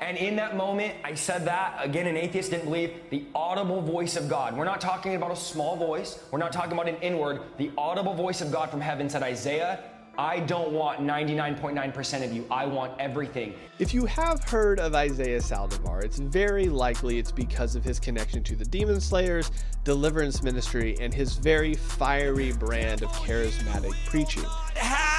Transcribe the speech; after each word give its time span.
And 0.00 0.16
in 0.16 0.36
that 0.36 0.56
moment, 0.56 0.94
I 1.04 1.14
said 1.14 1.44
that, 1.46 1.78
again, 1.80 2.06
an 2.06 2.16
atheist 2.16 2.50
didn't 2.50 2.66
believe, 2.66 2.92
the 3.10 3.24
audible 3.34 3.80
voice 3.80 4.16
of 4.16 4.28
God. 4.28 4.56
We're 4.56 4.64
not 4.64 4.80
talking 4.80 5.14
about 5.14 5.30
a 5.30 5.36
small 5.36 5.76
voice, 5.76 6.22
we're 6.30 6.38
not 6.38 6.52
talking 6.52 6.72
about 6.72 6.88
an 6.88 6.96
inward. 6.96 7.40
The 7.56 7.70
audible 7.78 8.14
voice 8.14 8.40
of 8.40 8.52
God 8.52 8.70
from 8.70 8.80
heaven 8.80 9.08
said, 9.08 9.22
Isaiah, 9.22 9.80
I 10.18 10.40
don't 10.40 10.72
want 10.72 11.00
99.9% 11.00 12.24
of 12.24 12.32
you. 12.32 12.46
I 12.50 12.64
want 12.64 12.98
everything. 12.98 13.52
If 13.78 13.92
you 13.92 14.06
have 14.06 14.42
heard 14.44 14.80
of 14.80 14.94
Isaiah 14.94 15.40
Saldivar, 15.40 16.02
it's 16.02 16.18
very 16.18 16.70
likely 16.70 17.18
it's 17.18 17.32
because 17.32 17.76
of 17.76 17.84
his 17.84 18.00
connection 18.00 18.42
to 18.44 18.56
the 18.56 18.64
Demon 18.64 18.98
Slayers, 18.98 19.50
deliverance 19.84 20.42
ministry, 20.42 20.96
and 21.00 21.12
his 21.12 21.34
very 21.34 21.74
fiery 21.74 22.52
brand 22.52 23.02
of 23.02 23.10
charismatic 23.10 23.92
preaching. 24.06 24.44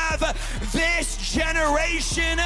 Have 0.10 0.72
this 0.72 1.18
generation. 1.34 2.40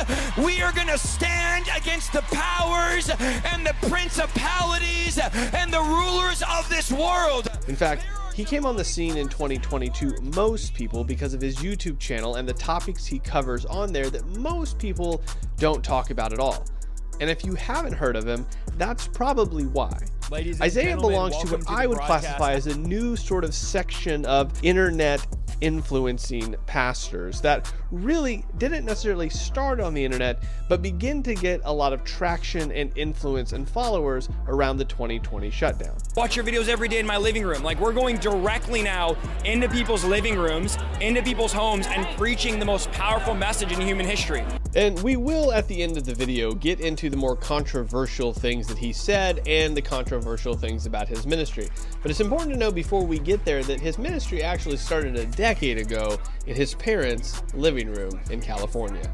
We 0.43 0.61
are 0.61 0.71
going 0.73 0.87
to 0.87 0.97
stand 0.97 1.67
against 1.75 2.11
the 2.11 2.21
powers 2.23 3.09
and 3.09 3.65
the 3.65 3.75
principalities 3.87 5.19
and 5.19 5.71
the 5.71 5.81
rulers 5.81 6.41
of 6.41 6.67
this 6.69 6.91
world. 6.91 7.49
In 7.67 7.75
fact, 7.75 8.03
he 8.33 8.43
came 8.43 8.65
on 8.65 8.75
the 8.75 8.83
scene 8.83 9.15
in 9.15 9.27
2022 9.27 10.15
most 10.35 10.73
people 10.73 11.03
because 11.03 11.35
of 11.35 11.41
his 11.41 11.57
YouTube 11.57 11.99
channel 11.99 12.35
and 12.35 12.49
the 12.49 12.53
topics 12.53 13.05
he 13.05 13.19
covers 13.19 13.65
on 13.65 13.93
there 13.93 14.09
that 14.09 14.25
most 14.37 14.79
people 14.79 15.21
don't 15.57 15.83
talk 15.83 16.09
about 16.09 16.33
at 16.33 16.39
all. 16.39 16.65
And 17.19 17.29
if 17.29 17.45
you 17.45 17.53
haven't 17.53 17.93
heard 17.93 18.15
of 18.15 18.25
him, 18.25 18.47
that's 18.77 19.07
probably 19.07 19.67
why. 19.67 19.95
Isaiah 20.33 20.95
belongs 20.95 21.37
to 21.39 21.57
what 21.57 21.69
I 21.69 21.85
would 21.87 21.97
classify 21.99 22.53
as 22.53 22.67
a 22.67 22.77
new 22.77 23.17
sort 23.17 23.43
of 23.43 23.53
section 23.53 24.25
of 24.25 24.51
internet 24.63 25.25
influencing 25.59 26.55
pastors 26.65 27.39
that 27.41 27.71
really 27.91 28.43
didn't 28.57 28.83
necessarily 28.83 29.29
start 29.29 29.79
on 29.79 29.93
the 29.93 30.03
internet, 30.03 30.43
but 30.67 30.81
begin 30.81 31.21
to 31.21 31.35
get 31.35 31.61
a 31.65 31.73
lot 31.73 31.93
of 31.93 32.03
traction 32.03 32.71
and 32.71 32.91
influence 32.97 33.53
and 33.53 33.69
followers 33.69 34.27
around 34.47 34.77
the 34.77 34.85
2020 34.85 35.51
shutdown. 35.51 35.95
Watch 36.15 36.35
your 36.35 36.43
videos 36.43 36.67
every 36.67 36.87
day 36.87 36.99
in 36.99 37.05
my 37.05 37.17
living 37.17 37.43
room. 37.43 37.63
Like 37.63 37.79
we're 37.79 37.93
going 37.93 38.17
directly 38.17 38.81
now 38.81 39.15
into 39.45 39.69
people's 39.69 40.03
living 40.03 40.37
rooms, 40.37 40.77
into 40.99 41.21
people's 41.21 41.53
homes, 41.53 41.85
and 41.87 42.07
preaching 42.17 42.57
the 42.57 42.65
most 42.65 42.91
powerful 42.91 43.35
message 43.35 43.71
in 43.71 43.79
human 43.79 44.05
history. 44.05 44.43
And 44.73 45.01
we 45.03 45.17
will, 45.17 45.51
at 45.51 45.67
the 45.67 45.83
end 45.83 45.97
of 45.97 46.05
the 46.05 46.15
video, 46.15 46.53
get 46.53 46.79
into 46.79 47.09
the 47.09 47.17
more 47.17 47.35
controversial 47.35 48.33
things 48.33 48.67
that 48.67 48.77
he 48.77 48.93
said 48.93 49.45
and 49.45 49.75
the 49.75 49.81
controversial 49.81 50.20
things 50.59 50.85
about 50.85 51.07
his 51.07 51.25
ministry. 51.25 51.69
But 52.01 52.11
it's 52.11 52.19
important 52.19 52.51
to 52.51 52.57
know 52.57 52.71
before 52.71 53.05
we 53.05 53.19
get 53.19 53.43
there 53.45 53.63
that 53.63 53.79
his 53.79 53.97
ministry 53.97 54.43
actually 54.43 54.77
started 54.77 55.15
a 55.15 55.25
decade 55.25 55.77
ago 55.77 56.17
in 56.47 56.55
his 56.55 56.73
parents' 56.75 57.41
living 57.53 57.91
room 57.91 58.19
in 58.29 58.41
California. 58.41 59.09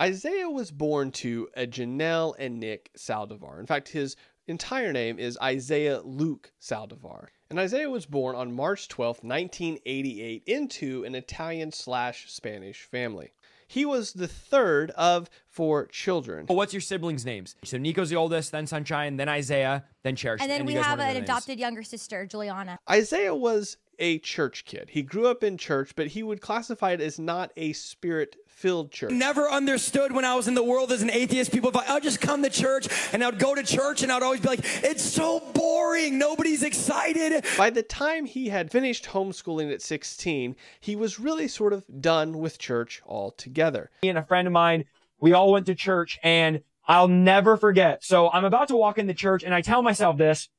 Isaiah 0.00 0.48
was 0.48 0.70
born 0.70 1.10
to 1.12 1.48
a 1.54 1.66
Janelle 1.66 2.34
and 2.38 2.58
Nick 2.58 2.90
Saldivar. 2.96 3.60
In 3.60 3.66
fact, 3.66 3.88
his 3.88 4.16
entire 4.46 4.92
name 4.92 5.18
is 5.18 5.38
Isaiah 5.42 6.00
Luke 6.00 6.52
Saldivar. 6.60 7.26
And 7.50 7.58
Isaiah 7.58 7.90
was 7.90 8.06
born 8.06 8.34
on 8.34 8.54
March 8.54 8.88
12, 8.88 9.24
1988, 9.24 10.44
into 10.46 11.04
an 11.04 11.14
Italian 11.14 11.72
slash 11.72 12.30
Spanish 12.30 12.84
family. 12.84 13.32
He 13.70 13.84
was 13.84 14.14
the 14.14 14.26
third 14.26 14.90
of 14.96 15.30
four 15.46 15.86
children. 15.86 16.46
Well, 16.48 16.56
what's 16.56 16.72
your 16.74 16.80
siblings' 16.80 17.24
names? 17.24 17.54
So 17.62 17.78
Nico's 17.78 18.10
the 18.10 18.16
oldest, 18.16 18.50
then 18.50 18.66
Sunshine, 18.66 19.16
then 19.16 19.28
Isaiah, 19.28 19.84
then 20.02 20.16
Cherish. 20.16 20.42
And 20.42 20.50
then 20.50 20.66
we 20.66 20.74
have 20.74 20.98
an 20.98 21.06
the 21.06 21.14
names. 21.14 21.22
adopted 21.22 21.60
younger 21.60 21.84
sister, 21.84 22.26
Juliana. 22.26 22.80
Isaiah 22.90 23.32
was 23.32 23.76
a 24.00 24.18
church 24.18 24.64
kid. 24.64 24.88
He 24.90 25.02
grew 25.02 25.28
up 25.28 25.44
in 25.44 25.56
church, 25.56 25.92
but 25.94 26.08
he 26.08 26.24
would 26.24 26.40
classify 26.40 26.90
it 26.90 27.00
as 27.00 27.20
not 27.20 27.52
a 27.56 27.72
spirit 27.72 28.34
filled 28.60 28.92
church. 28.92 29.10
Never 29.10 29.48
understood 29.48 30.12
when 30.12 30.26
I 30.26 30.34
was 30.34 30.46
in 30.46 30.54
the 30.54 30.62
world 30.62 30.92
as 30.92 31.00
an 31.00 31.10
atheist. 31.10 31.50
People, 31.50 31.70
thought, 31.70 31.88
I'd 31.88 32.02
just 32.02 32.20
come 32.20 32.42
to 32.42 32.50
church 32.50 32.88
and 33.14 33.24
I'd 33.24 33.38
go 33.38 33.54
to 33.54 33.62
church 33.62 34.02
and 34.02 34.12
I'd 34.12 34.22
always 34.22 34.40
be 34.40 34.48
like, 34.48 34.60
it's 34.84 35.02
so 35.02 35.40
boring. 35.54 36.18
Nobody's 36.18 36.62
excited. 36.62 37.46
By 37.56 37.70
the 37.70 37.82
time 37.82 38.26
he 38.26 38.50
had 38.50 38.70
finished 38.70 39.06
homeschooling 39.06 39.72
at 39.72 39.80
16, 39.80 40.56
he 40.78 40.94
was 40.94 41.18
really 41.18 41.48
sort 41.48 41.72
of 41.72 41.86
done 42.02 42.38
with 42.38 42.58
church 42.58 43.00
altogether. 43.06 43.90
Me 44.02 44.10
and 44.10 44.18
a 44.18 44.24
friend 44.24 44.46
of 44.46 44.52
mine, 44.52 44.84
we 45.18 45.32
all 45.32 45.52
went 45.52 45.64
to 45.66 45.74
church 45.74 46.18
and 46.22 46.60
I'll 46.86 47.08
never 47.08 47.56
forget. 47.56 48.04
So 48.04 48.28
I'm 48.30 48.44
about 48.44 48.68
to 48.68 48.76
walk 48.76 48.98
in 48.98 49.06
the 49.06 49.14
church 49.14 49.42
and 49.42 49.54
I 49.54 49.62
tell 49.62 49.82
myself 49.82 50.18
this 50.18 50.50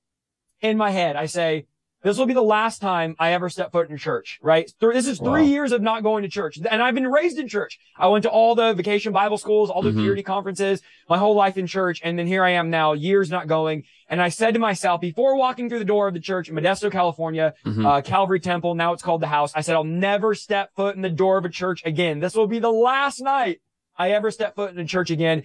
in 0.59 0.75
my 0.75 0.89
head. 0.89 1.15
I 1.15 1.27
say, 1.27 1.67
this 2.03 2.17
will 2.17 2.25
be 2.25 2.33
the 2.33 2.41
last 2.41 2.79
time 2.79 3.15
I 3.19 3.33
ever 3.33 3.49
step 3.49 3.71
foot 3.71 3.89
in 3.89 3.97
church, 3.97 4.39
right? 4.41 4.71
This 4.79 5.07
is 5.07 5.19
three 5.19 5.45
years 5.45 5.71
of 5.71 5.81
not 5.81 6.01
going 6.03 6.23
to 6.23 6.29
church. 6.29 6.57
And 6.57 6.81
I've 6.81 6.95
been 6.95 7.07
raised 7.07 7.37
in 7.37 7.47
church. 7.47 7.79
I 7.97 8.07
went 8.07 8.23
to 8.23 8.29
all 8.29 8.55
the 8.55 8.73
vacation 8.73 9.13
Bible 9.13 9.37
schools, 9.37 9.69
all 9.69 9.81
the 9.83 9.91
purity 10.01 10.23
conferences, 10.23 10.81
my 11.07 11.17
whole 11.17 11.35
life 11.35 11.57
in 11.57 11.67
church. 11.67 12.01
And 12.03 12.17
then 12.17 12.25
here 12.27 12.43
I 12.43 12.51
am 12.51 12.69
now, 12.69 12.93
years 12.93 13.29
not 13.29 13.47
going. 13.47 13.83
And 14.07 14.21
I 14.21 14.29
said 14.29 14.55
to 14.55 14.59
myself, 14.59 14.99
before 14.99 15.37
walking 15.37 15.69
through 15.69 15.79
the 15.79 15.85
door 15.85 16.07
of 16.07 16.13
the 16.13 16.19
church 16.19 16.49
in 16.49 16.55
Modesto, 16.55 16.91
California, 16.91 17.53
uh, 17.85 18.01
Calvary 18.01 18.39
Temple, 18.39 18.75
now 18.75 18.93
it's 18.93 19.03
called 19.03 19.21
the 19.21 19.27
house. 19.27 19.53
I 19.55 19.61
said, 19.61 19.75
I'll 19.75 19.83
never 19.83 20.33
step 20.35 20.71
foot 20.75 20.95
in 20.95 21.01
the 21.01 21.09
door 21.09 21.37
of 21.37 21.45
a 21.45 21.49
church 21.49 21.81
again. 21.85 22.19
This 22.19 22.35
will 22.35 22.47
be 22.47 22.59
the 22.59 22.71
last 22.71 23.21
night 23.21 23.61
I 23.97 24.11
ever 24.11 24.31
step 24.31 24.55
foot 24.55 24.71
in 24.71 24.79
a 24.79 24.85
church 24.85 25.11
again. 25.11 25.43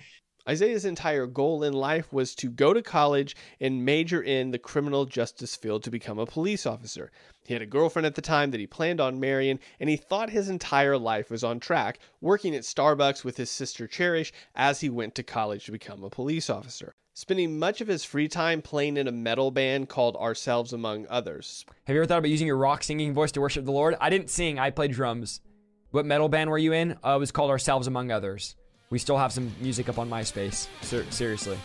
Isaiah's 0.49 0.85
entire 0.85 1.27
goal 1.27 1.65
in 1.65 1.73
life 1.73 2.13
was 2.13 2.35
to 2.37 2.49
go 2.49 2.73
to 2.73 2.81
college 2.81 3.35
and 3.61 3.85
major 3.85 4.23
in 4.23 4.53
the 4.53 4.59
criminal 4.59 5.05
justice 5.05 5.57
field 5.57 5.83
to 5.83 5.91
become 5.91 6.21
a 6.21 6.27
police 6.27 6.67
officer. 6.67 7.11
He 7.45 7.53
had 7.53 7.63
a 7.63 7.67
girlfriend 7.67 8.07
at 8.07 8.15
the 8.15 8.23
time 8.23 8.53
that 8.53 8.61
he 8.61 8.67
planned 8.67 9.01
on 9.01 9.19
marrying, 9.19 9.59
and 9.81 9.91
he 9.91 9.97
thought 9.97 10.31
his 10.31 10.49
entire 10.49 10.97
life 10.97 11.31
was 11.31 11.43
on 11.43 11.59
track, 11.59 11.99
working 12.21 12.55
at 12.55 12.63
Starbucks 12.63 13.25
with 13.25 13.37
his 13.37 13.51
sister 13.51 13.89
Cherish 13.89 14.33
as 14.55 14.81
he 14.81 14.89
went 14.89 15.17
to 15.17 15.25
college 15.25 15.65
to 15.65 15.73
become 15.73 16.05
a 16.05 16.11
police 16.11 16.49
officer. 16.49 16.95
Spending 17.15 17.59
much 17.59 17.81
of 17.81 17.89
his 17.89 18.05
free 18.05 18.29
time 18.29 18.63
playing 18.63 18.99
in 18.99 19.09
a 19.09 19.13
metal 19.13 19.51
band 19.51 19.89
called 19.89 20.17
Ourselves 20.17 20.73
Among 20.73 21.07
Others. 21.09 21.65
Have 21.87 21.95
you 21.95 22.03
ever 22.03 22.07
thought 22.07 22.19
about 22.19 22.31
using 22.31 22.47
your 22.47 22.59
rock 22.59 22.85
singing 22.85 23.15
voice 23.15 23.33
to 23.33 23.41
worship 23.41 23.65
the 23.65 23.73
Lord? 23.73 23.97
I 24.01 24.11
didn't 24.11 24.31
sing, 24.31 24.59
I 24.59 24.71
played 24.71 24.93
drums. 24.93 25.41
What 25.91 26.05
metal 26.05 26.29
band 26.29 26.51
were 26.51 26.59
you 26.59 26.73
in? 26.73 26.99
Uh, 27.05 27.17
it 27.17 27.19
was 27.19 27.33
called 27.33 27.51
Ourselves 27.51 27.87
Among 27.87 28.11
Others. 28.11 28.55
We 28.91 28.99
still 28.99 29.19
have 29.19 29.33
some 29.33 29.53
music 29.61 29.89
up 29.89 29.99
on 29.99 30.09
MySpace. 30.09 30.69
Ser- 30.83 31.11
seriously. 31.11 31.59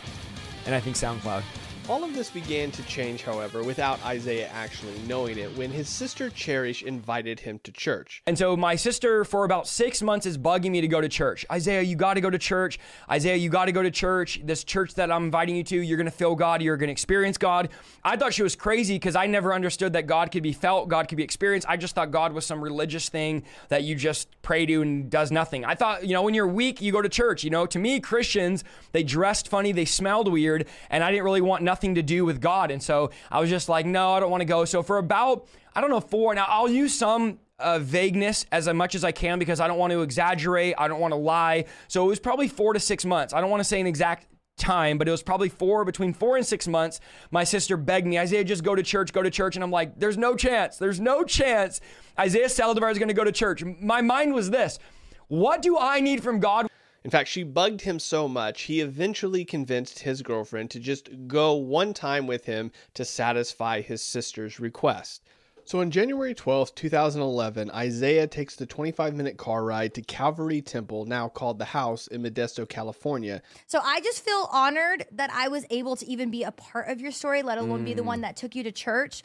And 0.66 0.74
I 0.74 0.80
think 0.80 0.96
SoundCloud. 0.96 1.44
All 1.92 2.06
of 2.06 2.14
this 2.14 2.30
began 2.30 2.72
to 2.72 2.84
change, 2.84 3.22
however, 3.22 3.66
without 3.66 4.02
Isaiah 4.06 4.48
actually 4.54 4.98
knowing 5.10 5.38
it, 5.38 5.54
when 5.58 5.70
his 5.70 5.90
sister 5.90 6.30
Cherish 6.30 6.84
invited 6.84 7.42
him 7.42 7.60
to 7.66 7.72
church. 7.74 8.24
And 8.26 8.38
so 8.38 8.56
my 8.56 8.78
sister, 8.78 9.26
for 9.26 9.44
about 9.44 9.68
six 9.68 10.02
months, 10.02 10.26
is 10.26 10.38
bugging 10.38 10.72
me 10.72 10.80
to 10.80 10.88
go 10.88 11.02
to 11.02 11.10
church. 11.10 11.46
Isaiah, 11.52 11.82
you 11.82 11.98
got 11.98 12.14
to 12.14 12.22
go 12.22 12.30
to 12.30 12.38
church. 12.38 12.80
Isaiah, 13.10 13.36
you 13.36 13.50
got 13.50 13.66
to 13.66 13.74
go 13.74 13.84
to 13.84 13.92
church. 13.92 14.40
This 14.42 14.64
church 14.64 14.94
that 14.94 15.12
I'm 15.12 15.26
inviting 15.26 15.58
you 15.58 15.66
to, 15.66 15.82
you're 15.82 15.98
going 15.98 16.06
to 16.06 16.12
feel 16.12 16.34
God. 16.34 16.62
You're 16.62 16.78
going 16.78 16.88
to 16.88 16.94
experience 16.94 17.38
God. 17.38 17.68
I 18.06 18.16
thought 18.16 18.34
she 18.34 18.42
was 18.42 18.56
crazy 18.56 18.96
because 18.96 19.18
I 19.18 19.26
never 19.28 19.54
understood 19.54 19.92
that 19.92 20.08
God 20.08 20.32
could 20.32 20.44
be 20.44 20.54
felt, 20.54 20.88
God 20.88 21.10
could 21.10 21.18
be 21.18 21.24
experienced. 21.24 21.68
I 21.68 21.76
just 21.76 21.94
thought 21.94 22.10
God 22.10 22.32
was 22.32 22.46
some 22.46 22.62
religious 22.62 23.10
thing 23.10 23.44
that 23.68 23.84
you 23.84 23.96
just 23.96 24.30
pray 24.44 24.66
to 24.66 24.82
and 24.82 25.10
does 25.10 25.30
nothing. 25.30 25.66
I 25.66 25.76
thought, 25.76 26.08
you 26.08 26.14
know, 26.14 26.22
when 26.22 26.36
you're 26.36 26.48
weak, 26.48 26.82
you 26.82 26.94
go 26.94 27.02
to 27.02 27.10
church. 27.10 27.44
You 27.44 27.50
know, 27.50 27.66
to 27.66 27.78
me, 27.78 28.00
Christians, 28.00 28.64
they 28.94 29.04
dressed 29.04 29.50
funny, 29.50 29.74
they 29.74 29.84
smelled 29.84 30.32
weird, 30.32 30.70
and 30.90 31.04
I 31.04 31.12
didn't 31.12 31.26
really 31.26 31.42
want 31.42 31.64
nothing 31.64 31.81
to 31.82 32.02
do 32.02 32.26
with 32.26 32.40
God. 32.40 32.72
And 32.72 32.82
so 32.82 33.12
I 33.30 33.40
was 33.40 33.50
just 33.50 33.70
like, 33.70 33.86
no, 33.86 34.14
I 34.14 34.20
don't 34.20 34.32
want 34.32 34.42
to 34.42 34.46
go. 34.46 34.66
So 34.66 34.84
for 34.84 34.98
about, 34.98 35.48
I 35.76 35.82
don't 35.82 35.90
know, 35.90 36.00
four, 36.00 36.34
now 36.36 36.46
I'll 36.48 36.70
use 36.70 36.94
some 36.94 37.40
uh, 37.60 37.80
vagueness 37.80 38.46
as 38.52 38.68
much 38.68 38.96
as 38.96 39.04
I 39.04 39.12
can 39.12 39.40
because 39.40 39.60
I 39.60 39.68
don't 39.68 39.78
want 39.78 39.92
to 39.92 40.02
exaggerate. 40.02 40.76
I 40.78 40.88
don't 40.88 41.00
want 41.00 41.12
to 41.12 41.20
lie. 41.20 41.66
So 41.88 42.06
it 42.06 42.08
was 42.08 42.20
probably 42.20 42.48
four 42.48 42.74
to 42.74 42.80
six 42.80 43.06
months. 43.06 43.34
I 43.34 43.42
don't 43.42 43.50
want 43.50 43.62
to 43.62 43.66
say 43.66 43.80
an 43.80 43.88
exact 43.88 44.28
time, 44.58 44.98
but 44.98 45.08
it 45.08 45.12
was 45.12 45.24
probably 45.24 45.50
four, 45.50 45.84
between 45.84 46.14
four 46.14 46.38
and 46.38 46.46
six 46.46 46.68
months. 46.68 47.00
My 47.32 47.44
sister 47.44 47.78
begged 47.78 48.08
me, 48.08 48.20
Isaiah, 48.20 48.44
just 48.44 48.64
go 48.64 48.76
to 48.76 48.84
church, 48.84 49.12
go 49.12 49.22
to 49.22 49.32
church. 49.32 49.56
And 49.56 49.64
I'm 49.64 49.72
like, 49.72 50.00
there's 50.00 50.18
no 50.18 50.36
chance. 50.36 50.78
There's 50.78 51.00
no 51.00 51.24
chance 51.24 51.82
Isaiah 52.20 52.48
Saldivar 52.48 52.92
is 52.92 52.98
going 52.98 53.08
to 53.08 53.14
go 53.14 53.24
to 53.24 53.32
church. 53.32 53.64
My 53.64 54.02
mind 54.02 54.34
was 54.34 54.50
this 54.50 54.80
what 55.28 55.62
do 55.62 55.78
I 55.78 56.02
need 56.02 56.22
from 56.22 56.42
God? 56.42 56.68
In 57.04 57.10
fact, 57.10 57.30
she 57.30 57.44
bugged 57.44 57.82
him 57.82 57.98
so 57.98 58.28
much, 58.28 58.64
he 58.64 58.80
eventually 58.80 59.44
convinced 59.44 60.00
his 60.00 60.22
girlfriend 60.22 60.70
to 60.72 60.80
just 60.80 61.10
go 61.28 61.54
one 61.54 61.94
time 61.94 62.28
with 62.28 62.46
him 62.46 62.72
to 62.94 63.04
satisfy 63.04 63.82
his 63.82 64.04
sister's 64.04 64.60
request. 64.60 65.24
So 65.64 65.80
on 65.80 65.90
January 65.90 66.36
12th, 66.36 66.76
2011, 66.76 67.72
Isaiah 67.72 68.28
takes 68.28 68.56
the 68.56 68.66
25 68.66 69.16
minute 69.16 69.38
car 69.38 69.64
ride 69.64 69.94
to 69.94 70.02
Calvary 70.02 70.62
Temple, 70.62 71.06
now 71.06 71.30
called 71.30 71.60
the 71.60 71.66
House, 71.66 72.08
in 72.08 72.24
Modesto, 72.24 72.68
California. 72.68 73.42
So 73.68 73.80
I 73.84 74.00
just 74.02 74.24
feel 74.26 74.50
honored 74.52 75.06
that 75.12 75.32
I 75.32 75.48
was 75.48 75.66
able 75.70 75.96
to 75.96 76.06
even 76.08 76.30
be 76.30 76.44
a 76.44 76.52
part 76.52 76.90
of 76.90 77.00
your 77.00 77.12
story, 77.12 77.42
let 77.42 77.58
alone 77.58 77.84
be 77.84 77.94
the 77.94 78.02
Mm. 78.02 78.06
one 78.08 78.22
that 78.22 78.36
took 78.36 78.56
you 78.56 78.64
to 78.64 78.72
church. 78.72 79.22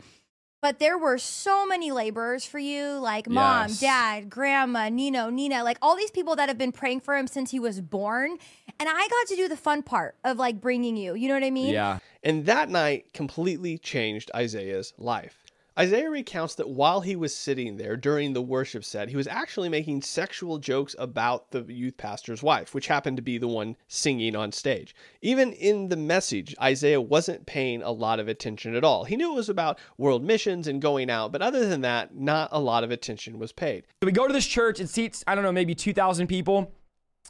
But 0.63 0.79
there 0.79 0.97
were 0.99 1.19
so 1.19 1.67
many 1.67 1.93
laborers 1.93 2.45
for 2.45 2.59
you, 2.59 2.99
like 2.99 3.29
mom, 3.29 3.69
Yes. 3.69 3.81
dad, 3.81 4.31
grandma, 4.31 4.89
Nino, 4.89 5.29
Nina, 5.31 5.63
like 5.63 5.79
all 5.83 5.97
these 5.97 6.11
people 6.11 6.35
that 6.37 6.49
have 6.49 6.59
been 6.59 6.73
praying 6.73 7.01
for 7.01 7.17
him 7.17 7.27
since 7.27 7.51
he 7.51 7.61
was 7.61 7.81
born. 7.81 8.39
And 8.81 8.89
I 8.89 9.09
got 9.09 9.27
to 9.29 9.37
do 9.37 9.49
the 9.49 9.57
fun 9.57 9.83
part 9.83 10.17
of 10.25 10.39
like 10.39 10.61
bringing 10.61 10.97
you. 10.97 11.15
You 11.15 11.29
know 11.29 11.35
what 11.35 11.45
I 11.45 11.51
mean? 11.51 11.73
Yeah. 11.73 11.99
And 12.23 12.47
that 12.47 12.69
night 12.69 13.13
completely 13.13 13.79
changed 13.79 14.31
Isaiah's 14.35 14.93
life. 14.99 15.43
Isaiah 15.79 16.09
recounts 16.09 16.55
that 16.55 16.71
while 16.71 17.03
he 17.03 17.17
was 17.17 17.37
sitting 17.37 17.77
there 17.77 17.99
during 17.99 18.33
the 18.33 18.41
worship 18.41 18.83
set, 18.83 19.11
he 19.11 19.17
was 19.17 19.27
actually 19.27 19.69
making 19.69 20.01
sexual 20.01 20.57
jokes 20.57 20.97
about 20.99 21.51
the 21.51 21.65
youth 21.65 21.99
pastor's 21.99 22.43
wife, 22.43 22.75
which 22.75 22.87
happened 22.87 23.19
to 23.19 23.23
be 23.23 23.37
the 23.37 23.47
one 23.47 23.77
singing 23.87 24.35
on 24.35 24.53
stage. 24.53 24.95
Even 25.21 25.53
in 25.53 25.91
the 25.91 25.97
message, 25.97 26.55
Isaiah 26.63 27.01
wasn't 27.01 27.45
paying 27.45 27.83
a 27.83 27.91
lot 27.91 28.21
of 28.21 28.27
attention 28.27 28.75
at 28.75 28.85
all. 28.85 29.05
He 29.05 29.17
knew 29.17 29.33
it 29.33 29.37
was 29.37 29.51
about 29.51 29.79
world 29.99 30.25
missions 30.25 30.67
and 30.67 30.81
going 30.81 31.11
out, 31.11 31.31
but 31.31 31.43
other 31.43 31.69
than 31.69 31.83
that, 31.83 32.17
not 32.17 32.49
a 32.53 32.61
lot 32.61 32.83
of 32.83 32.91
attention 32.91 33.39
was 33.39 33.53
paid. 33.53 33.85
So 34.03 34.07
we 34.07 34.13
go 34.13 34.27
to 34.27 34.33
this 34.33 34.47
church, 34.47 34.81
it 34.81 34.89
seats, 34.89 35.25
I 35.27 35.35
don't 35.35 35.45
know, 35.45 35.53
maybe 35.53 35.75
2,000 35.75 36.27
people 36.27 36.73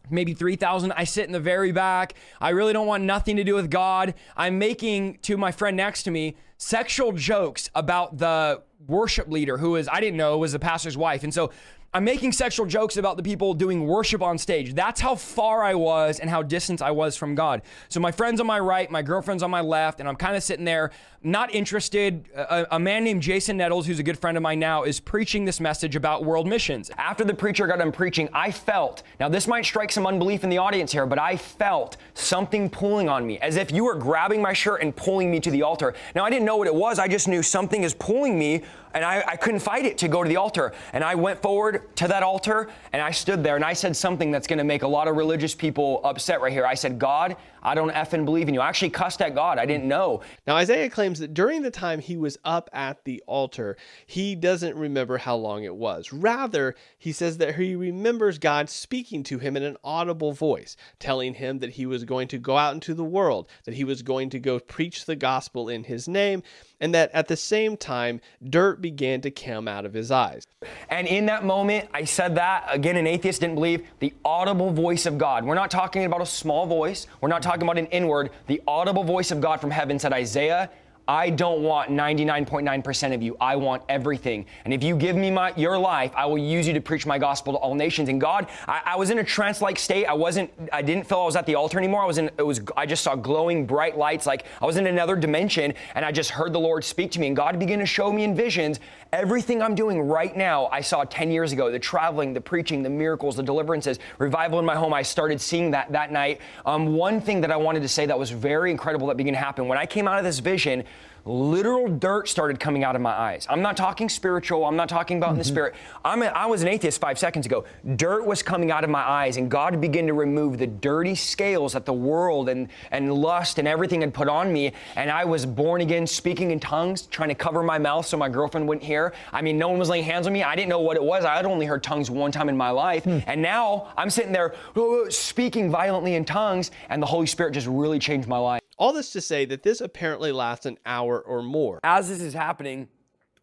maybe 0.09 0.35
3,000. 0.35 0.93
I 0.93 1.03
sit 1.03 1.27
in 1.27 1.33
the 1.33 1.41
very 1.41 1.73
back. 1.73 2.15
I 2.41 2.51
really 2.51 2.73
don't 2.73 2.87
want 2.87 3.03
nothing 3.03 3.37
to 3.37 3.45
do 3.45 3.55
with 3.55 3.71
God. 3.71 4.15
I'm 4.37 4.57
making 4.59 5.19
to 5.23 5.37
my 5.37 5.51
friend 5.51 5.77
next 5.77 6.05
to 6.05 6.13
me 6.13 6.37
sexual 6.59 7.13
jokes 7.13 7.71
about 7.75 8.19
the 8.19 8.63
worship 8.87 9.29
leader 9.29 9.59
who 9.59 9.77
is, 9.77 9.89
I 9.91 10.01
didn't 10.01 10.17
know, 10.17 10.39
was 10.39 10.53
the 10.53 10.59
pastor's 10.59 10.97
wife. 10.97 11.25
And 11.25 11.33
so 11.33 11.51
I'm 11.97 12.05
making 12.05 12.33
sexual 12.33 12.67
jokes 12.67 12.99
about 12.99 13.17
the 13.17 13.23
people 13.23 13.55
doing 13.55 13.87
worship 13.87 14.21
on 14.21 14.37
stage. 14.37 14.75
That's 14.75 15.01
how 15.01 15.15
far 15.15 15.65
I 15.65 15.75
was 15.75 16.21
and 16.21 16.29
how 16.29 16.43
distant 16.43 16.83
I 16.83 16.91
was 16.91 17.17
from 17.17 17.35
God. 17.35 17.63
So 17.89 18.01
my 18.01 18.13
friend's 18.13 18.39
on 18.39 18.47
my 18.47 18.61
right, 18.61 18.91
my 18.91 19.01
girlfriend's 19.01 19.43
on 19.43 19.51
my 19.51 19.63
left, 19.63 19.99
and 19.99 20.07
I'm 20.07 20.15
kind 20.15 20.37
of 20.37 20.43
sitting 20.43 20.67
there, 20.67 20.91
not 21.23 21.55
interested. 21.55 22.29
A, 22.37 22.67
a, 22.73 22.79
man 22.79 23.03
named 23.03 23.23
Jason 23.23 23.57
Nettles, 23.57 23.87
who's 23.87 23.99
a 23.99 24.03
good 24.03 24.19
friend 24.19 24.37
of 24.37 24.43
mine 24.43 24.59
now, 24.59 24.83
is 24.83 25.01
preaching 25.01 25.47
this 25.47 25.59
message 25.59 25.97
about 25.97 26.23
world 26.23 26.47
missions. 26.47 26.91
After 26.99 27.25
the 27.25 27.33
preacher 27.33 27.67
got 27.67 27.79
done 27.79 27.93
preaching, 27.93 28.29
I 28.35 28.51
felt, 28.51 29.03
now 29.19 29.31
this 29.31 29.49
might 29.49 29.65
strike 29.65 29.91
some 29.91 30.07
unbelief 30.07 30.45
in 30.45 30.51
the 30.51 30.59
audience 30.59 30.93
here, 30.93 31.07
but 31.07 31.19
I 31.19 31.39
felt 31.39 31.97
something 32.13 32.69
pulling 32.69 33.09
on 33.09 33.27
me, 33.27 33.39
as 33.39 33.57
if 33.57 33.73
you 33.73 33.85
were 33.85 33.95
grabbing 33.95 34.43
my 34.43 34.53
shirt 34.53 34.83
and 34.83 34.95
pulling 34.95 35.31
me 35.31 35.41
to 35.41 35.51
the 35.51 35.63
altar. 35.63 35.95
Now 36.15 36.27
I 36.27 36.31
didn't 36.31 36.45
know 36.45 36.59
what 36.59 36.67
it 36.67 36.75
was, 36.75 36.99
I 36.99 37.09
just 37.09 37.27
knew 37.27 37.43
something 37.43 37.85
is 37.85 37.95
pulling 37.95 38.39
me 38.39 38.65
and 38.97 39.05
I, 39.05 39.23
I, 39.27 39.37
couldn't 39.37 39.61
fight 39.61 39.85
it 39.85 39.99
to 39.99 40.09
go 40.09 40.23
to 40.23 40.29
the 40.29 40.37
altar. 40.37 40.73
And 40.95 41.05
I 41.05 41.15
went 41.15 41.43
forward 41.43 41.95
to 41.97 42.09
that 42.09 42.23
altar 42.23 42.71
and 42.95 43.03
I 43.03 43.11
stood 43.11 43.45
there 43.45 43.55
and 43.55 43.65
I 43.65 43.75
said 43.75 43.95
something 43.95 44.31
that's 44.31 44.47
going 44.47 44.59
to 44.59 44.65
make 44.65 44.83
a 44.83 44.89
lot 44.89 45.07
of 45.07 45.17
religious 45.17 45.55
people 45.55 46.01
upset 46.03 46.41
right 46.41 46.51
here. 46.51 46.65
I 46.65 46.75
said, 46.75 46.99
God, 46.99 47.37
I 47.67 47.75
don't 47.75 47.91
effing 47.91 48.25
believe 48.25 48.47
in 48.47 48.55
you. 48.55 48.61
I 48.61 48.69
actually 48.69 48.91
cussed 48.91 49.21
at 49.21 49.35
God. 49.35 49.59
I 49.59 49.67
didn't 49.67 49.89
know. 49.89 50.23
Now, 50.47 50.55
Isaiah 50.55 50.89
claims 50.89 51.19
that 51.19 51.35
during 51.35 51.63
the 51.63 51.71
time 51.71 51.99
he 51.99 52.17
was 52.17 52.39
up 52.45 52.71
at 52.73 53.05
the 53.05 53.21
altar, 53.27 53.77
he 54.07 54.37
doesn't 54.37 54.77
remember 54.77 55.19
how 55.19 55.35
long 55.35 55.65
it 55.65 55.75
was. 55.75 56.13
Rather, 56.13 56.77
he 56.97 57.11
says 57.11 57.39
that 57.39 57.57
he 57.57 57.75
remembers 57.75 58.39
God 58.39 58.71
speaking 58.71 59.25
to 59.25 59.39
him 59.39 59.57
in 59.57 59.65
an 59.65 59.77
audible 59.83 60.33
voice, 60.33 60.77
telling 61.01 61.35
him 61.35 61.59
that 61.59 61.71
he 61.71 61.87
was 61.87 62.05
going 62.05 62.29
to 62.29 62.39
go 62.39 62.57
out 62.57 62.73
into 62.73 62.95
the 62.95 63.05
world, 63.05 63.49
that 63.65 63.75
he 63.75 63.83
was 63.83 64.03
going 64.03 64.31
to 64.31 64.39
go 64.39 64.61
preach 64.61 65.05
the 65.05 65.17
gospel 65.17 65.69
in 65.69 65.83
his 65.85 66.07
name, 66.07 66.45
and 66.81 66.95
that 66.95 67.11
at 67.13 67.27
the 67.27 67.37
same 67.37 67.77
time, 67.77 68.21
dirt 68.49 68.81
began 68.81 69.21
to 69.23 69.31
come 69.31 69.67
out 69.67 69.85
of 69.85 69.93
his 69.93 70.13
eyes. 70.13 70.47
And 70.89 71.09
in 71.09 71.27
that 71.27 71.45
moment, 71.45 71.89
I 71.93 72.05
said 72.05 72.37
that, 72.37 72.67
again, 72.69 72.97
an 72.97 73.07
atheist 73.07 73.41
didn't 73.41 73.57
believe, 73.57 73.87
the 73.99 74.15
audible 74.25 74.71
voice 74.71 75.07
of 75.07 75.19
God. 75.19 75.45
We're 75.45 75.55
not 75.55 75.71
talking 75.71 76.05
about 76.05 76.21
a 76.21 76.27
small 76.27 76.67
voice, 76.67 77.07
we're 77.21 77.29
not 77.29 77.43
talking 77.43 77.56
talking 77.57 77.69
about 77.69 77.79
an 77.79 77.87
inward, 77.87 78.31
the 78.47 78.61
audible 78.67 79.05
voice 79.05 79.31
of 79.31 79.41
God 79.41 79.61
from 79.61 79.71
heaven 79.71 79.99
said, 79.99 80.13
Isaiah, 80.13 80.71
I 81.09 81.31
don't 81.31 81.63
want 81.63 81.91
99.9% 81.91 83.15
of 83.15 83.23
you. 83.23 83.37
I 83.41 83.55
want 83.55 83.85
everything. 83.89 84.45
And 84.65 84.75
if 84.75 84.83
you 84.83 84.97
give 84.97 85.15
me 85.15 85.31
my, 85.31 85.55
your 85.57 85.79
life, 85.79 86.13
I 86.17 86.27
will 86.27 86.39
use 86.39 86.67
you 86.67 86.75
to 86.75 86.81
preach 86.81 87.07
my 87.07 87.17
gospel 87.17 87.53
to 87.53 87.59
all 87.61 87.77
nations. 87.77 88.09
And 88.09 88.21
God, 88.21 88.49
I, 88.67 88.83
I 88.85 88.97
was 88.97 89.11
in 89.11 89.21
a 89.21 89.25
trance-like 89.25 89.79
state. 89.79 90.07
I 90.07 90.15
wasn't, 90.15 90.51
I 90.73 90.83
didn't 90.83 91.07
feel 91.07 91.21
I 91.21 91.25
was 91.25 91.37
at 91.37 91.47
the 91.47 91.55
altar 91.55 91.79
anymore. 91.79 92.03
I 92.03 92.07
was 92.07 92.19
in, 92.19 92.29
it 92.37 92.43
was, 92.43 92.61
I 92.77 92.87
just 92.87 93.05
saw 93.05 93.15
glowing 93.15 93.67
bright 93.67 93.97
lights. 93.97 94.27
Like 94.27 94.47
I 94.61 94.67
was 94.67 94.79
in 94.79 94.89
another 94.89 95.15
dimension 95.15 95.75
and 95.95 96.05
I 96.05 96.11
just 96.11 96.31
heard 96.31 96.53
the 96.53 96.61
Lord 96.61 96.83
speak 96.83 97.13
to 97.13 97.21
me 97.21 97.29
and 97.29 97.37
God 97.37 97.57
began 97.61 97.79
to 97.79 97.87
show 97.87 98.13
me 98.13 98.25
in 98.25 98.35
visions 98.35 98.81
everything 99.17 99.63
I'm 99.63 99.75
doing 99.75 100.03
right 100.03 100.37
now. 100.37 100.67
I 100.67 100.83
saw 100.83 101.05
10 101.05 101.31
years 101.31 101.53
ago, 101.53 101.71
the 101.71 101.79
traveling, 101.79 102.35
the 102.35 102.41
preaching, 102.41 102.83
the 102.83 102.91
miracles, 102.91 103.37
the 103.37 103.43
deliverances, 103.43 103.99
revival 104.19 104.59
in 104.59 104.65
my 104.67 104.75
home. 104.75 104.93
I 104.93 105.03
started 105.03 105.41
seeing 105.41 105.71
that 105.71 105.91
that 105.93 106.13
night. 106.13 106.41
Um, 106.67 106.95
one 106.95 107.21
thing 107.21 107.41
that 107.41 107.51
I 107.51 107.57
wanted 107.57 107.81
to 107.81 107.89
say 107.89 108.05
that 108.07 108.19
was 108.19 108.31
very 108.31 108.71
incredible 108.71 109.07
that 109.07 109.17
began 109.17 109.33
to 109.33 109.39
happen 109.39 109.69
when 109.69 109.79
I 109.79 109.87
came 109.87 110.07
out 110.07 110.19
of 110.19 110.25
this 110.25 110.39
vision, 110.39 110.85
literal 111.27 111.89
dirt 111.89 112.29
started 112.29 112.61
coming 112.61 112.85
out 112.85 112.95
of 112.95 113.03
my 113.03 113.11
eyes. 113.11 113.47
I'm 113.51 113.61
not 113.61 113.77
talking 113.77 114.09
spiritual. 114.09 114.65
I'm 114.65 114.77
not 114.77 114.89
talking 114.89 115.19
about 115.19 115.31
mm-hmm. 115.31 115.33
in 115.33 115.39
the 115.39 115.45
mm-hmm. 115.45 115.55
spirit. 115.55 115.75
I'm 116.05 116.23
a, 116.23 116.27
I 116.27 116.47
was 116.47 116.63
an 116.63 116.69
atheist 116.69 117.01
five 117.01 117.19
seconds 117.19 117.47
ago. 117.47 117.65
Dirt 117.97 118.25
was 118.25 118.43
coming 118.43 118.71
out 118.71 118.85
of 118.85 118.91
my 118.91 119.03
eyes, 119.03 119.37
and 119.37 119.51
God 119.51 119.81
began 119.81 120.07
to 120.07 120.15
remove 120.15 120.59
the 120.59 120.67
dirty 120.67 121.15
scales 121.15 121.73
that 121.73 121.85
the 121.85 121.93
world 121.93 122.49
and, 122.49 122.69
and 122.93 123.13
lust 123.13 123.59
and 123.59 123.67
everything 123.67 124.01
had 124.01 124.15
put 124.15 124.29
on 124.29 124.53
me. 124.53 124.73
And 124.95 125.11
I 125.11 125.25
was 125.25 125.45
born 125.45 125.81
again, 125.81 126.07
speaking 126.07 126.53
in 126.53 126.61
tongues, 126.61 127.03
trying 127.07 127.29
to 127.29 127.35
cover 127.35 127.63
my 127.63 127.79
mouth 127.79 128.07
so 128.07 128.17
my 128.17 128.29
girlfriend 128.29 128.69
wouldn't 128.69 128.85
hear. 128.85 129.13
I 129.33 129.43
mean, 129.43 129.59
no 129.59 129.69
one 129.69 129.79
was 129.79 129.89
laying 129.89 130.05
hands 130.05 130.27
on 130.27 130.33
me. 130.33 130.43
I 130.43 130.55
didn't 130.55 130.69
know 130.69 130.81
what 130.81 130.97
it 130.97 131.03
was. 131.03 131.25
I 131.25 131.35
had 131.37 131.45
only 131.45 131.67
heard 131.67 131.83
tongues 131.83 132.11
one 132.11 132.31
time 132.31 132.49
in 132.49 132.57
my 132.57 132.71
life. 132.71 133.05
Mm. 133.05 133.25
And 133.27 133.43
now 133.43 133.93
I'm 133.97 134.11
sitting 134.11 134.33
there 134.33 134.55
oh, 134.77 135.09
speaking 135.09 135.71
violently 135.71 136.15
in 136.15 136.25
tongues, 136.25 136.71
and 136.89 137.03
the 137.03 137.07
Holy 137.07 137.27
Spirit 137.27 137.53
just 137.53 137.67
really 137.67 137.99
changed 137.99 138.29
my 138.29 138.39
life. 138.39 138.61
All 138.79 138.93
this 138.93 139.11
to 139.13 139.21
say 139.23 139.47
that 139.47 139.63
this 139.63 139.81
apparently 139.81 140.33
lasts 140.33 140.67
an 140.67 140.79
hour 140.85 141.21
or 141.21 141.43
more. 141.43 141.81
As 141.83 142.09
this 142.11 142.21
is 142.21 142.35
happening, 142.35 142.89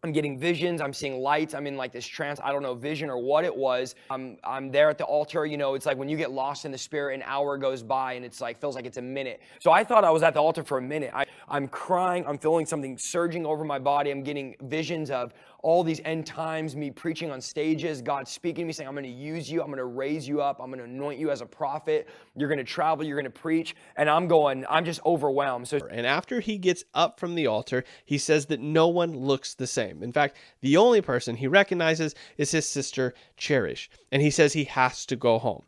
I'm 0.04 0.12
getting 0.12 0.38
visions. 0.38 0.80
I'm 0.80 0.92
seeing 0.92 1.20
lights. 1.20 1.54
I'm 1.54 1.66
in 1.66 1.76
like 1.76 1.90
this 1.90 2.06
trance. 2.06 2.38
I 2.44 2.52
don't 2.52 2.62
know 2.62 2.74
vision 2.74 3.08
or 3.08 3.16
what 3.18 3.44
it 3.44 3.56
was. 3.56 3.94
I'm 4.10 4.36
I'm 4.44 4.70
there 4.70 4.90
at 4.90 4.98
the 4.98 5.04
altar. 5.04 5.46
You 5.46 5.56
know, 5.56 5.74
it's 5.74 5.86
like 5.86 5.96
when 5.96 6.10
you 6.10 6.16
get 6.16 6.30
lost 6.30 6.66
in 6.66 6.70
the 6.70 6.78
spirit, 6.78 7.14
an 7.14 7.22
hour 7.24 7.56
goes 7.56 7.82
by 7.82 8.12
and 8.12 8.24
it's 8.24 8.40
like 8.40 8.60
feels 8.60 8.76
like 8.76 8.84
it's 8.84 8.98
a 8.98 9.02
minute. 9.02 9.40
So 9.60 9.72
I 9.72 9.82
thought 9.82 10.04
I 10.04 10.10
was 10.10 10.22
at 10.22 10.34
the 10.34 10.40
altar 10.40 10.62
for 10.62 10.76
a 10.76 10.82
minute. 10.82 11.10
I, 11.14 11.24
I'm 11.48 11.66
crying. 11.66 12.24
I'm 12.26 12.38
feeling 12.38 12.66
something 12.66 12.98
surging 12.98 13.46
over 13.46 13.64
my 13.64 13.78
body. 13.78 14.10
I'm 14.10 14.22
getting 14.22 14.54
visions 14.64 15.10
of 15.10 15.32
all 15.64 15.82
these 15.82 16.02
end 16.04 16.26
times, 16.26 16.76
me 16.76 16.90
preaching 16.90 17.30
on 17.30 17.40
stages, 17.40 18.02
God 18.02 18.28
speaking 18.28 18.64
to 18.64 18.66
me, 18.66 18.72
saying, 18.74 18.86
I'm 18.86 18.94
going 18.94 19.04
to 19.04 19.10
use 19.10 19.50
you, 19.50 19.62
I'm 19.62 19.68
going 19.68 19.78
to 19.78 19.86
raise 19.86 20.28
you 20.28 20.42
up, 20.42 20.60
I'm 20.60 20.66
going 20.66 20.78
to 20.78 20.84
anoint 20.84 21.18
you 21.18 21.30
as 21.30 21.40
a 21.40 21.46
prophet, 21.46 22.06
you're 22.36 22.50
going 22.50 22.58
to 22.58 22.64
travel, 22.64 23.02
you're 23.02 23.16
going 23.16 23.24
to 23.24 23.40
preach. 23.40 23.74
And 23.96 24.10
I'm 24.10 24.28
going, 24.28 24.66
I'm 24.68 24.84
just 24.84 25.00
overwhelmed. 25.06 25.66
So, 25.66 25.78
and 25.90 26.06
after 26.06 26.40
he 26.40 26.58
gets 26.58 26.84
up 26.92 27.18
from 27.18 27.34
the 27.34 27.46
altar, 27.46 27.82
he 28.04 28.18
says 28.18 28.44
that 28.46 28.60
no 28.60 28.88
one 28.88 29.16
looks 29.16 29.54
the 29.54 29.66
same. 29.66 30.02
In 30.02 30.12
fact, 30.12 30.36
the 30.60 30.76
only 30.76 31.00
person 31.00 31.34
he 31.34 31.48
recognizes 31.48 32.14
is 32.36 32.50
his 32.50 32.68
sister, 32.68 33.14
Cherish. 33.38 33.88
And 34.12 34.20
he 34.20 34.30
says 34.30 34.52
he 34.52 34.64
has 34.64 35.06
to 35.06 35.16
go 35.16 35.38
home. 35.38 35.62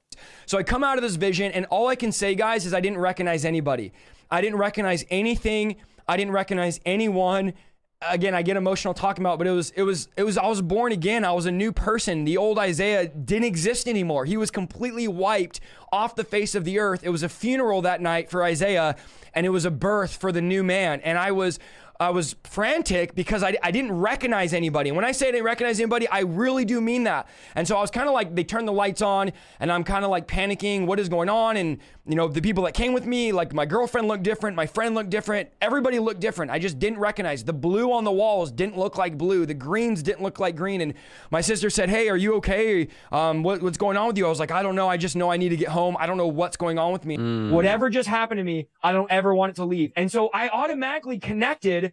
So 0.44 0.58
I 0.58 0.62
come 0.62 0.84
out 0.84 0.98
of 0.98 1.02
this 1.02 1.16
vision, 1.16 1.52
and 1.52 1.64
all 1.66 1.88
I 1.88 1.96
can 1.96 2.12
say, 2.12 2.34
guys, 2.34 2.66
is 2.66 2.74
I 2.74 2.80
didn't 2.80 2.98
recognize 2.98 3.46
anybody. 3.46 3.94
I 4.30 4.42
didn't 4.42 4.58
recognize 4.58 5.06
anything. 5.08 5.76
I 6.06 6.18
didn't 6.18 6.34
recognize 6.34 6.80
anyone 6.84 7.54
again 8.02 8.34
i 8.34 8.42
get 8.42 8.58
emotional 8.58 8.92
talking 8.92 9.22
about 9.22 9.38
but 9.38 9.46
it 9.46 9.52
was 9.52 9.70
it 9.70 9.82
was 9.82 10.08
it 10.16 10.22
was 10.22 10.36
i 10.36 10.46
was 10.46 10.60
born 10.60 10.92
again. 10.92 11.24
I 11.24 11.32
was 11.32 11.46
a 11.46 11.50
new 11.50 11.72
person. 11.72 12.24
The 12.24 12.36
old 12.36 12.58
isaiah 12.58 13.08
didn't 13.08 13.44
exist 13.44 13.88
anymore. 13.88 14.24
He 14.24 14.36
was 14.36 14.50
completely 14.50 15.08
wiped 15.08 15.60
off 15.90 16.14
the 16.14 16.24
face 16.24 16.54
of 16.54 16.64
the 16.64 16.78
earth. 16.78 17.00
It 17.04 17.10
was 17.10 17.22
a 17.22 17.28
funeral 17.28 17.82
that 17.82 18.00
night 18.00 18.30
for 18.30 18.42
isaiah 18.44 18.96
and 19.34 19.46
it 19.46 19.50
was 19.50 19.64
a 19.64 19.70
birth 19.70 20.16
for 20.16 20.32
the 20.32 20.42
new 20.42 20.62
man. 20.62 21.00
And 21.00 21.18
i 21.18 21.32
was 21.32 21.58
I 21.98 22.10
was 22.10 22.36
frantic 22.44 23.14
because 23.14 23.42
I, 23.42 23.56
I 23.62 23.70
didn't 23.70 23.92
recognize 23.92 24.52
anybody. 24.52 24.90
And 24.90 24.96
when 24.96 25.04
I 25.04 25.12
say 25.12 25.28
I 25.28 25.30
didn't 25.32 25.44
recognize 25.44 25.80
anybody, 25.80 26.08
I 26.08 26.20
really 26.20 26.64
do 26.64 26.80
mean 26.80 27.04
that. 27.04 27.28
And 27.54 27.66
so 27.66 27.76
I 27.76 27.80
was 27.80 27.90
kind 27.90 28.08
of 28.08 28.14
like, 28.14 28.34
they 28.34 28.44
turned 28.44 28.68
the 28.68 28.72
lights 28.72 29.02
on, 29.02 29.32
and 29.60 29.72
I'm 29.72 29.84
kind 29.84 30.04
of 30.04 30.10
like 30.10 30.26
panicking, 30.26 30.86
what 30.86 31.00
is 31.00 31.08
going 31.08 31.28
on? 31.28 31.56
And, 31.56 31.78
you 32.06 32.14
know, 32.14 32.28
the 32.28 32.42
people 32.42 32.64
that 32.64 32.74
came 32.74 32.92
with 32.92 33.06
me, 33.06 33.32
like 33.32 33.52
my 33.52 33.66
girlfriend 33.66 34.08
looked 34.08 34.22
different, 34.22 34.56
my 34.56 34.66
friend 34.66 34.94
looked 34.94 35.10
different, 35.10 35.48
everybody 35.60 35.98
looked 35.98 36.20
different. 36.20 36.50
I 36.50 36.58
just 36.58 36.78
didn't 36.78 36.98
recognize. 36.98 37.44
The 37.44 37.52
blue 37.52 37.92
on 37.92 38.04
the 38.04 38.12
walls 38.12 38.52
didn't 38.52 38.76
look 38.76 38.98
like 38.98 39.16
blue, 39.16 39.46
the 39.46 39.54
greens 39.54 40.02
didn't 40.02 40.22
look 40.22 40.38
like 40.38 40.56
green. 40.56 40.80
And 40.80 40.94
my 41.30 41.40
sister 41.40 41.70
said, 41.70 41.88
Hey, 41.88 42.08
are 42.08 42.16
you 42.16 42.34
okay? 42.36 42.88
Um, 43.10 43.42
what, 43.42 43.62
what's 43.62 43.78
going 43.78 43.96
on 43.96 44.08
with 44.08 44.18
you? 44.18 44.26
I 44.26 44.28
was 44.28 44.40
like, 44.40 44.50
I 44.50 44.62
don't 44.62 44.74
know. 44.74 44.88
I 44.88 44.96
just 44.96 45.16
know 45.16 45.30
I 45.30 45.36
need 45.36 45.50
to 45.50 45.56
get 45.56 45.68
home. 45.68 45.96
I 45.98 46.06
don't 46.06 46.16
know 46.16 46.26
what's 46.26 46.56
going 46.56 46.78
on 46.78 46.92
with 46.92 47.04
me. 47.04 47.16
Mm. 47.16 47.50
Whatever 47.50 47.90
just 47.90 48.08
happened 48.08 48.38
to 48.38 48.44
me, 48.44 48.68
I 48.82 48.92
don't 48.92 49.10
ever 49.10 49.34
want 49.34 49.50
it 49.50 49.56
to 49.56 49.64
leave. 49.64 49.92
And 49.96 50.10
so 50.10 50.30
I 50.32 50.48
automatically 50.48 51.18
connected 51.18 51.85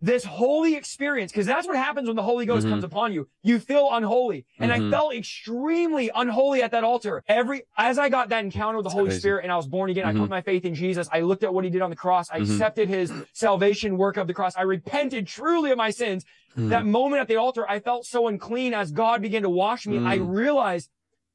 this 0.00 0.24
holy 0.24 0.74
experience, 0.74 1.32
because 1.32 1.46
that's 1.46 1.66
what 1.66 1.76
happens 1.76 2.06
when 2.06 2.16
the 2.16 2.22
Holy 2.22 2.44
Ghost 2.44 2.64
mm-hmm. 2.64 2.74
comes 2.74 2.84
upon 2.84 3.12
you. 3.12 3.28
You 3.42 3.58
feel 3.58 3.88
unholy. 3.92 4.44
And 4.58 4.70
mm-hmm. 4.70 4.88
I 4.88 4.90
felt 4.90 5.14
extremely 5.14 6.10
unholy 6.14 6.62
at 6.62 6.72
that 6.72 6.84
altar. 6.84 7.24
Every, 7.26 7.62
as 7.78 7.98
I 7.98 8.10
got 8.10 8.28
that 8.28 8.44
encounter 8.44 8.76
with 8.76 8.84
the 8.84 8.90
Holy 8.90 9.06
crazy. 9.06 9.20
Spirit 9.20 9.44
and 9.44 9.52
I 9.52 9.56
was 9.56 9.66
born 9.66 9.88
again, 9.90 10.06
mm-hmm. 10.06 10.18
I 10.18 10.20
put 10.20 10.30
my 10.30 10.42
faith 10.42 10.64
in 10.66 10.74
Jesus. 10.74 11.08
I 11.10 11.20
looked 11.20 11.44
at 11.44 11.54
what 11.54 11.64
he 11.64 11.70
did 11.70 11.80
on 11.80 11.90
the 11.90 11.96
cross. 11.96 12.30
I 12.30 12.40
mm-hmm. 12.40 12.52
accepted 12.52 12.88
his 12.88 13.12
salvation 13.32 13.96
work 13.96 14.18
of 14.18 14.26
the 14.26 14.34
cross. 14.34 14.54
I 14.54 14.62
repented 14.62 15.26
truly 15.26 15.70
of 15.70 15.78
my 15.78 15.90
sins. 15.90 16.24
Mm. 16.56 16.70
That 16.70 16.86
moment 16.86 17.20
at 17.20 17.28
the 17.28 17.36
altar, 17.36 17.68
I 17.68 17.80
felt 17.80 18.06
so 18.06 18.28
unclean 18.28 18.74
as 18.74 18.90
God 18.90 19.20
began 19.22 19.42
to 19.42 19.50
wash 19.50 19.86
me. 19.86 19.98
I 19.98 20.18
mm. 20.18 20.34
realized 20.34 20.90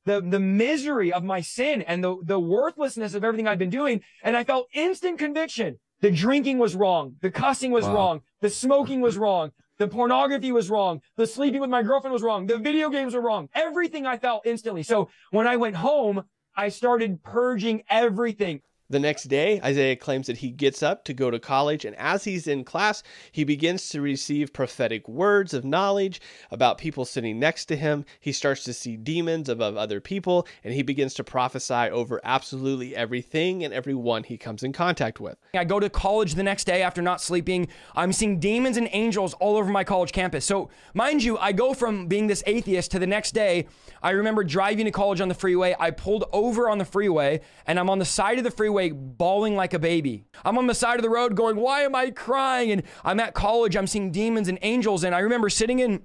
the, 0.05 0.21
the 0.21 0.39
misery 0.39 1.13
of 1.13 1.23
my 1.23 1.41
sin 1.41 1.81
and 1.83 2.03
the, 2.03 2.17
the 2.23 2.39
worthlessness 2.39 3.13
of 3.13 3.23
everything 3.23 3.47
I'd 3.47 3.59
been 3.59 3.69
doing. 3.69 4.01
And 4.23 4.35
I 4.35 4.43
felt 4.43 4.67
instant 4.73 5.19
conviction 5.19 5.79
the 6.01 6.11
drinking 6.11 6.57
was 6.57 6.75
wrong. 6.75 7.15
The 7.21 7.31
cussing 7.31 7.71
was 7.71 7.85
wow. 7.85 7.95
wrong. 7.95 8.21
The 8.41 8.49
smoking 8.49 9.01
was 9.01 9.17
wrong. 9.17 9.51
The 9.77 9.87
pornography 9.87 10.51
was 10.51 10.69
wrong. 10.69 11.01
The 11.15 11.25
sleeping 11.25 11.61
with 11.61 11.69
my 11.69 11.81
girlfriend 11.81 12.13
was 12.13 12.21
wrong. 12.21 12.45
The 12.45 12.57
video 12.57 12.89
games 12.89 13.15
were 13.15 13.21
wrong. 13.21 13.49
Everything 13.55 14.05
I 14.05 14.17
felt 14.17 14.45
instantly. 14.45 14.83
So 14.83 15.09
when 15.31 15.47
I 15.47 15.57
went 15.57 15.75
home, 15.75 16.23
I 16.55 16.69
started 16.69 17.23
purging 17.23 17.83
everything. 17.89 18.61
The 18.91 18.99
next 18.99 19.29
day, 19.29 19.61
Isaiah 19.63 19.95
claims 19.95 20.27
that 20.27 20.39
he 20.39 20.49
gets 20.49 20.83
up 20.83 21.05
to 21.05 21.13
go 21.13 21.31
to 21.31 21.39
college, 21.39 21.85
and 21.85 21.95
as 21.95 22.25
he's 22.25 22.45
in 22.45 22.65
class, 22.65 23.03
he 23.31 23.45
begins 23.45 23.87
to 23.89 24.01
receive 24.01 24.51
prophetic 24.51 25.07
words 25.07 25.53
of 25.53 25.63
knowledge 25.63 26.19
about 26.51 26.77
people 26.77 27.05
sitting 27.05 27.39
next 27.39 27.67
to 27.67 27.77
him. 27.77 28.03
He 28.19 28.33
starts 28.33 28.65
to 28.65 28.73
see 28.73 28.97
demons 28.97 29.47
above 29.47 29.77
other 29.77 30.01
people, 30.01 30.45
and 30.65 30.73
he 30.73 30.81
begins 30.81 31.13
to 31.13 31.23
prophesy 31.23 31.73
over 31.73 32.19
absolutely 32.25 32.93
everything 32.93 33.63
and 33.63 33.73
everyone 33.73 34.25
he 34.25 34.37
comes 34.37 34.61
in 34.61 34.73
contact 34.73 35.21
with. 35.21 35.37
I 35.53 35.63
go 35.63 35.79
to 35.79 35.89
college 35.89 36.35
the 36.35 36.43
next 36.43 36.65
day 36.65 36.81
after 36.81 37.01
not 37.01 37.21
sleeping. 37.21 37.69
I'm 37.95 38.11
seeing 38.11 38.41
demons 38.41 38.75
and 38.75 38.89
angels 38.91 39.33
all 39.35 39.55
over 39.55 39.71
my 39.71 39.85
college 39.85 40.11
campus. 40.11 40.43
So, 40.43 40.69
mind 40.93 41.23
you, 41.23 41.37
I 41.37 41.53
go 41.53 41.73
from 41.73 42.07
being 42.07 42.27
this 42.27 42.43
atheist 42.45 42.91
to 42.91 42.99
the 42.99 43.07
next 43.07 43.31
day. 43.31 43.67
I 44.03 44.09
remember 44.09 44.43
driving 44.43 44.83
to 44.83 44.91
college 44.91 45.21
on 45.21 45.29
the 45.29 45.33
freeway. 45.33 45.77
I 45.79 45.91
pulled 45.91 46.25
over 46.33 46.69
on 46.69 46.77
the 46.77 46.83
freeway, 46.83 47.39
and 47.65 47.79
I'm 47.79 47.89
on 47.89 47.99
the 47.99 48.03
side 48.03 48.37
of 48.37 48.43
the 48.43 48.51
freeway 48.51 48.80
bawling 48.89 49.55
like 49.55 49.73
a 49.73 49.79
baby. 49.79 50.25
I'm 50.43 50.57
on 50.57 50.67
the 50.67 50.75
side 50.75 50.97
of 50.97 51.03
the 51.03 51.09
road 51.09 51.35
going, 51.35 51.55
Why 51.55 51.81
am 51.81 51.95
I 51.95 52.11
crying? 52.11 52.71
And 52.71 52.83
I'm 53.03 53.19
at 53.19 53.33
college, 53.33 53.75
I'm 53.75 53.87
seeing 53.87 54.11
demons 54.11 54.47
and 54.47 54.59
angels. 54.61 55.03
And 55.03 55.15
I 55.15 55.19
remember 55.19 55.49
sitting 55.49 55.79
in 55.79 56.03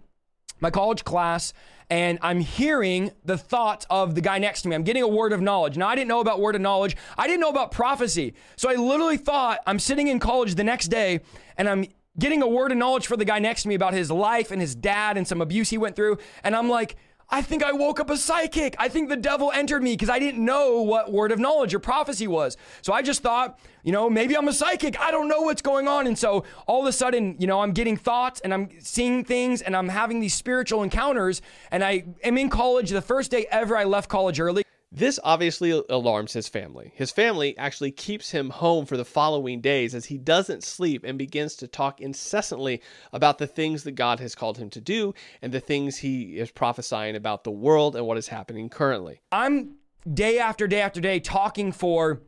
my 0.60 0.70
college 0.70 1.04
class 1.04 1.52
and 1.88 2.18
I'm 2.20 2.40
hearing 2.40 3.12
the 3.24 3.38
thoughts 3.38 3.86
of 3.90 4.14
the 4.14 4.20
guy 4.20 4.38
next 4.38 4.62
to 4.62 4.68
me. 4.68 4.74
I'm 4.74 4.82
getting 4.82 5.02
a 5.02 5.08
word 5.08 5.32
of 5.32 5.40
knowledge. 5.40 5.76
Now, 5.76 5.88
I 5.88 5.94
didn't 5.94 6.08
know 6.08 6.20
about 6.20 6.40
word 6.40 6.54
of 6.54 6.60
knowledge, 6.60 6.96
I 7.16 7.26
didn't 7.26 7.40
know 7.40 7.50
about 7.50 7.70
prophecy. 7.70 8.34
So 8.56 8.68
I 8.68 8.74
literally 8.74 9.16
thought 9.16 9.60
I'm 9.66 9.78
sitting 9.78 10.08
in 10.08 10.18
college 10.18 10.54
the 10.54 10.64
next 10.64 10.88
day 10.88 11.20
and 11.56 11.68
I'm 11.68 11.86
getting 12.18 12.42
a 12.42 12.48
word 12.48 12.72
of 12.72 12.78
knowledge 12.78 13.06
for 13.06 13.16
the 13.16 13.24
guy 13.24 13.38
next 13.38 13.62
to 13.62 13.68
me 13.68 13.74
about 13.74 13.92
his 13.92 14.10
life 14.10 14.50
and 14.50 14.60
his 14.60 14.74
dad 14.74 15.16
and 15.16 15.26
some 15.28 15.40
abuse 15.40 15.70
he 15.70 15.78
went 15.78 15.96
through. 15.96 16.18
And 16.42 16.56
I'm 16.56 16.68
like, 16.68 16.96
I 17.28 17.42
think 17.42 17.64
I 17.64 17.72
woke 17.72 17.98
up 17.98 18.08
a 18.08 18.16
psychic. 18.16 18.76
I 18.78 18.88
think 18.88 19.08
the 19.08 19.16
devil 19.16 19.50
entered 19.52 19.82
me 19.82 19.94
because 19.94 20.08
I 20.08 20.20
didn't 20.20 20.44
know 20.44 20.82
what 20.82 21.10
word 21.10 21.32
of 21.32 21.40
knowledge 21.40 21.74
or 21.74 21.80
prophecy 21.80 22.28
was. 22.28 22.56
So 22.82 22.92
I 22.92 23.02
just 23.02 23.20
thought, 23.20 23.58
you 23.82 23.90
know, 23.90 24.08
maybe 24.08 24.36
I'm 24.36 24.46
a 24.46 24.52
psychic. 24.52 24.98
I 25.00 25.10
don't 25.10 25.26
know 25.26 25.40
what's 25.40 25.62
going 25.62 25.88
on. 25.88 26.06
And 26.06 26.16
so 26.16 26.44
all 26.68 26.82
of 26.82 26.86
a 26.86 26.92
sudden, 26.92 27.34
you 27.40 27.48
know, 27.48 27.60
I'm 27.60 27.72
getting 27.72 27.96
thoughts 27.96 28.40
and 28.40 28.54
I'm 28.54 28.68
seeing 28.78 29.24
things 29.24 29.60
and 29.60 29.74
I'm 29.74 29.88
having 29.88 30.20
these 30.20 30.34
spiritual 30.34 30.84
encounters. 30.84 31.42
And 31.72 31.82
I 31.82 32.04
am 32.22 32.38
in 32.38 32.48
college 32.48 32.90
the 32.90 33.02
first 33.02 33.32
day 33.32 33.46
ever 33.50 33.76
I 33.76 33.84
left 33.84 34.08
college 34.08 34.38
early. 34.38 34.62
This 34.96 35.20
obviously 35.22 35.82
alarms 35.90 36.32
his 36.32 36.48
family. 36.48 36.90
His 36.94 37.10
family 37.10 37.56
actually 37.58 37.90
keeps 37.90 38.30
him 38.30 38.48
home 38.48 38.86
for 38.86 38.96
the 38.96 39.04
following 39.04 39.60
days 39.60 39.94
as 39.94 40.06
he 40.06 40.16
doesn't 40.16 40.64
sleep 40.64 41.04
and 41.04 41.18
begins 41.18 41.54
to 41.56 41.68
talk 41.68 42.00
incessantly 42.00 42.80
about 43.12 43.36
the 43.36 43.46
things 43.46 43.82
that 43.82 43.92
God 43.92 44.20
has 44.20 44.34
called 44.34 44.56
him 44.56 44.70
to 44.70 44.80
do 44.80 45.12
and 45.42 45.52
the 45.52 45.60
things 45.60 45.98
he 45.98 46.38
is 46.38 46.50
prophesying 46.50 47.14
about 47.14 47.44
the 47.44 47.50
world 47.50 47.94
and 47.94 48.06
what 48.06 48.16
is 48.16 48.28
happening 48.28 48.70
currently. 48.70 49.20
I'm 49.30 49.74
day 50.10 50.38
after 50.38 50.66
day 50.66 50.80
after 50.80 51.02
day 51.02 51.20
talking 51.20 51.72
for 51.72 52.22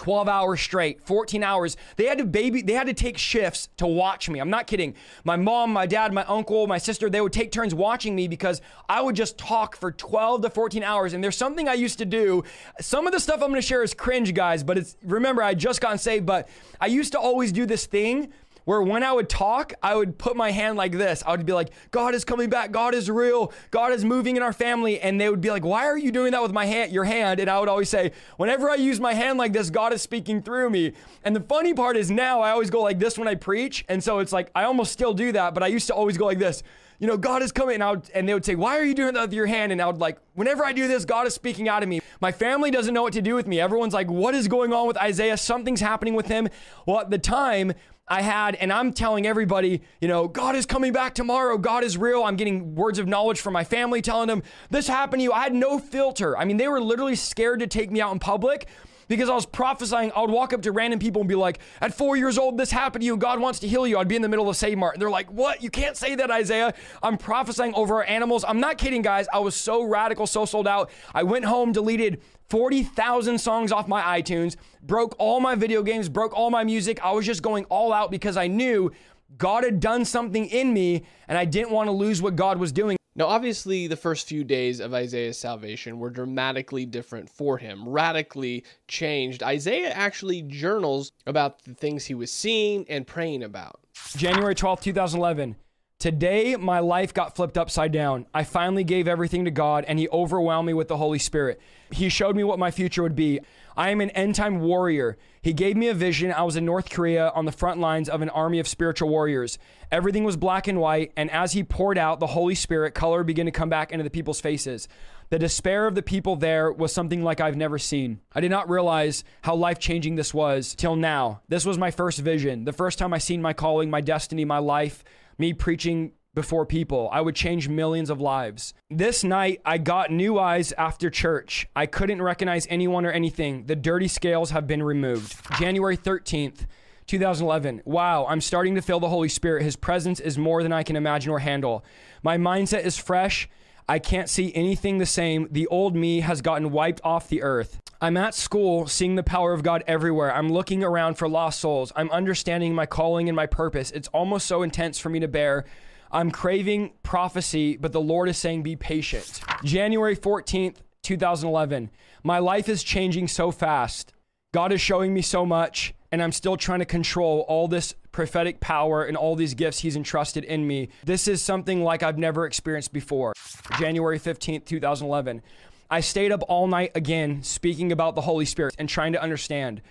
12 0.00 0.28
hours 0.28 0.62
straight, 0.62 1.02
14 1.02 1.44
hours. 1.44 1.76
They 1.96 2.06
had 2.06 2.16
to 2.16 2.24
baby, 2.24 2.62
they 2.62 2.72
had 2.72 2.86
to 2.86 2.94
take 2.94 3.18
shifts 3.18 3.68
to 3.76 3.86
watch 3.86 4.30
me. 4.30 4.38
I'm 4.38 4.48
not 4.48 4.66
kidding. 4.66 4.94
My 5.24 5.36
mom, 5.36 5.74
my 5.74 5.84
dad, 5.84 6.14
my 6.14 6.24
uncle, 6.24 6.66
my 6.66 6.78
sister, 6.78 7.10
they 7.10 7.20
would 7.20 7.34
take 7.34 7.52
turns 7.52 7.74
watching 7.74 8.16
me 8.16 8.26
because 8.26 8.62
I 8.88 9.02
would 9.02 9.14
just 9.14 9.36
talk 9.36 9.76
for 9.76 9.92
12 9.92 10.40
to 10.40 10.48
14 10.48 10.82
hours. 10.82 11.12
And 11.12 11.22
there's 11.22 11.36
something 11.36 11.68
I 11.68 11.74
used 11.74 11.98
to 11.98 12.06
do. 12.06 12.44
Some 12.80 13.06
of 13.06 13.12
the 13.12 13.20
stuff 13.20 13.42
I'm 13.42 13.50
gonna 13.50 13.60
share 13.60 13.82
is 13.82 13.92
cringe, 13.92 14.32
guys, 14.32 14.62
but 14.64 14.78
it's 14.78 14.96
remember, 15.04 15.42
I 15.42 15.52
just 15.52 15.82
gotten 15.82 15.98
saved, 15.98 16.24
but 16.24 16.48
I 16.80 16.86
used 16.86 17.12
to 17.12 17.18
always 17.20 17.52
do 17.52 17.66
this 17.66 17.84
thing 17.84 18.32
where 18.70 18.80
when 18.80 19.02
I 19.02 19.12
would 19.12 19.28
talk, 19.28 19.72
I 19.82 19.96
would 19.96 20.16
put 20.16 20.36
my 20.36 20.52
hand 20.52 20.76
like 20.76 20.92
this. 20.92 21.24
I 21.26 21.32
would 21.32 21.44
be 21.44 21.52
like, 21.52 21.70
God 21.90 22.14
is 22.14 22.24
coming 22.24 22.48
back. 22.48 22.70
God 22.70 22.94
is 22.94 23.10
real. 23.10 23.52
God 23.72 23.92
is 23.92 24.04
moving 24.04 24.36
in 24.36 24.44
our 24.44 24.52
family. 24.52 25.00
And 25.00 25.20
they 25.20 25.28
would 25.28 25.40
be 25.40 25.50
like, 25.50 25.64
why 25.64 25.86
are 25.86 25.98
you 25.98 26.12
doing 26.12 26.30
that 26.30 26.40
with 26.40 26.52
my 26.52 26.66
hand, 26.66 26.92
your 26.92 27.02
hand? 27.02 27.40
And 27.40 27.50
I 27.50 27.58
would 27.58 27.68
always 27.68 27.88
say, 27.88 28.12
whenever 28.36 28.70
I 28.70 28.76
use 28.76 29.00
my 29.00 29.12
hand 29.12 29.38
like 29.38 29.52
this, 29.52 29.70
God 29.70 29.92
is 29.92 30.02
speaking 30.02 30.40
through 30.40 30.70
me. 30.70 30.92
And 31.24 31.34
the 31.34 31.40
funny 31.40 31.74
part 31.74 31.96
is 31.96 32.12
now 32.12 32.42
I 32.42 32.52
always 32.52 32.70
go 32.70 32.80
like 32.80 33.00
this 33.00 33.18
when 33.18 33.26
I 33.26 33.34
preach. 33.34 33.84
And 33.88 34.04
so 34.04 34.20
it's 34.20 34.32
like, 34.32 34.52
I 34.54 34.62
almost 34.62 34.92
still 34.92 35.14
do 35.14 35.32
that, 35.32 35.52
but 35.52 35.64
I 35.64 35.66
used 35.66 35.88
to 35.88 35.94
always 35.96 36.16
go 36.16 36.26
like 36.26 36.38
this 36.38 36.62
you 37.00 37.06
know, 37.06 37.16
God 37.16 37.42
is 37.42 37.50
coming. 37.50 37.76
And, 37.76 37.82
I 37.82 37.90
would, 37.92 38.10
and 38.14 38.28
they 38.28 38.34
would 38.34 38.44
say, 38.44 38.54
Why 38.54 38.78
are 38.78 38.84
you 38.84 38.94
doing 38.94 39.14
that 39.14 39.22
with 39.22 39.32
your 39.32 39.46
hand? 39.46 39.72
And 39.72 39.80
I 39.80 39.86
would 39.86 39.98
like, 39.98 40.18
whenever 40.34 40.64
I 40.64 40.72
do 40.72 40.86
this, 40.86 41.04
God 41.04 41.26
is 41.26 41.34
speaking 41.34 41.68
out 41.68 41.82
of 41.82 41.88
me. 41.88 42.00
My 42.20 42.30
family 42.30 42.70
doesn't 42.70 42.92
know 42.92 43.02
what 43.02 43.14
to 43.14 43.22
do 43.22 43.34
with 43.34 43.46
me. 43.46 43.58
Everyone's 43.58 43.94
like, 43.94 44.10
What 44.10 44.34
is 44.34 44.46
going 44.46 44.72
on 44.72 44.86
with 44.86 44.98
Isaiah? 44.98 45.36
Something's 45.36 45.80
happening 45.80 46.14
with 46.14 46.26
him. 46.26 46.48
Well, 46.86 47.00
at 47.00 47.10
the 47.10 47.18
time, 47.18 47.72
I 48.10 48.22
had, 48.22 48.56
and 48.56 48.72
I'm 48.72 48.92
telling 48.92 49.24
everybody, 49.24 49.82
you 50.00 50.08
know, 50.08 50.26
God 50.26 50.56
is 50.56 50.66
coming 50.66 50.92
back 50.92 51.14
tomorrow. 51.14 51.56
God 51.56 51.84
is 51.84 51.96
real. 51.96 52.24
I'm 52.24 52.34
getting 52.34 52.74
words 52.74 52.98
of 52.98 53.06
knowledge 53.06 53.40
from 53.40 53.52
my 53.52 53.62
family 53.62 54.02
telling 54.02 54.26
them 54.26 54.42
this 54.68 54.88
happened 54.88 55.20
to 55.20 55.24
you. 55.24 55.32
I 55.32 55.44
had 55.44 55.54
no 55.54 55.78
filter. 55.78 56.36
I 56.36 56.44
mean, 56.44 56.56
they 56.56 56.66
were 56.66 56.80
literally 56.80 57.14
scared 57.14 57.60
to 57.60 57.68
take 57.68 57.92
me 57.92 58.00
out 58.00 58.12
in 58.12 58.18
public 58.18 58.66
because 59.06 59.28
I 59.28 59.34
was 59.34 59.46
prophesying. 59.46 60.10
I 60.16 60.22
would 60.22 60.30
walk 60.30 60.52
up 60.52 60.62
to 60.62 60.72
random 60.72 60.98
people 60.98 61.22
and 61.22 61.28
be 61.28 61.36
like, 61.36 61.60
at 61.80 61.94
four 61.94 62.16
years 62.16 62.36
old, 62.36 62.58
this 62.58 62.72
happened 62.72 63.02
to 63.02 63.06
you. 63.06 63.16
God 63.16 63.38
wants 63.38 63.60
to 63.60 63.68
heal 63.68 63.86
you. 63.86 63.96
I'd 63.96 64.08
be 64.08 64.16
in 64.16 64.22
the 64.22 64.28
middle 64.28 64.48
of 64.48 64.56
Save 64.56 64.78
Mart. 64.78 64.96
And 64.96 65.02
they're 65.02 65.08
like, 65.08 65.30
what? 65.30 65.62
You 65.62 65.70
can't 65.70 65.96
say 65.96 66.16
that, 66.16 66.32
Isaiah. 66.32 66.74
I'm 67.04 67.16
prophesying 67.16 67.74
over 67.74 67.96
our 67.96 68.04
animals. 68.04 68.44
I'm 68.46 68.58
not 68.58 68.76
kidding, 68.76 69.02
guys. 69.02 69.28
I 69.32 69.38
was 69.38 69.54
so 69.54 69.84
radical, 69.84 70.26
so 70.26 70.44
sold 70.46 70.66
out. 70.66 70.90
I 71.14 71.22
went 71.22 71.44
home, 71.44 71.70
deleted 71.70 72.20
40,000 72.50 73.38
songs 73.38 73.72
off 73.72 73.88
my 73.88 74.20
iTunes, 74.20 74.56
broke 74.82 75.14
all 75.18 75.40
my 75.40 75.54
video 75.54 75.82
games, 75.82 76.08
broke 76.08 76.34
all 76.34 76.50
my 76.50 76.64
music. 76.64 77.00
I 77.02 77.12
was 77.12 77.24
just 77.24 77.42
going 77.42 77.64
all 77.66 77.92
out 77.92 78.10
because 78.10 78.36
I 78.36 78.48
knew 78.48 78.90
God 79.38 79.64
had 79.64 79.80
done 79.80 80.04
something 80.04 80.46
in 80.46 80.74
me 80.74 81.04
and 81.28 81.38
I 81.38 81.44
didn't 81.44 81.70
want 81.70 81.86
to 81.86 81.92
lose 81.92 82.20
what 82.20 82.36
God 82.36 82.58
was 82.58 82.72
doing. 82.72 82.96
Now, 83.16 83.26
obviously, 83.26 83.86
the 83.86 83.96
first 83.96 84.28
few 84.28 84.44
days 84.44 84.80
of 84.80 84.94
Isaiah's 84.94 85.38
salvation 85.38 85.98
were 85.98 86.10
dramatically 86.10 86.86
different 86.86 87.28
for 87.28 87.58
him, 87.58 87.88
radically 87.88 88.64
changed. 88.88 89.42
Isaiah 89.42 89.90
actually 89.90 90.42
journals 90.42 91.12
about 91.26 91.62
the 91.64 91.74
things 91.74 92.06
he 92.06 92.14
was 92.14 92.32
seeing 92.32 92.86
and 92.88 93.06
praying 93.06 93.42
about. 93.42 93.80
January 94.16 94.54
12th, 94.54 94.82
2011. 94.82 95.56
Today, 96.00 96.56
my 96.56 96.78
life 96.78 97.12
got 97.12 97.36
flipped 97.36 97.58
upside 97.58 97.92
down. 97.92 98.24
I 98.32 98.42
finally 98.42 98.84
gave 98.84 99.06
everything 99.06 99.44
to 99.44 99.50
God, 99.50 99.84
and 99.86 99.98
He 99.98 100.08
overwhelmed 100.08 100.66
me 100.66 100.72
with 100.72 100.88
the 100.88 100.96
Holy 100.96 101.18
Spirit. 101.18 101.60
He 101.90 102.08
showed 102.08 102.36
me 102.36 102.42
what 102.42 102.58
my 102.58 102.70
future 102.70 103.02
would 103.02 103.14
be. 103.14 103.40
I 103.76 103.90
am 103.90 104.00
an 104.00 104.08
end 104.10 104.34
time 104.34 104.60
warrior. 104.60 105.18
He 105.42 105.52
gave 105.52 105.76
me 105.76 105.88
a 105.88 105.94
vision. 105.94 106.32
I 106.32 106.42
was 106.42 106.56
in 106.56 106.64
North 106.64 106.88
Korea 106.88 107.28
on 107.34 107.44
the 107.44 107.52
front 107.52 107.80
lines 107.80 108.08
of 108.08 108.22
an 108.22 108.30
army 108.30 108.58
of 108.60 108.66
spiritual 108.66 109.10
warriors. 109.10 109.58
Everything 109.92 110.24
was 110.24 110.38
black 110.38 110.68
and 110.68 110.80
white, 110.80 111.12
and 111.18 111.30
as 111.30 111.52
He 111.52 111.62
poured 111.62 111.98
out 111.98 112.18
the 112.18 112.28
Holy 112.28 112.54
Spirit, 112.54 112.94
color 112.94 113.22
began 113.22 113.44
to 113.44 113.52
come 113.52 113.68
back 113.68 113.92
into 113.92 114.02
the 114.02 114.08
people's 114.08 114.40
faces. 114.40 114.88
The 115.28 115.38
despair 115.38 115.86
of 115.86 115.94
the 115.94 116.02
people 116.02 116.34
there 116.34 116.72
was 116.72 116.94
something 116.94 117.22
like 117.22 117.42
I've 117.42 117.56
never 117.56 117.78
seen. 117.78 118.20
I 118.34 118.40
did 118.40 118.50
not 118.50 118.70
realize 118.70 119.22
how 119.42 119.54
life 119.54 119.78
changing 119.78 120.14
this 120.14 120.32
was 120.32 120.74
till 120.74 120.96
now. 120.96 121.42
This 121.48 121.66
was 121.66 121.76
my 121.76 121.90
first 121.90 122.20
vision, 122.20 122.64
the 122.64 122.72
first 122.72 122.98
time 122.98 123.12
I 123.12 123.18
seen 123.18 123.42
my 123.42 123.52
calling, 123.52 123.90
my 123.90 124.00
destiny, 124.00 124.46
my 124.46 124.58
life 124.58 125.04
me 125.40 125.54
preaching 125.54 126.12
before 126.34 126.64
people. 126.64 127.08
I 127.12 127.20
would 127.22 127.34
change 127.34 127.68
millions 127.68 128.10
of 128.10 128.20
lives. 128.20 128.74
This 128.88 129.24
night, 129.24 129.60
I 129.64 129.78
got 129.78 130.12
new 130.12 130.38
eyes 130.38 130.72
after 130.72 131.10
church. 131.10 131.66
I 131.74 131.86
couldn't 131.86 132.22
recognize 132.22 132.66
anyone 132.70 133.04
or 133.04 133.10
anything. 133.10 133.64
The 133.66 133.74
dirty 133.74 134.06
scales 134.06 134.50
have 134.50 134.66
been 134.66 134.82
removed. 134.82 135.34
January 135.58 135.96
13th, 135.96 136.66
2011. 137.06 137.82
Wow, 137.84 138.26
I'm 138.28 138.40
starting 138.40 138.76
to 138.76 138.82
feel 138.82 139.00
the 139.00 139.08
Holy 139.08 139.28
Spirit. 139.28 139.64
His 139.64 139.74
presence 139.74 140.20
is 140.20 140.38
more 140.38 140.62
than 140.62 140.72
I 140.72 140.84
can 140.84 140.94
imagine 140.94 141.32
or 141.32 141.40
handle. 141.40 141.84
My 142.22 142.36
mindset 142.36 142.84
is 142.84 142.96
fresh. 142.96 143.48
I 143.90 143.98
can't 143.98 144.30
see 144.30 144.54
anything 144.54 144.98
the 144.98 145.04
same. 145.04 145.48
The 145.50 145.66
old 145.66 145.96
me 145.96 146.20
has 146.20 146.42
gotten 146.42 146.70
wiped 146.70 147.00
off 147.02 147.28
the 147.28 147.42
earth. 147.42 147.80
I'm 148.00 148.16
at 148.16 148.36
school 148.36 148.86
seeing 148.86 149.16
the 149.16 149.24
power 149.24 149.52
of 149.52 149.64
God 149.64 149.82
everywhere. 149.84 150.32
I'm 150.32 150.48
looking 150.48 150.84
around 150.84 151.16
for 151.16 151.28
lost 151.28 151.58
souls. 151.58 151.90
I'm 151.96 152.08
understanding 152.12 152.72
my 152.72 152.86
calling 152.86 153.28
and 153.28 153.34
my 153.34 153.46
purpose. 153.46 153.90
It's 153.90 154.06
almost 154.12 154.46
so 154.46 154.62
intense 154.62 155.00
for 155.00 155.08
me 155.08 155.18
to 155.18 155.26
bear. 155.26 155.64
I'm 156.12 156.30
craving 156.30 156.92
prophecy, 157.02 157.76
but 157.76 157.90
the 157.90 158.00
Lord 158.00 158.28
is 158.28 158.38
saying, 158.38 158.62
be 158.62 158.76
patient. 158.76 159.40
January 159.64 160.16
14th, 160.16 160.76
2011. 161.02 161.90
My 162.22 162.38
life 162.38 162.68
is 162.68 162.84
changing 162.84 163.26
so 163.26 163.50
fast. 163.50 164.12
God 164.54 164.70
is 164.72 164.80
showing 164.80 165.12
me 165.12 165.20
so 165.20 165.44
much, 165.44 165.94
and 166.12 166.22
I'm 166.22 166.32
still 166.32 166.56
trying 166.56 166.80
to 166.80 166.84
control 166.84 167.44
all 167.48 167.68
this 167.68 167.94
prophetic 168.12 168.60
power 168.60 169.04
and 169.04 169.16
all 169.16 169.36
these 169.36 169.54
gifts 169.54 169.80
He's 169.80 169.96
entrusted 169.96 170.44
in 170.44 170.66
me. 170.66 170.88
This 171.04 171.28
is 171.28 171.42
something 171.42 171.82
like 171.82 172.02
I've 172.02 172.18
never 172.18 172.46
experienced 172.46 172.92
before. 172.92 173.32
January 173.78 174.18
15th, 174.18 174.64
2011. 174.64 175.42
I 175.90 176.00
stayed 176.00 176.30
up 176.30 176.42
all 176.48 176.66
night 176.68 176.92
again 176.94 177.42
speaking 177.42 177.90
about 177.90 178.14
the 178.14 178.20
Holy 178.20 178.44
Spirit 178.44 178.76
and 178.78 178.88
trying 178.88 179.12
to 179.12 179.22
understand. 179.22 179.82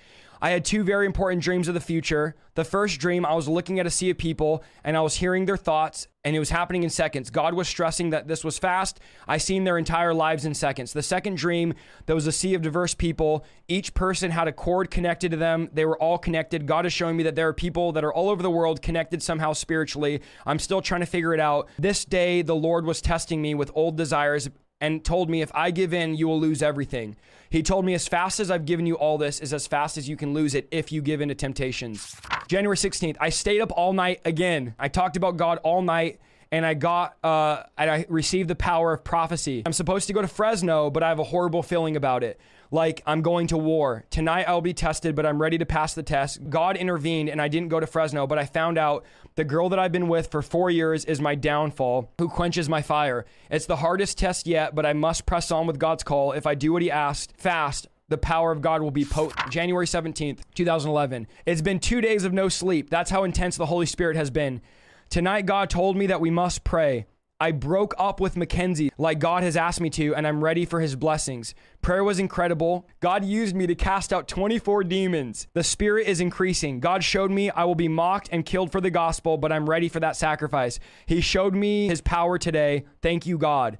I 0.41 0.51
had 0.51 0.63
two 0.63 0.83
very 0.83 1.05
important 1.05 1.43
dreams 1.43 1.67
of 1.67 1.73
the 1.73 1.79
future. 1.79 2.35
The 2.55 2.63
first 2.63 2.99
dream, 2.99 3.25
I 3.25 3.33
was 3.33 3.47
looking 3.47 3.79
at 3.79 3.85
a 3.85 3.89
sea 3.89 4.09
of 4.09 4.17
people 4.17 4.63
and 4.83 4.97
I 4.97 5.01
was 5.01 5.15
hearing 5.15 5.45
their 5.45 5.57
thoughts, 5.57 6.07
and 6.23 6.35
it 6.35 6.39
was 6.39 6.49
happening 6.49 6.83
in 6.83 6.89
seconds. 6.89 7.29
God 7.29 7.53
was 7.53 7.67
stressing 7.67 8.09
that 8.09 8.27
this 8.27 8.43
was 8.43 8.59
fast. 8.59 8.99
I 9.27 9.37
seen 9.37 9.63
their 9.63 9.77
entire 9.77 10.13
lives 10.13 10.45
in 10.45 10.53
seconds. 10.53 10.91
The 10.91 11.01
second 11.01 11.37
dream, 11.37 11.73
there 12.05 12.15
was 12.15 12.27
a 12.27 12.31
sea 12.31 12.53
of 12.53 12.61
diverse 12.61 12.93
people. 12.93 13.45
Each 13.67 13.93
person 13.93 14.31
had 14.31 14.47
a 14.47 14.51
cord 14.51 14.91
connected 14.91 15.31
to 15.31 15.37
them. 15.37 15.69
They 15.73 15.85
were 15.85 15.97
all 15.97 16.17
connected. 16.17 16.65
God 16.65 16.85
is 16.85 16.93
showing 16.93 17.15
me 17.15 17.23
that 17.23 17.35
there 17.35 17.47
are 17.47 17.53
people 17.53 17.91
that 17.93 18.03
are 18.03 18.13
all 18.13 18.29
over 18.29 18.43
the 18.43 18.51
world 18.51 18.81
connected 18.81 19.23
somehow 19.23 19.53
spiritually. 19.53 20.21
I'm 20.45 20.59
still 20.59 20.81
trying 20.81 21.01
to 21.01 21.07
figure 21.07 21.33
it 21.33 21.39
out. 21.39 21.69
This 21.77 22.03
day, 22.03 22.41
the 22.41 22.55
Lord 22.55 22.85
was 22.85 23.01
testing 23.01 23.41
me 23.41 23.55
with 23.55 23.71
old 23.73 23.95
desires 23.95 24.49
and 24.81 25.03
told 25.03 25.29
me, 25.29 25.41
if 25.41 25.51
I 25.53 25.71
give 25.71 25.93
in, 25.93 26.15
you 26.15 26.27
will 26.27 26.39
lose 26.39 26.61
everything. 26.61 27.17
He 27.49 27.63
told 27.63 27.83
me, 27.83 27.95
as 27.95 28.07
fast 28.07 28.39
as 28.39 28.51
I've 28.51 28.65
given 28.65 28.85
you 28.85 28.95
all 28.95 29.17
this, 29.17 29.39
is 29.39 29.53
as 29.53 29.65
fast 29.65 29.97
as 29.97 30.07
you 30.07 30.15
can 30.15 30.33
lose 30.33 30.53
it 30.53 30.67
if 30.71 30.91
you 30.91 31.01
give 31.01 31.19
in 31.19 31.29
to 31.29 31.35
temptations. 31.35 32.15
January 32.47 32.77
16th, 32.77 33.17
I 33.19 33.29
stayed 33.29 33.59
up 33.61 33.71
all 33.71 33.93
night 33.93 34.21
again. 34.23 34.75
I 34.77 34.87
talked 34.87 35.17
about 35.17 35.37
God 35.37 35.59
all 35.63 35.81
night 35.81 36.19
and 36.51 36.65
I 36.65 36.73
got 36.73 37.17
uh, 37.23 37.63
and 37.77 37.89
I 37.89 38.05
received 38.09 38.49
the 38.49 38.55
power 38.55 38.93
of 38.93 39.03
prophecy. 39.03 39.63
I'm 39.65 39.73
supposed 39.73 40.07
to 40.07 40.13
go 40.13 40.21
to 40.21 40.27
Fresno, 40.27 40.89
but 40.89 41.03
I 41.03 41.09
have 41.09 41.19
a 41.19 41.23
horrible 41.23 41.63
feeling 41.63 41.95
about 41.95 42.23
it. 42.23 42.39
Like 42.71 43.01
I'm 43.05 43.21
going 43.21 43.47
to 43.47 43.57
war. 43.57 44.05
Tonight 44.09 44.45
I'll 44.47 44.61
be 44.61 44.73
tested, 44.73 45.15
but 45.15 45.25
I'm 45.25 45.41
ready 45.41 45.57
to 45.57 45.65
pass 45.65 45.93
the 45.93 46.03
test. 46.03 46.49
God 46.49 46.77
intervened 46.77 47.29
and 47.29 47.41
I 47.41 47.47
didn't 47.47 47.69
go 47.69 47.79
to 47.79 47.87
Fresno, 47.87 48.27
but 48.27 48.37
I 48.37 48.45
found 48.45 48.77
out 48.77 49.05
the 49.35 49.43
girl 49.43 49.69
that 49.69 49.79
I've 49.79 49.91
been 49.91 50.07
with 50.07 50.29
for 50.29 50.41
four 50.41 50.69
years 50.69 51.05
is 51.05 51.19
my 51.19 51.35
downfall, 51.35 52.11
who 52.19 52.29
quenches 52.29 52.69
my 52.69 52.81
fire. 52.81 53.25
It's 53.49 53.65
the 53.65 53.77
hardest 53.77 54.17
test 54.17 54.45
yet, 54.45 54.75
but 54.75 54.85
I 54.85 54.93
must 54.93 55.25
press 55.25 55.51
on 55.51 55.65
with 55.65 55.79
God's 55.79 56.03
call. 56.03 56.33
If 56.33 56.45
I 56.45 56.55
do 56.55 56.73
what 56.73 56.81
He 56.81 56.91
asked, 56.91 57.33
fast, 57.37 57.87
the 58.09 58.17
power 58.17 58.51
of 58.51 58.61
God 58.61 58.81
will 58.81 58.91
be 58.91 59.05
potent. 59.05 59.51
January 59.51 59.85
17th, 59.85 60.41
2011. 60.55 61.27
It's 61.45 61.61
been 61.61 61.79
two 61.79 62.01
days 62.01 62.23
of 62.23 62.33
no 62.33 62.49
sleep. 62.49 62.89
That's 62.89 63.11
how 63.11 63.23
intense 63.23 63.55
the 63.55 63.67
Holy 63.67 63.85
Spirit 63.85 64.15
has 64.15 64.29
been. 64.29 64.61
Tonight, 65.09 65.45
God 65.45 65.69
told 65.69 65.95
me 65.95 66.07
that 66.07 66.21
we 66.21 66.29
must 66.29 66.63
pray. 66.63 67.05
I 67.41 67.53
broke 67.53 67.93
up 67.97 68.19
with 68.19 68.35
Mackenzie 68.35 68.91
like 68.97 69.19
God 69.19 69.43
has 69.43 69.55
asked 69.55 69.79
me 69.79 69.89
to, 69.91 70.13
and 70.13 70.27
I'm 70.27 70.43
ready 70.43 70.65
for 70.65 70.81
his 70.81 70.97
blessings. 70.97 71.55
Prayer 71.81 72.03
was 72.03 72.19
incredible. 72.19 72.85
God 72.99 73.23
used 73.23 73.55
me 73.55 73.65
to 73.65 73.75
cast 73.75 74.11
out 74.11 74.27
24 74.27 74.83
demons. 74.83 75.47
The 75.53 75.63
spirit 75.63 76.07
is 76.07 76.19
increasing. 76.19 76.81
God 76.81 77.01
showed 77.01 77.31
me 77.31 77.49
I 77.49 77.63
will 77.63 77.75
be 77.75 77.87
mocked 77.87 78.27
and 78.33 78.45
killed 78.45 78.73
for 78.73 78.81
the 78.81 78.89
gospel, 78.89 79.37
but 79.37 79.53
I'm 79.53 79.69
ready 79.69 79.87
for 79.87 80.01
that 80.01 80.17
sacrifice. 80.17 80.81
He 81.05 81.21
showed 81.21 81.55
me 81.55 81.87
his 81.87 82.01
power 82.01 82.37
today. 82.37 82.83
Thank 83.01 83.25
you, 83.25 83.37
God. 83.37 83.77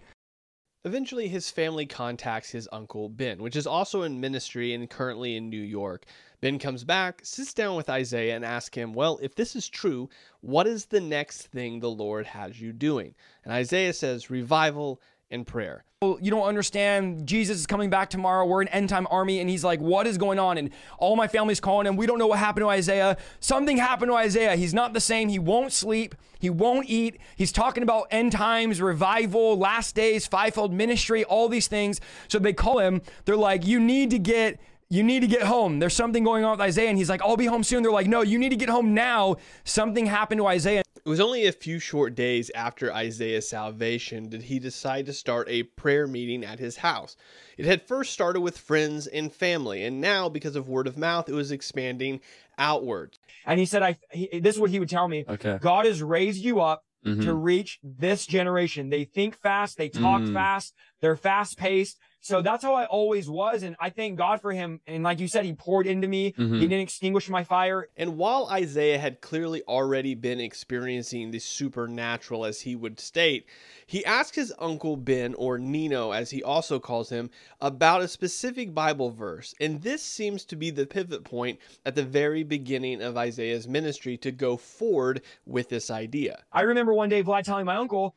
Eventually, 0.86 1.28
his 1.28 1.52
family 1.52 1.86
contacts 1.86 2.52
his 2.52 2.70
uncle 2.72 3.10
Ben, 3.10 3.42
which 3.42 3.58
is 3.58 3.68
also 3.68 4.04
in 4.04 4.22
ministry 4.22 4.74
and 4.74 4.90
currently 4.90 5.36
in 5.36 5.50
New 5.50 5.62
York. 5.62 6.06
Ben 6.40 6.58
comes 6.58 6.86
back, 6.86 7.20
sits 7.22 7.54
down 7.54 7.76
with 7.76 7.90
Isaiah, 7.90 8.34
and 8.34 8.46
asks 8.46 8.78
him, 8.78 8.94
Well, 8.94 9.20
if 9.22 9.36
this 9.36 9.58
is 9.58 9.68
true, 9.68 10.10
what 10.40 10.68
is 10.68 10.86
the 10.86 11.02
next 11.02 11.48
thing 11.48 11.80
the 11.80 11.90
Lord 11.90 12.28
has 12.28 12.62
you 12.62 12.72
doing? 12.72 13.14
And 13.44 13.52
Isaiah 13.52 13.92
says, 13.92 14.30
Revival 14.30 15.02
and 15.32 15.46
prayer. 15.46 15.84
Well, 16.02 16.18
You 16.22 16.32
don't 16.32 16.48
understand. 16.48 17.28
Jesus 17.28 17.60
is 17.60 17.68
coming 17.68 17.90
back 17.90 18.10
tomorrow. 18.10 18.46
We're 18.46 18.62
an 18.62 18.70
end 18.70 18.88
time 18.88 19.06
army. 19.12 19.40
And 19.42 19.50
he's 19.50 19.64
like, 19.64 19.82
What 19.82 20.08
is 20.08 20.18
going 20.18 20.40
on? 20.40 20.58
And 20.58 20.70
all 20.98 21.16
my 21.16 21.28
family's 21.28 21.60
calling 21.60 21.86
him. 21.86 21.98
We 21.98 22.06
don't 22.06 22.18
know 22.18 22.28
what 22.28 22.40
happened 22.40 22.64
to 22.64 22.70
Isaiah. 22.70 23.18
Something 23.42 23.78
happened 23.78 24.10
to 24.12 24.16
Isaiah. 24.16 24.56
He's 24.56 24.74
not 24.74 24.94
the 24.94 25.02
same. 25.02 25.28
He 25.28 25.40
won't 25.40 25.74
sleep. 25.74 26.16
He 26.40 26.50
won't 26.50 26.90
eat. 26.90 27.18
He's 27.36 27.52
talking 27.52 27.84
about 27.84 28.08
end 28.12 28.32
times, 28.32 28.82
revival, 28.82 29.58
last 29.58 29.94
days, 29.94 30.26
fivefold 30.26 30.72
ministry, 30.74 31.26
all 31.26 31.50
these 31.50 31.68
things. 31.68 32.00
So 32.30 32.40
they 32.40 32.54
call 32.54 32.80
him. 32.80 33.02
They're 33.26 33.36
like, 33.36 33.66
You 33.66 33.80
need 33.80 34.10
to 34.12 34.20
get 34.20 34.60
you 34.92 35.04
need 35.04 35.20
to 35.20 35.28
get 35.28 35.44
home. 35.44 35.78
There's 35.78 35.94
something 35.94 36.24
going 36.24 36.44
on 36.44 36.52
with 36.52 36.62
Isaiah. 36.62 36.90
And 36.90 36.98
he's 36.98 37.10
like, 37.10 37.22
I'll 37.22 37.38
be 37.38 37.46
home 37.46 37.64
soon. 37.64 37.84
They're 37.84 37.92
like, 37.92 38.08
no, 38.08 38.22
you 38.22 38.40
need 38.40 38.50
to 38.50 38.56
get 38.56 38.70
home 38.70 38.96
now. 38.96 39.36
Something 39.64 40.08
happened 40.08 40.40
to 40.40 40.48
Isaiah. 40.48 40.82
It 41.06 41.10
was 41.10 41.20
only 41.20 41.46
a 41.48 41.52
few 41.52 41.80
short 41.80 42.14
days 42.16 42.52
after 42.54 42.94
Isaiah's 42.94 43.48
salvation 43.48 44.30
did 44.30 44.44
he 44.44 44.60
decide 44.60 45.06
to 45.06 45.14
start 45.14 45.48
a 45.50 45.64
prayer 45.64 46.08
meeting 46.08 46.44
at 46.44 46.60
his 46.60 46.78
house. 46.78 47.16
It 47.58 47.66
had 47.66 47.82
first 47.82 48.12
started 48.12 48.42
with 48.42 48.58
friends 48.58 49.08
and 49.08 49.34
family, 49.34 49.84
and 49.86 50.02
now, 50.02 50.28
because 50.30 50.56
of 50.56 50.68
word 50.68 50.88
of 50.88 50.98
mouth, 50.98 51.30
it 51.30 51.34
was 51.34 51.52
expanding 51.52 52.20
outwards. 52.58 53.18
And 53.46 53.60
he 53.60 53.66
said, 53.66 53.82
I, 53.82 53.98
he, 54.12 54.40
this 54.40 54.56
is 54.56 54.62
what 54.62 54.72
he 54.72 54.80
would 54.80 54.90
tell 54.90 55.08
me. 55.08 55.26
Okay. 55.28 55.58
God 55.62 55.86
has 55.86 56.04
raised 56.04 56.44
you 56.44 56.60
up 56.60 56.84
Mhm. 57.06 57.24
to 57.24 57.34
reach 57.34 57.80
this 57.82 58.26
generation. 58.26 58.90
They 58.90 59.06
think 59.06 59.38
fast. 59.38 59.78
They 59.78 59.88
talk 59.88 60.22
Mm. 60.24 60.34
fast. 60.34 60.74
They're 61.00 61.16
fast 61.16 61.58
paced. 61.58 61.98
So 62.22 62.42
that's 62.42 62.64
how 62.64 62.74
I 62.74 62.86
always 62.86 63.30
was. 63.30 63.64
And 63.64 63.76
I 63.80 63.90
thank 63.90 64.18
God 64.18 64.42
for 64.42 64.52
him. 64.52 64.82
And 64.86 65.04
like 65.04 65.20
you 65.20 65.28
said, 65.28 65.46
he 65.46 65.54
poured 65.54 65.88
into 65.88 66.08
me. 66.08 66.34
Mhm. 66.34 66.56
He 66.56 66.68
didn't 66.68 66.82
extinguish 66.82 67.30
my 67.30 67.44
fire. 67.44 67.88
And 67.96 68.18
while 68.18 68.48
Isaiah 68.48 69.00
had 69.00 69.22
clearly 69.22 69.64
already 69.64 70.16
been 70.16 70.40
experiencing 70.40 71.32
the 71.32 71.40
supernatural, 71.40 72.44
as 72.46 72.62
he 72.62 72.76
would 72.76 73.00
state, 73.00 73.46
he 73.86 74.04
asked 74.04 74.36
his 74.36 74.54
uncle 74.60 74.98
Ben, 74.98 75.34
or 75.36 75.58
Nino 75.58 76.12
as 76.12 76.32
he 76.32 76.44
also 76.44 76.78
calls 76.80 77.10
him, 77.10 77.30
about 77.62 78.02
a 78.02 78.08
specific 78.08 78.74
Bible 78.74 79.12
verse. 79.12 79.56
And 79.60 79.82
this 79.82 80.04
seems 80.04 80.44
to 80.46 80.56
be 80.56 80.72
the 80.72 80.86
pivot 80.86 81.24
point 81.24 81.60
at 81.86 81.96
the 81.96 82.04
very 82.04 82.44
beginning 82.44 83.02
of 83.02 83.18
Isaiah's 83.18 83.68
ministry 83.68 84.18
to 84.18 84.32
go 84.32 84.58
forward 84.58 85.22
with 85.46 85.70
this 85.70 85.90
idea. 85.90 86.44
I 86.52 86.62
remember 86.62 86.94
one 86.94 87.10
day 87.10 87.24
Vlad 87.24 87.44
telling 87.44 87.66
my 87.66 87.78
uncle, 87.78 88.16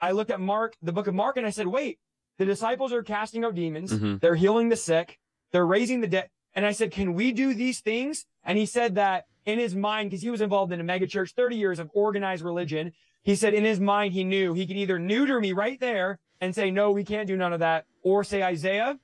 I 0.00 0.10
looked 0.10 0.30
at 0.30 0.40
Mark, 0.40 0.74
the 0.82 0.92
book 0.92 1.06
of 1.06 1.14
Mark, 1.14 1.36
and 1.36 1.46
I 1.46 1.50
said, 1.50 1.68
wait, 1.68 1.98
the 2.38 2.44
disciples 2.44 2.92
are 2.92 3.02
casting 3.02 3.44
out 3.44 3.54
demons. 3.54 3.92
Mhm. 3.92 4.20
They're 4.20 4.34
healing 4.34 4.68
the 4.68 4.76
sick. 4.76 5.18
They're 5.52 5.66
raising 5.66 6.00
the 6.00 6.08
dead. 6.08 6.30
And 6.54 6.64
I 6.66 6.72
said, 6.72 6.90
can 6.92 7.14
we 7.14 7.32
do 7.32 7.54
these 7.54 7.80
things? 7.80 8.26
And 8.44 8.58
he 8.58 8.66
said 8.66 8.94
that 8.96 9.26
in 9.44 9.58
his 9.58 9.74
mind, 9.74 10.10
because 10.10 10.22
he 10.22 10.30
was 10.30 10.40
involved 10.40 10.72
in 10.72 10.80
a 10.80 10.84
mega 10.84 11.06
church, 11.06 11.32
30 11.34 11.56
years 11.56 11.78
of 11.78 11.90
organized 11.94 12.42
religion. 12.44 12.92
He 13.22 13.34
said 13.34 13.54
in 13.54 13.64
his 13.64 13.80
mind, 13.80 14.12
he 14.12 14.24
knew 14.24 14.52
he 14.54 14.66
could 14.66 14.76
either 14.76 14.98
neuter 14.98 15.40
me 15.40 15.52
right 15.52 15.78
there 15.80 16.18
and 16.40 16.54
say, 16.54 16.70
no, 16.70 16.90
we 16.90 17.04
can't 17.04 17.26
do 17.26 17.36
none 17.36 17.52
of 17.52 17.60
that, 17.60 17.86
or 18.02 18.22
say, 18.24 18.42
Isaiah, 18.42 18.98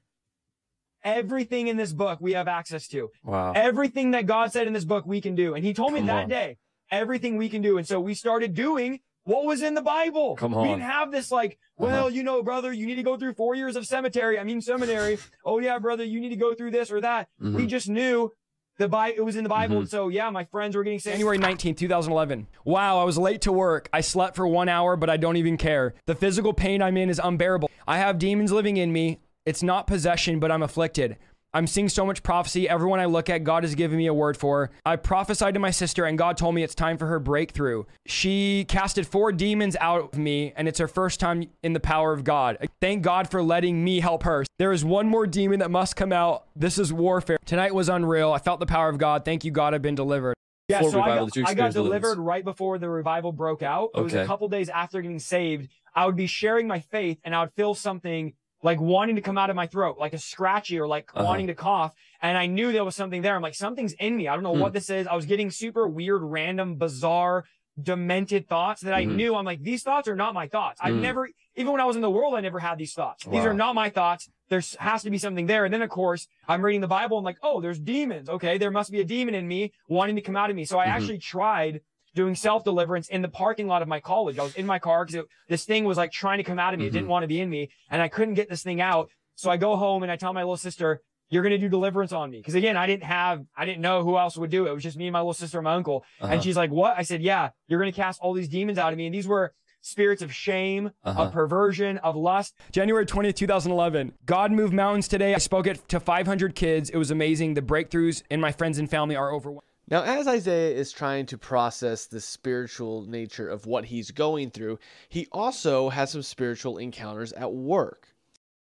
everything 1.02 1.68
in 1.68 1.76
this 1.76 1.92
book 1.92 2.18
we 2.20 2.32
have 2.34 2.48
access 2.48 2.86
to. 2.88 3.10
Wow. 3.24 3.52
Everything 3.54 4.10
that 4.12 4.26
God 4.26 4.52
said 4.52 4.66
in 4.66 4.72
this 4.72 4.84
book 4.84 5.06
we 5.06 5.20
can 5.20 5.34
do. 5.34 5.54
And 5.54 5.64
he 5.64 5.72
told 5.72 5.92
me 5.92 6.00
Come 6.00 6.06
that 6.08 6.22
on. 6.24 6.28
day, 6.28 6.58
everything 6.90 7.36
we 7.36 7.48
can 7.48 7.62
do. 7.62 7.78
And 7.78 7.86
so 7.86 8.00
we 8.00 8.14
started 8.14 8.54
doing 8.54 9.00
what 9.24 9.44
was 9.44 9.62
in 9.62 9.74
the 9.74 9.82
Bible. 9.82 10.36
Come 10.36 10.54
on. 10.54 10.62
We 10.62 10.68
didn't 10.68 10.82
have 10.82 11.10
this 11.12 11.30
like, 11.30 11.58
well, 11.76 12.06
Uh-huh. 12.06 12.08
you 12.08 12.22
know, 12.22 12.42
brother, 12.42 12.72
you 12.72 12.86
need 12.86 12.96
to 12.96 13.02
go 13.02 13.16
through 13.16 13.34
four 13.34 13.54
years 13.54 13.76
of 13.76 13.86
cemetery. 13.86 14.38
I 14.38 14.44
mean, 14.44 14.60
seminary. 14.60 15.18
oh 15.44 15.58
yeah, 15.58 15.78
brother, 15.78 16.04
you 16.04 16.20
need 16.20 16.30
to 16.30 16.36
go 16.36 16.54
through 16.54 16.70
this 16.72 16.90
or 16.90 17.00
that. 17.00 17.28
Mhm. 17.42 17.54
We 17.54 17.66
just 17.66 17.88
knew 17.88 18.32
the 18.78 18.88
Bible, 18.88 19.14
it 19.18 19.22
was 19.22 19.36
in 19.36 19.42
the 19.44 19.50
Bible. 19.50 19.76
Mhm. 19.76 19.80
And 19.80 19.88
so 19.90 20.08
yeah, 20.08 20.30
my 20.30 20.44
friends 20.44 20.74
were 20.74 20.82
getting 20.82 20.98
saved. 20.98 21.14
January 21.16 21.38
19th, 21.38 21.76
2011. 21.76 22.46
Wow, 22.64 22.98
I 22.98 23.04
was 23.04 23.18
late 23.18 23.42
to 23.42 23.52
work. 23.52 23.88
I 23.92 24.00
slept 24.00 24.36
for 24.36 24.46
one 24.46 24.68
hour, 24.70 24.96
but 24.96 25.10
I 25.10 25.16
don't 25.18 25.36
even 25.36 25.56
care. 25.58 25.94
The 26.06 26.14
physical 26.14 26.52
pain 26.54 26.80
I'm 26.82 26.96
in 26.96 27.10
is 27.10 27.20
unbearable. 27.22 27.70
I 27.86 27.98
have 27.98 28.18
demons 28.18 28.52
living 28.52 28.78
in 28.78 28.92
me. 28.92 29.20
It's 29.46 29.62
not 29.62 29.86
possession, 29.86 30.38
but 30.38 30.50
I'm 30.52 30.62
afflicted. 30.62 31.16
I'm 31.52 31.66
seeing 31.66 31.88
so 31.88 32.06
much 32.06 32.22
prophecy. 32.22 32.68
Everyone 32.68 33.00
I 33.00 33.06
look 33.06 33.28
at, 33.28 33.42
God 33.42 33.64
has 33.64 33.74
given 33.74 33.98
me 33.98 34.06
a 34.06 34.14
word 34.14 34.36
for. 34.36 34.70
I 34.86 34.96
prophesied 34.96 35.54
to 35.54 35.60
my 35.60 35.72
sister, 35.72 36.04
and 36.04 36.16
God 36.16 36.36
told 36.36 36.54
me 36.54 36.62
it's 36.62 36.76
time 36.76 36.96
for 36.96 37.06
her 37.06 37.18
breakthrough. 37.18 37.84
She 38.06 38.64
casted 38.68 39.06
four 39.06 39.32
demons 39.32 39.76
out 39.80 40.12
of 40.12 40.18
me, 40.18 40.52
and 40.56 40.68
it's 40.68 40.78
her 40.78 40.86
first 40.86 41.18
time 41.18 41.48
in 41.62 41.72
the 41.72 41.80
power 41.80 42.12
of 42.12 42.22
God. 42.22 42.68
Thank 42.80 43.02
God 43.02 43.28
for 43.28 43.42
letting 43.42 43.82
me 43.82 43.98
help 43.98 44.22
her. 44.22 44.44
There 44.58 44.72
is 44.72 44.84
one 44.84 45.08
more 45.08 45.26
demon 45.26 45.58
that 45.58 45.70
must 45.72 45.96
come 45.96 46.12
out. 46.12 46.46
This 46.54 46.78
is 46.78 46.92
warfare. 46.92 47.38
Tonight 47.44 47.74
was 47.74 47.88
unreal. 47.88 48.32
I 48.32 48.38
felt 48.38 48.60
the 48.60 48.66
power 48.66 48.88
of 48.88 48.98
God. 48.98 49.24
Thank 49.24 49.44
you, 49.44 49.50
God, 49.50 49.74
I've 49.74 49.82
been 49.82 49.96
delivered. 49.96 50.34
Yeah, 50.68 50.78
Before 50.78 50.92
so 50.92 51.00
I 51.00 51.06
got, 51.06 51.10
I 51.10 51.16
got 51.16 51.26
experience 51.26 51.74
deliverance? 51.74 51.74
delivered 51.74 52.18
right 52.20 52.44
before 52.44 52.78
the 52.78 52.88
revival 52.88 53.32
broke 53.32 53.62
out. 53.64 53.90
It 53.96 54.02
was 54.02 54.14
a 54.14 54.24
couple 54.24 54.48
days 54.48 54.68
after 54.68 55.02
getting 55.02 55.18
saved. 55.18 55.68
I 55.96 56.06
would 56.06 56.14
be 56.14 56.28
sharing 56.28 56.68
my 56.68 56.78
faith, 56.78 57.18
and 57.24 57.34
I 57.34 57.40
would 57.40 57.52
feel 57.54 57.74
something 57.74 58.34
like 58.62 58.80
wanting 58.80 59.16
to 59.16 59.22
come 59.22 59.38
out 59.38 59.50
of 59.50 59.56
my 59.56 59.66
throat, 59.66 59.96
like 59.98 60.12
a 60.12 60.18
scratchy 60.18 60.78
or 60.78 60.86
like 60.86 61.10
Uh-huh. 61.14 61.24
wanting 61.24 61.46
to 61.46 61.54
cough. 61.54 61.94
And 62.20 62.36
I 62.36 62.46
knew 62.46 62.72
there 62.72 62.84
was 62.84 62.96
something 62.96 63.22
there. 63.22 63.34
I'm 63.34 63.42
like, 63.42 63.54
something's 63.54 63.94
in 63.94 64.16
me. 64.16 64.28
I 64.28 64.34
don't 64.34 64.42
know 64.42 64.52
Hmm. 64.54 64.60
what 64.60 64.72
this 64.72 64.90
is. 64.90 65.06
I 65.06 65.14
was 65.14 65.26
getting 65.26 65.50
super 65.50 65.88
weird, 65.88 66.22
random, 66.22 66.76
bizarre, 66.76 67.44
demented 67.80 68.46
thoughts 68.48 68.82
that 68.82 68.92
I 68.92 69.04
Mhm. 69.06 69.14
knew. 69.14 69.34
I'm 69.34 69.44
like, 69.46 69.62
these 69.62 69.82
thoughts 69.82 70.06
are 70.08 70.16
not 70.16 70.34
my 70.34 70.46
thoughts. 70.46 70.80
I've 70.82 70.94
Mm. 70.94 71.00
never, 71.00 71.28
even 71.56 71.72
when 71.72 71.80
I 71.80 71.84
was 71.86 71.96
in 71.96 72.02
the 72.02 72.10
world, 72.10 72.34
I 72.34 72.40
never 72.40 72.58
had 72.58 72.76
these 72.76 72.92
thoughts. 72.92 73.24
These 73.24 73.46
are 73.46 73.54
not 73.54 73.74
my 73.74 73.88
thoughts. 73.88 74.28
There 74.50 74.60
has 74.80 75.02
to 75.04 75.10
be 75.10 75.16
something 75.16 75.46
there. 75.46 75.64
And 75.64 75.72
then, 75.72 75.80
of 75.80 75.88
course, 75.88 76.26
I'm 76.46 76.62
reading 76.62 76.80
the 76.82 76.88
Bible. 76.88 77.16
I'm 77.16 77.24
like, 77.24 77.38
oh, 77.42 77.60
there's 77.60 77.78
demons. 77.78 78.28
Okay. 78.28 78.58
There 78.58 78.70
must 78.70 78.90
be 78.90 79.00
a 79.00 79.04
demon 79.04 79.34
in 79.34 79.48
me 79.48 79.72
wanting 79.88 80.16
to 80.16 80.22
come 80.22 80.36
out 80.36 80.50
of 80.50 80.56
me. 80.56 80.64
So 80.64 80.78
I 80.78 80.86
Mhm. 80.86 80.90
actually 80.90 81.18
tried 81.18 81.80
doing 82.14 82.34
self 82.34 82.64
deliverance 82.64 83.08
in 83.08 83.22
the 83.22 83.28
parking 83.28 83.66
lot 83.66 83.82
of 83.82 83.88
my 83.88 84.00
college. 84.00 84.38
I 84.38 84.42
was 84.42 84.54
in 84.54 84.66
my 84.66 84.78
car 84.78 85.04
because 85.04 85.24
this 85.48 85.64
thing 85.64 85.84
was 85.84 85.96
like 85.98 86.10
trying 86.12 86.38
to 86.38 86.44
come 86.44 86.58
out 86.58 86.74
of 86.74 86.80
me. 86.80 86.86
It 86.86 86.90
Mhm. 86.90 86.92
didn't 86.94 87.08
want 87.08 87.22
to 87.24 87.28
be 87.28 87.40
in 87.40 87.48
me 87.50 87.70
and 87.90 88.02
I 88.02 88.08
couldn't 88.08 88.34
get 88.34 88.48
this 88.48 88.62
thing 88.62 88.80
out. 88.80 89.10
So 89.36 89.50
I 89.50 89.56
go 89.56 89.76
home 89.76 90.02
and 90.02 90.10
I 90.12 90.16
tell 90.16 90.32
my 90.32 90.42
little 90.42 90.56
sister, 90.56 91.00
you're 91.30 91.42
going 91.42 91.52
to 91.52 91.58
do 91.58 91.68
deliverance 91.68 92.12
on 92.12 92.30
me. 92.30 92.42
Cause 92.42 92.54
again, 92.56 92.76
I 92.76 92.86
didn't 92.86 93.04
have, 93.04 93.42
I 93.56 93.64
didn't 93.64 93.80
know 93.80 94.02
who 94.02 94.18
else 94.18 94.36
would 94.36 94.50
do 94.50 94.66
it. 94.66 94.70
It 94.70 94.74
was 94.74 94.82
just 94.82 94.96
me 94.98 95.06
and 95.06 95.12
my 95.12 95.20
little 95.20 95.32
sister 95.32 95.58
and 95.58 95.64
my 95.64 95.74
uncle. 95.74 96.04
Uh-huh. 96.20 96.32
And 96.34 96.42
she's 96.42 96.56
like, 96.56 96.70
what? 96.72 96.94
I 96.98 97.02
said, 97.02 97.22
yeah, 97.22 97.50
you're 97.68 97.80
going 97.80 97.90
to 97.92 97.96
cast 97.96 98.20
all 98.20 98.32
these 98.34 98.48
demons 98.48 98.78
out 98.78 98.92
of 98.92 98.98
me. 98.98 99.06
And 99.06 99.14
these 99.14 99.28
were 99.28 99.54
spirits 99.80 100.20
of 100.20 100.34
shame, 100.34 100.90
Uh-huh. 101.04 101.22
of 101.22 101.32
perversion, 101.32 101.96
of 101.98 102.16
lust. 102.16 102.54
January 102.72 103.06
20th, 103.06 103.36
2011. 103.36 104.12
God 104.26 104.52
moved 104.52 104.74
mountains 104.74 105.08
today. 105.08 105.32
I 105.34 105.38
spoke 105.38 105.66
it 105.68 105.88
to 105.88 106.00
500 106.00 106.54
kids. 106.54 106.90
It 106.90 106.96
was 106.98 107.10
amazing. 107.10 107.54
The 107.54 107.62
breakthroughs 107.62 108.22
in 108.28 108.40
my 108.40 108.52
friends 108.52 108.78
and 108.78 108.90
family 108.90 109.14
are 109.16 109.32
overwhelming. 109.32 109.62
Now, 109.90 110.02
as 110.02 110.28
Isaiah 110.28 110.76
is 110.76 110.92
trying 110.92 111.26
to 111.26 111.38
process 111.38 112.06
the 112.06 112.20
spiritual 112.20 113.02
nature 113.02 113.48
of 113.48 113.66
what 113.66 113.86
he's 113.86 114.10
going 114.10 114.50
through, 114.50 114.78
he 115.08 115.26
also 115.32 115.88
has 115.88 116.12
some 116.12 116.22
spiritual 116.22 116.78
encounters 116.78 117.32
at 117.32 117.52
work. 117.52 118.08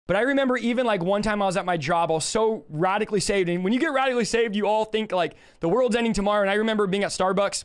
But 0.06 0.16
I 0.16 0.20
remember 0.20 0.58
even 0.58 0.84
like 0.84 1.02
one 1.02 1.22
time 1.22 1.40
I 1.40 1.46
was 1.46 1.56
at 1.56 1.64
my 1.64 1.78
job, 1.78 2.10
I 2.10 2.14
was 2.14 2.26
so 2.26 2.66
radically 2.68 3.20
saved. 3.20 3.48
And 3.48 3.64
when 3.64 3.72
you 3.72 3.80
get 3.80 3.92
radically 3.92 4.26
saved, 4.26 4.54
you 4.54 4.66
all 4.66 4.84
think 4.84 5.12
like 5.12 5.36
the 5.60 5.68
world's 5.68 5.96
ending 5.96 6.12
tomorrow. 6.12 6.42
And 6.42 6.50
I 6.50 6.54
remember 6.54 6.86
being 6.86 7.04
at 7.04 7.10
Starbucks 7.10 7.64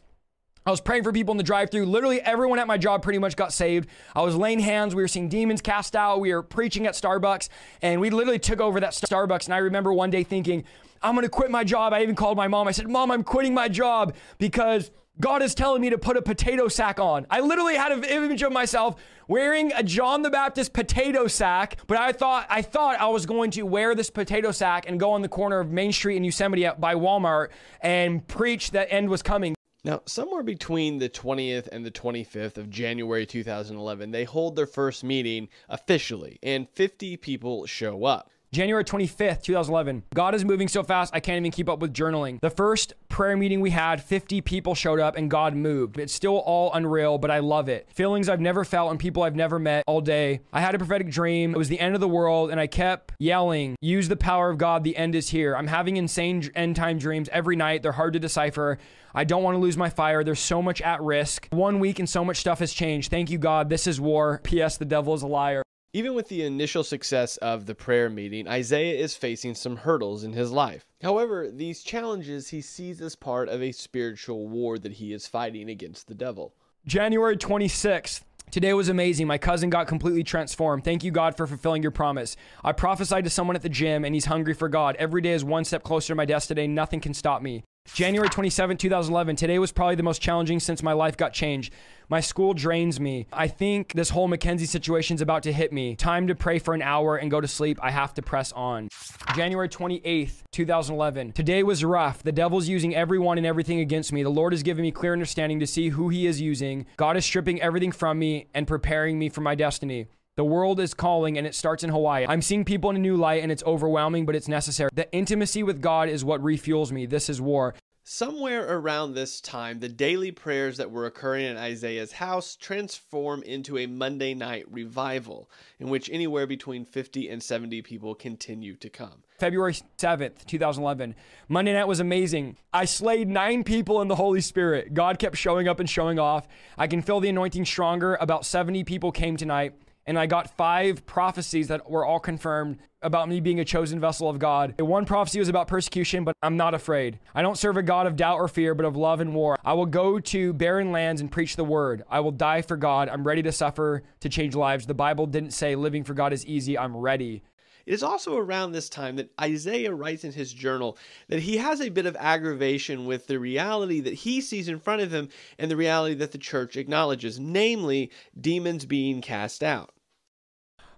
I 0.65 0.71
was 0.71 0.81
praying 0.81 1.03
for 1.03 1.11
people 1.11 1.31
in 1.31 1.37
the 1.37 1.43
drive 1.43 1.71
through. 1.71 1.85
Literally, 1.85 2.21
everyone 2.21 2.59
at 2.59 2.67
my 2.67 2.77
job 2.77 3.01
pretty 3.01 3.17
much 3.17 3.35
got 3.35 3.53
saved. 3.53 3.89
I 4.15 4.21
was 4.21 4.35
laying 4.35 4.59
hands. 4.59 4.93
We 4.93 5.01
were 5.01 5.07
seeing 5.07 5.29
demons 5.29 5.61
cast 5.61 5.95
out. 5.95 6.19
We 6.19 6.33
were 6.33 6.43
preaching 6.43 6.85
at 6.85 6.93
Starbucks, 6.93 7.49
and 7.81 7.99
we 7.99 8.09
literally 8.09 8.39
took 8.39 8.59
over 8.59 8.79
that 8.79 8.91
Starbucks. 8.91 9.45
And 9.45 9.53
I 9.53 9.59
remember 9.59 9.93
one 9.93 10.11
day 10.11 10.23
thinking, 10.23 10.65
I'm 11.01 11.15
going 11.15 11.25
to 11.25 11.29
quit 11.29 11.51
my 11.51 11.63
job. 11.63 11.93
I 11.93 12.01
even 12.01 12.15
called 12.15 12.37
my 12.37 12.47
mom. 12.47 12.67
I 12.67 12.71
said, 12.71 12.89
Mom, 12.89 13.11
I'm 13.11 13.23
quitting 13.23 13.53
my 13.53 13.67
job 13.67 14.15
because 14.37 14.91
God 15.21 15.41
is 15.41 15.53
telling 15.53 15.81
me 15.81 15.89
to 15.89 15.97
put 15.97 16.15
a 16.15 16.21
potato 16.21 16.69
sack 16.69 16.99
on. 16.99 17.27
I 17.29 17.41
literally 17.41 17.75
had 17.75 17.91
an 17.91 18.03
image 18.05 18.41
of 18.41 18.53
myself 18.53 18.95
wearing 19.27 19.73
a 19.73 19.83
John 19.83 20.21
the 20.21 20.29
Baptist 20.29 20.71
potato 20.71 21.27
sack, 21.27 21.77
but 21.87 21.97
I 21.97 22.13
thought 22.13 22.47
I 22.49 22.61
thought 22.61 22.99
I 22.99 23.07
was 23.07 23.25
going 23.25 23.51
to 23.51 23.63
wear 23.63 23.95
this 23.95 24.09
potato 24.09 24.51
sack 24.51 24.87
and 24.87 24.99
go 24.99 25.11
on 25.11 25.21
the 25.21 25.27
corner 25.27 25.59
of 25.59 25.71
Main 25.71 25.91
Street 25.91 26.15
in 26.15 26.23
Yosemite 26.23 26.69
by 26.79 26.95
Walmart 26.95 27.49
and 27.81 28.25
preach 28.27 28.71
that 28.71 28.91
end 28.91 29.09
was 29.09 29.21
coming. 29.21 29.55
Now, 29.83 30.01
somewhere 30.05 30.43
between 30.43 30.99
the 30.99 31.09
20th 31.09 31.67
and 31.67 31.85
the 31.85 31.91
25th 31.91 32.57
of 32.57 32.69
January 32.69 33.25
2011, 33.25 34.11
they 34.11 34.25
hold 34.25 34.55
their 34.57 34.67
first 34.67 35.05
meeting 35.05 35.47
officially, 35.69 36.37
and 36.43 36.67
50 36.69 37.15
people 37.17 37.65
show 37.65 38.03
up. 38.03 38.29
January 38.51 38.83
25th, 38.83 39.43
2011. 39.43 40.03
God 40.15 40.33
is 40.33 40.43
moving 40.43 40.67
so 40.67 40.81
fast, 40.81 41.13
I 41.13 41.19
can't 41.19 41.37
even 41.37 41.51
keep 41.51 41.69
up 41.69 41.79
with 41.79 41.93
journaling. 41.93 42.41
The 42.41 42.49
first 42.49 42.93
prayer 43.07 43.37
meeting 43.37 43.61
we 43.61 43.69
had, 43.69 44.03
50 44.03 44.41
people 44.41 44.73
showed 44.73 44.99
up 44.99 45.15
and 45.15 45.29
God 45.29 45.55
moved. 45.55 45.99
It's 45.99 46.13
still 46.13 46.37
all 46.37 46.73
unreal, 46.73 47.19
but 47.19 47.29
I 47.29 47.39
love 47.39 47.69
it. 47.69 47.87
Feelings 47.93 48.27
I've 48.27 48.41
never 48.41 48.65
felt 48.65 48.89
and 48.89 48.99
people 48.99 49.21
I've 49.21 49.35
never 49.35 49.59
met 49.59 49.83
all 49.85 50.01
day. 50.01 50.39
I 50.51 50.61
had 50.61 50.73
a 50.73 50.79
prophetic 50.79 51.11
dream. 51.11 51.53
It 51.53 51.59
was 51.59 51.69
the 51.69 51.79
end 51.79 51.93
of 51.93 52.01
the 52.01 52.07
world, 52.07 52.49
and 52.49 52.59
I 52.59 52.65
kept 52.65 53.13
yelling, 53.19 53.75
Use 53.81 54.07
the 54.07 54.17
power 54.17 54.49
of 54.49 54.57
God. 54.57 54.83
The 54.83 54.97
end 54.97 55.13
is 55.13 55.29
here. 55.29 55.55
I'm 55.55 55.67
having 55.67 55.97
insane 55.97 56.49
end 56.55 56.75
time 56.75 56.97
dreams 56.97 57.29
every 57.31 57.55
night. 57.55 57.83
They're 57.83 57.91
hard 57.91 58.13
to 58.13 58.19
decipher. 58.19 58.79
I 59.13 59.25
don't 59.25 59.43
want 59.43 59.55
to 59.55 59.59
lose 59.59 59.77
my 59.77 59.89
fire. 59.89 60.23
There's 60.23 60.39
so 60.39 60.61
much 60.61 60.81
at 60.81 61.01
risk. 61.01 61.47
One 61.51 61.79
week 61.79 61.99
and 61.99 62.09
so 62.09 62.25
much 62.25 62.37
stuff 62.37 62.59
has 62.59 62.73
changed. 62.73 63.11
Thank 63.11 63.29
you, 63.29 63.37
God. 63.37 63.69
This 63.69 63.85
is 63.85 64.01
war. 64.01 64.39
P.S. 64.43 64.77
The 64.77 64.85
devil 64.85 65.13
is 65.13 65.21
a 65.21 65.27
liar. 65.27 65.61
Even 65.91 66.13
with 66.13 66.27
the 66.27 66.43
initial 66.43 66.83
success 66.83 67.37
of 67.37 67.65
the 67.65 67.73
prayer 67.73 68.11
meeting, 68.11 68.47
Isaiah 68.47 68.93
is 68.93 69.15
facing 69.15 69.55
some 69.55 69.75
hurdles 69.75 70.23
in 70.23 70.33
his 70.33 70.51
life. 70.51 70.85
However, 71.01 71.49
these 71.49 71.81
challenges 71.81 72.49
he 72.49 72.61
sees 72.61 73.01
as 73.01 73.15
part 73.15 73.49
of 73.49 73.63
a 73.63 73.71
spiritual 73.71 74.47
war 74.47 74.77
that 74.77 74.91
he 74.91 75.13
is 75.13 75.25
fighting 75.25 75.67
against 75.67 76.07
the 76.07 76.13
devil. 76.13 76.53
January 76.85 77.35
26th. 77.35 78.21
Today 78.51 78.75
was 78.75 78.89
amazing. 78.89 79.25
My 79.25 79.39
cousin 79.39 79.71
got 79.71 79.87
completely 79.87 80.23
transformed. 80.23 80.83
Thank 80.83 81.03
you, 81.03 81.09
God, 81.09 81.35
for 81.35 81.47
fulfilling 81.47 81.81
your 81.81 81.91
promise. 81.91 82.35
I 82.63 82.71
prophesied 82.71 83.23
to 83.23 83.31
someone 83.31 83.55
at 83.55 83.63
the 83.63 83.69
gym, 83.69 84.05
and 84.05 84.13
he's 84.13 84.25
hungry 84.25 84.53
for 84.53 84.69
God. 84.69 84.95
Every 84.99 85.21
day 85.21 85.33
is 85.33 85.43
one 85.43 85.65
step 85.65 85.81
closer 85.81 86.09
to 86.09 86.15
my 86.15 86.25
destiny. 86.25 86.67
Nothing 86.67 86.99
can 86.99 87.15
stop 87.15 87.41
me. 87.41 87.63
January 87.93 88.29
27, 88.29 88.77
2011. 88.77 89.35
Today 89.35 89.59
was 89.59 89.71
probably 89.71 89.95
the 89.95 90.03
most 90.03 90.21
challenging 90.21 90.59
since 90.59 90.83
my 90.83 90.93
life 90.93 91.17
got 91.17 91.33
changed. 91.33 91.73
My 92.07 92.21
school 92.21 92.53
drains 92.53 92.99
me. 92.99 93.27
I 93.31 93.47
think 93.47 93.93
this 93.93 94.09
whole 94.09 94.27
Mackenzie 94.27 94.65
situation 94.65 95.15
is 95.15 95.21
about 95.21 95.43
to 95.43 95.53
hit 95.53 95.71
me. 95.71 95.95
Time 95.95 96.27
to 96.27 96.35
pray 96.35 96.57
for 96.59 96.73
an 96.73 96.81
hour 96.81 97.17
and 97.17 97.29
go 97.29 97.39
to 97.39 97.47
sleep. 97.47 97.77
I 97.81 97.91
have 97.91 98.13
to 98.15 98.21
press 98.21 98.51
on. 98.53 98.89
January 99.35 99.69
28th, 99.69 100.41
2011. 100.51 101.33
Today 101.33 101.61
was 101.61 101.83
rough. 101.83 102.23
The 102.23 102.31
devil's 102.31 102.67
using 102.67 102.95
everyone 102.95 103.37
and 103.37 103.45
everything 103.45 103.79
against 103.79 104.11
me. 104.11 104.23
The 104.23 104.29
Lord 104.29 104.53
has 104.53 104.63
given 104.63 104.81
me 104.81 104.91
clear 104.91 105.13
understanding 105.13 105.59
to 105.59 105.67
see 105.67 105.89
who 105.89 106.09
he 106.09 106.25
is 106.25 106.41
using. 106.41 106.87
God 106.97 107.17
is 107.17 107.25
stripping 107.25 107.61
everything 107.61 107.91
from 107.91 108.17
me 108.17 108.47
and 108.53 108.65
preparing 108.67 109.19
me 109.19 109.29
for 109.29 109.41
my 109.41 109.55
destiny. 109.55 110.07
The 110.39 110.45
world 110.45 110.79
is 110.79 110.93
calling 110.93 111.37
and 111.37 111.45
it 111.45 111.53
starts 111.53 111.83
in 111.83 111.89
Hawaii. 111.89 112.25
I'm 112.25 112.41
seeing 112.41 112.63
people 112.63 112.89
in 112.89 112.95
a 112.95 112.99
new 112.99 113.17
light 113.17 113.43
and 113.43 113.51
it's 113.51 113.61
overwhelming, 113.63 114.25
but 114.25 114.37
it's 114.37 114.47
necessary. 114.47 114.89
The 114.93 115.11
intimacy 115.11 115.63
with 115.63 115.81
God 115.81 116.07
is 116.07 116.23
what 116.23 116.41
refuels 116.41 116.93
me. 116.93 117.05
This 117.05 117.27
is 117.27 117.41
war. 117.41 117.75
Somewhere 118.05 118.65
around 118.77 119.15
this 119.15 119.41
time, 119.41 119.81
the 119.81 119.89
daily 119.89 120.31
prayers 120.31 120.77
that 120.77 120.91
were 120.91 121.05
occurring 121.05 121.43
in 121.43 121.57
Isaiah's 121.57 122.13
house 122.13 122.55
transform 122.55 123.43
into 123.43 123.77
a 123.77 123.85
Monday 123.85 124.33
night 124.33 124.63
revival, 124.71 125.51
in 125.77 125.89
which 125.89 126.09
anywhere 126.09 126.47
between 126.47 126.85
50 126.85 127.27
and 127.27 127.43
70 127.43 127.81
people 127.81 128.15
continue 128.15 128.77
to 128.77 128.89
come. 128.89 129.23
February 129.39 129.75
7th, 129.97 130.45
2011. 130.45 131.15
Monday 131.49 131.73
night 131.73 131.87
was 131.87 131.99
amazing. 131.99 132.55
I 132.71 132.85
slayed 132.85 133.27
nine 133.27 133.65
people 133.65 134.01
in 134.01 134.07
the 134.07 134.15
Holy 134.15 134.39
Spirit. 134.39 134.93
God 134.93 135.19
kept 135.19 135.35
showing 135.35 135.67
up 135.67 135.81
and 135.81 135.89
showing 135.89 136.17
off. 136.17 136.47
I 136.77 136.87
can 136.87 137.01
feel 137.01 137.19
the 137.19 137.27
anointing 137.27 137.65
stronger. 137.65 138.15
About 138.21 138.45
70 138.45 138.85
people 138.85 139.11
came 139.11 139.35
tonight 139.35 139.73
and 140.09 140.17
I 140.17 140.25
got 140.25 140.57
five 140.57 141.05
prophecies 141.05 141.67
that 141.67 141.87
were 141.87 142.03
all 142.03 142.19
confirmed 142.19 142.79
about 143.03 143.29
me 143.29 143.39
being 143.39 143.59
a 143.59 143.63
chosen 143.63 143.99
vessel 143.99 144.27
of 144.27 144.39
God. 144.39 144.73
One 144.81 145.05
prophecy 145.05 145.37
was 145.37 145.49
about 145.49 145.67
persecution, 145.67 146.23
but 146.23 146.35
I'm 146.41 146.57
not 146.57 146.73
afraid. 146.73 147.19
I 147.35 147.43
don't 147.43 147.59
serve 147.59 147.77
a 147.77 147.83
God 147.83 148.07
of 148.07 148.15
doubt 148.15 148.37
or 148.39 148.47
fear, 148.47 148.73
but 148.73 148.87
of 148.87 148.97
love 148.97 149.19
and 149.19 149.35
war. 149.35 149.55
I 149.63 149.73
will 149.73 149.85
go 149.85 150.19
to 150.19 150.53
barren 150.53 150.91
lands 150.91 151.21
and 151.21 151.31
preach 151.31 151.55
the 151.55 151.63
word. 151.63 152.03
I 152.09 152.21
will 152.21 152.31
die 152.31 152.63
for 152.63 152.75
God. 152.75 153.07
I'm 153.07 153.23
ready 153.23 153.43
to 153.43 153.51
suffer 153.51 154.01
to 154.21 154.29
change 154.29 154.55
lives. 154.55 154.87
The 154.87 154.95
Bible 154.95 155.27
didn't 155.27 155.51
say 155.51 155.75
living 155.75 156.03
for 156.03 156.15
God 156.15 156.33
is 156.33 156.43
easy. 156.43 156.75
I'm 156.75 156.97
ready. 156.97 157.43
It 157.85 157.93
is 157.93 158.01
also 158.01 158.35
around 158.35 158.71
this 158.71 158.89
time 158.89 159.15
that 159.17 159.29
Isaiah 159.39 159.93
writes 159.93 160.23
in 160.23 160.33
his 160.33 160.51
journal 160.51 160.97
that 161.27 161.43
he 161.43 161.57
has 161.57 161.81
a 161.81 161.89
bit 161.89 162.07
of 162.07 162.17
aggravation 162.19 163.05
with 163.05 163.27
the 163.27 163.37
reality 163.37 163.99
that 163.99 164.15
he 164.15 164.41
sees 164.41 164.69
in 164.69 164.79
front 164.79 165.03
of 165.03 165.13
him 165.13 165.29
and 165.59 165.69
the 165.69 165.77
reality 165.77 166.15
that 166.15 166.31
the 166.31 166.39
church 166.39 166.77
acknowledges, 166.77 167.39
namely 167.39 168.09
demons 168.39 168.87
being 168.87 169.21
cast 169.21 169.61
out. 169.61 169.91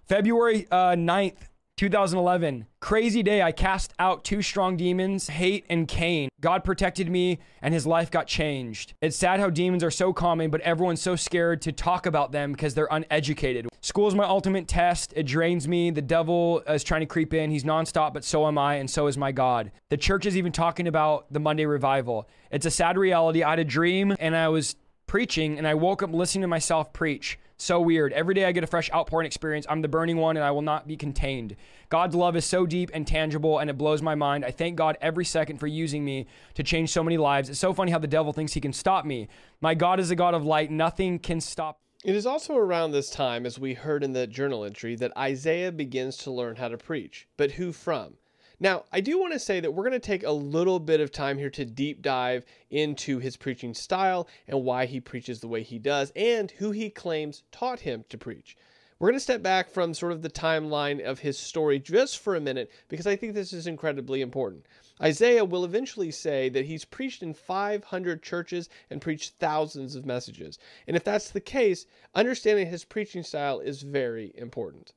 February 0.08 0.66
uh, 0.70 0.92
9th, 0.92 1.36
2011. 1.76 2.66
Crazy 2.80 3.22
day. 3.22 3.40
I 3.42 3.52
cast 3.52 3.92
out 3.98 4.24
two 4.24 4.42
strong 4.42 4.76
demons, 4.76 5.28
hate 5.28 5.64
and 5.68 5.88
Cain. 5.88 6.28
God 6.40 6.64
protected 6.64 7.08
me 7.08 7.38
and 7.62 7.72
his 7.72 7.86
life 7.86 8.10
got 8.10 8.26
changed. 8.26 8.94
It's 9.00 9.16
sad 9.16 9.40
how 9.40 9.48
demons 9.48 9.82
are 9.82 9.90
so 9.90 10.12
common, 10.12 10.50
but 10.50 10.60
everyone's 10.62 11.00
so 11.00 11.16
scared 11.16 11.62
to 11.62 11.72
talk 11.72 12.06
about 12.06 12.32
them 12.32 12.52
because 12.52 12.74
they're 12.74 12.88
uneducated. 12.90 13.68
School's 13.80 14.14
my 14.14 14.24
ultimate 14.24 14.68
test. 14.68 15.12
It 15.16 15.24
drains 15.24 15.66
me. 15.66 15.90
The 15.90 16.02
devil 16.02 16.60
is 16.68 16.84
trying 16.84 17.00
to 17.00 17.06
creep 17.06 17.32
in. 17.32 17.50
He's 17.50 17.64
nonstop, 17.64 18.12
but 18.12 18.24
so 18.24 18.46
am 18.46 18.58
I, 18.58 18.74
and 18.74 18.90
so 18.90 19.06
is 19.06 19.16
my 19.16 19.32
God. 19.32 19.72
The 19.88 19.96
church 19.96 20.26
is 20.26 20.36
even 20.36 20.52
talking 20.52 20.88
about 20.88 21.32
the 21.32 21.40
Monday 21.40 21.66
revival. 21.66 22.28
It's 22.50 22.66
a 22.66 22.70
sad 22.70 22.98
reality. 22.98 23.42
I 23.42 23.50
had 23.50 23.58
a 23.60 23.64
dream 23.64 24.14
and 24.20 24.36
I 24.36 24.48
was 24.48 24.76
preaching 25.06 25.58
and 25.58 25.66
I 25.66 25.74
woke 25.74 26.02
up 26.02 26.12
listening 26.12 26.42
to 26.42 26.48
myself 26.48 26.92
preach. 26.92 27.38
So 27.62 27.80
weird. 27.80 28.12
Every 28.12 28.34
day 28.34 28.44
I 28.44 28.50
get 28.50 28.64
a 28.64 28.66
fresh 28.66 28.90
outpouring 28.92 29.24
experience. 29.24 29.66
I'm 29.68 29.82
the 29.82 29.88
burning 29.88 30.16
one 30.16 30.36
and 30.36 30.44
I 30.44 30.50
will 30.50 30.62
not 30.62 30.88
be 30.88 30.96
contained. 30.96 31.54
God's 31.90 32.16
love 32.16 32.34
is 32.34 32.44
so 32.44 32.66
deep 32.66 32.90
and 32.92 33.06
tangible 33.06 33.60
and 33.60 33.70
it 33.70 33.78
blows 33.78 34.02
my 34.02 34.16
mind. 34.16 34.44
I 34.44 34.50
thank 34.50 34.74
God 34.74 34.98
every 35.00 35.24
second 35.24 35.58
for 35.58 35.68
using 35.68 36.04
me 36.04 36.26
to 36.54 36.64
change 36.64 36.90
so 36.90 37.04
many 37.04 37.16
lives. 37.16 37.48
It's 37.48 37.60
so 37.60 37.72
funny 37.72 37.92
how 37.92 38.00
the 38.00 38.08
devil 38.08 38.32
thinks 38.32 38.54
he 38.54 38.60
can 38.60 38.72
stop 38.72 39.04
me. 39.04 39.28
My 39.60 39.74
God 39.74 40.00
is 40.00 40.10
a 40.10 40.16
God 40.16 40.34
of 40.34 40.44
light. 40.44 40.72
Nothing 40.72 41.20
can 41.20 41.40
stop. 41.40 41.78
It 42.04 42.16
is 42.16 42.26
also 42.26 42.56
around 42.56 42.90
this 42.90 43.10
time, 43.10 43.46
as 43.46 43.60
we 43.60 43.74
heard 43.74 44.02
in 44.02 44.12
the 44.12 44.26
journal 44.26 44.64
entry, 44.64 44.96
that 44.96 45.16
Isaiah 45.16 45.70
begins 45.70 46.16
to 46.16 46.32
learn 46.32 46.56
how 46.56 46.66
to 46.66 46.76
preach. 46.76 47.28
But 47.36 47.52
who 47.52 47.70
from? 47.70 48.14
Now, 48.62 48.84
I 48.92 49.00
do 49.00 49.18
want 49.18 49.32
to 49.32 49.40
say 49.40 49.58
that 49.58 49.72
we're 49.72 49.82
going 49.82 49.90
to 49.90 49.98
take 49.98 50.22
a 50.22 50.30
little 50.30 50.78
bit 50.78 51.00
of 51.00 51.10
time 51.10 51.36
here 51.36 51.50
to 51.50 51.64
deep 51.64 52.00
dive 52.00 52.44
into 52.70 53.18
his 53.18 53.36
preaching 53.36 53.74
style 53.74 54.28
and 54.46 54.62
why 54.62 54.86
he 54.86 55.00
preaches 55.00 55.40
the 55.40 55.48
way 55.48 55.64
he 55.64 55.80
does 55.80 56.12
and 56.14 56.48
who 56.52 56.70
he 56.70 56.88
claims 56.88 57.42
taught 57.50 57.80
him 57.80 58.04
to 58.08 58.16
preach. 58.16 58.56
We're 59.00 59.08
going 59.08 59.16
to 59.16 59.20
step 59.20 59.42
back 59.42 59.68
from 59.68 59.94
sort 59.94 60.12
of 60.12 60.22
the 60.22 60.30
timeline 60.30 61.04
of 61.04 61.18
his 61.18 61.36
story 61.40 61.80
just 61.80 62.20
for 62.20 62.36
a 62.36 62.40
minute 62.40 62.70
because 62.86 63.04
I 63.04 63.16
think 63.16 63.34
this 63.34 63.52
is 63.52 63.66
incredibly 63.66 64.20
important. 64.20 64.66
Isaiah 65.02 65.44
will 65.44 65.64
eventually 65.64 66.12
say 66.12 66.48
that 66.50 66.66
he's 66.66 66.84
preached 66.84 67.24
in 67.24 67.34
500 67.34 68.22
churches 68.22 68.68
and 68.90 69.00
preached 69.00 69.40
thousands 69.40 69.96
of 69.96 70.06
messages. 70.06 70.60
And 70.86 70.96
if 70.96 71.02
that's 71.02 71.30
the 71.30 71.40
case, 71.40 71.84
understanding 72.14 72.68
his 72.68 72.84
preaching 72.84 73.24
style 73.24 73.58
is 73.58 73.82
very 73.82 74.30
important. 74.36 74.92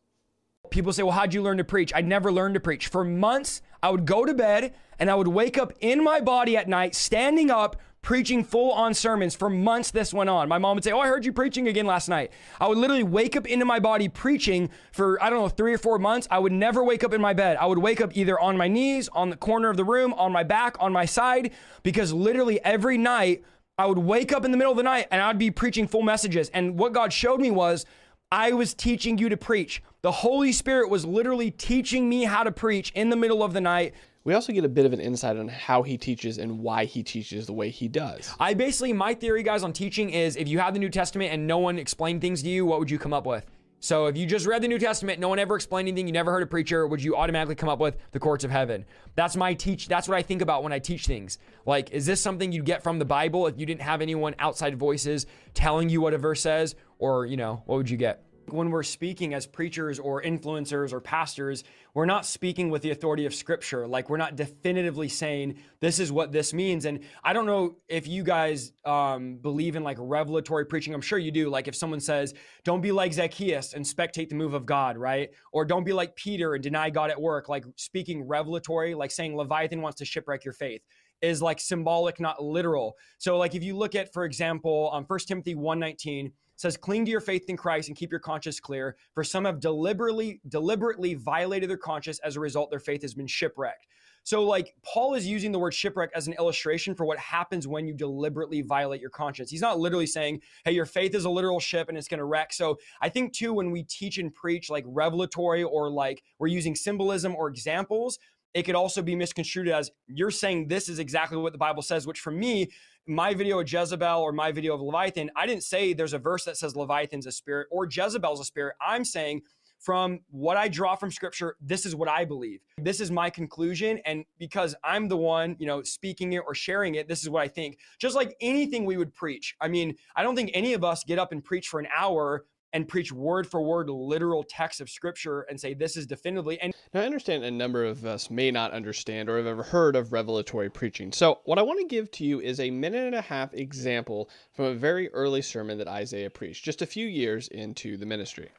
People 0.70 0.94
say, 0.94 1.04
Well, 1.04 1.14
how'd 1.14 1.34
you 1.34 1.42
learn 1.42 1.58
to 1.58 1.64
preach? 1.64 1.94
I'd 1.94 2.08
never 2.08 2.32
learned 2.32 2.56
to 2.56 2.60
preach. 2.60 2.88
For 2.88 3.04
months, 3.04 3.62
I 3.82 3.90
would 3.90 4.06
go 4.06 4.26
to 4.26 4.34
bed 4.34 4.74
and 5.00 5.10
I 5.10 5.16
would 5.16 5.28
wake 5.28 5.58
up 5.58 5.74
in 5.80 6.04
my 6.04 6.22
body 6.22 6.58
at 6.58 6.68
night, 6.68 6.96
standing 6.96 7.52
up, 7.52 7.76
preaching 8.02 8.44
full 8.44 8.72
on 8.72 8.94
sermons. 8.94 9.36
For 9.36 9.50
months, 9.50 9.92
this 9.92 10.14
went 10.14 10.30
on. 10.30 10.48
My 10.48 10.58
mom 10.58 10.76
would 10.76 10.84
say, 10.84 10.92
Oh, 10.92 11.00
I 11.00 11.08
heard 11.08 11.26
you 11.26 11.34
preaching 11.34 11.68
again 11.68 11.86
last 11.86 12.08
night. 12.08 12.32
I 12.60 12.68
would 12.68 12.78
literally 12.78 13.04
wake 13.04 13.36
up 13.36 13.48
into 13.48 13.66
my 13.66 13.80
body 13.80 14.08
preaching 14.08 14.70
for, 14.92 15.22
I 15.22 15.30
don't 15.30 15.40
know, 15.40 15.50
three 15.50 15.74
or 15.74 15.78
four 15.78 16.00
months. 16.00 16.28
I 16.30 16.40
would 16.40 16.52
never 16.52 16.84
wake 16.84 17.04
up 17.04 17.14
in 17.14 17.22
my 17.22 17.34
bed. 17.34 17.58
I 17.58 17.66
would 17.66 17.80
wake 17.80 18.02
up 18.02 18.16
either 18.16 18.40
on 18.40 18.58
my 18.58 18.68
knees, 18.68 19.10
on 19.10 19.30
the 19.30 19.38
corner 19.38 19.70
of 19.70 19.78
the 19.78 19.84
room, 19.84 20.14
on 20.14 20.32
my 20.32 20.44
back, 20.44 20.78
on 20.80 20.94
my 20.94 21.06
side, 21.06 21.52
because 21.84 22.14
literally 22.14 22.64
every 22.64 22.98
night, 22.98 23.44
I 23.78 23.88
would 23.88 23.98
wake 23.98 24.32
up 24.32 24.46
in 24.46 24.52
the 24.52 24.58
middle 24.58 24.72
of 24.72 24.78
the 24.78 24.84
night 24.84 25.08
and 25.12 25.22
I'd 25.22 25.38
be 25.38 25.52
preaching 25.52 25.88
full 25.88 26.04
messages. 26.04 26.50
And 26.50 26.80
what 26.80 26.94
God 26.94 27.12
showed 27.12 27.42
me 27.42 27.52
was, 27.52 27.86
I 28.32 28.54
was 28.54 28.74
teaching 28.74 29.18
you 29.18 29.30
to 29.30 29.38
preach. 29.38 29.84
The 30.06 30.12
Holy 30.12 30.52
Spirit 30.52 30.92
was 30.92 31.04
literally 31.04 31.50
teaching 31.50 32.08
me 32.08 32.26
how 32.26 32.44
to 32.44 32.52
preach 32.52 32.92
in 32.92 33.10
the 33.10 33.16
middle 33.16 33.42
of 33.42 33.54
the 33.54 33.60
night. 33.60 33.96
We 34.24 34.36
also 34.36 34.54
get 34.54 34.64
a 34.64 34.70
bit 34.70 34.86
of 34.86 34.94
an 34.94 35.00
insight 35.00 35.36
on 35.36 35.48
how 35.48 35.82
he 35.82 35.98
teaches 35.98 36.38
and 36.38 36.60
why 36.60 36.86
he 36.86 37.02
teaches 37.02 37.48
the 37.48 37.54
way 37.54 37.72
he 37.72 37.88
does. 37.88 38.32
I 38.40 38.54
basically, 38.54 38.94
my 38.94 39.16
theory, 39.16 39.42
guys, 39.42 39.64
on 39.64 39.74
teaching 39.74 40.12
is 40.12 40.36
if 40.36 40.48
you 40.48 40.60
have 40.60 40.76
the 40.76 40.80
New 40.80 40.92
Testament 40.92 41.34
and 41.34 41.48
no 41.48 41.58
one 41.58 41.80
explained 41.80 42.22
things 42.22 42.44
to 42.44 42.50
you, 42.50 42.68
what 42.68 42.78
would 42.78 42.92
you 42.92 43.00
come 43.00 43.14
up 43.14 43.26
with? 43.26 43.50
So 43.80 44.06
if 44.06 44.16
you 44.16 44.28
just 44.28 44.46
read 44.46 44.62
the 44.62 44.68
New 44.68 44.78
Testament, 44.78 45.20
no 45.20 45.28
one 45.28 45.40
ever 45.40 45.56
explained 45.56 45.88
anything, 45.88 46.06
you 46.06 46.14
never 46.14 46.32
heard 46.32 46.44
a 46.44 46.46
preacher, 46.46 46.86
would 46.86 47.02
you 47.02 47.16
automatically 47.16 47.56
come 47.56 47.70
up 47.70 47.80
with 47.80 47.98
the 48.12 48.20
courts 48.20 48.44
of 48.44 48.52
heaven? 48.52 48.86
That's 49.16 49.36
my 49.36 49.56
teach. 49.56 49.88
That's 49.88 50.08
what 50.08 50.20
I 50.20 50.22
think 50.22 50.44
about 50.44 50.62
when 50.62 50.72
I 50.72 50.78
teach 50.78 51.08
things. 51.08 51.40
Like, 51.66 51.90
is 51.90 52.06
this 52.06 52.22
something 52.22 52.52
you'd 52.52 52.66
get 52.66 52.84
from 52.84 53.00
the 53.00 53.06
Bible 53.06 53.48
if 53.48 53.58
you 53.58 53.66
didn't 53.66 53.82
have 53.82 54.04
anyone 54.04 54.36
outside 54.38 54.78
voices 54.78 55.26
telling 55.56 55.90
you 55.90 56.00
what 56.00 56.14
a 56.14 56.20
verse 56.20 56.42
says, 56.42 56.76
or 57.00 57.26
you 57.26 57.38
know, 57.38 57.64
what 57.66 57.78
would 57.78 57.90
you 57.90 57.98
get? 57.98 58.22
When 58.52 58.70
we're 58.70 58.84
speaking 58.84 59.34
as 59.34 59.46
preachers 59.46 60.00
or 60.00 60.22
influencers 60.22 60.94
or 60.94 61.00
pastors, 61.00 61.64
we're 61.94 62.06
not 62.06 62.26
speaking 62.26 62.70
with 62.70 62.82
the 62.82 62.92
authority 62.92 63.26
of 63.26 63.34
scripture. 63.34 63.88
Like 63.88 64.10
we're 64.10 64.18
not 64.18 64.36
definitively 64.36 65.08
saying 65.08 65.56
this 65.80 66.00
is 66.00 66.12
what 66.12 66.32
this 66.32 66.54
means. 66.54 66.86
And 66.86 67.00
I 67.24 67.34
don't 67.34 67.46
know 67.46 67.78
if 67.88 68.08
you 68.08 68.24
guys 68.24 68.74
um, 68.84 69.38
believe 69.38 69.76
in 69.76 69.84
like 69.84 69.98
revelatory 70.00 70.66
preaching. 70.66 70.94
I'm 70.94 71.02
sure 71.02 71.18
you 71.18 71.32
do. 71.32 71.50
Like 71.50 71.68
if 71.68 71.76
someone 71.76 72.00
says, 72.00 72.34
don't 72.64 72.82
be 72.82 72.92
like 72.92 73.14
Zacchaeus 73.14 73.74
and 73.74 73.86
spectate 73.86 74.30
the 74.30 74.36
move 74.36 74.54
of 74.54 74.66
God, 74.66 74.98
right? 74.98 75.30
Or 75.52 75.66
don't 75.66 75.84
be 75.84 75.94
like 75.94 76.16
Peter 76.16 76.56
and 76.56 76.64
deny 76.64 76.90
God 76.90 77.12
at 77.12 77.22
work, 77.22 77.50
like 77.50 77.66
speaking 77.78 78.28
revelatory, 78.28 78.94
like 78.96 79.12
saying 79.12 79.36
Leviathan 79.36 79.82
wants 79.82 80.00
to 80.00 80.06
shipwreck 80.06 80.44
your 80.44 80.54
faith 80.54 80.82
is 81.22 81.42
like 81.42 81.60
symbolic, 81.60 82.20
not 82.20 82.44
literal. 82.44 82.96
So 83.18 83.38
like 83.38 83.56
if 83.56 83.64
you 83.64 83.76
look 83.76 83.96
at, 83.96 84.14
for 84.14 84.26
example, 84.26 84.90
um, 84.94 85.06
1 85.06 85.20
Timothy 85.28 85.56
119, 85.56 86.32
says 86.56 86.78
cling 86.78 87.06
to 87.06 87.12
your 87.12 87.22
faith 87.22 87.46
in 87.50 87.58
Christ 87.58 87.90
and 87.90 87.98
keep 87.98 88.12
your 88.12 88.20
conscience 88.20 88.60
clear. 88.60 88.96
For 89.14 89.24
some 89.24 89.46
have 89.46 89.60
deliberately 89.60 90.42
deliberately 90.48 91.14
violated 91.14 91.70
their 91.70 91.78
conscience 91.78 92.20
as 92.24 92.36
a 92.36 92.40
result 92.40 92.70
their 92.70 92.80
faith 92.80 93.02
has 93.02 93.14
been 93.14 93.28
shipwrecked. 93.28 93.88
So 94.24 94.44
like 94.44 94.74
Paul 94.84 95.14
is 95.14 95.28
using 95.28 95.52
the 95.52 95.60
word 95.60 95.76
shipwreck 95.76 96.10
as 96.16 96.26
an 96.26 96.34
illustration 96.34 96.96
for 96.96 97.06
what 97.06 97.20
happens 97.20 97.68
when 97.68 97.86
you 97.86 97.94
deliberately 97.94 98.64
violate 98.64 99.00
your 99.00 99.12
conscience. 99.12 99.52
He's 99.52 99.62
not 99.62 99.80
literally 99.80 100.08
saying 100.08 100.42
hey 100.64 100.72
your 100.72 100.88
faith 100.88 101.14
is 101.14 101.26
a 101.26 101.30
literal 101.30 101.60
ship 101.60 101.90
and 101.90 101.98
it's 101.98 102.08
going 102.08 102.20
to 102.20 102.26
wreck. 102.26 102.52
So 102.54 102.78
i 103.02 103.10
think 103.10 103.34
too 103.34 103.54
when 103.54 103.72
we 103.72 103.84
teach 103.84 104.18
and 104.18 104.34
preach 104.34 104.70
like 104.70 104.84
revelatory 104.88 105.64
or 105.64 105.90
like 105.90 106.24
we're 106.40 106.48
using 106.48 106.76
symbolism 106.76 107.36
or 107.36 107.50
examples 107.50 108.18
it 108.56 108.64
could 108.64 108.74
also 108.74 109.04
be 109.04 109.16
misconstrued 109.16 109.68
as 109.68 109.92
you're 110.08 110.32
saying 110.32 110.68
this 110.68 110.90
is 110.90 110.98
exactly 110.98 111.38
what 111.38 111.52
the 111.52 111.60
bible 111.60 111.84
says 111.84 112.08
which 112.08 112.20
for 112.20 112.32
me 112.32 112.68
my 113.08 113.34
video 113.34 113.60
of 113.60 113.72
Jezebel 113.72 114.20
or 114.20 114.32
my 114.32 114.52
video 114.52 114.74
of 114.74 114.82
Leviathan, 114.82 115.30
I 115.36 115.46
didn't 115.46 115.64
say 115.64 115.94
there's 115.94 116.14
a 116.14 116.20
verse 116.20 116.44
that 116.46 116.58
says 116.58 116.76
Leviathan's 116.76 117.28
a 117.28 117.32
spirit 117.32 117.68
or 117.72 117.88
Jezebel's 117.90 118.40
a 118.40 118.46
spirit. 118.46 118.76
I'm 118.82 119.06
saying 119.06 119.44
from 119.80 120.22
what 120.32 120.58
I 120.58 120.68
draw 120.68 120.96
from 120.96 121.12
scripture, 121.12 121.56
this 121.62 121.86
is 121.86 121.96
what 121.96 122.10
I 122.10 122.26
believe. 122.26 122.62
This 122.78 123.00
is 123.00 123.12
my 123.12 123.30
conclusion. 123.30 124.00
And 124.06 124.26
because 124.40 124.74
I'm 124.84 125.08
the 125.08 125.18
one, 125.18 125.56
you 125.60 125.68
know, 125.68 125.84
speaking 125.84 126.34
it 126.34 126.42
or 126.48 126.56
sharing 126.56 126.96
it, 126.96 127.08
this 127.08 127.22
is 127.22 127.30
what 127.30 127.44
I 127.44 127.48
think. 127.48 127.78
Just 128.00 128.16
like 128.16 128.36
anything 128.42 128.86
we 128.86 128.98
would 128.98 129.14
preach. 129.14 129.56
I 129.62 129.68
mean, 129.68 129.96
I 130.16 130.24
don't 130.24 130.36
think 130.36 130.50
any 130.54 130.74
of 130.74 130.84
us 130.84 131.04
get 131.04 131.20
up 131.20 131.32
and 131.32 131.44
preach 131.44 131.68
for 131.68 131.80
an 131.80 131.88
hour 131.96 132.46
and 132.76 132.90
preach 132.90 133.12
word 133.12 133.48
for 133.48 133.62
word 133.62 133.90
literal 133.90 134.44
text 134.44 134.82
of 134.82 134.90
scripture 134.90 135.44
and 135.44 135.60
say 135.60 135.74
this 135.74 135.96
is 135.96 136.06
definitively 136.06 136.60
and 136.60 136.74
now 136.94 137.02
i 137.02 137.06
understand 137.06 137.44
a 137.46 137.50
number 137.50 137.86
of 137.86 138.06
us 138.06 138.30
may 138.30 138.52
not 138.52 138.72
understand 138.72 139.30
or 139.30 139.38
have 139.38 139.48
ever 139.48 139.64
heard 139.64 139.96
of 139.96 140.12
revelatory 140.12 140.70
preaching. 140.70 141.12
So 141.14 141.40
what 141.46 141.58
i 141.58 141.62
want 141.62 141.80
to 141.80 141.88
give 141.88 142.12
to 142.12 142.26
you 142.26 142.42
is 142.42 142.60
a 142.60 142.70
minute 142.70 143.06
and 143.06 143.16
a 143.16 143.22
half 143.22 143.54
example 143.54 144.30
from 144.54 144.66
a 144.66 144.74
very 144.74 145.10
early 145.14 145.42
sermon 145.42 145.78
that 145.78 145.88
isaiah 145.88 146.30
preached 146.30 146.66
just 146.66 146.82
a 146.82 146.86
few 146.86 147.08
years 147.08 147.48
into 147.48 147.96
the 147.96 148.06
ministry. 148.06 148.50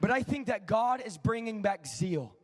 But 0.00 0.10
i 0.10 0.22
think 0.22 0.46
that 0.46 0.66
god 0.66 1.02
is 1.04 1.18
bringing 1.18 1.60
back 1.60 1.86
zeal 1.86 2.35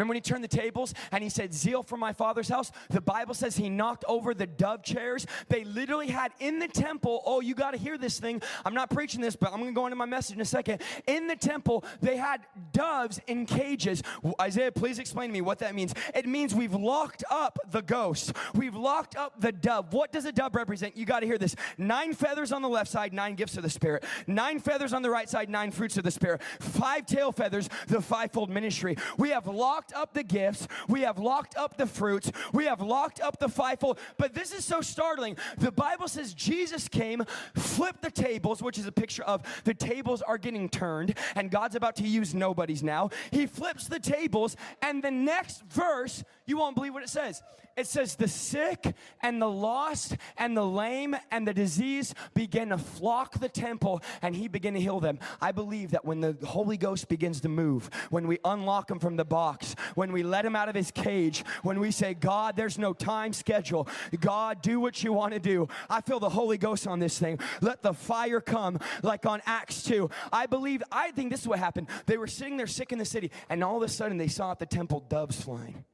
Remember 0.00 0.12
when 0.12 0.16
he 0.16 0.22
turned 0.22 0.42
the 0.42 0.48
tables 0.48 0.94
and 1.12 1.22
he 1.22 1.28
said, 1.28 1.52
Zeal 1.52 1.82
for 1.82 1.98
my 1.98 2.14
father's 2.14 2.48
house? 2.48 2.72
The 2.88 3.02
Bible 3.02 3.34
says 3.34 3.54
he 3.54 3.68
knocked 3.68 4.02
over 4.08 4.32
the 4.32 4.46
dove 4.46 4.82
chairs. 4.82 5.26
They 5.50 5.62
literally 5.62 6.06
had 6.06 6.32
in 6.40 6.58
the 6.58 6.68
temple, 6.68 7.22
oh, 7.26 7.40
you 7.40 7.54
got 7.54 7.72
to 7.72 7.76
hear 7.76 7.98
this 7.98 8.18
thing. 8.18 8.40
I'm 8.64 8.72
not 8.72 8.88
preaching 8.88 9.20
this, 9.20 9.36
but 9.36 9.52
I'm 9.52 9.58
going 9.58 9.74
to 9.74 9.78
go 9.78 9.84
into 9.84 9.96
my 9.96 10.06
message 10.06 10.36
in 10.36 10.40
a 10.40 10.46
second. 10.46 10.80
In 11.06 11.26
the 11.26 11.36
temple, 11.36 11.84
they 12.00 12.16
had 12.16 12.40
doves 12.72 13.20
in 13.26 13.44
cages. 13.44 14.02
Isaiah, 14.40 14.72
please 14.72 14.98
explain 14.98 15.28
to 15.28 15.34
me 15.34 15.42
what 15.42 15.58
that 15.58 15.74
means. 15.74 15.92
It 16.14 16.26
means 16.26 16.54
we've 16.54 16.72
locked 16.72 17.22
up 17.30 17.58
the 17.70 17.82
ghost, 17.82 18.32
we've 18.54 18.74
locked 18.74 19.16
up 19.16 19.38
the 19.38 19.52
dove. 19.52 19.92
What 19.92 20.12
does 20.12 20.24
a 20.24 20.32
dove 20.32 20.54
represent? 20.54 20.96
You 20.96 21.04
got 21.04 21.20
to 21.20 21.26
hear 21.26 21.36
this 21.36 21.54
nine 21.76 22.14
feathers 22.14 22.52
on 22.52 22.62
the 22.62 22.70
left 22.70 22.90
side, 22.90 23.12
nine 23.12 23.34
gifts 23.34 23.58
of 23.58 23.62
the 23.62 23.68
Spirit, 23.68 24.06
nine 24.26 24.60
feathers 24.60 24.94
on 24.94 25.02
the 25.02 25.10
right 25.10 25.28
side, 25.28 25.50
nine 25.50 25.70
fruits 25.70 25.98
of 25.98 26.04
the 26.04 26.10
Spirit, 26.10 26.40
five 26.58 27.04
tail 27.04 27.32
feathers, 27.32 27.68
the 27.88 28.00
fivefold 28.00 28.48
ministry. 28.48 28.96
We 29.18 29.28
have 29.28 29.46
locked 29.46 29.89
locked 29.90 30.02
up 30.02 30.14
the 30.14 30.22
gifts, 30.22 30.68
we 30.88 31.02
have 31.02 31.18
locked 31.18 31.56
up 31.56 31.76
the 31.76 31.86
fruits, 31.86 32.30
we 32.52 32.64
have 32.66 32.80
locked 32.80 33.20
up 33.20 33.38
the 33.38 33.48
fivefold. 33.48 33.98
But 34.18 34.34
this 34.34 34.52
is 34.52 34.64
so 34.64 34.80
startling. 34.80 35.36
The 35.58 35.72
Bible 35.72 36.08
says 36.08 36.34
Jesus 36.34 36.88
came, 36.88 37.24
flipped 37.54 38.02
the 38.02 38.10
tables, 38.10 38.62
which 38.62 38.78
is 38.78 38.86
a 38.86 38.92
picture 38.92 39.22
of 39.22 39.42
the 39.64 39.74
tables 39.74 40.22
are 40.22 40.38
getting 40.38 40.68
turned, 40.68 41.16
and 41.34 41.50
God's 41.50 41.74
about 41.74 41.96
to 41.96 42.06
use 42.06 42.34
nobodies 42.34 42.82
now. 42.82 43.10
He 43.30 43.46
flips 43.46 43.88
the 43.88 44.00
tables, 44.00 44.56
and 44.82 45.02
the 45.02 45.10
next 45.10 45.62
verse, 45.64 46.24
you 46.46 46.58
won't 46.58 46.76
believe 46.76 46.94
what 46.94 47.02
it 47.02 47.08
says. 47.08 47.42
It 47.80 47.86
says, 47.86 48.14
The 48.14 48.28
sick 48.28 48.94
and 49.22 49.40
the 49.40 49.48
lost 49.48 50.14
and 50.36 50.54
the 50.54 50.66
lame 50.66 51.16
and 51.30 51.48
the 51.48 51.54
disease 51.54 52.14
began 52.34 52.68
to 52.68 52.78
flock 52.78 53.40
the 53.40 53.48
temple, 53.48 54.02
and 54.20 54.36
he 54.36 54.48
began 54.48 54.74
to 54.74 54.80
heal 54.80 55.00
them. 55.00 55.18
I 55.40 55.52
believe 55.52 55.92
that 55.92 56.04
when 56.04 56.20
the 56.20 56.36
Holy 56.44 56.76
Ghost 56.76 57.08
begins 57.08 57.40
to 57.40 57.48
move, 57.48 57.88
when 58.10 58.26
we 58.26 58.38
unlock 58.44 58.90
him 58.90 58.98
from 58.98 59.16
the 59.16 59.24
box, 59.24 59.74
when 59.94 60.12
we 60.12 60.22
let 60.22 60.44
him 60.44 60.54
out 60.54 60.68
of 60.68 60.74
his 60.74 60.90
cage, 60.90 61.42
when 61.62 61.80
we 61.80 61.90
say, 61.90 62.12
God, 62.12 62.54
there's 62.54 62.78
no 62.78 62.92
time 62.92 63.32
schedule. 63.32 63.88
God, 64.20 64.60
do 64.60 64.78
what 64.78 65.02
you 65.02 65.14
want 65.14 65.32
to 65.32 65.40
do. 65.40 65.66
I 65.88 66.02
feel 66.02 66.20
the 66.20 66.28
Holy 66.28 66.58
Ghost 66.58 66.86
on 66.86 66.98
this 66.98 67.18
thing. 67.18 67.38
Let 67.62 67.80
the 67.82 67.94
fire 67.94 68.42
come 68.42 68.78
like 69.02 69.24
on 69.24 69.40
Acts 69.46 69.82
2. 69.84 70.10
I 70.30 70.44
believe, 70.44 70.82
I 70.92 71.12
think 71.12 71.30
this 71.30 71.40
is 71.40 71.48
what 71.48 71.58
happened. 71.58 71.86
They 72.04 72.18
were 72.18 72.26
sitting 72.26 72.58
there 72.58 72.66
sick 72.66 72.92
in 72.92 72.98
the 72.98 73.06
city, 73.06 73.30
and 73.48 73.64
all 73.64 73.78
of 73.78 73.82
a 73.82 73.88
sudden 73.88 74.18
they 74.18 74.28
saw 74.28 74.50
at 74.50 74.58
the 74.58 74.66
temple 74.66 75.00
doves 75.08 75.40
flying. 75.40 75.86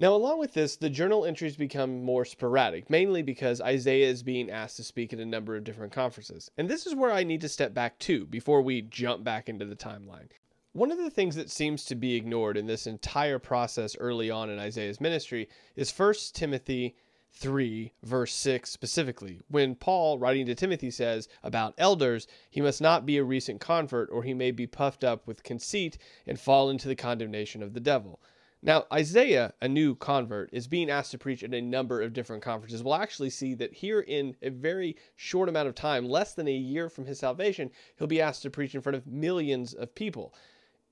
Now, 0.00 0.14
along 0.14 0.38
with 0.38 0.54
this, 0.54 0.76
the 0.76 0.88
journal 0.88 1.26
entries 1.26 1.56
become 1.56 2.02
more 2.02 2.24
sporadic, 2.24 2.88
mainly 2.88 3.20
because 3.20 3.60
Isaiah 3.60 4.08
is 4.08 4.22
being 4.22 4.50
asked 4.50 4.78
to 4.78 4.82
speak 4.82 5.12
at 5.12 5.18
a 5.18 5.26
number 5.26 5.56
of 5.56 5.64
different 5.64 5.92
conferences. 5.92 6.50
And 6.56 6.70
this 6.70 6.86
is 6.86 6.94
where 6.94 7.12
I 7.12 7.22
need 7.22 7.42
to 7.42 7.50
step 7.50 7.74
back 7.74 7.98
too 7.98 8.24
before 8.24 8.62
we 8.62 8.80
jump 8.80 9.24
back 9.24 9.50
into 9.50 9.66
the 9.66 9.76
timeline. 9.76 10.30
One 10.72 10.90
of 10.90 10.96
the 10.96 11.10
things 11.10 11.36
that 11.36 11.50
seems 11.50 11.84
to 11.84 11.94
be 11.94 12.14
ignored 12.14 12.56
in 12.56 12.64
this 12.64 12.86
entire 12.86 13.38
process 13.38 13.94
early 14.00 14.30
on 14.30 14.48
in 14.48 14.58
Isaiah's 14.58 15.02
ministry 15.02 15.50
is 15.76 15.92
1 15.92 16.14
Timothy 16.32 16.96
3, 17.32 17.92
verse 18.02 18.32
6 18.32 18.70
specifically, 18.70 19.40
when 19.48 19.74
Paul, 19.74 20.18
writing 20.18 20.46
to 20.46 20.54
Timothy, 20.54 20.90
says 20.90 21.28
about 21.42 21.74
elders, 21.76 22.26
he 22.48 22.62
must 22.62 22.80
not 22.80 23.04
be 23.04 23.18
a 23.18 23.22
recent 23.22 23.60
convert, 23.60 24.08
or 24.10 24.22
he 24.22 24.32
may 24.32 24.50
be 24.50 24.66
puffed 24.66 25.04
up 25.04 25.26
with 25.26 25.42
conceit 25.42 25.98
and 26.26 26.40
fall 26.40 26.70
into 26.70 26.88
the 26.88 26.96
condemnation 26.96 27.62
of 27.62 27.74
the 27.74 27.80
devil. 27.80 28.18
Now, 28.62 28.84
Isaiah, 28.92 29.54
a 29.62 29.68
new 29.68 29.94
convert, 29.94 30.50
is 30.52 30.68
being 30.68 30.90
asked 30.90 31.12
to 31.12 31.18
preach 31.18 31.42
at 31.42 31.54
a 31.54 31.62
number 31.62 32.02
of 32.02 32.12
different 32.12 32.42
conferences. 32.42 32.82
We'll 32.82 32.94
actually 32.94 33.30
see 33.30 33.54
that 33.54 33.72
here 33.72 34.00
in 34.00 34.36
a 34.42 34.50
very 34.50 34.96
short 35.16 35.48
amount 35.48 35.68
of 35.68 35.74
time, 35.74 36.06
less 36.06 36.34
than 36.34 36.46
a 36.46 36.52
year 36.52 36.90
from 36.90 37.06
his 37.06 37.18
salvation, 37.18 37.70
he'll 37.96 38.06
be 38.06 38.20
asked 38.20 38.42
to 38.42 38.50
preach 38.50 38.74
in 38.74 38.82
front 38.82 38.96
of 38.96 39.06
millions 39.06 39.72
of 39.72 39.94
people. 39.94 40.34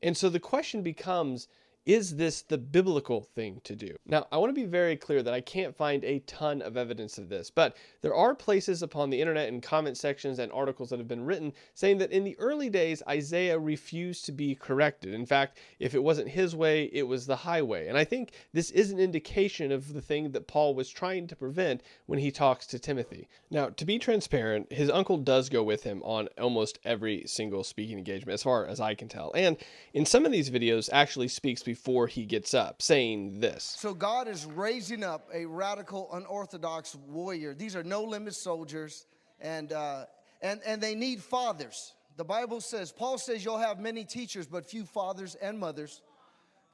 And 0.03 0.17
so 0.17 0.31
the 0.31 0.41
question 0.41 0.83
becomes 0.83 1.49
is 1.89 2.17
this 2.17 2.43
the 2.43 2.59
biblical 2.59 3.23
thing 3.23 3.63
to 3.65 3.75
do? 3.75 3.97
Now, 4.05 4.27
I 4.31 4.37
want 4.37 4.55
to 4.55 4.61
be 4.61 4.67
very 4.67 4.95
clear 4.95 5.23
that 5.23 5.33
I 5.33 5.41
can't 5.41 5.75
find 5.75 6.05
a 6.05 6.19
ton 6.21 6.61
of 6.61 6.77
evidence 6.77 7.17
of 7.17 7.31
this, 7.31 7.51
but 7.51 7.79
there 8.03 8.15
are 8.15 8.35
places 8.35 8.83
upon 8.83 9.09
the 9.09 9.19
internet 9.19 9.49
and 9.49 9.63
comment 9.63 9.97
sections 9.97 10.39
and 10.39 10.53
articles 10.53 10.91
that 10.91 10.99
have 10.99 11.09
been 11.09 11.25
written 11.25 11.51
saying 11.73 11.97
that 11.99 12.13
in 12.13 12.25
the 12.25 12.39
early 12.39 12.69
days, 12.69 13.03
Isaiah 13.09 13.59
refused 13.59 14.27
to 14.27 14.33
be 14.33 14.55
corrected. 14.55 15.15
In 15.15 15.25
fact, 15.25 15.57
if 15.79 15.95
it 15.95 16.03
wasn't 16.03 16.29
his 16.29 16.55
way, 16.55 16.91
it 16.93 17.05
was 17.05 17.25
the 17.25 17.37
highway. 17.37 17.89
And 17.89 17.97
I 17.97 18.05
think 18.05 18.33
this 18.53 18.71
is 18.71 18.91
an 18.91 19.01
indication 19.01 19.73
of 19.73 19.95
the 19.95 20.03
thing 20.03 20.33
that 20.33 20.47
Paul 20.47 20.75
was 20.75 20.91
trying 20.91 21.27
to 21.29 21.37
prevent 21.37 21.83
when 22.05 22.19
he 22.19 22.31
talks 22.31 22.67
to 22.67 22.79
Timothy. 22.79 23.29
Now, 23.51 23.71
to 23.71 23.87
be 23.87 23.99
transparent, 23.99 24.71
his 24.71 24.91
uncle 24.91 25.17
does 25.17 25.49
go 25.49 25.63
with 25.63 25.85
him 25.85 26.03
on 26.03 26.29
almost 26.39 26.81
every 26.85 27.25
single 27.27 27.65
speaking 27.65 27.97
engagement, 27.97 28.35
as 28.35 28.43
far 28.43 28.67
as 28.67 28.79
I 28.79 28.95
can 28.95 29.09
tell. 29.09 29.33
And 29.35 29.57
in 29.95 30.05
some 30.05 30.27
of 30.27 30.33
these 30.33 30.51
videos, 30.51 30.91
actually 30.93 31.29
speaks 31.29 31.63
before 31.63 31.78
before 31.79 32.09
he 32.09 32.25
gets 32.25 32.55
up, 32.55 32.83
saying 32.83 33.39
this. 33.39 33.77
So 33.79 33.95
God 33.95 34.27
is 34.27 34.45
raising 34.45 35.05
up 35.05 35.29
a 35.33 35.47
radical, 35.47 36.09
unorthodox 36.13 36.97
warrior. 37.07 37.55
These 37.55 37.77
are 37.77 37.85
no 37.85 38.03
limit 38.03 38.35
soldiers, 38.35 39.07
and, 39.41 39.73
uh, 39.73 40.07
and, 40.43 40.61
and 40.67 40.83
they 40.83 40.97
need 40.97 41.23
fathers. 41.23 41.95
The 42.17 42.25
Bible 42.25 42.61
says, 42.61 42.91
Paul 42.91 43.17
says, 43.17 43.45
you'll 43.45 43.59
have 43.59 43.79
many 43.79 44.05
teachers, 44.05 44.49
but 44.49 44.69
few 44.69 44.85
fathers 44.85 45.37
and 45.37 45.57
mothers 45.57 46.03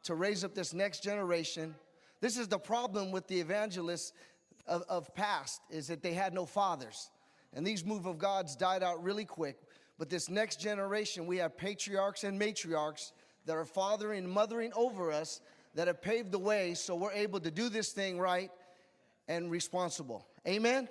to 0.05 0.15
raise 0.15 0.43
up 0.43 0.55
this 0.55 0.73
next 0.73 1.03
generation. 1.03 1.75
This 2.23 2.39
is 2.39 2.49
the 2.49 2.59
problem 2.59 3.13
with 3.13 3.29
the 3.29 3.39
evangelists 3.39 4.15
of, 4.67 4.85
of 4.89 5.15
past, 5.15 5.61
is 5.69 5.87
that 5.89 6.03
they 6.03 6.15
had 6.15 6.33
no 6.33 6.47
fathers. 6.47 7.11
And 7.53 7.67
these 7.67 7.85
move 7.85 8.07
of 8.07 8.17
God's 8.17 8.57
died 8.57 8.83
out 8.83 9.05
really 9.05 9.27
quick. 9.27 9.59
But 9.99 10.09
this 10.09 10.31
next 10.31 10.61
generation, 10.61 11.27
we 11.27 11.37
have 11.37 11.59
patriarchs 11.59 12.25
and 12.25 12.41
matriarchs 12.41 13.13
that 13.47 13.57
are 13.57 13.65
fathering 13.65 14.25
and 14.25 14.33
mothering 14.33 14.73
over 14.75 15.13
us 15.13 15.41
that 15.75 15.87
have 15.87 16.01
paved 16.01 16.33
the 16.33 16.39
way 16.39 16.75
so 16.75 16.95
we're 16.95 17.13
able 17.13 17.41
to 17.41 17.51
do 17.51 17.69
this 17.69 17.93
thing 17.93 18.19
right 18.19 18.51
and 19.29 19.51
responsible. 19.51 20.27
Amen? 20.47 20.89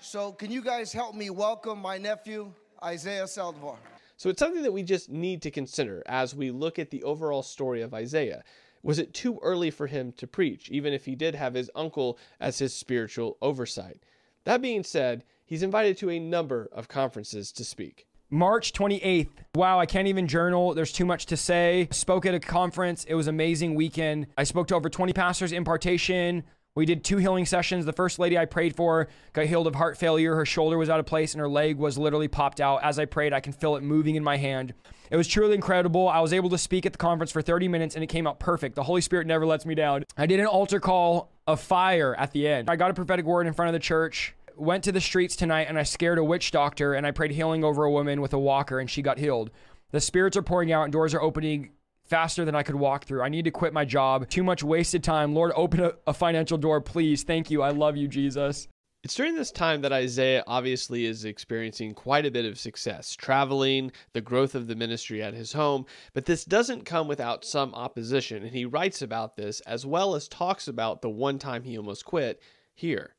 So, 0.00 0.32
can 0.32 0.50
you 0.50 0.62
guys 0.62 0.92
help 0.92 1.14
me 1.16 1.28
welcome 1.28 1.80
my 1.80 1.98
nephew, 1.98 2.52
Isaiah 2.82 3.24
Saldivar? 3.24 3.76
So 4.18 4.28
it's 4.28 4.40
something 4.40 4.64
that 4.64 4.72
we 4.72 4.82
just 4.82 5.10
need 5.10 5.42
to 5.42 5.50
consider 5.50 6.02
as 6.06 6.34
we 6.34 6.50
look 6.50 6.80
at 6.80 6.90
the 6.90 7.04
overall 7.04 7.44
story 7.44 7.82
of 7.82 7.94
Isaiah. 7.94 8.42
Was 8.82 8.98
it 8.98 9.14
too 9.14 9.38
early 9.42 9.70
for 9.70 9.86
him 9.86 10.10
to 10.14 10.26
preach, 10.26 10.68
even 10.70 10.92
if 10.92 11.04
he 11.04 11.14
did 11.14 11.36
have 11.36 11.54
his 11.54 11.70
uncle 11.76 12.18
as 12.40 12.58
his 12.58 12.74
spiritual 12.74 13.36
oversight? 13.40 14.02
That 14.42 14.60
being 14.60 14.82
said, 14.82 15.24
he's 15.44 15.62
invited 15.62 15.98
to 15.98 16.10
a 16.10 16.18
number 16.18 16.68
of 16.72 16.88
conferences 16.88 17.52
to 17.52 17.64
speak. 17.64 18.07
March 18.30 18.74
28th. 18.74 19.30
Wow, 19.54 19.80
I 19.80 19.86
can't 19.86 20.06
even 20.06 20.28
journal. 20.28 20.74
There's 20.74 20.92
too 20.92 21.06
much 21.06 21.24
to 21.26 21.36
say. 21.36 21.88
Spoke 21.90 22.26
at 22.26 22.34
a 22.34 22.40
conference. 22.40 23.04
It 23.04 23.14
was 23.14 23.26
amazing 23.26 23.74
weekend. 23.74 24.26
I 24.36 24.44
spoke 24.44 24.66
to 24.68 24.74
over 24.74 24.90
20 24.90 25.14
pastors, 25.14 25.50
impartation. 25.50 26.44
We 26.74 26.84
did 26.84 27.04
two 27.04 27.16
healing 27.16 27.46
sessions. 27.46 27.86
The 27.86 27.92
first 27.94 28.18
lady 28.18 28.36
I 28.36 28.44
prayed 28.44 28.76
for 28.76 29.08
got 29.32 29.46
healed 29.46 29.66
of 29.66 29.74
heart 29.74 29.96
failure. 29.96 30.34
Her 30.34 30.44
shoulder 30.44 30.76
was 30.76 30.90
out 30.90 31.00
of 31.00 31.06
place 31.06 31.32
and 31.32 31.40
her 31.40 31.48
leg 31.48 31.78
was 31.78 31.96
literally 31.96 32.28
popped 32.28 32.60
out. 32.60 32.84
As 32.84 32.98
I 32.98 33.06
prayed, 33.06 33.32
I 33.32 33.40
can 33.40 33.54
feel 33.54 33.76
it 33.76 33.82
moving 33.82 34.14
in 34.14 34.22
my 34.22 34.36
hand. 34.36 34.74
It 35.10 35.16
was 35.16 35.26
truly 35.26 35.54
incredible. 35.54 36.06
I 36.06 36.20
was 36.20 36.34
able 36.34 36.50
to 36.50 36.58
speak 36.58 36.84
at 36.84 36.92
the 36.92 36.98
conference 36.98 37.32
for 37.32 37.40
30 37.40 37.66
minutes 37.66 37.94
and 37.94 38.04
it 38.04 38.08
came 38.08 38.26
out 38.26 38.38
perfect. 38.38 38.74
The 38.74 38.82
Holy 38.82 39.00
Spirit 39.00 39.26
never 39.26 39.46
lets 39.46 39.64
me 39.64 39.74
down. 39.74 40.04
I 40.18 40.26
did 40.26 40.38
an 40.38 40.46
altar 40.46 40.80
call 40.80 41.32
of 41.46 41.62
fire 41.62 42.14
at 42.16 42.32
the 42.32 42.46
end. 42.46 42.68
I 42.68 42.76
got 42.76 42.90
a 42.90 42.94
prophetic 42.94 43.24
word 43.24 43.46
in 43.46 43.54
front 43.54 43.70
of 43.70 43.72
the 43.72 43.80
church 43.80 44.34
went 44.58 44.84
to 44.84 44.92
the 44.92 45.00
streets 45.00 45.36
tonight 45.36 45.66
and 45.68 45.78
I 45.78 45.82
scared 45.82 46.18
a 46.18 46.24
witch 46.24 46.50
doctor 46.50 46.94
and 46.94 47.06
I 47.06 47.10
prayed 47.10 47.32
healing 47.32 47.64
over 47.64 47.84
a 47.84 47.90
woman 47.90 48.20
with 48.20 48.32
a 48.32 48.38
walker 48.38 48.80
and 48.80 48.90
she 48.90 49.02
got 49.02 49.18
healed. 49.18 49.50
The 49.90 50.00
spirits 50.00 50.36
are 50.36 50.42
pouring 50.42 50.72
out 50.72 50.84
and 50.84 50.92
doors 50.92 51.14
are 51.14 51.22
opening 51.22 51.70
faster 52.04 52.44
than 52.44 52.54
I 52.54 52.62
could 52.62 52.74
walk 52.74 53.04
through. 53.04 53.22
I 53.22 53.28
need 53.28 53.44
to 53.44 53.50
quit 53.50 53.72
my 53.72 53.84
job. 53.84 54.28
Too 54.28 54.42
much 54.42 54.62
wasted 54.62 55.04
time. 55.04 55.34
Lord, 55.34 55.52
open 55.54 55.80
a, 55.80 55.92
a 56.06 56.14
financial 56.14 56.58
door, 56.58 56.80
please. 56.80 57.22
Thank 57.22 57.50
you. 57.50 57.62
I 57.62 57.70
love 57.70 57.96
you, 57.96 58.08
Jesus. 58.08 58.68
It's 59.04 59.14
during 59.14 59.36
this 59.36 59.52
time 59.52 59.82
that 59.82 59.92
Isaiah 59.92 60.42
obviously 60.48 61.06
is 61.06 61.24
experiencing 61.24 61.94
quite 61.94 62.26
a 62.26 62.32
bit 62.32 62.44
of 62.44 62.58
success, 62.58 63.14
traveling, 63.14 63.92
the 64.12 64.20
growth 64.20 64.56
of 64.56 64.66
the 64.66 64.74
ministry 64.74 65.22
at 65.22 65.34
his 65.34 65.52
home, 65.52 65.86
but 66.14 66.24
this 66.24 66.44
doesn't 66.44 66.84
come 66.84 67.06
without 67.06 67.44
some 67.44 67.72
opposition, 67.74 68.42
and 68.42 68.52
he 68.52 68.64
writes 68.64 69.00
about 69.00 69.36
this 69.36 69.60
as 69.60 69.86
well 69.86 70.16
as 70.16 70.26
talks 70.26 70.66
about 70.66 71.00
the 71.00 71.08
one 71.08 71.38
time 71.38 71.62
he 71.62 71.78
almost 71.78 72.04
quit 72.04 72.42
here. 72.74 73.14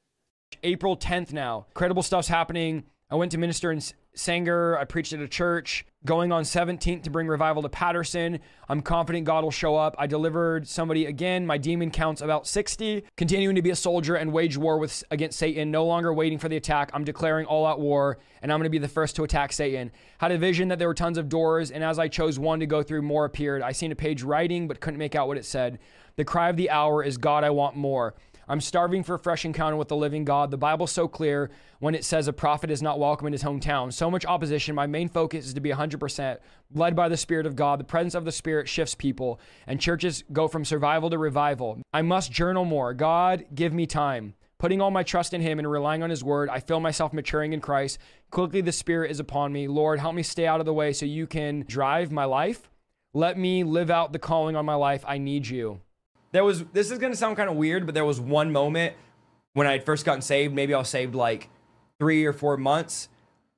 April 0.63 0.97
10th 0.97 1.33
now. 1.33 1.65
Incredible 1.69 2.03
stuff's 2.03 2.27
happening. 2.27 2.83
I 3.09 3.15
went 3.15 3.31
to 3.31 3.37
minister 3.37 3.71
in 3.71 3.81
Sanger. 4.13 4.77
I 4.77 4.85
preached 4.85 5.13
at 5.13 5.19
a 5.19 5.27
church. 5.27 5.85
Going 6.05 6.31
on 6.31 6.43
17th 6.43 7.03
to 7.03 7.09
bring 7.09 7.27
revival 7.27 7.61
to 7.61 7.69
Patterson. 7.69 8.39
I'm 8.69 8.81
confident 8.81 9.25
God 9.25 9.43
will 9.43 9.51
show 9.51 9.75
up. 9.75 9.95
I 9.97 10.07
delivered 10.07 10.67
somebody 10.67 11.05
again. 11.07 11.45
My 11.45 11.57
demon 11.57 11.91
counts 11.91 12.21
about 12.21 12.47
60. 12.47 13.03
Continuing 13.17 13.55
to 13.55 13.61
be 13.61 13.71
a 13.71 13.75
soldier 13.75 14.15
and 14.15 14.31
wage 14.31 14.57
war 14.57 14.77
with 14.77 15.03
against 15.11 15.39
Satan. 15.39 15.71
No 15.71 15.85
longer 15.85 16.13
waiting 16.13 16.37
for 16.37 16.49
the 16.49 16.57
attack. 16.57 16.91
I'm 16.93 17.03
declaring 17.03 17.45
all 17.47 17.65
out 17.65 17.79
war, 17.79 18.19
and 18.41 18.51
I'm 18.51 18.59
going 18.59 18.65
to 18.65 18.69
be 18.69 18.77
the 18.77 18.87
first 18.87 19.15
to 19.17 19.23
attack 19.23 19.51
Satan. 19.51 19.91
Had 20.19 20.31
a 20.31 20.37
vision 20.37 20.69
that 20.69 20.79
there 20.79 20.87
were 20.87 20.93
tons 20.93 21.17
of 21.17 21.27
doors, 21.27 21.71
and 21.71 21.83
as 21.83 21.99
I 21.99 22.07
chose 22.07 22.39
one 22.39 22.59
to 22.59 22.65
go 22.65 22.81
through, 22.81 23.01
more 23.01 23.25
appeared. 23.25 23.61
I 23.61 23.71
seen 23.73 23.91
a 23.91 23.95
page 23.95 24.23
writing, 24.23 24.67
but 24.67 24.79
couldn't 24.79 24.99
make 24.99 25.15
out 25.15 25.27
what 25.27 25.37
it 25.37 25.45
said. 25.45 25.79
The 26.15 26.25
cry 26.25 26.49
of 26.49 26.57
the 26.57 26.69
hour 26.69 27.03
is 27.03 27.17
God, 27.17 27.43
I 27.43 27.49
want 27.49 27.75
more. 27.75 28.13
I'm 28.51 28.61
starving 28.61 29.03
for 29.03 29.13
a 29.13 29.19
fresh 29.19 29.45
encounter 29.45 29.77
with 29.77 29.89
the 29.89 29.95
living 29.95 30.25
God. 30.25 30.49
The 30.49 30.57
Bible's 30.57 30.91
so 30.91 31.07
clear 31.07 31.51
when 31.77 31.93
it 31.93 32.03
says 32.03 32.27
a 32.27 32.33
prophet 32.33 32.71
is 32.71 32.81
not 32.81 32.97
welcome 32.97 33.27
in 33.27 33.33
his 33.33 33.43
hometown. 33.43 33.93
So 33.93 34.09
much 34.09 34.25
opposition. 34.25 34.73
My 34.73 34.87
main 34.87 35.07
focus 35.07 35.45
is 35.45 35.53
to 35.53 35.61
be 35.61 35.69
100% 35.69 36.39
led 36.73 36.95
by 36.95 37.09
the 37.09 37.15
Spirit 37.15 37.45
of 37.45 37.55
God. 37.55 37.79
The 37.79 37.83
presence 37.83 38.15
of 38.15 38.25
the 38.25 38.31
Spirit 38.31 38.67
shifts 38.67 38.95
people, 38.95 39.39
and 39.67 39.79
churches 39.79 40.23
go 40.33 40.47
from 40.47 40.65
survival 40.65 41.11
to 41.11 41.19
revival. 41.19 41.79
I 41.93 42.01
must 42.01 42.31
journal 42.31 42.65
more. 42.65 42.95
God, 42.95 43.45
give 43.53 43.71
me 43.71 43.85
time. 43.85 44.33
Putting 44.57 44.81
all 44.81 44.89
my 44.89 45.03
trust 45.03 45.35
in 45.35 45.41
Him 45.41 45.59
and 45.59 45.69
relying 45.69 46.01
on 46.01 46.09
His 46.09 46.23
Word, 46.23 46.49
I 46.49 46.59
feel 46.59 46.79
myself 46.79 47.13
maturing 47.13 47.53
in 47.53 47.61
Christ. 47.61 47.99
Quickly, 48.31 48.61
the 48.61 48.71
Spirit 48.71 49.11
is 49.11 49.19
upon 49.19 49.53
me. 49.53 49.67
Lord, 49.67 49.99
help 49.99 50.15
me 50.15 50.23
stay 50.23 50.47
out 50.47 50.59
of 50.59 50.65
the 50.65 50.73
way 50.73 50.91
so 50.91 51.05
you 51.05 51.27
can 51.27 51.65
drive 51.67 52.11
my 52.11 52.25
life. 52.25 52.67
Let 53.13 53.37
me 53.37 53.63
live 53.63 53.91
out 53.91 54.11
the 54.11 54.17
calling 54.17 54.55
on 54.55 54.65
my 54.65 54.73
life. 54.73 55.05
I 55.07 55.19
need 55.19 55.47
you 55.47 55.81
there 56.31 56.43
was 56.43 56.63
this 56.73 56.91
is 56.91 56.99
gonna 56.99 57.15
sound 57.15 57.37
kind 57.37 57.49
of 57.49 57.55
weird, 57.55 57.85
but 57.85 57.95
there 57.95 58.05
was 58.05 58.19
one 58.19 58.51
moment 58.51 58.95
when 59.53 59.67
I 59.67 59.73
had 59.73 59.85
first 59.85 60.05
gotten 60.05 60.21
saved. 60.21 60.53
Maybe 60.53 60.73
I 60.73 60.79
was 60.79 60.89
saved 60.89 61.15
like 61.15 61.49
three 61.99 62.25
or 62.25 62.33
four 62.33 62.57
months. 62.57 63.09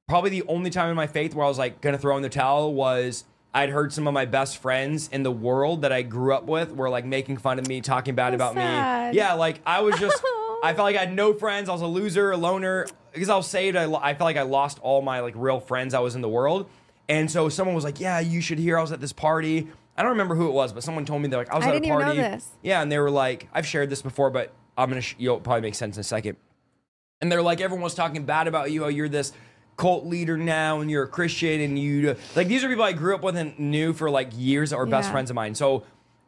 Probably 0.08 0.30
the 0.30 0.44
only 0.48 0.70
time 0.70 0.90
in 0.90 0.96
my 0.96 1.08
faith 1.08 1.34
where 1.34 1.46
I 1.46 1.50
was 1.50 1.58
like 1.58 1.82
gonna 1.82 1.98
throw 1.98 2.18
in 2.18 2.24
the 2.24 2.30
towel 2.30 2.74
was 2.74 3.26
I'd 3.54 3.70
heard 3.70 3.92
some 3.92 4.08
of 4.08 4.14
my 4.14 4.26
best 4.26 4.58
friends 4.58 5.10
in 5.12 5.24
the 5.24 5.32
world 5.32 5.82
that 5.82 5.92
I 5.92 6.04
grew 6.04 6.34
up 6.34 6.46
with 6.46 6.72
were 6.72 6.90
like 6.90 7.06
making 7.06 7.38
fun 7.38 7.60
of 7.60 7.68
me, 7.68 7.82
talking 7.82 8.16
bad 8.16 8.34
about 8.34 8.54
sad. 8.54 9.14
me. 9.14 9.18
Yeah, 9.18 9.34
like 9.34 9.60
I 9.66 9.82
was 9.82 10.00
just, 10.00 10.24
I 10.64 10.74
felt 10.74 10.86
like 10.86 10.96
I 10.96 11.02
had 11.02 11.14
no 11.14 11.34
friends. 11.34 11.68
I 11.68 11.74
was 11.74 11.82
a 11.82 11.88
loser, 11.88 12.32
a 12.32 12.38
loner. 12.38 12.88
Because 13.12 13.28
I 13.28 13.36
was 13.36 13.48
saved, 13.48 13.76
I, 13.76 13.92
I 13.92 14.14
felt 14.14 14.26
like 14.26 14.38
I 14.38 14.44
lost 14.44 14.80
all 14.80 15.02
my 15.02 15.20
like 15.20 15.34
real 15.36 15.60
friends 15.60 15.94
I 15.94 16.00
was 16.00 16.16
in 16.16 16.22
the 16.22 16.30
world. 16.30 16.70
And 17.10 17.30
so 17.30 17.50
someone 17.50 17.76
was 17.76 17.84
like, 17.84 18.00
"Yeah, 18.00 18.22
you 18.22 18.40
should 18.40 18.58
hear 18.58 18.78
I 18.78 18.82
was 18.82 18.94
at 18.94 19.02
this 19.02 19.12
party." 19.12 19.68
I 19.98 20.04
don't 20.04 20.12
remember 20.12 20.36
who 20.36 20.48
it 20.48 20.54
was, 20.54 20.74
but 20.74 20.84
someone 20.84 21.06
told 21.06 21.22
me 21.22 21.28
they're 21.28 21.40
like, 21.40 21.52
I 21.52 21.58
was 21.58 21.66
I 21.66 21.70
at 21.70 21.72
didn't 21.74 21.86
a 21.86 21.88
even 21.90 22.00
know 22.00 22.06
party. 22.06 22.20
this. 22.22 22.48
Yeah, 22.64 22.82
and 22.82 22.92
they 22.92 22.98
were 23.00 23.12
like, 23.12 23.48
I've 23.54 23.68
shared 23.68 23.90
this 23.90 24.02
before, 24.02 24.30
but 24.30 24.54
I'm 24.78 24.90
gonna, 24.90 25.02
sh- 25.02 25.16
you'll 25.20 25.40
probably 25.40 25.62
make 25.62 25.76
sense 25.76 25.98
in 25.98 26.02
a 26.02 26.04
second. 26.04 26.38
And 27.22 27.32
they're 27.32 27.42
like, 27.42 27.62
everyone 27.62 27.84
was 27.84 27.94
talking 27.94 28.24
bad 28.26 28.48
about 28.48 28.72
you. 28.72 28.86
Oh, 28.86 28.88
you're 28.88 29.10
this 29.10 29.34
cult 29.78 30.06
leader 30.06 30.38
now, 30.38 30.80
and 30.80 30.90
you're 30.90 31.04
a 31.04 31.08
Christian, 31.08 31.62
and 31.62 31.78
you 31.78 32.16
like 32.36 32.48
these 32.48 32.64
are 32.64 32.70
people 32.70 32.84
I 32.84 32.94
grew 32.94 33.14
up 33.16 33.22
with 33.24 33.36
and 33.36 33.58
knew 33.60 33.94
for 33.94 34.10
like 34.10 34.30
years 34.36 34.70
that 34.72 34.78
were 34.78 34.86
best 34.86 35.08
Yeah. 35.10 35.12
friends 35.14 35.30
of 35.30 35.36
mine. 35.36 35.54
So 35.56 35.84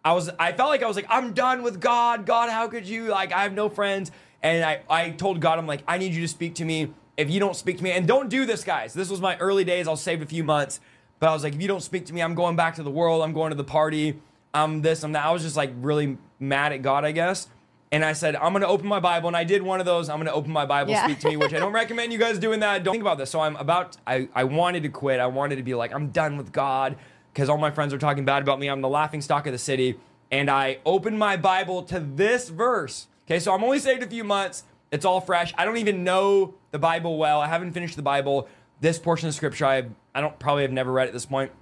I 0.05 0.13
was, 0.13 0.29
I 0.37 0.51
felt 0.51 0.69
like 0.69 0.83
I 0.83 0.87
was 0.87 0.95
like, 0.97 1.07
I'm 1.09 1.33
done 1.33 1.63
with 1.63 1.79
God. 1.79 2.25
God, 2.25 2.49
how 2.49 2.67
could 2.67 2.85
you? 2.85 3.05
Like, 3.07 3.31
I 3.31 3.43
have 3.43 3.53
no 3.53 3.69
friends. 3.69 4.11
And 4.41 4.63
I, 4.65 4.81
I 4.89 5.11
told 5.11 5.39
God, 5.39 5.57
I'm 5.57 5.65
like, 5.67 5.81
I 5.87 5.97
need 5.97 6.13
you 6.13 6.21
to 6.21 6.27
speak 6.27 6.55
to 6.55 6.65
me. 6.65 6.91
If 7.15 7.29
you 7.29 7.39
don't 7.39 7.55
speak 7.55 7.77
to 7.77 7.83
me, 7.83 7.91
and 7.91 8.05
don't 8.07 8.27
do 8.27 8.45
this, 8.45 8.63
guys. 8.65 8.93
This 8.93 9.09
was 9.09 9.21
my 9.21 9.37
early 9.37 9.63
days. 9.63 9.87
I'll 9.87 9.95
save 9.95 10.21
a 10.21 10.25
few 10.25 10.43
months. 10.43 10.79
But 11.23 11.29
I 11.29 11.33
was 11.35 11.43
like, 11.45 11.53
if 11.55 11.61
you 11.61 11.69
don't 11.69 11.79
speak 11.81 12.05
to 12.07 12.13
me, 12.13 12.21
I'm 12.21 12.35
going 12.35 12.57
back 12.57 12.75
to 12.75 12.83
the 12.83 12.91
world. 12.91 13.21
I'm 13.23 13.31
going 13.31 13.51
to 13.51 13.55
the 13.55 13.63
party. 13.63 14.19
I'm 14.53 14.81
this, 14.81 15.03
I'm 15.05 15.13
that. 15.13 15.23
I 15.25 15.31
was 15.31 15.41
just 15.41 15.55
like 15.55 15.71
really 15.77 16.17
mad 16.37 16.73
at 16.73 16.81
God, 16.81 17.05
I 17.05 17.13
guess. 17.13 17.47
And 17.93 18.03
I 18.03 18.11
said, 18.11 18.35
I'm 18.35 18.51
going 18.51 18.59
to 18.61 18.67
open 18.67 18.87
my 18.87 18.99
Bible. 18.99 19.29
And 19.29 19.37
I 19.37 19.45
did 19.45 19.61
one 19.61 19.79
of 19.79 19.85
those. 19.85 20.09
I'm 20.09 20.17
going 20.17 20.27
to 20.27 20.33
open 20.33 20.51
my 20.51 20.65
Bible, 20.65 20.91
Yeah. 20.91 21.05
speak 21.05 21.19
to 21.19 21.29
me, 21.29 21.37
which 21.37 21.53
I 21.53 21.59
don't 21.59 21.71
recommend 21.81 22.11
you 22.11 22.19
guys 22.19 22.39
doing 22.39 22.59
that. 22.59 22.83
Don't 22.83 22.95
think 22.95 23.03
about 23.03 23.17
this. 23.19 23.29
So 23.31 23.39
I'm 23.39 23.55
about, 23.55 23.95
I, 24.05 24.27
I 24.35 24.43
wanted 24.43 24.83
to 24.83 24.89
quit. 24.89 25.21
I 25.21 25.27
wanted 25.27 25.55
to 25.55 25.63
be 25.63 25.73
like, 25.73 25.93
I'm 25.93 26.09
done 26.09 26.35
with 26.35 26.51
God 26.51 26.97
because 27.33 27.47
all 27.47 27.57
my 27.57 27.71
friends 27.71 27.93
are 27.93 27.97
talking 27.97 28.25
bad 28.25 28.41
about 28.41 28.59
me. 28.59 28.67
I'm 28.67 28.81
the 28.81 28.89
laughing 28.89 29.21
stock 29.21 29.47
of 29.47 29.53
the 29.53 29.57
city. 29.57 29.97
And 30.29 30.51
I 30.51 30.79
opened 30.85 31.19
my 31.19 31.37
Bible 31.37 31.83
to 31.83 32.01
this 32.01 32.49
verse. 32.49 33.07
Okay, 33.27 33.39
so 33.39 33.53
I'm 33.55 33.63
only 33.63 33.79
saved 33.79 34.03
a 34.03 34.07
few 34.07 34.25
months. 34.25 34.65
It's 34.91 35.05
all 35.05 35.21
fresh. 35.21 35.53
I 35.57 35.63
don't 35.63 35.77
even 35.77 36.03
know 36.03 36.55
the 36.71 36.79
Bible 36.79 37.17
well. 37.17 37.39
I 37.39 37.47
haven't 37.47 37.71
finished 37.71 37.95
the 37.95 38.01
Bible. 38.01 38.49
This 38.83 38.99
portion 38.99 39.29
of 39.29 39.33
scripture, 39.33 39.65
I, 39.65 39.85
I 40.13 40.19
don't 40.19 40.37
probably 40.39 40.63
have 40.63 40.73
never 40.73 40.91
read 40.91 41.07
at 41.07 41.13
this 41.13 41.25
point. 41.25 41.53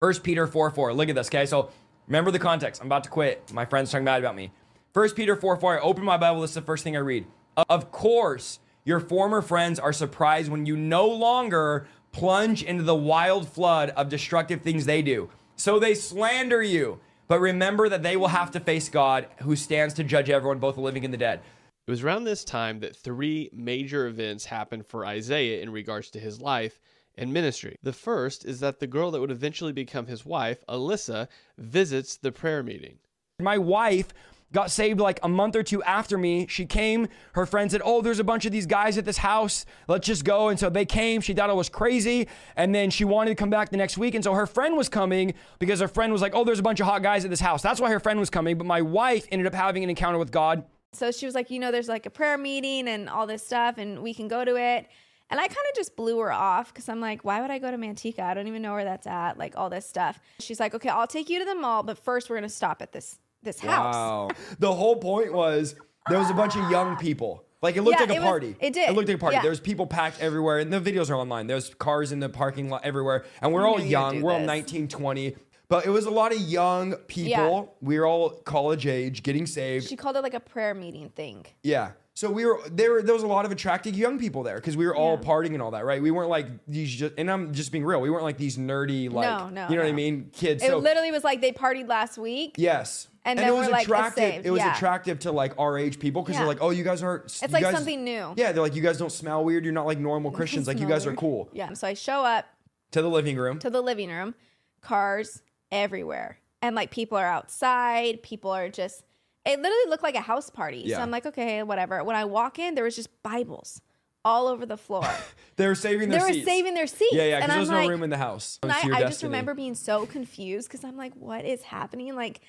First 0.00 0.24
Peter 0.24 0.48
4 0.48 0.72
4. 0.72 0.92
Look 0.92 1.08
at 1.08 1.14
this, 1.14 1.28
okay? 1.28 1.46
So 1.46 1.70
remember 2.08 2.32
the 2.32 2.40
context. 2.40 2.80
I'm 2.80 2.88
about 2.88 3.04
to 3.04 3.10
quit. 3.10 3.52
My 3.52 3.64
friend's 3.64 3.92
talking 3.92 4.04
bad 4.04 4.18
about 4.18 4.34
me. 4.34 4.50
First 4.92 5.14
Peter 5.14 5.36
4 5.36 5.58
4. 5.58 5.78
I 5.78 5.80
open 5.80 6.02
my 6.02 6.16
Bible. 6.16 6.40
This 6.40 6.50
is 6.50 6.54
the 6.56 6.62
first 6.62 6.82
thing 6.82 6.96
I 6.96 7.00
read. 7.00 7.24
Of 7.68 7.92
course, 7.92 8.58
your 8.84 8.98
former 8.98 9.42
friends 9.42 9.78
are 9.78 9.92
surprised 9.92 10.50
when 10.50 10.66
you 10.66 10.76
no 10.76 11.06
longer 11.06 11.86
plunge 12.10 12.64
into 12.64 12.82
the 12.82 12.96
wild 12.96 13.46
flood 13.46 13.90
of 13.90 14.08
destructive 14.08 14.62
things 14.62 14.86
they 14.86 15.02
do. 15.02 15.30
So 15.54 15.78
they 15.78 15.94
slander 15.94 16.64
you. 16.64 16.98
But 17.28 17.38
remember 17.38 17.88
that 17.88 18.02
they 18.02 18.16
will 18.16 18.26
have 18.26 18.50
to 18.50 18.58
face 18.58 18.88
God, 18.88 19.28
who 19.42 19.54
stands 19.54 19.94
to 19.94 20.02
judge 20.02 20.28
everyone, 20.28 20.58
both 20.58 20.74
the 20.74 20.80
living 20.80 21.04
and 21.04 21.14
the 21.14 21.18
dead. 21.18 21.42
It 21.90 21.98
was 21.98 22.04
around 22.04 22.22
this 22.22 22.44
time 22.44 22.78
that 22.80 22.94
three 22.94 23.50
major 23.52 24.06
events 24.06 24.44
happened 24.44 24.86
for 24.86 25.04
Isaiah 25.04 25.60
in 25.60 25.70
regards 25.70 26.08
to 26.10 26.20
his 26.20 26.40
life 26.40 26.78
and 27.16 27.32
ministry. 27.32 27.74
The 27.82 27.92
first 27.92 28.44
is 28.44 28.60
that 28.60 28.78
the 28.78 28.86
girl 28.86 29.10
that 29.10 29.20
would 29.20 29.32
eventually 29.32 29.72
become 29.72 30.06
his 30.06 30.24
wife, 30.24 30.64
Alyssa, 30.68 31.26
visits 31.58 32.16
the 32.16 32.30
prayer 32.30 32.62
meeting. 32.62 32.98
My 33.40 33.58
wife 33.58 34.12
got 34.52 34.70
saved 34.70 35.00
like 35.00 35.18
a 35.24 35.28
month 35.28 35.56
or 35.56 35.64
two 35.64 35.82
after 35.82 36.16
me. 36.16 36.46
She 36.46 36.64
came, 36.64 37.08
her 37.32 37.44
friend 37.44 37.68
said, 37.68 37.82
Oh, 37.84 38.02
there's 38.02 38.20
a 38.20 38.24
bunch 38.24 38.46
of 38.46 38.52
these 38.52 38.66
guys 38.66 38.96
at 38.96 39.04
this 39.04 39.18
house. 39.18 39.66
Let's 39.88 40.06
just 40.06 40.24
go. 40.24 40.48
And 40.48 40.60
so 40.60 40.70
they 40.70 40.86
came. 40.86 41.20
She 41.20 41.34
thought 41.34 41.50
I 41.50 41.54
was 41.54 41.68
crazy. 41.68 42.28
And 42.54 42.72
then 42.72 42.90
she 42.90 43.04
wanted 43.04 43.30
to 43.30 43.34
come 43.34 43.50
back 43.50 43.70
the 43.70 43.76
next 43.76 43.98
week. 43.98 44.14
And 44.14 44.22
so 44.22 44.34
her 44.34 44.46
friend 44.46 44.76
was 44.76 44.88
coming 44.88 45.34
because 45.58 45.80
her 45.80 45.88
friend 45.88 46.12
was 46.12 46.22
like, 46.22 46.36
Oh, 46.36 46.44
there's 46.44 46.60
a 46.60 46.62
bunch 46.62 46.78
of 46.78 46.86
hot 46.86 47.02
guys 47.02 47.24
at 47.24 47.30
this 47.32 47.40
house. 47.40 47.62
That's 47.62 47.80
why 47.80 47.90
her 47.90 47.98
friend 47.98 48.20
was 48.20 48.30
coming. 48.30 48.56
But 48.56 48.68
my 48.68 48.80
wife 48.80 49.26
ended 49.32 49.48
up 49.48 49.54
having 49.54 49.82
an 49.82 49.90
encounter 49.90 50.18
with 50.18 50.30
God. 50.30 50.62
So 50.92 51.10
she 51.12 51.26
was 51.26 51.34
like, 51.34 51.50
you 51.50 51.58
know, 51.60 51.70
there's 51.70 51.88
like 51.88 52.06
a 52.06 52.10
prayer 52.10 52.36
meeting 52.36 52.88
and 52.88 53.08
all 53.08 53.26
this 53.26 53.44
stuff, 53.46 53.78
and 53.78 54.00
we 54.02 54.12
can 54.14 54.28
go 54.28 54.44
to 54.44 54.56
it. 54.56 54.86
And 55.30 55.38
I 55.38 55.46
kind 55.46 55.50
of 55.70 55.76
just 55.76 55.94
blew 55.94 56.18
her 56.18 56.32
off 56.32 56.72
because 56.74 56.88
I'm 56.88 57.00
like, 57.00 57.24
why 57.24 57.40
would 57.40 57.52
I 57.52 57.60
go 57.60 57.70
to 57.70 57.76
Manteca? 57.76 58.18
I 58.18 58.34
don't 58.34 58.48
even 58.48 58.62
know 58.62 58.72
where 58.72 58.82
that's 58.84 59.06
at, 59.06 59.38
like 59.38 59.56
all 59.56 59.70
this 59.70 59.86
stuff. 59.86 60.18
She's 60.40 60.58
like, 60.58 60.74
okay, 60.74 60.88
I'll 60.88 61.06
take 61.06 61.30
you 61.30 61.38
to 61.38 61.44
the 61.44 61.54
mall, 61.54 61.84
but 61.84 61.96
first 61.98 62.28
we're 62.28 62.36
gonna 62.36 62.48
stop 62.48 62.82
at 62.82 62.92
this 62.92 63.18
this 63.42 63.60
house. 63.60 63.94
Wow. 63.94 64.30
The 64.58 64.72
whole 64.72 64.96
point 64.96 65.32
was 65.32 65.76
there 66.08 66.18
was 66.18 66.28
a 66.30 66.34
bunch 66.34 66.56
of 66.56 66.68
young 66.70 66.96
people. 66.96 67.44
Like 67.62 67.76
it 67.76 67.82
looked 67.82 68.00
Yeah, 68.00 68.06
like 68.06 68.10
a 68.10 68.14
it 68.16 68.18
was- 68.20 68.28
party. 68.28 68.56
it 68.58 68.72
did. 68.72 68.90
It 68.90 68.92
looked 68.94 69.08
like 69.08 69.16
a 69.16 69.20
party. 69.20 69.36
Yeah. 69.36 69.42
There 69.42 69.50
was 69.50 69.60
people 69.60 69.86
packed 69.86 70.20
everywhere, 70.20 70.58
and 70.58 70.72
the 70.72 70.80
videos 70.80 71.08
are 71.10 71.14
online. 71.14 71.46
There's 71.46 71.72
cars 71.74 72.10
in 72.10 72.18
the 72.18 72.28
parking 72.28 72.68
lot 72.68 72.84
everywhere, 72.84 73.24
and 73.40 73.52
we're 73.52 73.66
all 73.68 73.80
young. 73.80 74.22
We're 74.22 74.32
all 74.32 74.38
this. 74.40 74.46
19, 74.46 74.88
20. 74.88 75.36
But 75.70 75.86
it 75.86 75.90
was 75.90 76.04
a 76.04 76.10
lot 76.10 76.32
of 76.34 76.40
young 76.40 76.96
people. 77.06 77.30
Yeah. 77.30 77.62
We 77.80 77.98
were 77.98 78.04
all 78.06 78.30
college 78.30 78.86
age, 78.86 79.22
getting 79.22 79.46
saved. 79.46 79.86
She 79.88 79.96
called 79.96 80.16
it 80.16 80.22
like 80.22 80.34
a 80.34 80.40
prayer 80.40 80.74
meeting 80.74 81.08
thing. 81.10 81.46
yeah. 81.62 81.92
So 82.12 82.28
we 82.28 82.44
were 82.44 82.58
there. 82.70 83.00
There 83.00 83.14
was 83.14 83.22
a 83.22 83.26
lot 83.28 83.46
of 83.46 83.52
attractive 83.52 83.94
young 83.96 84.18
people 84.18 84.42
there 84.42 84.56
because 84.56 84.76
we 84.76 84.84
were 84.84 84.94
all 84.94 85.12
Yeah. 85.18 85.26
partying 85.26 85.54
and 85.54 85.62
all 85.62 85.70
that, 85.70 85.86
right? 85.86 86.02
We 86.02 86.10
weren't 86.10 86.28
like 86.28 86.48
these, 86.68 86.90
just, 86.94 87.14
and 87.16 87.30
I'm 87.30 87.54
just 87.54 87.72
being 87.72 87.84
real. 87.84 88.00
We 88.02 88.10
weren't 88.10 88.24
like 88.24 88.36
these 88.36 88.58
nerdy, 88.58 89.10
like 89.10 89.26
No, 89.26 89.48
no, 89.48 89.68
you 89.70 89.76
know 89.76 89.82
what 89.82 89.88
I 89.88 89.92
mean, 89.92 90.28
kids. 90.34 90.62
It 90.62 90.66
so 90.66 90.78
literally 90.78 91.12
was 91.12 91.24
like 91.24 91.40
they 91.40 91.50
partied 91.52 91.88
last 91.88 92.18
week. 92.18 92.56
yes, 92.58 93.08
And 93.24 93.38
it 93.38 93.42
then 93.42 93.54
was 93.54 93.70
like, 93.70 93.84
attractive. 93.86 94.22
saved, 94.34 94.44
It 94.44 94.50
was 94.50 94.58
yeah. 94.60 94.74
attractive 94.74 95.20
to 95.20 95.32
like 95.32 95.54
our 95.58 95.78
age 95.78 95.98
people 95.98 96.20
because 96.20 96.34
Yeah. 96.34 96.40
they're 96.40 96.48
like, 96.48 96.60
oh, 96.60 96.70
you 96.70 96.84
guys 96.84 97.02
aren't. 97.02 97.24
It's 97.26 97.52
like 97.52 97.64
something 97.64 98.04
new. 98.04 98.34
Yeah, 98.36 98.52
they're 98.52 98.60
like, 98.62 98.74
you 98.74 98.82
guys 98.82 98.98
don't 98.98 99.12
smell 99.12 99.42
weird. 99.42 99.64
You're 99.64 99.72
not 99.72 99.86
like 99.86 99.98
normal 100.00 100.30
Christians. 100.38 100.66
Like 100.66 100.80
you 100.80 100.88
guys 100.88 101.06
are 101.06 101.14
cool. 101.14 101.48
Yeah. 101.54 101.72
So 101.72 101.86
I 101.86 101.94
show 101.94 102.22
up 102.22 102.44
To 102.90 103.00
the 103.00 103.08
living 103.08 103.38
room. 103.38 103.60
to 103.60 103.70
the 103.70 103.80
living 103.80 104.10
room, 104.10 104.34
cars 104.82 105.42
everywhere. 105.72 106.38
And 106.62 106.76
like 106.76 106.90
people 106.90 107.16
are 107.16 107.26
outside, 107.26 108.22
people 108.22 108.50
are 108.50 108.68
just 108.68 109.04
it 109.46 109.58
literally 109.58 109.88
looked 109.88 110.02
like 110.02 110.14
a 110.14 110.20
house 110.20 110.50
party. 110.50 110.82
Yeah. 110.84 110.96
So 110.96 111.02
I'm 111.02 111.10
like, 111.10 111.24
okay, 111.26 111.62
whatever. 111.62 112.04
When 112.04 112.16
I 112.16 112.24
walk 112.26 112.58
in, 112.58 112.74
there 112.74 112.84
was 112.84 112.96
just 112.96 113.22
Bibles 113.22 113.80
all 114.24 114.48
over 114.48 114.66
the 114.66 114.76
floor. 114.76 115.08
They 115.56 115.66
were 115.66 115.74
saving 115.74 116.08
their 116.08 116.20
seats 116.20 116.32
they 116.32 116.40
were 116.40 116.46
saving 116.46 116.74
their 116.74 116.86
seats. 116.86 117.12
Yeah, 117.12 117.24
yeah, 117.24 117.36
and 117.36 117.44
because 117.44 117.48
there 117.48 117.56
I'm 117.56 117.60
was 117.60 117.68
like, 117.68 117.84
no 117.84 117.90
room 117.90 118.02
in 118.02 118.08
the 118.08 118.16
house. 118.16 118.58
and 118.62 118.72
I, 118.72 118.80
I 118.96 119.00
just 119.02 119.22
remember 119.22 119.52
being 119.52 119.74
so 119.74 120.06
confused 120.06 120.68
because 120.68 120.84
I'm 120.84 120.96
like, 120.96 121.12
what 121.16 121.44
is 121.44 121.64
happening? 121.64 122.16
Like 122.16 122.40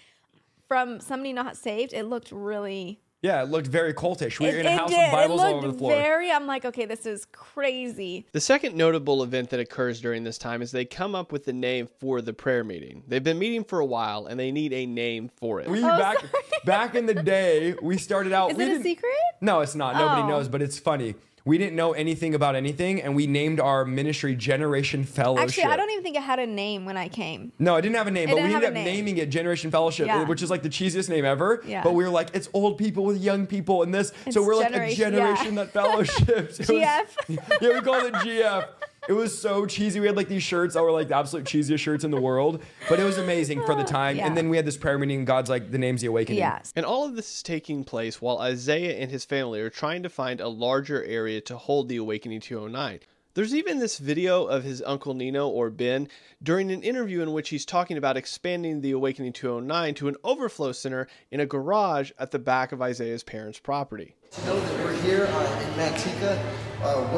from 0.70 1.02
somebody 1.02 1.34
not 1.34 1.58
saved, 1.58 1.92
it 1.92 2.04
looked 2.06 2.32
really 2.32 3.02
Yeah, 3.22 3.44
it 3.44 3.50
looked 3.50 3.68
very 3.68 3.94
cultish. 3.94 4.40
We 4.40 4.48
were 4.48 4.54
it, 4.54 4.60
in 4.62 4.66
a 4.66 4.70
it 4.72 4.78
house 4.80 4.90
did. 4.90 4.98
with 4.98 5.12
Bibles 5.12 5.42
it 5.42 5.44
all 5.44 5.52
looked 5.54 5.64
over 5.66 5.72
the 5.74 5.78
floor. 5.78 5.92
very 5.92 6.32
I'm 6.32 6.48
like, 6.48 6.66
okay, 6.66 6.86
this 6.86 7.06
is 7.06 7.26
crazy. 7.32 8.26
The 8.32 8.42
second 8.42 8.76
notable 8.76 9.22
event 9.22 9.52
that 9.52 9.60
occurs 9.60 10.02
during 10.02 10.24
this 10.24 10.40
time 10.40 10.62
is 10.64 10.72
they 10.72 10.86
come 10.86 11.14
up 11.14 11.32
with 11.32 11.46
the 11.46 11.54
name 11.54 11.88
for 12.00 12.22
the 12.22 12.34
prayer 12.34 12.64
meeting. 12.64 13.04
They've 13.08 13.24
been 13.24 13.38
meeting 13.38 13.64
for 13.64 13.80
a 13.80 13.86
while 13.86 14.26
and 14.26 14.40
they 14.40 14.52
need 14.52 14.74
a 14.74 14.88
name 14.88 15.30
for 15.36 15.60
it. 15.62 15.68
we 15.70 15.84
Oh, 15.84 15.88
back 15.88 16.18
sorry. 16.20 16.32
back 16.66 16.96
in 16.96 17.06
the 17.06 17.14
day, 17.14 17.76
we 17.82 17.98
started 17.98 18.34
out. 18.34 18.52
Is 18.52 18.58
we 18.58 18.64
it 18.64 18.80
a 18.80 18.82
secret? 18.82 19.12
No, 19.40 19.62
it's 19.62 19.76
not. 19.76 19.96
Nobody 19.96 20.22
Oh. 20.24 20.28
knows, 20.28 20.48
but 20.48 20.62
it's 20.64 20.80
funny. 20.80 21.14
We 21.44 21.58
didn't 21.58 21.76
know 21.76 21.94
anything 21.94 22.36
about 22.36 22.56
anything, 22.56 23.02
and 23.02 23.16
we 23.16 23.26
named 23.26 23.60
our 23.60 23.84
ministry 23.84 24.36
Generation 24.36 25.04
Fellowship. 25.04 25.48
Actually, 25.50 25.64
I 25.74 25.76
don't 25.78 25.90
even 25.90 26.04
think 26.04 26.16
it 26.16 26.22
had 26.22 26.38
a 26.40 26.46
name 26.46 26.86
when 26.86 26.98
I 26.98 27.10
came. 27.10 27.52
No, 27.58 27.76
it 27.78 27.82
didn't 27.82 27.96
have 27.96 28.08
a 28.08 28.12
name, 28.12 28.30
It 28.30 28.34
but 28.34 28.44
we 28.44 28.54
ended 28.54 28.64
up 28.70 28.74
name. 28.74 28.86
naming 28.86 29.18
it 29.18 29.30
Generation 29.30 29.72
Fellowship, 29.72 30.06
Yeah. 30.08 30.26
which 30.26 30.42
is 30.44 30.50
like 30.52 30.62
the 30.62 30.70
cheesiest 30.70 31.10
name 31.10 31.26
ever. 31.26 31.64
Yeah. 31.66 31.84
But 31.84 31.94
we 31.94 32.04
were 32.04 32.10
like, 32.12 32.30
it's 32.36 32.48
old 32.54 32.78
people 32.78 33.04
with 33.06 33.22
young 33.22 33.48
people 33.48 33.82
and 33.84 33.92
this. 33.94 34.14
so 34.30 34.44
we're 34.44 34.56
like 34.56 34.72
a 34.76 34.94
generation- 34.96 35.56
yeah. 35.56 35.64
that 35.64 35.74
fellowships. 35.74 36.60
It 36.60 36.70
was- 36.70 36.70
GF. 36.70 37.08
yeah, 37.62 37.74
we 37.74 37.82
called 37.82 38.04
it 38.06 38.14
GF. 38.14 38.68
It 39.10 39.14
was 39.14 39.40
so 39.40 39.66
cheesy. 39.66 40.00
We 40.00 40.06
had 40.06 40.16
like 40.16 40.28
these 40.28 40.44
shirts 40.44 40.76
that 40.76 40.84
were 40.84 40.92
like 40.92 41.08
the 41.08 41.16
absolute 41.16 41.46
cheesiest 41.46 41.80
shirts 41.80 42.04
in 42.04 42.12
the 42.12 42.22
world, 42.22 42.62
but 42.88 43.00
it 43.00 43.04
was 43.04 43.18
amazing 43.18 43.64
for 43.66 43.74
the 43.74 43.84
time. 43.84 44.16
Yeah. 44.16 44.28
And 44.28 44.38
then 44.38 44.48
we 44.48 44.58
had 44.58 44.66
this 44.66 44.78
prayer 44.78 45.00
meeting, 45.00 45.18
and 45.18 45.28
God's 45.28 45.50
like, 45.50 45.72
the 45.72 45.80
name's 45.80 46.02
the 46.02 46.08
awakening. 46.08 46.38
Yes. 46.38 46.72
And 46.76 46.86
all 46.86 47.06
of 47.06 47.16
this 47.16 47.38
is 47.38 47.44
taking 47.44 47.84
place 47.84 48.22
while 48.22 48.38
Isaiah 48.38 49.00
and 49.00 49.10
his 49.10 49.26
family 49.26 49.60
are 49.60 49.72
trying 49.72 50.04
to 50.04 50.10
find 50.10 50.40
a 50.40 50.48
larger 50.48 51.04
area 51.04 51.42
to 51.42 51.58
hold 51.58 51.90
the 51.90 51.98
Awakening 51.98 52.42
209. 52.42 53.00
There's 53.34 53.56
even 53.56 53.80
this 53.80 53.98
video 53.98 54.46
of 54.46 54.64
his 54.64 54.84
uncle 54.86 55.14
Nino 55.14 55.48
or 55.48 55.70
Ben 55.70 56.10
during 56.44 56.70
an 56.70 56.84
interview 56.84 57.22
in 57.22 57.32
which 57.32 57.50
he's 57.50 57.66
talking 57.66 57.98
about 57.98 58.18
expanding 58.18 58.82
the 58.82 58.92
Awakening 58.92 59.34
209 59.34 59.94
to 59.96 60.10
an 60.10 60.18
overflow 60.24 60.74
center 60.74 61.08
in 61.32 61.40
a 61.40 61.46
garage 61.46 62.12
at 62.20 62.32
the 62.32 62.40
back 62.40 62.72
of 62.72 62.82
Isaiah's 62.82 63.24
parents' 63.24 63.58
property. 63.58 64.16
To 64.32 64.46
know 64.46 64.60
that 64.60 64.86
we're 64.86 65.02
here 65.02 65.28
uh, 65.32 65.62
in 65.62 65.70
Manteca, 65.74 66.44
uh, 66.84 67.16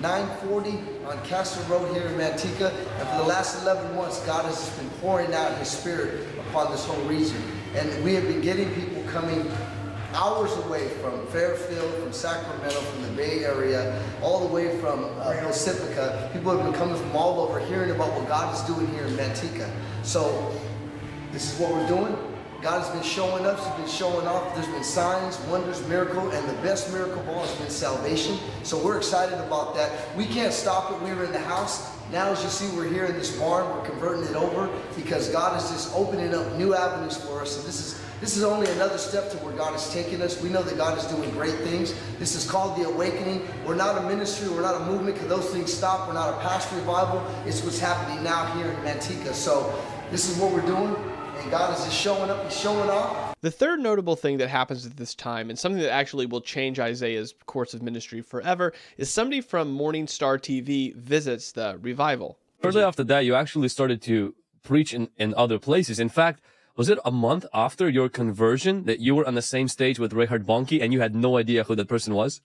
13940 0.00 1.06
on 1.06 1.24
Castle 1.24 1.62
Road 1.64 1.94
here 1.94 2.06
in 2.06 2.14
Manteca. 2.14 2.72
And 2.98 3.08
for 3.08 3.18
the 3.18 3.28
last 3.28 3.62
11 3.62 3.94
months, 3.94 4.24
God 4.26 4.44
has 4.44 4.68
been 4.78 4.90
pouring 5.00 5.32
out 5.34 5.56
His 5.58 5.68
Spirit 5.68 6.26
upon 6.48 6.72
this 6.72 6.84
whole 6.84 7.02
region. 7.04 7.40
And 7.74 8.04
we 8.04 8.14
have 8.14 8.24
been 8.24 8.40
getting 8.40 8.72
people 8.74 9.02
coming 9.10 9.50
hours 10.14 10.52
away 10.66 10.88
from 11.00 11.26
Fairfield, 11.28 11.92
from 11.94 12.12
Sacramento, 12.12 12.80
from 12.80 13.02
the 13.02 13.08
Bay 13.08 13.44
Area, 13.44 14.00
all 14.22 14.46
the 14.46 14.52
way 14.52 14.78
from 14.78 15.04
uh, 15.20 15.32
Pacifica. 15.40 16.30
People 16.32 16.56
have 16.56 16.64
been 16.64 16.74
coming 16.74 16.96
from 16.96 17.14
all 17.16 17.40
over 17.40 17.60
hearing 17.60 17.90
about 17.90 18.12
what 18.18 18.28
God 18.28 18.54
is 18.54 18.60
doing 18.62 18.86
here 18.88 19.04
in 19.04 19.12
Manteca. 19.14 19.70
So 20.02 20.52
this 21.32 21.52
is 21.52 21.58
what 21.58 21.72
we're 21.72 21.86
doing. 21.88 22.16
God 22.64 22.82
has 22.82 22.88
been 22.88 23.02
showing 23.02 23.44
us, 23.44 23.62
He's 23.62 23.76
been 23.76 23.94
showing 23.94 24.26
off. 24.26 24.54
There's 24.54 24.66
been 24.68 24.82
signs, 24.82 25.38
wonders, 25.48 25.86
miracle, 25.86 26.30
and 26.30 26.48
the 26.48 26.62
best 26.62 26.90
miracle 26.90 27.20
of 27.20 27.28
all 27.28 27.44
has 27.44 27.54
been 27.56 27.68
salvation. 27.68 28.38
So 28.62 28.82
we're 28.82 28.96
excited 28.96 29.38
about 29.38 29.74
that. 29.74 29.92
We 30.16 30.24
can't 30.24 30.50
stop 30.50 30.90
it. 30.90 30.98
We 31.02 31.14
were 31.14 31.26
in 31.26 31.32
the 31.32 31.40
house. 31.40 31.94
Now, 32.10 32.32
as 32.32 32.42
you 32.42 32.48
see, 32.48 32.74
we're 32.74 32.88
here 32.88 33.04
in 33.04 33.16
this 33.16 33.38
barn. 33.38 33.68
We're 33.68 33.84
converting 33.84 34.24
it 34.24 34.34
over 34.34 34.70
because 34.96 35.28
God 35.28 35.62
is 35.62 35.70
just 35.70 35.94
opening 35.94 36.34
up 36.34 36.54
new 36.54 36.74
avenues 36.74 37.18
for 37.18 37.42
us. 37.42 37.58
And 37.58 37.66
this 37.66 37.80
is 37.80 38.00
this 38.22 38.38
is 38.38 38.44
only 38.44 38.70
another 38.70 38.96
step 38.96 39.30
to 39.32 39.36
where 39.38 39.52
God 39.52 39.74
is 39.74 39.92
taking 39.92 40.22
us. 40.22 40.40
We 40.40 40.48
know 40.48 40.62
that 40.62 40.78
God 40.78 40.96
is 40.96 41.04
doing 41.04 41.28
great 41.32 41.56
things. 41.56 41.94
This 42.18 42.34
is 42.34 42.50
called 42.50 42.80
the 42.80 42.88
awakening. 42.88 43.46
We're 43.66 43.74
not 43.74 44.02
a 44.02 44.08
ministry. 44.08 44.48
We're 44.48 44.62
not 44.62 44.80
a 44.80 44.86
movement 44.86 45.16
because 45.16 45.28
those 45.28 45.50
things 45.50 45.70
stop. 45.70 46.08
We're 46.08 46.14
not 46.14 46.32
a 46.32 46.40
past 46.40 46.72
revival. 46.72 47.22
It's 47.44 47.62
what's 47.62 47.78
happening 47.78 48.24
now 48.24 48.46
here 48.56 48.70
in 48.70 48.76
Manteca. 48.76 49.34
So 49.34 49.78
this 50.10 50.30
is 50.30 50.38
what 50.38 50.50
we're 50.50 50.64
doing. 50.64 50.96
And 51.44 51.50
God 51.50 51.78
is 51.78 51.84
just 51.84 52.00
showing 52.00 52.30
up. 52.30 52.42
He's 52.44 52.58
showing 52.58 52.88
off. 52.88 53.34
The 53.42 53.50
third 53.50 53.78
notable 53.78 54.16
thing 54.16 54.38
that 54.38 54.48
happens 54.48 54.86
at 54.86 54.96
this 54.96 55.14
time, 55.14 55.50
and 55.50 55.58
something 55.58 55.82
that 55.82 55.92
actually 55.92 56.24
will 56.24 56.40
change 56.40 56.80
Isaiah's 56.80 57.34
course 57.44 57.74
of 57.74 57.82
ministry 57.82 58.22
forever, 58.22 58.72
is 58.96 59.10
somebody 59.10 59.42
from 59.42 59.70
Morning 59.70 60.06
Star 60.06 60.38
TV 60.38 60.94
visits 60.94 61.52
the 61.52 61.78
revival. 61.82 62.38
Shortly 62.62 62.82
after 62.82 63.04
that, 63.04 63.26
you 63.26 63.34
actually 63.34 63.68
started 63.68 64.00
to 64.02 64.34
preach 64.62 64.94
in, 64.94 65.10
in 65.18 65.34
other 65.34 65.58
places. 65.58 66.00
In 66.00 66.08
fact, 66.08 66.40
was 66.76 66.88
it 66.88 66.98
a 67.04 67.10
month 67.10 67.44
after 67.52 67.90
your 67.90 68.08
conversion 68.08 68.84
that 68.84 69.00
you 69.00 69.14
were 69.14 69.26
on 69.26 69.34
the 69.34 69.42
same 69.42 69.68
stage 69.68 69.98
with 69.98 70.14
Reinhard 70.14 70.46
Bonnke 70.46 70.80
and 70.80 70.94
you 70.94 71.00
had 71.00 71.14
no 71.14 71.36
idea 71.36 71.64
who 71.64 71.76
that 71.76 71.88
person 71.88 72.14
was? 72.14 72.40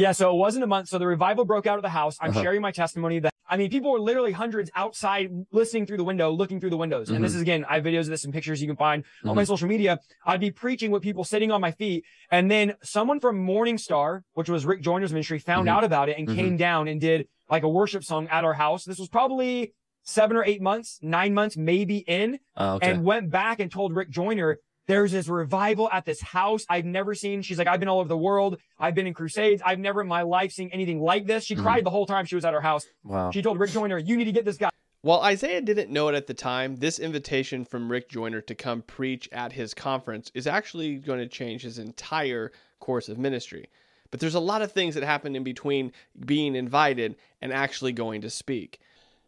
Yeah, 0.00 0.12
so 0.12 0.30
it 0.34 0.38
wasn't 0.38 0.64
a 0.64 0.66
month. 0.66 0.88
So 0.88 0.98
the 0.98 1.06
revival 1.06 1.44
broke 1.44 1.66
out 1.66 1.76
of 1.76 1.82
the 1.82 1.90
house. 1.90 2.16
I'm 2.20 2.30
Uh-huh. 2.30 2.42
sharing 2.42 2.62
my 2.62 2.70
testimony 2.72 3.18
that, 3.20 3.34
I 3.52 3.56
mean, 3.58 3.68
people 3.70 3.90
were 3.92 4.00
literally 4.00 4.32
hundreds 4.32 4.70
outside 4.74 5.30
listening 5.52 5.84
through 5.86 5.96
the 5.98 6.04
window, 6.04 6.30
looking 6.30 6.58
through 6.60 6.70
the 6.70 6.76
windows. 6.84 7.08
And 7.08 7.16
Mm-hmm. 7.16 7.24
this 7.24 7.34
is 7.34 7.42
again, 7.42 7.66
I 7.68 7.74
have 7.76 7.84
videos 7.84 8.00
of 8.02 8.06
this 8.14 8.24
and 8.24 8.32
pictures 8.32 8.62
you 8.62 8.68
can 8.68 8.76
find 8.76 9.04
on 9.24 9.36
my 9.36 9.44
social 9.44 9.68
media. 9.68 9.98
I'd 10.24 10.40
be 10.40 10.50
preaching 10.50 10.90
with 10.90 11.02
people 11.02 11.24
sitting 11.24 11.50
on 11.52 11.60
my 11.60 11.72
feet. 11.72 12.04
And 12.30 12.50
then 12.50 12.74
someone 12.82 13.20
from 13.20 13.38
Morning 13.38 13.76
Star, 13.76 14.24
which 14.34 14.48
was 14.48 14.64
Rick 14.64 14.80
Joyner's 14.82 15.12
ministry, 15.12 15.38
found 15.38 15.66
Mm-hmm. 15.68 15.76
out 15.76 15.84
about 15.84 16.08
it 16.08 16.16
and 16.18 16.26
came 16.28 16.56
down 16.56 16.88
and 16.88 17.00
did 17.00 17.28
like 17.50 17.62
a 17.64 17.68
worship 17.68 18.02
song 18.04 18.26
at 18.28 18.44
our 18.44 18.54
house. 18.54 18.84
This 18.84 18.98
was 18.98 19.08
probably 19.08 19.74
seven 20.04 20.34
or 20.36 20.44
eight 20.44 20.62
months, 20.62 20.98
nine 21.02 21.34
months, 21.34 21.56
maybe 21.58 21.98
in 21.98 22.38
Ah, 22.56 22.74
okay. 22.76 22.90
and 22.92 23.04
went 23.04 23.30
back 23.30 23.60
and 23.60 23.70
told 23.70 23.94
Rick 23.94 24.08
Joyner, 24.10 24.58
there's 24.86 25.12
this 25.12 25.28
revival 25.28 25.88
at 25.92 26.04
this 26.04 26.20
house 26.20 26.64
I've 26.68 26.84
never 26.84 27.14
seen. 27.14 27.42
She's 27.42 27.58
like, 27.58 27.68
I've 27.68 27.80
been 27.80 27.88
all 27.88 28.00
over 28.00 28.08
the 28.08 28.16
world. 28.16 28.58
I've 28.78 28.94
been 28.94 29.06
in 29.06 29.14
crusades. 29.14 29.62
I've 29.64 29.78
never 29.78 30.00
in 30.00 30.08
my 30.08 30.22
life 30.22 30.52
seen 30.52 30.70
anything 30.72 31.00
like 31.00 31.26
this. 31.26 31.44
She 31.44 31.54
mm-hmm. 31.54 31.62
cried 31.62 31.84
the 31.84 31.90
whole 31.90 32.06
time 32.06 32.24
she 32.24 32.34
was 32.34 32.44
at 32.44 32.54
her 32.54 32.60
house. 32.60 32.86
Wow. 33.04 33.30
She 33.30 33.42
told 33.42 33.58
Rick 33.60 33.70
Joyner, 33.70 33.98
you 33.98 34.16
need 34.16 34.24
to 34.24 34.32
get 34.32 34.44
this 34.44 34.56
guy. 34.56 34.70
While 35.02 35.20
Isaiah 35.20 35.62
didn't 35.62 35.90
know 35.90 36.08
it 36.08 36.14
at 36.14 36.26
the 36.26 36.34
time, 36.34 36.76
this 36.76 36.98
invitation 36.98 37.64
from 37.64 37.90
Rick 37.90 38.10
Joyner 38.10 38.42
to 38.42 38.54
come 38.54 38.82
preach 38.82 39.28
at 39.32 39.52
his 39.52 39.72
conference 39.72 40.30
is 40.34 40.46
actually 40.46 40.96
going 40.96 41.20
to 41.20 41.26
change 41.26 41.62
his 41.62 41.78
entire 41.78 42.52
course 42.80 43.08
of 43.08 43.16
ministry. 43.16 43.70
But 44.10 44.20
there's 44.20 44.34
a 44.34 44.40
lot 44.40 44.60
of 44.60 44.72
things 44.72 44.94
that 44.94 45.04
happen 45.04 45.36
in 45.36 45.44
between 45.44 45.92
being 46.26 46.54
invited 46.54 47.16
and 47.40 47.52
actually 47.52 47.92
going 47.92 48.20
to 48.22 48.30
speak. 48.30 48.80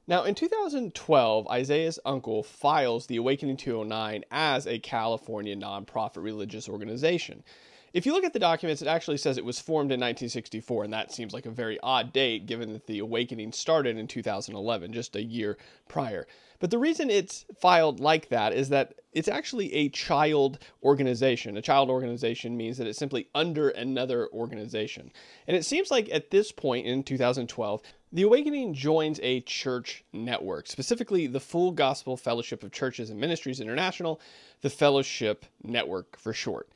Now, 0.08 0.24
in 0.24 0.34
2012, 0.34 1.46
Isaiah's 1.46 2.00
uncle 2.04 2.42
files 2.42 3.06
the 3.06 3.16
Awakening 3.16 3.56
209 3.56 4.24
as 4.32 4.66
a 4.66 4.80
California 4.80 5.54
nonprofit 5.54 6.24
religious 6.24 6.68
organization. 6.68 7.44
If 7.92 8.04
you 8.04 8.12
look 8.12 8.24
at 8.24 8.32
the 8.32 8.38
documents, 8.38 8.82
it 8.82 8.88
actually 8.88 9.18
says 9.18 9.36
it 9.38 9.44
was 9.44 9.60
formed 9.60 9.92
in 9.92 10.00
1964, 10.00 10.84
and 10.84 10.92
that 10.92 11.12
seems 11.12 11.32
like 11.32 11.46
a 11.46 11.50
very 11.50 11.78
odd 11.82 12.12
date 12.12 12.46
given 12.46 12.72
that 12.72 12.86
the 12.86 12.98
Awakening 12.98 13.52
started 13.52 13.96
in 13.96 14.08
2011, 14.08 14.92
just 14.92 15.14
a 15.14 15.22
year 15.22 15.56
prior. 15.88 16.26
But 16.58 16.70
the 16.70 16.78
reason 16.78 17.10
it's 17.10 17.44
filed 17.60 18.00
like 18.00 18.28
that 18.30 18.54
is 18.54 18.70
that 18.70 18.94
it's 19.12 19.28
actually 19.28 19.72
a 19.74 19.90
child 19.90 20.58
organization. 20.82 21.56
A 21.56 21.62
child 21.62 21.90
organization 21.90 22.56
means 22.56 22.78
that 22.78 22.86
it's 22.86 22.98
simply 22.98 23.28
under 23.34 23.68
another 23.68 24.28
organization. 24.32 25.12
And 25.46 25.56
it 25.56 25.64
seems 25.64 25.90
like 25.90 26.08
at 26.10 26.30
this 26.30 26.50
point 26.50 26.86
in 26.86 27.02
2012, 27.02 27.82
the 28.12 28.22
Awakening 28.22 28.74
joins 28.74 29.18
a 29.22 29.40
church 29.40 30.04
network, 30.12 30.66
specifically 30.66 31.26
the 31.26 31.40
Full 31.40 31.70
Gospel 31.72 32.18
Fellowship 32.18 32.62
of 32.62 32.70
Churches 32.70 33.08
and 33.08 33.18
Ministries 33.18 33.58
International, 33.58 34.20
the 34.60 34.68
Fellowship 34.68 35.46
Network 35.62 36.18
for 36.18 36.34
short. 36.34 36.68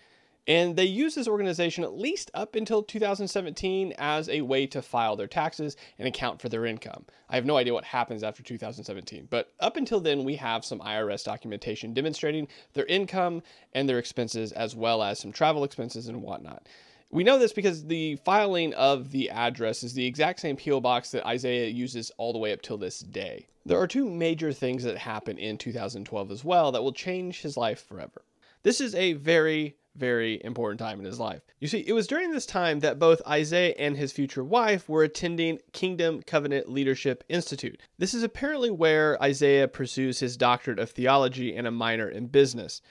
And 0.48 0.76
they 0.76 0.84
use 0.84 1.14
this 1.14 1.28
organization 1.28 1.84
at 1.84 1.98
least 1.98 2.30
up 2.32 2.54
until 2.54 2.82
2017 2.82 3.92
as 3.98 4.28
a 4.28 4.42
way 4.42 4.66
to 4.68 4.80
file 4.80 5.16
their 5.16 5.26
taxes 5.26 5.76
and 5.98 6.06
account 6.06 6.40
for 6.40 6.48
their 6.48 6.64
income. 6.64 7.04
I 7.28 7.34
have 7.34 7.44
no 7.44 7.56
idea 7.56 7.74
what 7.74 7.84
happens 7.84 8.22
after 8.22 8.42
2017, 8.42 9.26
but 9.28 9.52
up 9.60 9.76
until 9.76 10.00
then, 10.00 10.24
we 10.24 10.36
have 10.36 10.64
some 10.64 10.78
IRS 10.78 11.24
documentation 11.24 11.92
demonstrating 11.92 12.48
their 12.74 12.86
income 12.86 13.42
and 13.74 13.88
their 13.88 13.98
expenses, 13.98 14.52
as 14.52 14.76
well 14.76 15.02
as 15.02 15.18
some 15.18 15.32
travel 15.32 15.64
expenses 15.64 16.06
and 16.08 16.22
whatnot. 16.22 16.66
We 17.10 17.24
know 17.24 17.38
this 17.38 17.52
because 17.52 17.84
the 17.84 18.16
filing 18.16 18.74
of 18.74 19.10
the 19.10 19.30
address 19.30 19.82
is 19.82 19.94
the 19.94 20.06
exact 20.06 20.40
same 20.40 20.56
P.O. 20.56 20.80
box 20.80 21.10
that 21.12 21.26
Isaiah 21.26 21.68
uses 21.68 22.10
all 22.18 22.32
the 22.32 22.38
way 22.38 22.52
up 22.52 22.62
till 22.62 22.78
this 22.78 23.00
day. 23.00 23.46
There 23.64 23.80
are 23.80 23.86
two 23.86 24.08
major 24.08 24.52
things 24.52 24.84
that 24.84 24.98
happen 24.98 25.38
in 25.38 25.58
2012 25.58 26.30
as 26.30 26.44
well 26.44 26.72
that 26.72 26.82
will 26.82 26.92
change 26.92 27.42
his 27.42 27.56
life 27.56 27.84
forever. 27.86 28.22
This 28.62 28.80
is 28.80 28.94
a 28.94 29.12
very, 29.14 29.76
very 29.94 30.40
important 30.44 30.80
time 30.80 30.98
in 30.98 31.04
his 31.04 31.20
life. 31.20 31.42
You 31.60 31.68
see, 31.68 31.84
it 31.86 31.92
was 31.92 32.08
during 32.08 32.32
this 32.32 32.46
time 32.46 32.80
that 32.80 32.98
both 32.98 33.22
Isaiah 33.26 33.74
and 33.78 33.96
his 33.96 34.12
future 34.12 34.44
wife 34.44 34.88
were 34.88 35.04
attending 35.04 35.60
Kingdom 35.72 36.22
Covenant 36.22 36.68
Leadership 36.68 37.22
Institute. 37.28 37.80
This 37.98 38.14
is 38.14 38.24
apparently 38.24 38.70
where 38.70 39.20
Isaiah 39.22 39.68
pursues 39.68 40.18
his 40.18 40.36
doctorate 40.36 40.80
of 40.80 40.90
theology 40.90 41.56
and 41.56 41.66
a 41.66 41.70
minor 41.70 42.08
in 42.08 42.26
business. 42.26 42.82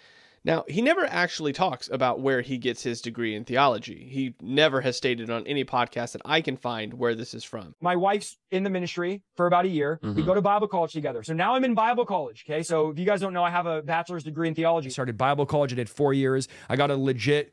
Now, 0.45 0.63
he 0.67 0.83
never 0.83 1.05
actually 1.07 1.53
talks 1.53 1.89
about 1.91 2.21
where 2.21 2.41
he 2.41 2.59
gets 2.59 2.83
his 2.83 3.01
degree 3.01 3.35
in 3.35 3.45
theology. 3.45 4.07
He 4.09 4.35
never 4.39 4.79
has 4.81 4.95
stated 4.95 5.31
on 5.31 5.45
any 5.47 5.65
podcast 5.65 6.11
that 6.11 6.21
I 6.23 6.41
can 6.41 6.55
find 6.55 6.93
where 6.93 7.15
this 7.15 7.33
is 7.33 7.43
from. 7.43 7.73
My 7.81 7.95
wife's 7.95 8.37
in 8.51 8.63
the 8.63 8.69
ministry 8.69 9.23
for 9.35 9.47
about 9.47 9.65
a 9.65 9.69
year. 9.69 9.99
We 10.03 10.09
mm-hmm. 10.09 10.25
go 10.25 10.35
to 10.35 10.41
Bible 10.41 10.67
college 10.67 10.93
together. 10.93 11.23
So 11.23 11.33
now 11.33 11.55
I'm 11.55 11.63
in 11.63 11.73
Bible 11.73 12.05
college. 12.05 12.45
Okay. 12.47 12.61
So 12.61 12.89
if 12.89 12.99
you 12.99 13.05
guys 13.05 13.21
don't 13.21 13.33
know, 13.33 13.43
I 13.43 13.49
have 13.49 13.65
a 13.65 13.81
bachelor's 13.81 14.23
degree 14.23 14.47
in 14.47 14.53
theology. 14.53 14.91
Started 14.91 15.17
Bible 15.17 15.47
college. 15.47 15.73
I 15.73 15.75
did 15.75 15.89
four 15.89 16.13
years. 16.13 16.47
I 16.69 16.75
got 16.75 16.91
a 16.91 16.95
legit 16.95 17.51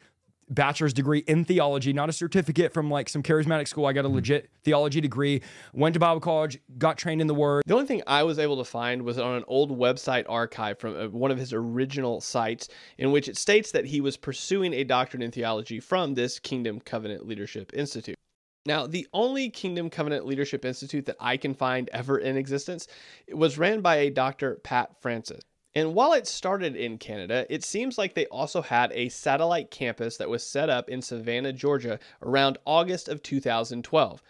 bachelor's 0.53 0.93
degree 0.93 1.21
in 1.21 1.45
theology, 1.45 1.93
not 1.93 2.09
a 2.09 2.13
certificate 2.13 2.73
from 2.73 2.91
like 2.91 3.09
some 3.09 3.23
charismatic 3.23 3.69
school. 3.69 3.87
I 3.87 3.93
got 3.93 4.05
a 4.05 4.09
legit 4.09 4.51
theology 4.63 5.01
degree. 5.01 5.43
Went 5.73 5.95
to 5.95 6.01
Bible 6.01 6.21
college, 6.21 6.59
got 6.79 6.99
trained 6.99 7.21
in 7.21 7.27
the 7.27 7.35
word. 7.35 7.63
The 7.67 7.75
only 7.75 7.87
thing 7.87 8.03
I 8.07 8.23
was 8.23 8.39
able 8.39 8.57
to 8.59 8.65
find 8.65 9.03
was 9.03 9.19
on 9.19 9.37
an 9.37 9.45
old 9.47 9.77
website 9.77 10.25
archive 10.29 10.79
from 10.79 10.97
uh, 10.97 11.09
one 11.09 11.31
of 11.31 11.39
his 11.39 11.53
original 11.53 12.21
sites, 12.21 12.69
in 12.99 13.11
which 13.13 13.29
it 13.29 13.37
states 13.37 13.73
that 13.73 13.87
he 13.87 14.01
was 14.01 14.17
pursuing 14.17 14.73
a 14.75 14.85
doctorate 14.85 15.23
in 15.23 15.31
theology 15.31 15.81
from 15.81 16.15
this 16.15 16.39
Kingdom 16.39 16.81
Covenant 16.81 17.27
Leadership 17.27 17.73
Institute. 17.75 18.17
Now, 18.65 18.87
the 18.87 19.09
only 19.13 19.51
Kingdom 19.51 19.91
Covenant 19.91 20.25
Leadership 20.25 20.65
Institute 20.65 21.07
that 21.07 21.17
I 21.19 21.37
can 21.37 21.53
find 21.53 21.91
ever 21.93 22.19
in 22.19 22.37
existence 22.37 22.87
was 23.33 23.59
ran 23.59 23.81
by 23.81 23.97
a 23.97 24.11
Dr. 24.11 24.61
Pat 24.63 25.01
Francis. 25.01 25.43
And 25.75 25.95
while 25.95 26.13
it 26.13 26.27
started 26.27 26.77
in 26.77 26.99
Canada, 26.99 27.47
it 27.49 27.65
seems 27.65 27.97
like 27.97 28.15
they 28.15 28.27
also 28.27 28.61
had 28.61 28.93
a 28.93 29.09
satellite 29.09 29.71
campus 29.71 30.19
that 30.19 30.29
was 30.29 30.43
set 30.43 30.69
up 30.69 30.89
in 30.89 31.01
Savannah, 31.01 31.53
Georgia 31.53 31.99
around 32.23 32.59
August 32.67 33.09
of 33.09 33.23
2012. 33.23 34.23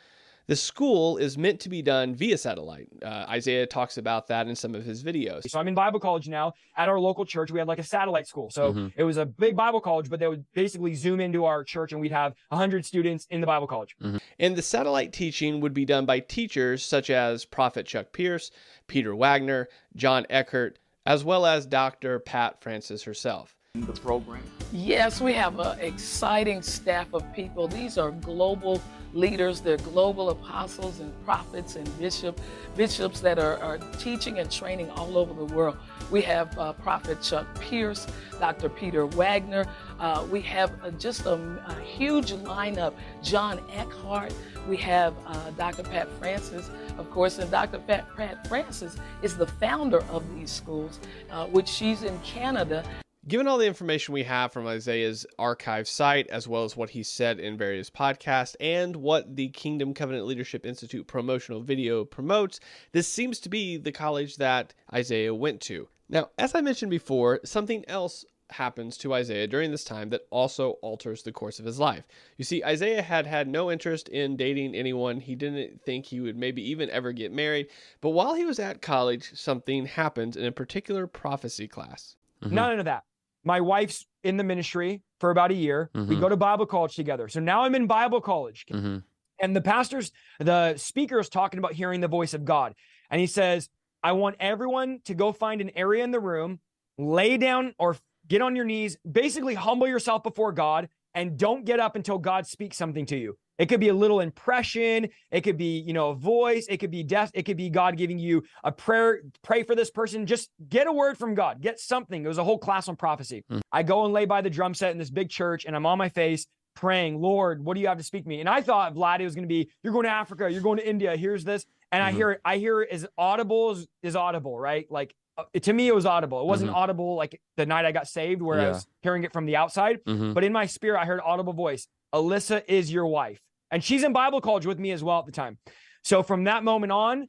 The 0.49 0.57
school 0.57 1.19
is 1.19 1.39
meant 1.39 1.61
to 1.61 1.69
be 1.69 1.83
done 1.83 2.15
via 2.17 2.37
satellite. 2.37 2.89
Uh, 3.03 3.27
Isaiah 3.29 3.65
talks 3.65 3.97
about 3.97 4.27
that 4.27 4.49
in 4.49 4.57
some 4.57 4.75
of 4.75 4.85
his 4.85 5.03
videos. 5.05 5.49
So 5.49 5.59
I'm 5.59 5.69
in 5.69 5.75
Bible 5.75 6.01
college 6.01 6.29
now. 6.29 6.55
At 6.77 6.89
our 6.89 6.99
local 6.99 7.25
church, 7.25 7.53
we 7.53 7.61
had 7.61 7.69
like 7.69 7.79
a 7.79 7.85
satellite 7.85 8.27
school. 8.27 8.51
So 8.51 8.91
it 8.97 9.05
was 9.05 9.19
a 9.19 9.25
big 9.25 9.57
Bible 9.57 9.81
college, 9.81 10.11
but 10.11 10.19
they 10.19 10.27
would 10.27 10.45
basically 10.53 10.95
zoom 10.95 11.21
into 11.21 11.45
our 11.45 11.63
church 11.63 11.93
and 11.93 12.01
we'd 12.01 12.13
have 12.13 12.35
100 12.49 12.85
students 12.85 13.27
in 13.31 13.41
the 13.41 13.47
Bible 13.47 13.69
college. 13.69 13.97
And 14.41 14.57
the 14.57 14.63
satellite 14.63 15.13
teaching 15.13 15.61
would 15.61 15.75
be 15.75 15.85
done 15.85 16.07
by 16.07 16.19
teachers 16.19 16.85
such 16.85 17.09
as 17.09 17.45
Prophet 17.45 17.87
Chuck 17.87 18.13
Pierce, 18.13 18.51
Peter 18.89 19.15
Wagner, 19.15 19.69
John 19.95 20.27
Eckhardt, 20.29 20.79
as 21.05 21.25
well 21.25 21.47
as 21.47 21.67
Dr. 21.67 22.19
Pat 22.19 22.63
Francis 22.63 23.05
herself. 23.05 23.57
The 23.75 23.95
program? 23.95 24.43
Yes, 24.71 25.23
we 25.23 25.33
have 25.33 25.59
an 25.59 25.81
exciting 25.81 26.61
staff 26.61 27.07
of 27.15 27.25
people. 27.33 27.69
These 27.69 27.97
are 27.97 28.11
global 28.11 28.83
leaders. 29.15 29.63
They're 29.63 29.79
global 29.79 30.29
apostles 30.29 31.01
and 31.01 31.11
prophets 31.25 31.77
and 31.77 31.99
bishop, 31.99 32.39
bishops 32.77 33.21
that 33.21 33.39
are, 33.39 33.57
are 33.63 33.79
teaching 33.99 34.41
and 34.41 34.51
training 34.51 34.91
all 34.91 35.17
over 35.17 35.33
the 35.33 35.55
world. 35.55 35.79
We 36.11 36.21
have 36.21 36.57
uh, 36.59 36.75
Prophet 36.75 37.23
Chuck 37.23 37.47
Pierce, 37.63 38.07
Dr. 38.39 38.69
Peter 38.69 39.07
Wagner. 39.07 39.65
Uh, 39.99 40.27
we 40.31 40.43
have 40.43 40.71
uh, 40.85 40.91
just 40.91 41.25
a, 41.25 41.33
a 41.33 41.81
huge 41.81 42.33
lineup. 42.33 42.93
John 43.23 43.59
Eckhardt. 43.73 44.35
We 44.69 44.77
have 44.77 45.15
uh, 45.27 45.51
Dr. 45.53 45.83
Pat 45.83 46.09
Francis, 46.19 46.71
of 46.99 47.11
course, 47.11 47.39
and 47.39 47.51
Dr. 47.51 47.79
Pat, 47.79 48.07
Pat 48.17 48.47
Francis 48.47 48.97
is 49.23 49.35
the 49.35 49.47
founder 49.47 50.05
of 50.11 50.23
these 50.35 50.51
schools, 50.51 51.01
uh, 51.31 51.47
which 51.47 51.69
she's 51.69 52.03
in 52.03 52.19
Canada. 52.21 52.85
Given 53.29 53.47
all 53.47 53.59
the 53.59 53.69
information 53.69 54.15
we 54.15 54.25
have 54.25 54.53
from 54.53 54.67
Isaiah's 54.67 55.25
archive 55.39 55.87
site, 55.87 56.27
as 56.27 56.49
well 56.49 56.65
as 56.65 56.77
what 56.77 56.91
he 56.91 57.05
said 57.05 57.39
in 57.39 57.57
various 57.57 57.89
podcasts 57.89 58.57
and 58.59 58.97
what 58.97 59.37
the 59.37 59.49
Kingdom 59.51 59.95
Covenant 59.95 60.27
Leadership 60.27 60.67
Institute 60.67 61.07
promotional 61.07 61.61
video 61.63 62.05
promotes, 62.05 62.59
this 62.91 63.07
seems 63.07 63.39
to 63.39 63.49
be 63.49 63.77
the 63.77 63.93
college 63.93 64.39
that 64.39 64.75
Isaiah 64.93 65.33
went 65.33 65.61
to. 65.63 65.87
Now, 66.09 66.31
as 66.37 66.57
I 66.57 66.63
mentioned 66.63 66.91
before, 66.91 67.39
something 67.45 67.85
else 67.87 68.25
happens 68.51 68.97
to 68.99 69.15
Isaiah 69.15 69.47
during 69.47 69.71
this 69.71 69.85
time 69.85 70.11
that 70.11 70.27
also 70.31 70.73
alters 70.83 71.23
the 71.23 71.31
course 71.31 71.61
of 71.61 71.65
his 71.65 71.79
life. 71.79 72.03
You 72.39 72.45
see, 72.45 72.65
Isaiah 72.65 73.03
had 73.03 73.29
had 73.29 73.47
no 73.47 73.71
interest 73.71 74.09
in 74.09 74.37
dating 74.37 74.75
anyone. 74.75 75.21
He 75.21 75.37
didn't 75.37 75.81
think 75.81 76.07
he 76.07 76.19
would 76.19 76.37
maybe 76.37 76.69
even 76.69 76.91
ever 76.91 77.13
get 77.13 77.31
married. 77.31 77.69
But 78.01 78.11
while 78.11 78.35
he 78.35 78.45
was 78.45 78.59
at 78.59 78.83
college, 78.83 79.31
something 79.35 79.87
happened 79.87 80.35
in 80.35 80.45
a 80.45 80.51
particular 80.51 81.07
prophecy 81.07 81.69
class. 81.69 82.17
None 82.45 82.81
of 82.81 82.85
that. 82.87 83.05
My 83.45 83.61
wife's 83.61 84.07
in 84.23 84.37
the 84.37 84.45
ministry 84.45 85.03
for 85.21 85.31
about 85.31 85.51
a 85.51 85.55
year. 85.55 85.91
We 85.95 86.01
mm-hmm. 86.01 86.21
go 86.21 86.29
to 86.29 86.37
Bible 86.37 86.67
college 86.67 86.95
together. 86.95 87.29
So 87.29 87.41
now 87.41 87.63
I'm 87.63 87.75
in 87.75 87.87
Bible 87.87 88.21
college. 88.21 88.67
Mm-hmm. 88.71 88.99
And 89.41 89.57
the 89.57 89.61
pastor's, 89.61 90.13
the 90.39 90.77
speaker 90.77 91.19
is 91.19 91.29
talking 91.29 91.59
about 91.59 91.73
hearing 91.73 92.01
the 92.01 92.09
voice 92.09 92.35
of 92.35 92.45
God. 92.45 92.75
And 93.11 93.21
he 93.21 93.27
says, 93.27 93.69
I 94.03 94.13
want 94.13 94.37
everyone 94.41 95.01
to 95.05 95.15
go 95.15 95.33
find 95.33 95.61
an 95.61 95.71
area 95.75 96.05
in 96.05 96.11
the 96.11 96.21
room, 96.21 96.61
lay 96.99 97.37
down 97.37 97.75
or 97.79 97.97
get 98.29 98.43
on 98.43 98.55
your 98.57 98.65
knees, 98.65 98.97
basically 99.11 99.55
humble 99.55 99.89
yourself 99.89 100.23
before 100.23 100.53
God, 100.53 100.89
and 101.15 101.37
don't 101.37 101.65
get 101.65 101.81
up 101.81 101.97
until 101.97 102.19
God 102.19 102.47
speaks 102.47 102.77
something 102.77 103.07
to 103.07 103.17
you. 103.17 103.37
It 103.59 103.67
could 103.67 103.81
be 103.81 103.89
a 103.89 103.95
little 103.95 104.21
impression. 104.21 105.09
It 105.31 105.43
could 105.43 105.57
be, 105.57 105.79
you 105.79 105.93
know, 105.93 106.11
a 106.11 106.15
voice. 106.15 106.67
It 106.69 106.79
could 106.79 106.91
be 106.91 107.03
death. 107.03 107.31
It 107.35 107.45
could 107.45 107.57
be 107.57 107.69
God 107.69 107.97
giving 107.97 108.19
you 108.19 108.43
a 108.65 108.73
prayer. 108.73 109.21
Pray 109.43 109.63
for 109.63 109.75
this 109.75 109.91
person. 109.91 110.27
Just 110.27 110.51
get 110.69 110.87
a 110.87 110.93
word 110.93 111.19
from 111.19 111.35
God. 111.35 111.61
Get 111.61 111.79
something. 111.79 112.25
It 112.25 112.29
was 112.29 112.39
a 112.39 112.45
whole 112.45 112.59
class 112.59 112.89
on 112.89 112.97
prophecy. 112.97 113.45
Mm. 113.51 113.61
I 113.71 113.83
go 113.83 114.05
and 114.05 114.13
lay 114.13 114.25
by 114.25 114.41
the 114.41 114.51
drum 114.51 114.75
set 114.75 114.91
in 114.91 114.99
this 114.99 115.11
big 115.11 115.29
church, 115.29 115.65
and 115.65 115.77
I'm 115.77 115.87
on 115.87 115.99
my 115.99 116.09
face 116.09 116.47
praying, 116.75 117.21
Lord, 117.21 117.65
what 117.65 117.75
do 117.75 117.81
you 117.81 117.89
have 117.89 117.99
to 117.99 118.05
speak 118.05 118.25
to 118.25 118.29
me? 118.29 118.41
And 118.41 118.49
I 118.49 118.63
thought 118.63 118.95
Vlad 118.95 119.21
it 119.21 119.25
was 119.25 119.35
going 119.35 119.45
to 119.45 119.49
be, 119.49 119.71
you're 119.83 119.93
going 119.93 120.05
to 120.05 120.11
Africa, 120.11 120.51
you're 120.51 120.63
going 120.63 120.79
to 120.79 120.89
India. 120.89 121.17
Here's 121.17 121.45
this, 121.45 121.67
and 121.91 122.03
I 122.03 122.09
mm-hmm. 122.09 122.17
hear 122.17 122.31
it. 122.33 122.41
I 122.45 122.57
hear 122.57 122.83
it 122.83 122.91
as 122.91 123.07
audible 123.19 123.71
as 123.71 123.87
is 124.03 124.17
audible, 124.17 124.59
right? 124.59 124.87
Like 124.91 125.15
uh, 125.39 125.45
to 125.61 125.73
me, 125.73 125.89
it 125.89 125.95
was 125.95 126.05
audible. 126.07 126.41
It 126.41 126.47
wasn't 126.47 126.71
audible 126.73 127.15
like 127.17 127.41
the 127.57 127.65
night 127.67 127.85
I 127.85 127.93
got 127.93 128.07
saved, 128.07 128.43
where 128.43 128.61
I 128.61 128.69
was 128.69 128.87
hearing 129.03 129.25
it 129.25 129.33
from 129.33 129.47
the 129.47 129.57
outside. 129.57 130.05
Mhm. 130.05 130.35
But 130.35 130.45
in 130.45 130.53
my 130.53 130.67
spirit, 130.67 131.01
I 131.01 131.05
heard 131.07 131.21
audible 131.25 131.53
voice. 131.53 131.87
Alyssa 132.15 132.63
is 132.69 132.93
your 132.93 133.07
wife, 133.07 133.41
and 133.71 133.83
she's 133.83 134.03
in 134.05 134.13
Bible 134.13 134.41
college 134.41 134.67
with 134.67 134.79
me 134.79 134.91
as 134.93 135.03
well 135.03 135.19
at 135.21 135.27
the 135.27 135.33
time. 135.33 135.59
So 136.05 136.23
from 136.23 136.45
that 136.45 136.65
moment 136.65 136.93
on, 136.93 137.29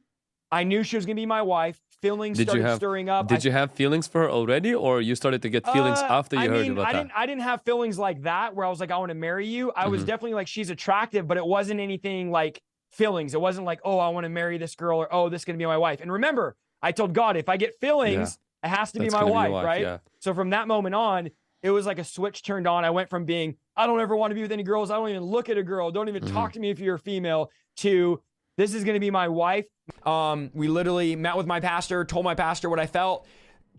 I 0.52 0.64
knew 0.64 0.82
she 0.82 0.96
was 0.96 1.06
going 1.06 1.16
to 1.16 1.20
be 1.20 1.26
my 1.26 1.42
wife. 1.42 1.80
Feelings 2.02 2.36
Did 2.36 2.48
you 2.48 2.50
started 2.50 2.64
have- 2.68 2.76
stirring 2.76 3.08
up. 3.08 3.28
Did 3.28 3.38
I- 3.38 3.42
you 3.48 3.52
have 3.52 3.72
feelings 3.72 4.06
for 4.06 4.22
her 4.22 4.30
already, 4.30 4.74
or 4.74 5.00
you 5.00 5.14
started 5.14 5.40
to 5.42 5.48
get 5.48 5.66
feelings 5.72 6.00
uh, 6.00 6.04
after 6.10 6.36
you 6.36 6.42
I 6.42 6.48
heard 6.48 6.62
mean, 6.62 6.72
about 6.72 6.88
I 6.88 6.92
that? 6.92 6.98
didn't. 6.98 7.12
I 7.16 7.26
didn't 7.26 7.42
have 7.42 7.62
feelings 7.62 7.98
like 7.98 8.22
that 8.22 8.54
where 8.54 8.66
I 8.66 8.68
was 8.68 8.78
like, 8.78 8.90
I 8.90 8.98
want 8.98 9.08
to 9.08 9.14
marry 9.14 9.46
you. 9.46 9.72
I 9.74 9.88
was 9.88 10.02
Mhm. 10.02 10.06
definitely 10.06 10.34
like, 10.34 10.46
she's 10.48 10.68
attractive, 10.68 11.26
but 11.26 11.38
it 11.38 11.46
wasn't 11.46 11.80
anything 11.80 12.30
like 12.30 12.60
feelings. 12.90 13.32
It 13.32 13.40
wasn't 13.40 13.64
like, 13.64 13.80
oh, 13.84 13.98
I 13.98 14.10
want 14.10 14.24
to 14.24 14.28
marry 14.28 14.58
this 14.58 14.74
girl 14.74 14.98
or 14.98 15.08
oh, 15.12 15.30
this 15.30 15.40
is 15.40 15.44
gonna 15.46 15.56
be 15.58 15.64
my 15.64 15.78
wife. 15.78 16.02
And 16.02 16.12
remember, 16.12 16.56
I 16.84 16.92
told 16.92 17.14
God, 17.14 17.36
if 17.36 17.48
I 17.48 17.56
get 17.56 17.80
feelings, 17.80 18.38
it 18.62 18.68
has 18.68 18.92
to 18.92 19.00
be 19.00 19.06
my 19.06 19.20
gonna 19.20 19.26
be 19.26 19.32
wife, 19.32 19.52
wife, 19.52 19.64
right? 19.64 19.80
yeah. 19.80 19.98
So 20.20 20.34
from 20.34 20.50
that 20.50 20.68
moment 20.68 20.94
on, 20.94 21.30
it 21.62 21.70
was 21.70 21.86
like 21.86 21.98
a 21.98 22.04
switch 22.04 22.42
turned 22.42 22.66
on. 22.68 22.84
I 22.84 22.90
went 22.90 23.08
from 23.08 23.24
being, 23.24 23.56
I 23.76 23.86
don't 23.86 24.00
ever 24.00 24.14
want 24.14 24.30
to 24.30 24.34
be 24.34 24.42
with 24.42 24.52
any 24.52 24.62
girls. 24.62 24.90
I 24.90 24.96
don't 24.96 25.08
even 25.08 25.22
look 25.22 25.48
at 25.48 25.56
a 25.56 25.62
girl. 25.62 25.90
Don't 25.90 26.08
even 26.08 26.22
Mm-hmm. 26.22 26.34
talk 26.34 26.52
to 26.52 26.60
me 26.60 26.68
if 26.70 26.78
you're 26.78 26.96
a 26.96 26.98
female. 26.98 27.50
To 27.78 28.20
this 28.56 28.74
is 28.74 28.84
going 28.84 28.94
to 28.94 29.00
be 29.00 29.10
my 29.10 29.28
wife. 29.28 29.64
Um, 30.04 30.50
we 30.54 30.68
literally 30.68 31.16
met 31.16 31.36
with 31.36 31.46
my 31.46 31.58
pastor, 31.58 32.04
told 32.04 32.24
my 32.24 32.34
pastor 32.34 32.68
what 32.70 32.78
I 32.78 32.86
felt, 32.86 33.26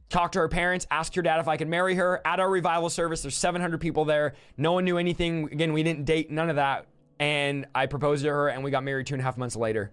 talked 0.09 0.33
to 0.33 0.39
her 0.39 0.49
parents, 0.49 0.85
asked 0.91 1.15
her 1.15 1.21
dad 1.21 1.39
if 1.39 1.47
I 1.47 1.57
could 1.57 1.69
marry 1.69 1.95
her 1.95 2.21
at 2.25 2.39
our 2.39 2.49
revival 2.49 2.89
service. 2.89 3.21
There's 3.21 3.37
700 3.37 3.79
people 3.79 4.03
there. 4.03 4.33
No 4.57 4.73
one 4.73 4.83
knew 4.83 4.97
anything. 4.97 5.45
Again, 5.51 5.71
we 5.71 5.83
didn't 5.83 6.05
date, 6.05 6.29
none 6.31 6.49
of 6.49 6.55
that. 6.57 6.87
And 7.19 7.67
I 7.73 7.85
proposed 7.85 8.23
to 8.23 8.29
her, 8.31 8.49
and 8.49 8.63
we 8.63 8.71
got 8.71 8.83
married 8.83 9.07
two 9.07 9.13
and 9.13 9.21
a 9.21 9.23
half 9.23 9.37
months 9.37 9.55
later. 9.55 9.91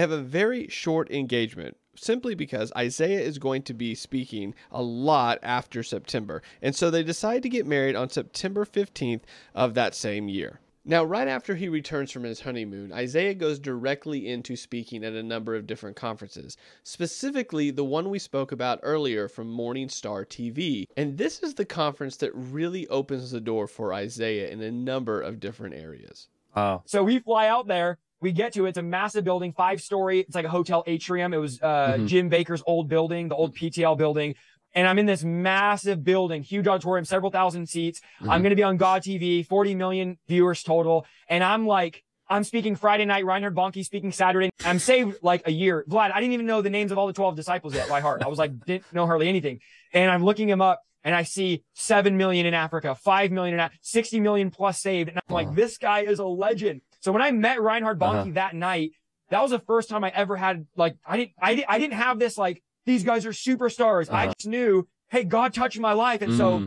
Have 0.00 0.10
a 0.10 0.18
very 0.18 0.68
short 0.68 1.10
engagement 1.10 1.76
simply 1.96 2.34
because 2.34 2.72
Isaiah 2.76 3.20
is 3.20 3.38
going 3.38 3.62
to 3.62 3.74
be 3.74 3.94
speaking 3.94 4.54
a 4.70 4.82
lot 4.82 5.38
after 5.42 5.82
September. 5.82 6.42
And 6.62 6.74
so 6.74 6.90
they 6.90 7.02
decide 7.02 7.42
to 7.42 7.48
get 7.48 7.66
married 7.66 7.96
on 7.96 8.10
September 8.10 8.64
15th 8.64 9.22
of 9.54 9.74
that 9.74 9.94
same 9.94 10.28
year. 10.28 10.60
Now, 10.82 11.04
right 11.04 11.28
after 11.28 11.54
he 11.54 11.68
returns 11.68 12.10
from 12.10 12.24
his 12.24 12.40
honeymoon, 12.40 12.90
Isaiah 12.90 13.34
goes 13.34 13.58
directly 13.58 14.28
into 14.28 14.56
speaking 14.56 15.04
at 15.04 15.12
a 15.12 15.22
number 15.22 15.54
of 15.54 15.66
different 15.66 15.94
conferences, 15.94 16.56
specifically 16.84 17.70
the 17.70 17.84
one 17.84 18.08
we 18.08 18.18
spoke 18.18 18.50
about 18.50 18.80
earlier 18.82 19.28
from 19.28 19.50
Morning 19.50 19.90
Star 19.90 20.24
TV. 20.24 20.86
And 20.96 21.18
this 21.18 21.42
is 21.42 21.54
the 21.54 21.66
conference 21.66 22.16
that 22.16 22.34
really 22.34 22.88
opens 22.88 23.30
the 23.30 23.42
door 23.42 23.66
for 23.66 23.92
Isaiah 23.92 24.48
in 24.48 24.62
a 24.62 24.70
number 24.70 25.20
of 25.20 25.38
different 25.38 25.74
areas. 25.74 26.28
Oh. 26.56 26.82
So 26.86 27.04
we 27.04 27.18
fly 27.18 27.46
out 27.46 27.68
there. 27.68 27.98
We 28.20 28.32
get 28.32 28.52
to 28.54 28.66
it. 28.66 28.70
It's 28.70 28.78
a 28.78 28.82
massive 28.82 29.24
building, 29.24 29.52
five 29.52 29.80
story. 29.80 30.20
It's 30.20 30.34
like 30.34 30.44
a 30.44 30.50
hotel 30.50 30.84
atrium. 30.86 31.32
It 31.32 31.38
was 31.38 31.60
uh, 31.62 31.94
mm-hmm. 31.94 32.06
Jim 32.06 32.30
Bakker's 32.30 32.62
old 32.66 32.88
building, 32.88 33.28
the 33.28 33.34
old 33.34 33.54
mm-hmm. 33.54 33.66
PTL 33.66 33.96
building. 33.96 34.34
And 34.74 34.86
I'm 34.86 34.98
in 34.98 35.06
this 35.06 35.24
massive 35.24 36.04
building, 36.04 36.42
huge 36.42 36.68
auditorium, 36.68 37.04
several 37.04 37.30
thousand 37.30 37.68
seats. 37.68 38.00
I'm 38.20 38.26
mm-hmm. 38.26 38.42
going 38.42 38.50
to 38.50 38.56
be 38.56 38.62
on 38.62 38.76
God 38.76 39.02
TV, 39.02 39.44
40 39.44 39.74
million 39.74 40.18
viewers 40.28 40.62
total. 40.62 41.06
And 41.28 41.42
I'm 41.42 41.66
like, 41.66 42.04
I'm 42.28 42.44
speaking 42.44 42.76
Friday 42.76 43.04
night, 43.04 43.24
Reinhard 43.24 43.56
Bonnke 43.56 43.84
speaking 43.84 44.12
Saturday. 44.12 44.50
I'm 44.64 44.78
saved 44.78 45.18
like 45.20 45.48
a 45.48 45.50
year. 45.50 45.84
Vlad, 45.88 46.12
I 46.14 46.20
didn't 46.20 46.34
even 46.34 46.46
know 46.46 46.62
the 46.62 46.70
names 46.70 46.92
of 46.92 46.98
all 46.98 47.08
the 47.08 47.12
12 47.12 47.34
disciples 47.34 47.74
yet 47.74 47.88
by 47.88 48.00
heart. 48.00 48.22
I 48.22 48.28
was 48.28 48.38
like, 48.38 48.64
didn't 48.64 48.92
know 48.92 49.04
hardly 49.06 49.28
anything. 49.28 49.58
And 49.92 50.08
I'm 50.08 50.24
looking 50.24 50.48
him 50.48 50.62
up 50.62 50.80
and 51.02 51.12
I 51.12 51.24
see 51.24 51.64
7 51.74 52.16
million 52.16 52.46
in 52.46 52.54
Africa, 52.54 52.94
5 52.94 53.32
million 53.32 53.54
in 53.54 53.60
Africa, 53.60 53.80
60 53.82 54.20
million 54.20 54.50
plus 54.50 54.80
saved. 54.80 55.08
And 55.08 55.18
I'm 55.18 55.34
like, 55.34 55.54
this 55.56 55.76
guy 55.78 56.02
is 56.02 56.20
a 56.20 56.24
legend. 56.24 56.82
So 57.00 57.12
when 57.12 57.22
I 57.22 57.30
met 57.30 57.60
Reinhard 57.60 57.98
Bonnke 57.98 58.20
uh-huh. 58.20 58.30
that 58.34 58.54
night, 58.54 58.92
that 59.30 59.42
was 59.42 59.50
the 59.50 59.58
first 59.58 59.88
time 59.88 60.04
I 60.04 60.10
ever 60.10 60.36
had 60.36 60.66
like, 60.76 60.96
I 61.06 61.16
didn't, 61.16 61.32
I 61.40 61.54
didn't, 61.54 61.70
I 61.70 61.78
didn't 61.78 61.94
have 61.94 62.18
this 62.18 62.36
like, 62.36 62.62
these 62.86 63.04
guys 63.04 63.26
are 63.26 63.30
superstars. 63.30 64.10
I 64.10 64.24
uh-huh. 64.24 64.34
just 64.38 64.48
knew, 64.48 64.86
hey, 65.08 65.24
God 65.24 65.54
touched 65.54 65.78
my 65.78 65.92
life. 65.92 66.22
And 66.22 66.36
so 66.36 66.52
mm-hmm. 66.52 66.66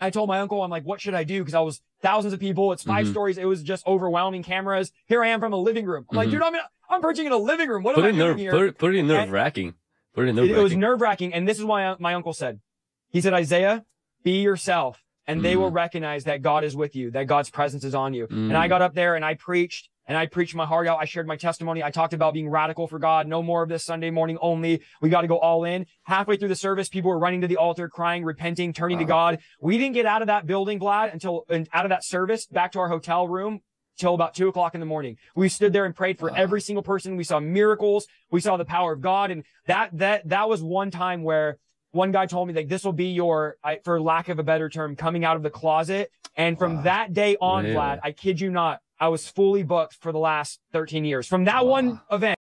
I 0.00 0.10
told 0.10 0.28
my 0.28 0.40
uncle, 0.40 0.62
I'm 0.62 0.70
like, 0.70 0.84
what 0.84 1.00
should 1.00 1.14
I 1.14 1.24
do? 1.24 1.44
Cause 1.44 1.54
I 1.54 1.60
was 1.60 1.80
thousands 2.02 2.34
of 2.34 2.40
people. 2.40 2.72
It's 2.72 2.82
5 2.82 3.04
mm-hmm. 3.04 3.12
stories. 3.12 3.38
It 3.38 3.44
was 3.44 3.62
just 3.62 3.86
overwhelming 3.86 4.42
cameras. 4.42 4.92
Here 5.06 5.22
I 5.22 5.28
am 5.28 5.40
from 5.40 5.52
a 5.52 5.56
living 5.56 5.86
room. 5.86 6.06
I'm 6.10 6.16
like, 6.16 6.28
mm-hmm. 6.28 6.36
dude, 6.36 6.42
I'm, 6.42 6.54
in, 6.54 6.60
I'm 6.90 7.00
preaching 7.00 7.26
in 7.26 7.32
a 7.32 7.38
living 7.38 7.68
room. 7.68 7.82
What 7.82 7.94
Put 7.94 8.04
am 8.04 8.08
I 8.08 8.10
doing 8.12 8.28
nerve, 8.28 8.38
here? 8.38 8.72
put 8.72 8.94
it 8.94 8.98
in 8.98 9.06
nerve 9.06 9.30
wracking. 9.30 9.74
It 10.16 10.20
nerve 10.34 10.50
It, 10.50 10.58
it 10.58 10.62
was 10.62 10.74
nerve 10.74 11.00
wracking. 11.00 11.34
And 11.34 11.46
this 11.46 11.58
is 11.58 11.64
why 11.64 11.94
my 11.98 12.14
uncle 12.14 12.32
said, 12.32 12.60
he 13.10 13.20
said, 13.20 13.34
Isaiah, 13.34 13.84
be 14.24 14.42
yourself 14.42 15.02
and 15.28 15.44
they 15.44 15.52
Mm-hmm. 15.52 15.60
will 15.62 15.70
recognize 15.70 16.24
that 16.24 16.42
God 16.42 16.64
is 16.64 16.74
with 16.74 16.96
you, 16.96 17.12
that 17.12 17.28
God's 17.28 17.50
presence 17.50 17.84
is 17.84 17.94
on 17.94 18.14
you. 18.14 18.26
And 18.28 18.50
Mm. 18.50 18.56
I 18.56 18.66
got 18.66 18.82
up 18.82 18.94
there 18.94 19.14
and 19.14 19.24
I 19.24 19.34
preached 19.34 19.88
and 20.06 20.16
I 20.16 20.26
preached 20.26 20.54
my 20.54 20.64
heart 20.64 20.86
out. 20.88 20.98
I 21.00 21.04
shared 21.04 21.26
my 21.28 21.36
testimony. 21.36 21.82
I 21.84 21.90
talked 21.90 22.14
about 22.14 22.32
being 22.32 22.48
radical 22.48 22.88
for 22.88 22.98
God. 22.98 23.26
No 23.28 23.42
more 23.42 23.62
of 23.62 23.68
this 23.68 23.84
Sunday 23.84 24.10
morning 24.10 24.38
only. 24.40 24.80
We 25.02 25.10
got 25.10 25.20
to 25.20 25.28
go 25.28 25.38
all 25.38 25.64
in. 25.64 25.84
Halfway 26.04 26.36
through 26.38 26.48
the 26.48 26.56
service, 26.56 26.88
people 26.88 27.10
were 27.10 27.18
running 27.18 27.42
to 27.42 27.46
the 27.46 27.58
altar, 27.58 27.88
crying, 27.90 28.24
repenting, 28.24 28.72
turning 28.72 28.98
to 28.98 29.04
God. 29.04 29.38
We 29.60 29.76
didn't 29.76 29.94
get 29.94 30.06
out 30.06 30.22
of 30.22 30.28
that 30.28 30.46
building, 30.46 30.80
Vlad, 30.80 31.12
until 31.12 31.44
and 31.50 31.68
out 31.74 31.84
of 31.84 31.90
that 31.90 32.04
service 32.04 32.46
back 32.46 32.72
to 32.72 32.78
our 32.80 32.88
hotel 32.88 33.28
room 33.28 33.60
till 33.98 34.14
about 34.14 34.32
two 34.34 34.48
o'clock 34.48 34.72
in 34.74 34.80
the 34.80 34.86
morning. 34.86 35.16
We 35.34 35.48
stood 35.50 35.72
there 35.74 35.84
and 35.84 35.94
prayed 35.94 36.18
for 36.18 36.34
every 36.34 36.60
single 36.62 36.82
person. 36.84 37.16
We 37.16 37.24
saw 37.24 37.38
miracles. 37.40 38.06
We 38.30 38.40
saw 38.40 38.56
the 38.56 38.64
power 38.64 38.92
of 38.94 39.00
God. 39.02 39.30
And 39.30 39.44
that, 39.66 39.90
that, 39.98 40.26
that 40.28 40.48
was 40.48 40.62
one 40.62 40.90
time 40.90 41.22
where 41.22 41.58
one 41.92 42.12
guy 42.12 42.26
told 42.26 42.48
me 42.48 42.54
like, 42.54 42.68
this 42.68 42.84
will 42.84 42.92
be 42.92 43.08
your, 43.12 43.56
I, 43.64 43.80
for 43.84 44.00
lack 44.00 44.28
of 44.28 44.38
a 44.38 44.42
better 44.42 44.68
term, 44.68 44.96
coming 44.96 45.24
out 45.24 45.36
of 45.36 45.42
the 45.42 45.50
closet. 45.50 46.10
And 46.36 46.58
from 46.58 46.84
that 46.84 47.12
day 47.12 47.36
on, 47.40 47.64
Really? 47.64 47.76
Vlad, 47.76 48.00
I 48.02 48.12
kid 48.12 48.40
you 48.40 48.50
not, 48.50 48.80
I 49.00 49.08
was 49.08 49.28
fully 49.28 49.62
booked 49.62 49.94
for 49.94 50.12
the 50.12 50.18
last 50.18 50.60
13 50.72 51.04
years 51.04 51.26
from 51.26 51.44
that 51.44 51.66
one 51.66 52.00
event. 52.10 52.38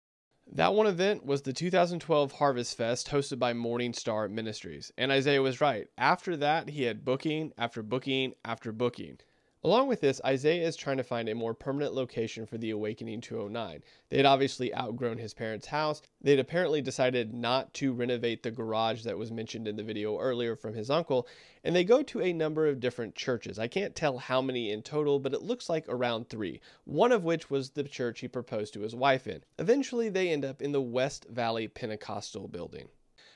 That 0.52 0.74
one 0.74 0.88
event 0.88 1.26
was 1.26 1.42
the 1.42 1.54
2012 1.54 2.32
Harvest 2.34 2.78
Fest 2.78 3.10
hosted 3.10 3.40
by 3.40 3.54
Morning 3.54 3.94
Star 3.94 4.28
Ministries. 4.30 4.92
And 4.98 5.12
Isaiah 5.12 5.42
was 5.42 5.60
right. 5.60 5.88
After 5.98 6.38
that, 6.38 6.70
he 6.70 6.84
had 6.84 7.04
booking 7.04 7.52
after 7.58 7.84
booking 7.84 8.34
after 8.44 8.72
booking. 8.72 9.18
Along 9.66 9.88
with 9.88 10.00
this, 10.00 10.22
Isaiah 10.24 10.68
is 10.68 10.76
trying 10.76 10.98
to 10.98 11.04
find 11.04 11.28
a 11.28 11.34
more 11.34 11.56
permanent 11.56 11.96
location 11.96 12.46
for 12.46 12.60
the 12.60 12.70
Awakening 12.70 13.22
209. 13.22 13.82
They 14.10 14.18
had 14.18 14.26
obviously 14.28 14.72
outgrown 14.76 15.18
his 15.18 15.34
parents' 15.34 15.66
house. 15.66 16.04
They'd 16.22 16.38
apparently 16.38 16.84
decided 16.84 17.34
not 17.34 17.74
to 17.74 17.92
renovate 17.92 18.44
the 18.44 18.52
garage 18.52 19.02
that 19.06 19.18
was 19.18 19.32
mentioned 19.32 19.68
in 19.68 19.76
the 19.76 19.82
video 19.82 20.20
earlier 20.20 20.56
from 20.56 20.76
his 20.76 20.92
uncle, 20.92 21.28
and 21.64 21.76
they 21.76 21.84
go 21.84 22.04
to 22.04 22.22
a 22.22 22.32
number 22.32 22.68
of 22.68 22.80
different 22.80 23.16
churches. 23.16 23.58
I 23.58 23.68
can't 23.68 23.96
tell 23.96 24.20
how 24.20 24.40
many 24.40 24.70
in 24.70 24.84
total, 24.84 25.18
but 25.18 25.34
it 25.34 25.42
looks 25.42 25.68
like 25.68 25.86
around 25.90 26.30
three, 26.30 26.62
one 26.84 27.12
of 27.12 27.24
which 27.24 27.50
was 27.50 27.72
the 27.72 27.84
church 27.86 28.20
he 28.20 28.28
proposed 28.28 28.72
to 28.76 28.82
his 28.82 28.94
wife 28.94 29.26
in. 29.26 29.44
Eventually, 29.58 30.10
they 30.10 30.30
end 30.30 30.46
up 30.46 30.62
in 30.62 30.74
the 30.74 30.80
West 30.80 31.26
Valley 31.28 31.68
Pentecostal 31.68 32.48
building. 32.48 32.90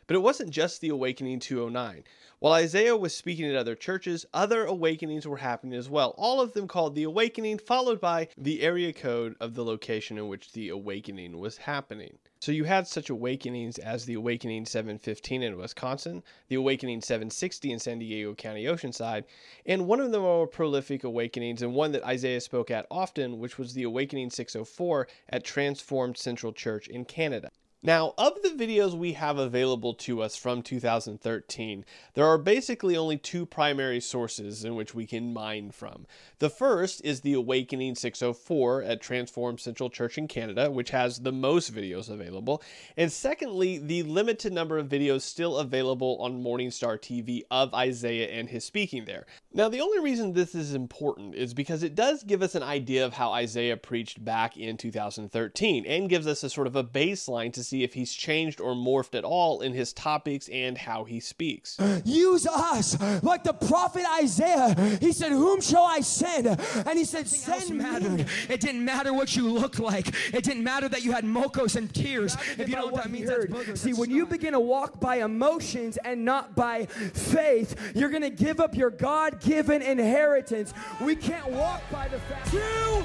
But 0.10 0.16
it 0.16 0.24
wasn't 0.24 0.50
just 0.50 0.82
the 0.82 0.90
Awakening 0.90 1.40
209. 1.40 2.04
While 2.40 2.54
Isaiah 2.54 2.98
was 2.98 3.16
speaking 3.16 3.46
at 3.46 3.56
other 3.56 3.76
churches, 3.76 4.26
other 4.34 4.66
awakenings 4.66 5.28
were 5.28 5.38
happening 5.38 5.78
as 5.78 5.88
well, 5.88 6.16
all 6.18 6.42
of 6.42 6.54
them 6.54 6.68
called 6.68 6.96
the 6.96 7.04
Awakening, 7.04 7.60
followed 7.60 8.02
by 8.02 8.30
the 8.36 8.64
area 8.64 8.92
code 8.92 9.36
of 9.40 9.54
the 9.54 9.64
location 9.64 10.18
in 10.18 10.28
which 10.28 10.54
the 10.54 10.70
awakening 10.70 11.38
was 11.38 11.58
happening. 11.58 12.18
So 12.40 12.52
you 12.52 12.64
had 12.64 12.88
such 12.88 13.12
awakenings 13.12 13.78
as 13.78 14.06
the 14.06 14.16
Awakening 14.16 14.66
715 14.66 15.44
in 15.44 15.58
Wisconsin, 15.60 16.24
the 16.48 16.56
Awakening 16.56 17.02
760 17.02 17.72
in 17.72 17.78
San 17.78 18.00
Diego 18.00 18.34
County 18.34 18.64
Oceanside, 18.64 19.26
and 19.68 19.86
one 19.86 20.00
of 20.00 20.12
the 20.12 20.20
more 20.20 20.48
prolific 20.48 21.04
awakenings 21.04 21.62
and 21.62 21.76
one 21.76 21.92
that 21.92 22.04
Isaiah 22.04 22.42
spoke 22.42 22.72
at 22.72 22.88
often, 22.90 23.38
which 23.38 23.60
was 23.60 23.76
the 23.76 23.84
Awakening 23.84 24.32
604 24.32 25.08
at 25.30 25.44
Transformed 25.44 26.18
Central 26.18 26.52
Church 26.52 26.88
in 26.88 27.06
Canada. 27.06 27.52
Now, 27.82 28.14
of 28.18 28.42
the 28.44 28.50
videos 28.50 28.94
we 28.94 29.14
have 29.14 29.38
available 29.38 29.94
to 29.94 30.22
us 30.22 30.36
from 30.36 30.62
2013, 30.62 31.86
there 32.14 32.26
are 32.26 32.38
basically 32.38 32.98
only 32.98 33.18
two 33.18 33.46
primary 33.46 34.02
sources 34.02 34.66
in 34.66 34.76
which 34.76 34.94
we 34.94 35.06
can 35.06 35.32
mine 35.32 35.72
from. 35.72 36.06
The 36.40 36.50
first 36.50 37.00
is 37.06 37.22
the 37.22 37.36
Awakening 37.36 37.96
604 37.96 38.84
at 38.84 39.02
Transform 39.02 39.58
Central 39.58 39.90
Church 39.90 40.18
in 40.18 40.28
Canada, 40.28 40.70
which 40.70 40.90
has 40.90 41.20
the 41.20 41.32
most 41.32 41.74
videos 41.74 42.10
available. 42.10 42.62
And 42.98 43.10
secondly, 43.10 43.78
the 43.78 44.04
limited 44.04 44.52
number 44.52 44.78
of 44.78 44.90
videos 44.90 45.22
still 45.22 45.58
available 45.58 46.18
on 46.20 46.44
Morningstar 46.44 47.00
TV 47.00 47.44
of 47.50 47.74
Isaiah 47.74 48.28
and 48.28 48.50
his 48.50 48.66
speaking 48.66 49.06
there. 49.06 49.26
Now, 49.52 49.68
the 49.68 49.82
only 49.82 50.00
reason 50.00 50.34
this 50.34 50.54
is 50.54 50.76
important 50.76 51.34
is 51.34 51.56
because 51.56 51.82
it 51.82 51.96
does 51.96 52.22
give 52.22 52.44
us 52.44 52.54
an 52.54 52.62
idea 52.62 53.04
of 53.04 53.14
how 53.14 53.32
Isaiah 53.32 53.78
preached 53.78 54.24
back 54.24 54.58
in 54.58 54.78
2013 54.78 55.88
and 55.88 56.08
gives 56.08 56.28
us 56.28 56.44
a 56.44 56.52
sort 56.52 56.68
of 56.68 56.76
a 56.76 56.84
baseline 56.84 57.52
to 57.54 57.64
see 57.64 57.84
if 57.84 57.96
he's 57.96 58.14
changed 58.14 58.62
or 58.62 58.76
morphed 58.76 59.18
at 59.18 59.24
all 59.24 59.62
in 59.62 59.74
his 59.74 59.92
topics 59.92 60.50
and 60.50 60.78
how 60.78 61.04
he 61.04 61.20
speaks. 61.20 61.78
Use 62.06 62.46
us 62.46 63.02
like 63.24 63.44
the 63.44 63.54
prophet 63.54 64.04
Isaiah. 64.22 64.76
He 65.02 65.12
said, 65.12 65.32
Whom 65.32 65.62
shall 65.62 65.84
I 65.84 66.02
send? 66.02 66.46
And 66.46 66.98
he 67.00 67.04
said, 67.04 67.28
Send 67.28 67.76
me. 67.76 68.26
It 68.50 68.62
didn't 68.62 68.86
matter 68.86 69.14
what 69.14 69.36
you 69.36 69.52
looked 69.52 69.80
like. 69.80 70.10
It 70.32 70.44
didn't 70.44 70.64
matter 70.64 70.88
that 70.90 71.04
you 71.04 71.12
had 71.12 71.26
mocos 71.26 71.76
and 71.76 71.92
tears. 71.92 72.38
If 72.60 72.70
you 72.70 72.76
know 72.76 72.86
what 72.86 72.96
that 72.96 73.10
means, 73.10 73.28
that's 73.28 73.46
boogers. 73.46 73.80
See, 73.80 73.94
when 73.94 74.12
you 74.12 74.28
begin 74.28 74.54
to 74.54 74.60
walk 74.60 75.00
by 75.00 75.24
emotions 75.24 75.98
and 76.06 76.24
not 76.24 76.56
by 76.56 76.86
faith, 76.86 77.94
you're 77.96 78.10
going 78.10 78.22
to 78.22 78.30
give 78.30 78.60
up 78.60 78.76
your 78.76 78.92
God 78.92 79.39
given 79.42 79.82
inheritance. 79.82 80.74
We 81.02 81.16
can't 81.16 81.50
walk 81.52 81.82
by 81.92 82.08
the 82.08 82.20
fact. 82.20 82.52
Two, 82.52 83.04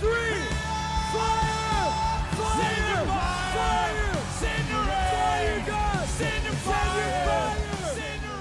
three, 0.00 0.42
fire! 1.12 1.78
Fire! 2.38 3.06
Fire! 3.06 4.14
Send 4.38 4.68
your 4.68 4.84
fire, 4.84 5.64
God! 5.66 6.08
Send 6.08 6.44
your 6.44 6.52
fire! 6.54 7.56
Send 7.94 8.22
fire! 8.22 8.38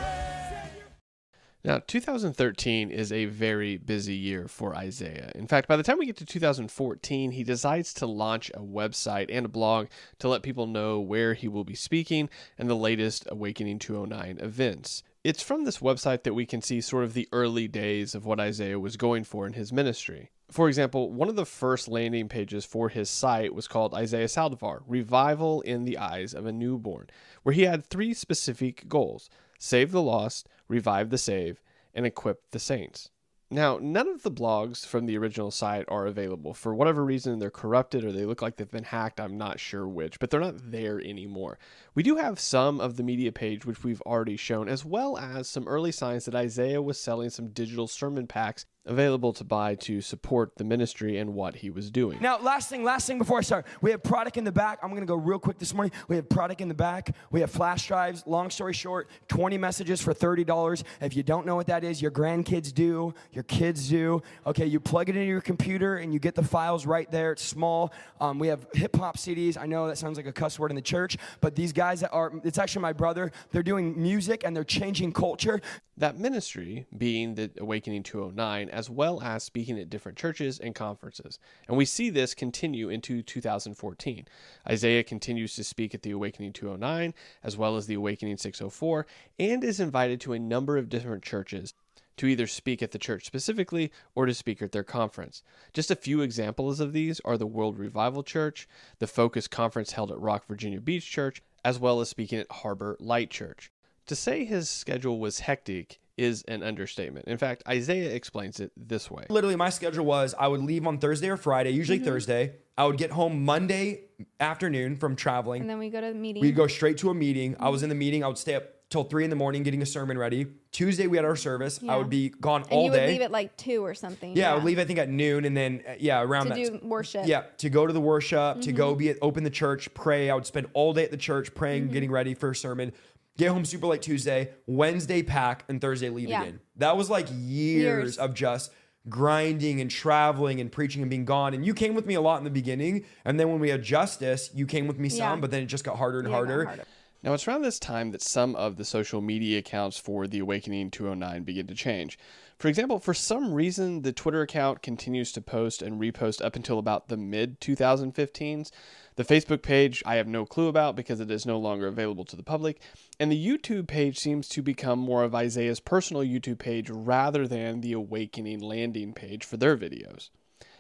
Now, 1.63 1.81
2013 1.85 2.91
is 2.91 3.11
a 3.11 3.25
very 3.25 3.77
busy 3.77 4.15
year 4.15 4.47
for 4.47 4.75
Isaiah. 4.75 5.31
In 5.35 5.47
fact, 5.47 5.67
by 5.67 5.75
the 5.75 5.83
time 5.83 5.97
we 5.97 6.05
get 6.05 6.15
to 6.17 6.25
2014, 6.25 7.31
he 7.31 7.43
decides 7.43 7.93
to 7.95 8.05
launch 8.05 8.49
a 8.53 8.59
website 8.59 9.27
and 9.29 9.45
a 9.45 9.49
blog 9.49 9.87
to 10.19 10.29
let 10.29 10.43
people 10.43 10.67
know 10.67 10.99
where 10.99 11.33
he 11.33 11.47
will 11.47 11.65
be 11.65 11.75
speaking 11.75 12.29
and 12.57 12.69
the 12.69 12.75
latest 12.75 13.27
Awakening 13.29 13.79
209 13.79 14.37
events. 14.39 15.03
It's 15.27 15.43
from 15.43 15.65
this 15.65 15.79
website 15.79 16.23
that 16.23 16.35
we 16.35 16.45
can 16.45 16.61
see 16.61 16.79
sort 16.79 17.03
of 17.03 17.13
the 17.13 17.27
early 17.33 17.67
days 17.67 18.15
of 18.15 18.25
what 18.25 18.39
Isaiah 18.39 18.79
was 18.79 18.95
going 18.95 19.25
for 19.25 19.45
in 19.45 19.51
his 19.51 19.73
ministry. 19.73 20.31
For 20.49 20.69
example, 20.69 21.11
one 21.11 21.27
of 21.27 21.35
the 21.35 21.45
first 21.45 21.89
landing 21.89 22.29
pages 22.29 22.63
for 22.63 22.87
his 22.87 23.09
site 23.09 23.53
was 23.53 23.67
called 23.67 23.93
Isaiah 23.93 24.29
Saldivar 24.29 24.83
Revival 24.87 25.59
in 25.63 25.83
the 25.83 25.97
Eyes 25.97 26.33
of 26.33 26.45
a 26.45 26.53
Newborn, 26.53 27.09
where 27.43 27.51
he 27.51 27.63
had 27.63 27.85
three 27.85 28.13
specific 28.13 28.87
goals 28.87 29.29
save 29.59 29.91
the 29.91 30.01
lost, 30.01 30.47
revive 30.69 31.09
the 31.09 31.17
saved, 31.17 31.59
and 31.93 32.05
equip 32.05 32.49
the 32.51 32.57
saints. 32.57 33.09
Now, 33.49 33.79
none 33.81 34.09
of 34.09 34.23
the 34.23 34.31
blogs 34.31 34.85
from 34.85 35.05
the 35.05 35.17
original 35.17 35.51
site 35.51 35.85
are 35.87 36.05
available. 36.05 36.53
For 36.53 36.75
whatever 36.75 37.05
reason, 37.05 37.39
they're 37.39 37.49
corrupted 37.49 38.03
or 38.03 38.11
they 38.11 38.25
look 38.25 38.41
like 38.41 38.57
they've 38.57 38.69
been 38.69 38.83
hacked. 38.83 39.21
I'm 39.21 39.37
not 39.37 39.57
sure 39.57 39.87
which, 39.87 40.19
but 40.19 40.29
they're 40.29 40.41
not 40.41 40.71
there 40.71 40.99
anymore. 40.99 41.57
We 41.97 42.03
do 42.03 42.17
have 42.17 42.39
some 42.39 42.79
of 42.79 42.95
the 42.95 43.01
media 43.01 43.31
page, 43.31 43.65
which 43.65 43.83
we've 43.83 44.03
already 44.03 44.37
shown, 44.37 44.69
as 44.69 44.85
well 44.85 45.17
as 45.17 45.49
some 45.49 45.67
early 45.67 45.91
signs 45.91 46.25
that 46.25 46.35
Isaiah 46.35 46.79
was 46.79 46.99
selling 46.99 47.31
some 47.31 47.47
digital 47.47 47.87
sermon 47.87 48.27
packs 48.27 48.67
available 48.87 49.33
to 49.33 49.43
buy 49.43 49.75
to 49.75 50.01
support 50.01 50.55
the 50.55 50.63
ministry 50.63 51.17
and 51.17 51.33
what 51.33 51.55
he 51.57 51.69
was 51.69 51.91
doing. 51.91 52.17
Now, 52.21 52.39
last 52.39 52.69
thing, 52.69 52.83
last 52.83 53.05
thing 53.05 53.17
before 53.17 53.37
I 53.37 53.41
start. 53.41 53.67
We 53.81 53.91
have 53.91 54.01
product 54.01 54.37
in 54.37 54.43
the 54.43 54.51
back. 54.51 54.79
I'm 54.81 54.89
going 54.89 55.01
to 55.01 55.07
go 55.07 55.15
real 55.15 55.39
quick 55.39 55.59
this 55.59 55.73
morning. 55.73 55.91
We 56.07 56.15
have 56.15 56.27
product 56.29 56.61
in 56.61 56.67
the 56.67 56.73
back. 56.73 57.15
We 57.31 57.41
have 57.41 57.51
flash 57.51 57.87
drives. 57.87 58.23
Long 58.25 58.49
story 58.49 58.73
short, 58.73 59.09
20 59.27 59.57
messages 59.57 60.01
for 60.01 60.13
$30. 60.13 60.83
If 61.01 61.15
you 61.15 61.23
don't 61.23 61.45
know 61.45 61.55
what 61.55 61.67
that 61.67 61.83
is, 61.83 62.01
your 62.01 62.11
grandkids 62.11 62.73
do, 62.73 63.13
your 63.31 63.43
kids 63.43 63.89
do. 63.89 64.21
Okay, 64.45 64.65
you 64.65 64.79
plug 64.79 65.09
it 65.09 65.15
into 65.15 65.27
your 65.27 65.41
computer 65.41 65.97
and 65.97 66.13
you 66.13 66.19
get 66.19 66.35
the 66.35 66.43
files 66.43 66.85
right 66.85 67.09
there. 67.11 67.33
It's 67.33 67.43
small. 67.43 67.93
Um, 68.19 68.39
we 68.39 68.47
have 68.47 68.65
hip 68.73 68.95
hop 68.95 69.17
CDs. 69.17 69.57
I 69.57 69.65
know 69.65 69.87
that 69.87 69.97
sounds 69.97 70.17
like 70.17 70.27
a 70.27 70.33
cuss 70.33 70.57
word 70.57 70.71
in 70.71 70.75
the 70.75 70.81
church, 70.81 71.17
but 71.41 71.55
these 71.55 71.73
guys 71.73 71.86
that 71.95 72.11
are, 72.11 72.33
it's 72.43 72.57
actually 72.57 72.81
my 72.81 72.93
brother. 72.93 73.31
They're 73.51 73.63
doing 73.63 74.01
music 74.01 74.43
and 74.43 74.55
they're 74.55 74.63
changing 74.63 75.13
culture. 75.13 75.61
That 75.97 76.17
ministry 76.19 76.85
being 76.97 77.35
the 77.35 77.49
Awakening 77.59 78.03
209, 78.03 78.69
as 78.69 78.89
well 78.89 79.21
as 79.21 79.43
speaking 79.43 79.79
at 79.79 79.89
different 79.89 80.17
churches 80.17 80.59
and 80.59 80.75
conferences. 80.75 81.39
And 81.67 81.75
we 81.75 81.85
see 81.85 82.09
this 82.09 82.35
continue 82.35 82.89
into 82.89 83.23
2014. 83.23 84.27
Isaiah 84.69 85.03
continues 85.03 85.55
to 85.55 85.63
speak 85.63 85.95
at 85.95 86.03
the 86.03 86.11
Awakening 86.11 86.53
209, 86.53 87.13
as 87.43 87.57
well 87.57 87.77
as 87.77 87.87
the 87.87 87.95
Awakening 87.95 88.37
604, 88.37 89.07
and 89.39 89.63
is 89.63 89.79
invited 89.79 90.21
to 90.21 90.33
a 90.33 90.39
number 90.39 90.77
of 90.77 90.89
different 90.89 91.23
churches 91.23 91.73
to 92.17 92.27
either 92.27 92.47
speak 92.47 92.81
at 92.81 92.91
the 92.91 92.99
church 92.99 93.25
specifically 93.25 93.91
or 94.15 94.25
to 94.25 94.33
speak 94.33 94.61
at 94.61 94.71
their 94.71 94.83
conference. 94.83 95.43
Just 95.71 95.91
a 95.91 95.95
few 95.95 96.21
examples 96.21 96.79
of 96.79 96.91
these 96.91 97.21
are 97.23 97.37
the 97.37 97.47
World 97.47 97.77
Revival 97.77 98.23
Church, 98.23 98.67
the 98.99 99.07
Focus 99.07 99.47
Conference 99.47 99.91
held 99.91 100.11
at 100.11 100.19
Rock 100.19 100.45
Virginia 100.47 100.81
Beach 100.81 101.09
Church, 101.09 101.41
as 101.67 101.77
well 101.77 101.99
as 101.99 102.07
speaking 102.07 102.39
at 102.39 102.49
Harbor 102.49 102.95
Light 102.97 103.29
Church. 103.29 103.73
To 104.05 104.15
say 104.15 104.45
his 104.45 104.69
schedule 104.69 105.19
was 105.19 105.41
hectic 105.41 105.99
is 106.15 106.41
an 106.47 106.63
understatement. 106.63 107.27
In 107.27 107.37
fact, 107.37 107.61
Isaiah 107.67 108.15
explains 108.15 108.61
it 108.61 108.71
this 108.77 109.11
way. 109.11 109.25
Literally, 109.29 109.57
my 109.57 109.69
schedule 109.69 110.05
was 110.05 110.33
I 110.39 110.47
would 110.47 110.61
leave 110.61 110.87
on 110.87 110.97
Thursday 110.97 111.27
or 111.27 111.35
Friday, 111.35 111.71
usually 111.71 111.97
mm-hmm. 111.97 112.07
Thursday. 112.07 112.53
I 112.77 112.85
would 112.85 112.97
get 112.97 113.11
home 113.11 113.43
Monday 113.43 114.05
afternoon 114.39 114.95
from 114.95 115.17
traveling. 115.17 115.59
And 115.59 115.69
then 115.69 115.77
we 115.77 115.89
go 115.89 115.99
to 115.99 116.07
the 116.07 116.13
meeting. 116.13 116.41
We'd 116.41 116.55
go 116.55 116.67
straight 116.67 116.99
to 116.99 117.09
a 117.09 117.13
meeting. 117.13 117.57
I 117.59 117.67
was 117.67 117.83
in 117.83 117.89
the 117.89 117.95
meeting. 117.95 118.23
I 118.23 118.27
would 118.27 118.37
stay 118.37 118.55
up 118.55 118.63
till 118.89 119.03
three 119.03 119.23
in 119.23 119.29
the 119.29 119.35
morning 119.35 119.63
getting 119.63 119.81
a 119.81 119.85
sermon 119.85 120.17
ready. 120.17 120.47
Tuesday 120.71 121.07
we 121.07 121.17
had 121.17 121.25
our 121.25 121.35
service. 121.35 121.79
I 121.87 121.97
would 121.97 122.09
be 122.09 122.29
gone 122.29 122.61
and 122.63 122.71
all 122.71 122.85
you 122.85 122.91
day. 122.91 123.01
would 123.05 123.09
leave 123.11 123.21
at 123.21 123.31
like 123.31 123.57
two 123.57 123.83
or 123.85 123.93
something. 123.93 124.35
yeah, 124.35 124.51
I 124.51 124.55
would 124.55 124.63
leave 124.63 124.79
I 124.79 124.85
think 124.85 124.99
at 124.99 125.09
noon, 125.09 125.45
and 125.45 125.55
then 125.57 125.83
uh, 125.87 125.93
yeah 125.99 126.21
around 126.21 126.43
to 126.47 126.49
that. 126.53 126.81
do 126.81 126.87
worship. 126.87 127.23
Yeah, 127.25 127.43
to 127.57 127.69
go 127.69 127.85
to 127.85 127.91
the 127.93 127.99
worship, 128.01 128.61
to 128.61 128.71
go 128.71 128.89
Mm-hmm. 128.91 128.97
be 128.99 129.09
at, 129.09 129.17
open 129.21 129.43
the 129.43 129.49
church, 129.49 129.93
pray. 129.93 130.29
I 130.29 130.35
would 130.35 130.45
spend 130.45 130.67
all 130.73 130.93
day 130.93 131.03
at 131.03 131.11
the 131.11 131.17
church 131.17 131.53
praying, 131.53 131.83
Mm-hmm. 131.85 131.93
getting 131.93 132.11
ready 132.11 132.33
for 132.33 132.51
a 132.51 132.55
sermon. 132.55 132.93
Get 133.37 133.49
home 133.49 133.65
super 133.65 133.87
late 133.87 134.01
Tuesday, 134.01 134.51
Wednesday 134.65 135.21
pack, 135.21 135.63
and 135.67 135.79
Thursday 135.81 136.09
leave 136.09 136.29
Yeah. 136.29 136.41
again. 136.43 136.59
That 136.77 136.95
was 136.97 137.09
like 137.09 137.27
years, 137.29 137.35
Years. 137.35 138.17
of 138.17 138.33
just 138.33 138.71
grinding 139.09 139.79
and 139.79 139.89
traveling 139.91 140.59
and 140.59 140.71
preaching 140.71 141.01
and 141.01 141.09
being 141.09 141.23
gone. 141.25 141.53
And 141.53 141.65
you 141.65 141.73
came 141.73 141.93
with 141.95 142.05
me 142.05 142.15
a 142.15 142.21
lot 142.21 142.39
in 142.39 142.43
the 142.43 142.49
beginning, 142.49 143.05
and 143.25 143.39
then 143.39 143.49
when 143.49 143.59
we 143.59 143.69
had 143.69 143.81
justice, 143.83 144.49
you 144.53 144.65
came 144.65 144.87
with 144.87 144.97
me 144.99 145.07
some, 145.09 145.19
Yeah. 145.19 145.35
but 145.41 145.51
then 145.51 145.63
it 145.63 145.67
just 145.67 145.83
got 145.83 145.97
harder 145.97 146.19
and 146.19 146.27
Yeah, 146.27 146.33
harder. 146.33 146.65
harder. 146.65 146.83
Now, 147.27 147.33
it's 147.33 147.45
around 147.45 147.63
this 147.63 147.77
time 147.77 148.11
that 148.11 148.21
some 148.21 148.55
of 148.55 148.77
the 148.77 148.85
social 148.85 149.19
media 149.19 149.59
accounts 149.59 149.97
for 149.97 150.27
the 150.27 150.39
Awakening 150.39 150.91
209 150.91 151.43
begin 151.43 151.67
to 151.67 151.75
change. 151.75 152.17
For 152.57 152.69
example, 152.69 152.99
for 152.99 153.13
some 153.13 153.51
reason, 153.51 154.03
the 154.03 154.13
Twitter 154.13 154.41
account 154.41 154.81
continues 154.81 155.33
to 155.33 155.41
post 155.41 155.81
and 155.81 155.99
repost 155.99 156.41
up 156.41 156.55
until 156.55 156.79
about 156.79 157.09
the 157.09 157.17
mid 157.17 157.59
2015s. 157.59 158.71
The 159.17 159.25
Facebook 159.25 159.61
page, 159.61 160.01
I 160.05 160.15
have 160.15 160.27
no 160.29 160.45
clue 160.45 160.69
about 160.69 160.95
because 160.95 161.19
it 161.19 161.29
is 161.29 161.45
no 161.45 161.59
longer 161.59 161.87
available 161.87 162.23
to 162.23 162.37
the 162.37 162.43
public. 162.43 162.79
And 163.19 163.29
the 163.29 163.45
YouTube 163.45 163.89
page 163.89 164.17
seems 164.17 164.47
to 164.47 164.61
become 164.61 164.97
more 164.97 165.25
of 165.25 165.35
Isaiah's 165.35 165.81
personal 165.81 166.23
YouTube 166.23 166.59
page 166.59 166.89
rather 166.89 167.45
than 167.45 167.81
the 167.81 167.91
Awakening 167.91 168.61
landing 168.61 169.11
page 169.11 169.43
for 169.43 169.57
their 169.57 169.75
videos. 169.75 170.29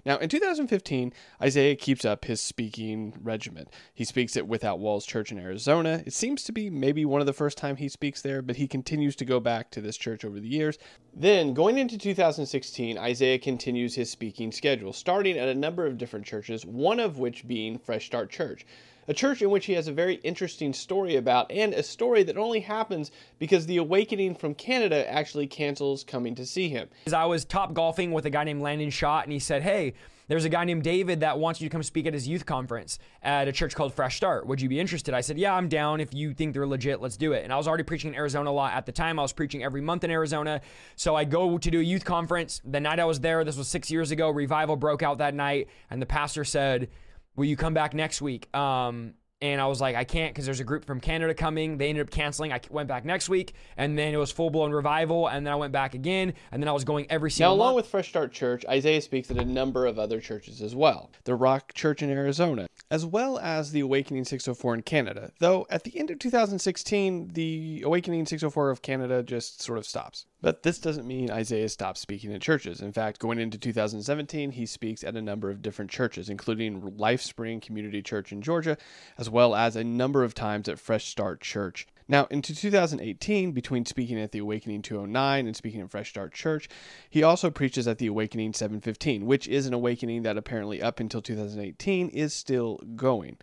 Now, 0.07 0.15
in 0.19 0.29
2015, 0.29 1.11
Isaiah 1.41 1.75
keeps 1.75 2.05
up 2.05 2.23
his 2.23 2.39
speaking 2.39 3.13
regimen. 3.21 3.67
He 3.93 4.05
speaks 4.05 4.37
at 4.37 4.47
Without 4.47 4.79
Walls 4.79 5.05
Church 5.05 5.33
in 5.33 5.37
Arizona. 5.37 6.01
It 6.05 6.13
seems 6.13 6.45
to 6.45 6.53
be 6.53 6.69
maybe 6.69 7.03
one 7.03 7.19
of 7.19 7.27
the 7.27 7.33
first 7.33 7.57
time 7.57 7.75
he 7.75 7.89
speaks 7.89 8.21
there, 8.21 8.41
but 8.41 8.55
he 8.55 8.69
continues 8.69 9.17
to 9.17 9.25
go 9.25 9.41
back 9.41 9.69
to 9.71 9.81
this 9.81 9.97
church 9.97 10.23
over 10.23 10.39
the 10.39 10.47
years. 10.47 10.77
Then, 11.13 11.53
going 11.53 11.77
into 11.77 11.97
2016, 11.97 12.97
Isaiah 12.97 13.37
continues 13.37 13.95
his 13.95 14.09
speaking 14.09 14.53
schedule, 14.53 14.93
starting 14.93 15.37
at 15.37 15.49
a 15.49 15.53
number 15.53 15.85
of 15.85 15.97
different 15.97 16.25
churches, 16.25 16.65
one 16.65 17.01
of 17.01 17.19
which 17.19 17.45
being 17.45 17.77
Fresh 17.77 18.05
Start 18.05 18.29
Church. 18.29 18.65
A 19.09 19.13
church 19.13 19.41
in 19.41 19.49
which 19.49 19.67
he 19.67 19.73
has 19.73 19.87
a 19.87 19.93
very 19.93 20.15
interesting 20.15 20.73
story 20.73 21.15
about, 21.15 21.49
and 21.49 21.73
a 21.73 21.81
story 21.81 22.23
that 22.23 22.37
only 22.37 22.59
happens 22.59 23.09
because 23.39 23.65
the 23.65 23.77
Awakening 23.77 24.35
from 24.35 24.53
Canada 24.53 25.09
actually 25.09 25.47
cancels 25.47 26.03
coming 26.03 26.35
to 26.35 26.45
see 26.45 26.67
him. 26.67 26.89
I 27.13 27.25
was 27.25 27.45
top 27.45 27.73
golfing 27.73 28.11
with 28.11 28.25
a 28.25 28.29
guy 28.29 28.43
named 28.43 28.61
Landon 28.61 28.89
Schott, 28.89 29.23
and 29.23 29.31
he 29.31 29.39
said, 29.39 29.61
"Hey, 29.61 29.93
there's 30.27 30.43
a 30.43 30.49
guy 30.49 30.65
named 30.65 30.83
David 30.83 31.21
that 31.21 31.39
wants 31.39 31.61
you 31.61 31.69
to 31.69 31.71
come 31.71 31.83
speak 31.83 32.05
at 32.05 32.13
his 32.13 32.27
youth 32.27 32.45
conference 32.45 32.99
at 33.23 33.47
a 33.47 33.53
church 33.53 33.75
called 33.75 33.93
Fresh 33.93 34.17
Start. 34.17 34.45
Would 34.45 34.59
you 34.59 34.67
be 34.67 34.77
interested?" 34.77 35.13
I 35.13 35.21
said, 35.21 35.37
"Yeah, 35.37 35.53
I'm 35.53 35.69
down. 35.69 36.01
If 36.01 36.13
you 36.13 36.33
think 36.33 36.53
they're 36.53 36.67
legit, 36.67 36.99
let's 36.99 37.15
do 37.15 37.31
it." 37.31 37.45
And 37.45 37.53
I 37.53 37.55
was 37.55 37.65
already 37.65 37.83
preaching 37.83 38.09
in 38.09 38.15
Arizona 38.15 38.49
a 38.49 38.51
lot 38.51 38.73
at 38.73 38.85
the 38.85 38.91
time. 38.91 39.19
I 39.19 39.21
was 39.21 39.31
preaching 39.31 39.63
every 39.63 39.79
month 39.79 40.03
in 40.03 40.11
Arizona, 40.11 40.59
so 40.97 41.15
I 41.15 41.23
go 41.23 41.57
to 41.57 41.71
do 41.71 41.79
a 41.79 41.83
youth 41.83 42.03
conference. 42.03 42.61
The 42.65 42.81
night 42.81 42.99
I 42.99 43.05
was 43.05 43.21
there, 43.21 43.45
this 43.45 43.57
was 43.57 43.69
six 43.69 43.89
years 43.89 44.11
ago. 44.11 44.29
Revival 44.29 44.75
broke 44.75 45.01
out 45.01 45.19
that 45.19 45.33
night, 45.33 45.69
and 45.89 46.01
the 46.01 46.05
pastor 46.05 46.43
said, 46.43 46.89
"Will 47.37 47.45
you 47.45 47.55
come 47.55 47.73
back 47.73 47.93
next 47.93 48.21
week?" 48.21 48.53
Um, 48.53 49.13
and 49.41 49.61
I 49.61 49.67
was 49.67 49.79
like, 49.79 49.95
I 49.95 50.03
can't 50.03 50.33
because 50.33 50.45
there's 50.45 50.59
a 50.59 50.63
group 50.63 50.83
from 50.85 50.99
Canada 50.99 51.33
coming. 51.33 51.77
They 51.77 51.89
ended 51.89 52.07
up 52.07 52.11
canceling. 52.11 52.51
I 52.51 52.59
went 52.69 52.87
back 52.87 53.05
next 53.05 53.29
week, 53.29 53.53
and 53.75 53.97
then 53.97 54.13
it 54.13 54.17
was 54.17 54.31
full 54.31 54.49
blown 54.49 54.71
revival. 54.71 55.27
And 55.27 55.45
then 55.45 55.53
I 55.53 55.55
went 55.55 55.71
back 55.71 55.93
again, 55.93 56.33
and 56.51 56.61
then 56.61 56.67
I 56.67 56.71
was 56.71 56.83
going 56.83 57.05
every 57.09 57.29
single. 57.29 57.55
Now, 57.55 57.55
along 57.55 57.67
month. 57.69 57.75
with 57.83 57.87
Fresh 57.87 58.09
Start 58.09 58.31
Church, 58.31 58.65
Isaiah 58.67 59.01
speaks 59.01 59.29
at 59.29 59.37
a 59.37 59.45
number 59.45 59.85
of 59.85 59.99
other 59.99 60.19
churches 60.19 60.61
as 60.61 60.75
well. 60.75 61.11
The 61.25 61.35
Rock 61.35 61.73
Church 61.73 62.01
in 62.01 62.09
Arizona, 62.09 62.67
as 62.89 63.05
well 63.05 63.37
as 63.37 63.71
the 63.71 63.81
Awakening 63.81 64.25
604 64.25 64.75
in 64.75 64.81
Canada. 64.81 65.31
Though 65.39 65.67
at 65.69 65.83
the 65.83 65.97
end 65.99 66.09
of 66.09 66.19
2016, 66.19 67.29
the 67.33 67.83
Awakening 67.85 68.25
604 68.25 68.71
of 68.71 68.81
Canada 68.81 69.21
just 69.21 69.61
sort 69.61 69.77
of 69.77 69.85
stops. 69.85 70.25
But 70.39 70.61
this 70.61 70.77
doesn't 70.77 71.07
mean 71.07 71.31
Isaiah 71.31 71.67
stops 71.67 71.99
speaking 71.99 72.31
at 72.31 72.41
churches. 72.41 72.79
In 72.79 72.91
fact, 72.91 73.19
going 73.19 73.39
into 73.39 73.57
2017, 73.57 74.51
he 74.51 74.67
speaks 74.67 75.03
at 75.03 75.15
a 75.15 75.21
number 75.21 75.49
of 75.49 75.63
different 75.63 75.89
churches, 75.89 76.29
including 76.29 76.81
LifeSpring 76.81 77.61
Community 77.61 78.03
Church 78.03 78.31
in 78.31 78.43
Georgia, 78.43 78.77
as 79.17 79.31
well 79.31 79.55
as 79.55 79.75
a 79.75 79.83
number 79.83 80.23
of 80.23 80.35
times 80.35 80.69
at 80.69 80.77
Fresh 80.77 81.07
Start 81.07 81.41
Church. 81.41 81.87
Now, 82.07 82.25
into 82.29 82.55
2018, 82.55 83.51
between 83.51 83.85
speaking 83.85 84.19
at 84.19 84.31
the 84.31 84.39
Awakening 84.39 84.83
209 84.83 85.47
and 85.47 85.55
speaking 85.55 85.81
at 85.81 85.89
Fresh 85.89 86.11
Start 86.11 86.33
Church, 86.33 86.69
he 87.09 87.23
also 87.23 87.49
preaches 87.49 87.87
at 87.87 87.97
the 87.97 88.07
Awakening 88.07 88.53
715, 88.53 89.25
which 89.25 89.47
is 89.47 89.65
an 89.65 89.73
awakening 89.73 90.21
that 90.21 90.37
apparently 90.37 90.81
up 90.81 90.99
until 90.99 91.21
2018 91.21 92.09
is 92.09 92.33
still 92.33 92.77
going. 92.95 93.37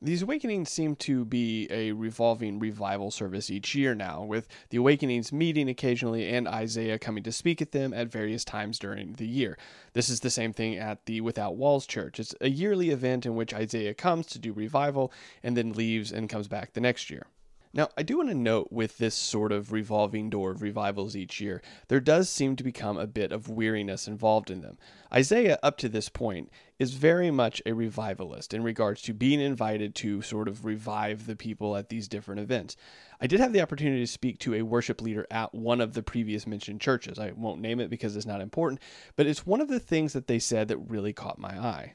These 0.00 0.22
awakenings 0.22 0.70
seem 0.70 0.94
to 0.96 1.24
be 1.24 1.66
a 1.72 1.90
revolving 1.90 2.60
revival 2.60 3.10
service 3.10 3.50
each 3.50 3.74
year 3.74 3.96
now, 3.96 4.22
with 4.22 4.46
the 4.70 4.76
awakenings 4.76 5.32
meeting 5.32 5.68
occasionally 5.68 6.28
and 6.28 6.46
Isaiah 6.46 7.00
coming 7.00 7.24
to 7.24 7.32
speak 7.32 7.60
at 7.60 7.72
them 7.72 7.92
at 7.92 8.06
various 8.06 8.44
times 8.44 8.78
during 8.78 9.14
the 9.14 9.26
year. 9.26 9.58
This 9.94 10.08
is 10.08 10.20
the 10.20 10.30
same 10.30 10.52
thing 10.52 10.76
at 10.76 11.06
the 11.06 11.20
Without 11.20 11.56
Walls 11.56 11.84
Church. 11.84 12.20
It's 12.20 12.32
a 12.40 12.48
yearly 12.48 12.90
event 12.90 13.26
in 13.26 13.34
which 13.34 13.52
Isaiah 13.52 13.92
comes 13.92 14.26
to 14.26 14.38
do 14.38 14.52
revival 14.52 15.12
and 15.42 15.56
then 15.56 15.72
leaves 15.72 16.12
and 16.12 16.28
comes 16.28 16.46
back 16.46 16.74
the 16.74 16.80
next 16.80 17.10
year. 17.10 17.26
Now, 17.74 17.90
I 17.98 18.02
do 18.02 18.16
want 18.16 18.30
to 18.30 18.34
note 18.34 18.68
with 18.72 18.98
this 18.98 19.14
sort 19.14 19.52
of 19.52 19.72
revolving 19.72 20.30
door 20.30 20.50
of 20.52 20.62
revivals 20.62 21.14
each 21.14 21.40
year, 21.40 21.62
there 21.88 22.00
does 22.00 22.30
seem 22.30 22.56
to 22.56 22.64
become 22.64 22.96
a 22.96 23.06
bit 23.06 23.30
of 23.30 23.50
weariness 23.50 24.08
involved 24.08 24.50
in 24.50 24.62
them. 24.62 24.78
Isaiah, 25.12 25.58
up 25.62 25.76
to 25.78 25.88
this 25.88 26.08
point, 26.08 26.50
is 26.78 26.94
very 26.94 27.30
much 27.30 27.60
a 27.66 27.72
revivalist 27.72 28.54
in 28.54 28.62
regards 28.62 29.02
to 29.02 29.12
being 29.12 29.40
invited 29.40 29.94
to 29.96 30.22
sort 30.22 30.48
of 30.48 30.64
revive 30.64 31.26
the 31.26 31.36
people 31.36 31.76
at 31.76 31.88
these 31.88 32.08
different 32.08 32.40
events. 32.40 32.76
I 33.20 33.26
did 33.26 33.40
have 33.40 33.52
the 33.52 33.62
opportunity 33.62 34.00
to 34.00 34.06
speak 34.06 34.38
to 34.40 34.54
a 34.54 34.62
worship 34.62 35.02
leader 35.02 35.26
at 35.30 35.54
one 35.54 35.80
of 35.80 35.92
the 35.92 36.02
previous 36.02 36.46
mentioned 36.46 36.80
churches. 36.80 37.18
I 37.18 37.32
won't 37.32 37.60
name 37.60 37.80
it 37.80 37.90
because 37.90 38.16
it's 38.16 38.26
not 38.26 38.40
important, 38.40 38.80
but 39.16 39.26
it's 39.26 39.46
one 39.46 39.60
of 39.60 39.68
the 39.68 39.80
things 39.80 40.14
that 40.14 40.26
they 40.26 40.38
said 40.38 40.68
that 40.68 40.78
really 40.78 41.12
caught 41.12 41.38
my 41.38 41.58
eye. 41.58 41.94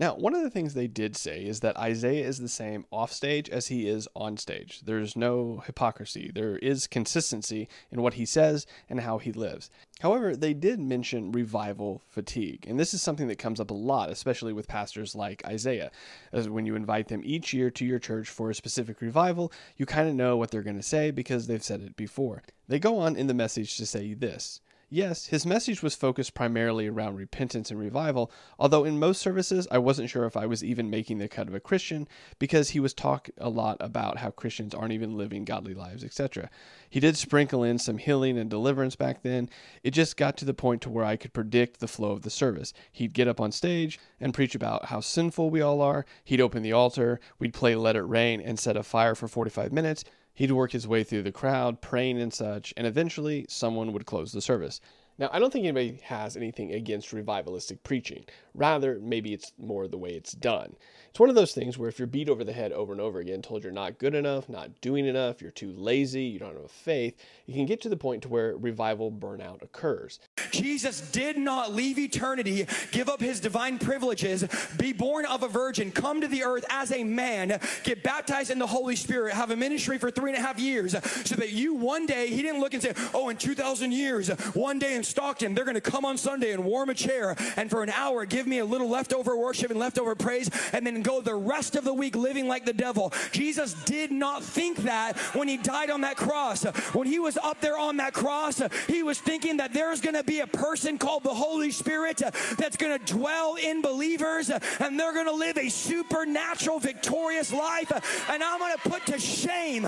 Now, 0.00 0.14
one 0.14 0.32
of 0.32 0.42
the 0.42 0.50
things 0.50 0.74
they 0.74 0.86
did 0.86 1.16
say 1.16 1.44
is 1.44 1.58
that 1.58 1.76
Isaiah 1.76 2.24
is 2.24 2.38
the 2.38 2.48
same 2.48 2.86
off 2.92 3.12
stage 3.12 3.50
as 3.50 3.66
he 3.66 3.88
is 3.88 4.06
on 4.14 4.36
stage. 4.36 4.82
There's 4.84 5.16
no 5.16 5.64
hypocrisy. 5.66 6.30
There 6.32 6.56
is 6.58 6.86
consistency 6.86 7.68
in 7.90 8.00
what 8.00 8.14
he 8.14 8.24
says 8.24 8.64
and 8.88 9.00
how 9.00 9.18
he 9.18 9.32
lives. 9.32 9.70
However, 9.98 10.36
they 10.36 10.54
did 10.54 10.78
mention 10.78 11.32
revival 11.32 12.00
fatigue, 12.08 12.64
and 12.68 12.78
this 12.78 12.94
is 12.94 13.02
something 13.02 13.26
that 13.26 13.40
comes 13.40 13.58
up 13.58 13.72
a 13.72 13.74
lot, 13.74 14.10
especially 14.10 14.52
with 14.52 14.68
pastors 14.68 15.16
like 15.16 15.44
Isaiah. 15.44 15.90
As 16.32 16.48
when 16.48 16.64
you 16.64 16.76
invite 16.76 17.08
them 17.08 17.22
each 17.24 17.52
year 17.52 17.68
to 17.72 17.84
your 17.84 17.98
church 17.98 18.28
for 18.28 18.50
a 18.50 18.54
specific 18.54 19.00
revival, 19.00 19.52
you 19.76 19.84
kind 19.84 20.08
of 20.08 20.14
know 20.14 20.36
what 20.36 20.52
they're 20.52 20.62
going 20.62 20.76
to 20.76 20.82
say 20.82 21.10
because 21.10 21.48
they've 21.48 21.60
said 21.60 21.82
it 21.82 21.96
before. 21.96 22.44
They 22.68 22.78
go 22.78 22.98
on 22.98 23.16
in 23.16 23.26
the 23.26 23.34
message 23.34 23.76
to 23.78 23.86
say 23.86 24.14
this. 24.14 24.60
Yes, 24.90 25.26
his 25.26 25.44
message 25.44 25.82
was 25.82 25.94
focused 25.94 26.32
primarily 26.32 26.86
around 26.86 27.16
repentance 27.16 27.70
and 27.70 27.78
revival, 27.78 28.32
although 28.58 28.84
in 28.84 28.98
most 28.98 29.20
services 29.20 29.68
I 29.70 29.76
wasn't 29.76 30.08
sure 30.08 30.24
if 30.24 30.34
I 30.34 30.46
was 30.46 30.64
even 30.64 30.88
making 30.88 31.18
the 31.18 31.28
cut 31.28 31.46
of 31.46 31.54
a 31.54 31.60
Christian 31.60 32.08
because 32.38 32.70
he 32.70 32.80
was 32.80 32.94
talking 32.94 33.34
a 33.36 33.50
lot 33.50 33.76
about 33.80 34.16
how 34.16 34.30
Christians 34.30 34.74
aren't 34.74 34.94
even 34.94 35.18
living 35.18 35.44
godly 35.44 35.74
lives, 35.74 36.02
etc. 36.02 36.48
He 36.88 37.00
did 37.00 37.18
sprinkle 37.18 37.62
in 37.62 37.78
some 37.78 37.98
healing 37.98 38.38
and 38.38 38.48
deliverance 38.48 38.96
back 38.96 39.22
then. 39.22 39.50
It 39.82 39.90
just 39.90 40.16
got 40.16 40.38
to 40.38 40.46
the 40.46 40.54
point 40.54 40.80
to 40.82 40.90
where 40.90 41.04
I 41.04 41.16
could 41.16 41.34
predict 41.34 41.80
the 41.80 41.86
flow 41.86 42.12
of 42.12 42.22
the 42.22 42.30
service. 42.30 42.72
He'd 42.90 43.12
get 43.12 43.28
up 43.28 43.42
on 43.42 43.52
stage 43.52 44.00
and 44.18 44.32
preach 44.32 44.54
about 44.54 44.86
how 44.86 45.00
sinful 45.00 45.50
we 45.50 45.60
all 45.60 45.82
are. 45.82 46.06
He'd 46.24 46.40
open 46.40 46.62
the 46.62 46.72
altar, 46.72 47.20
we'd 47.38 47.52
play 47.52 47.74
Let 47.76 47.96
It 47.96 48.04
Rain 48.04 48.40
and 48.40 48.58
set 48.58 48.78
a 48.78 48.82
fire 48.82 49.14
for 49.14 49.28
45 49.28 49.70
minutes. 49.70 50.04
He'd 50.38 50.52
work 50.52 50.70
his 50.70 50.86
way 50.86 51.02
through 51.02 51.24
the 51.24 51.32
crowd, 51.32 51.80
praying 51.80 52.20
and 52.20 52.32
such, 52.32 52.72
and 52.76 52.86
eventually 52.86 53.44
someone 53.48 53.92
would 53.92 54.06
close 54.06 54.30
the 54.30 54.40
service. 54.40 54.80
Now, 55.18 55.30
I 55.32 55.40
don't 55.40 55.52
think 55.52 55.64
anybody 55.64 55.98
has 56.04 56.36
anything 56.36 56.72
against 56.74 57.10
revivalistic 57.10 57.82
preaching. 57.82 58.24
Rather, 58.54 59.00
maybe 59.02 59.32
it's 59.32 59.50
more 59.58 59.88
the 59.88 59.98
way 59.98 60.10
it's 60.10 60.30
done. 60.30 60.76
It's 61.10 61.18
one 61.18 61.28
of 61.28 61.34
those 61.34 61.54
things 61.54 61.76
where 61.76 61.88
if 61.88 61.98
you're 61.98 62.06
beat 62.06 62.28
over 62.28 62.44
the 62.44 62.52
head 62.52 62.70
over 62.70 62.92
and 62.92 63.00
over 63.00 63.18
again, 63.18 63.42
told 63.42 63.64
you're 63.64 63.72
not 63.72 63.98
good 63.98 64.14
enough, 64.14 64.48
not 64.48 64.80
doing 64.80 65.06
enough, 65.06 65.42
you're 65.42 65.50
too 65.50 65.72
lazy, 65.72 66.22
you 66.22 66.38
don't 66.38 66.54
have 66.54 66.70
faith, 66.70 67.16
you 67.46 67.54
can 67.54 67.66
get 67.66 67.80
to 67.80 67.88
the 67.88 67.96
point 67.96 68.22
to 68.22 68.28
where 68.28 68.56
revival 68.56 69.10
burnout 69.10 69.62
occurs. 69.62 70.20
Jesus 70.50 71.00
did 71.00 71.36
not 71.36 71.72
leave 71.72 71.98
eternity, 71.98 72.66
give 72.90 73.08
up 73.08 73.20
his 73.20 73.40
divine 73.40 73.78
privileges, 73.78 74.44
be 74.76 74.92
born 74.92 75.26
of 75.26 75.42
a 75.42 75.48
virgin, 75.48 75.90
come 75.90 76.20
to 76.20 76.28
the 76.28 76.42
earth 76.44 76.64
as 76.70 76.92
a 76.92 77.04
man, 77.04 77.60
get 77.84 78.02
baptized 78.02 78.50
in 78.50 78.58
the 78.58 78.66
Holy 78.66 78.96
Spirit, 78.96 79.34
have 79.34 79.50
a 79.50 79.56
ministry 79.56 79.98
for 79.98 80.10
three 80.10 80.30
and 80.30 80.38
a 80.38 80.46
half 80.46 80.58
years, 80.58 80.92
so 81.24 81.34
that 81.36 81.50
you 81.50 81.74
one 81.74 82.06
day, 82.06 82.28
he 82.28 82.42
didn't 82.42 82.60
look 82.60 82.74
and 82.74 82.82
say, 82.82 82.92
Oh, 83.14 83.28
in 83.28 83.36
2,000 83.36 83.92
years, 83.92 84.28
one 84.54 84.78
day 84.78 84.94
in 84.94 85.04
Stockton, 85.04 85.54
they're 85.54 85.64
going 85.64 85.74
to 85.74 85.80
come 85.80 86.04
on 86.04 86.18
Sunday 86.18 86.52
and 86.52 86.64
warm 86.64 86.90
a 86.90 86.94
chair 86.94 87.36
and 87.56 87.70
for 87.70 87.82
an 87.82 87.90
hour 87.90 88.24
give 88.24 88.46
me 88.46 88.58
a 88.58 88.64
little 88.64 88.88
leftover 88.88 89.36
worship 89.36 89.70
and 89.70 89.78
leftover 89.78 90.14
praise 90.14 90.50
and 90.72 90.86
then 90.86 91.02
go 91.02 91.20
the 91.20 91.34
rest 91.34 91.76
of 91.76 91.84
the 91.84 91.94
week 91.94 92.16
living 92.16 92.48
like 92.48 92.64
the 92.64 92.72
devil. 92.72 93.12
Jesus 93.32 93.74
did 93.84 94.10
not 94.10 94.42
think 94.42 94.78
that 94.78 95.16
when 95.34 95.48
he 95.48 95.56
died 95.56 95.90
on 95.90 96.02
that 96.02 96.16
cross. 96.16 96.64
When 96.94 97.06
he 97.06 97.18
was 97.18 97.36
up 97.38 97.60
there 97.60 97.78
on 97.78 97.96
that 97.98 98.12
cross, 98.12 98.62
he 98.86 99.02
was 99.02 99.18
thinking 99.18 99.58
that 99.58 99.72
there's 99.72 100.00
going 100.00 100.14
to 100.14 100.24
be 100.28 100.40
a 100.40 100.46
person 100.46 100.98
called 100.98 101.24
the 101.24 101.34
Holy 101.34 101.70
Spirit 101.70 102.22
uh, 102.22 102.30
that's 102.58 102.76
going 102.76 102.96
to 102.98 103.12
dwell 103.12 103.56
in 103.56 103.80
believers 103.80 104.50
uh, 104.50 104.60
and 104.80 105.00
they're 105.00 105.14
going 105.14 105.26
to 105.26 105.32
live 105.32 105.56
a 105.56 105.70
supernatural, 105.70 106.78
victorious 106.78 107.52
life. 107.52 107.90
Uh, 107.90 108.00
and 108.30 108.42
I'm 108.42 108.58
going 108.58 108.76
to 108.76 108.88
put 108.90 109.06
to 109.06 109.18
shame 109.18 109.86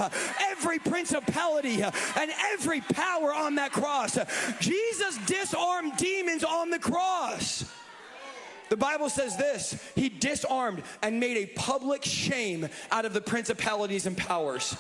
every 0.51 0.79
principality 0.79 1.83
and 1.83 2.31
every 2.53 2.81
power 2.81 3.35
on 3.35 3.57
that 3.57 3.73
cross. 3.73 4.19
Jesus 4.61 5.19
disarmed 5.27 5.97
demons 5.99 6.43
on 6.43 6.71
the 6.71 6.79
cross. 6.79 7.71
The 8.71 8.77
Bible 8.77 9.11
says 9.11 9.37
this 9.37 9.79
He 9.95 10.09
disarmed 10.09 10.83
and 11.03 11.21
made 11.21 11.37
a 11.37 11.47
public 11.47 12.05
shame 12.05 12.69
out 12.91 13.05
of 13.05 13.13
the 13.13 13.21
principalities 13.21 14.07
and 14.07 14.17
powers. 14.17 14.75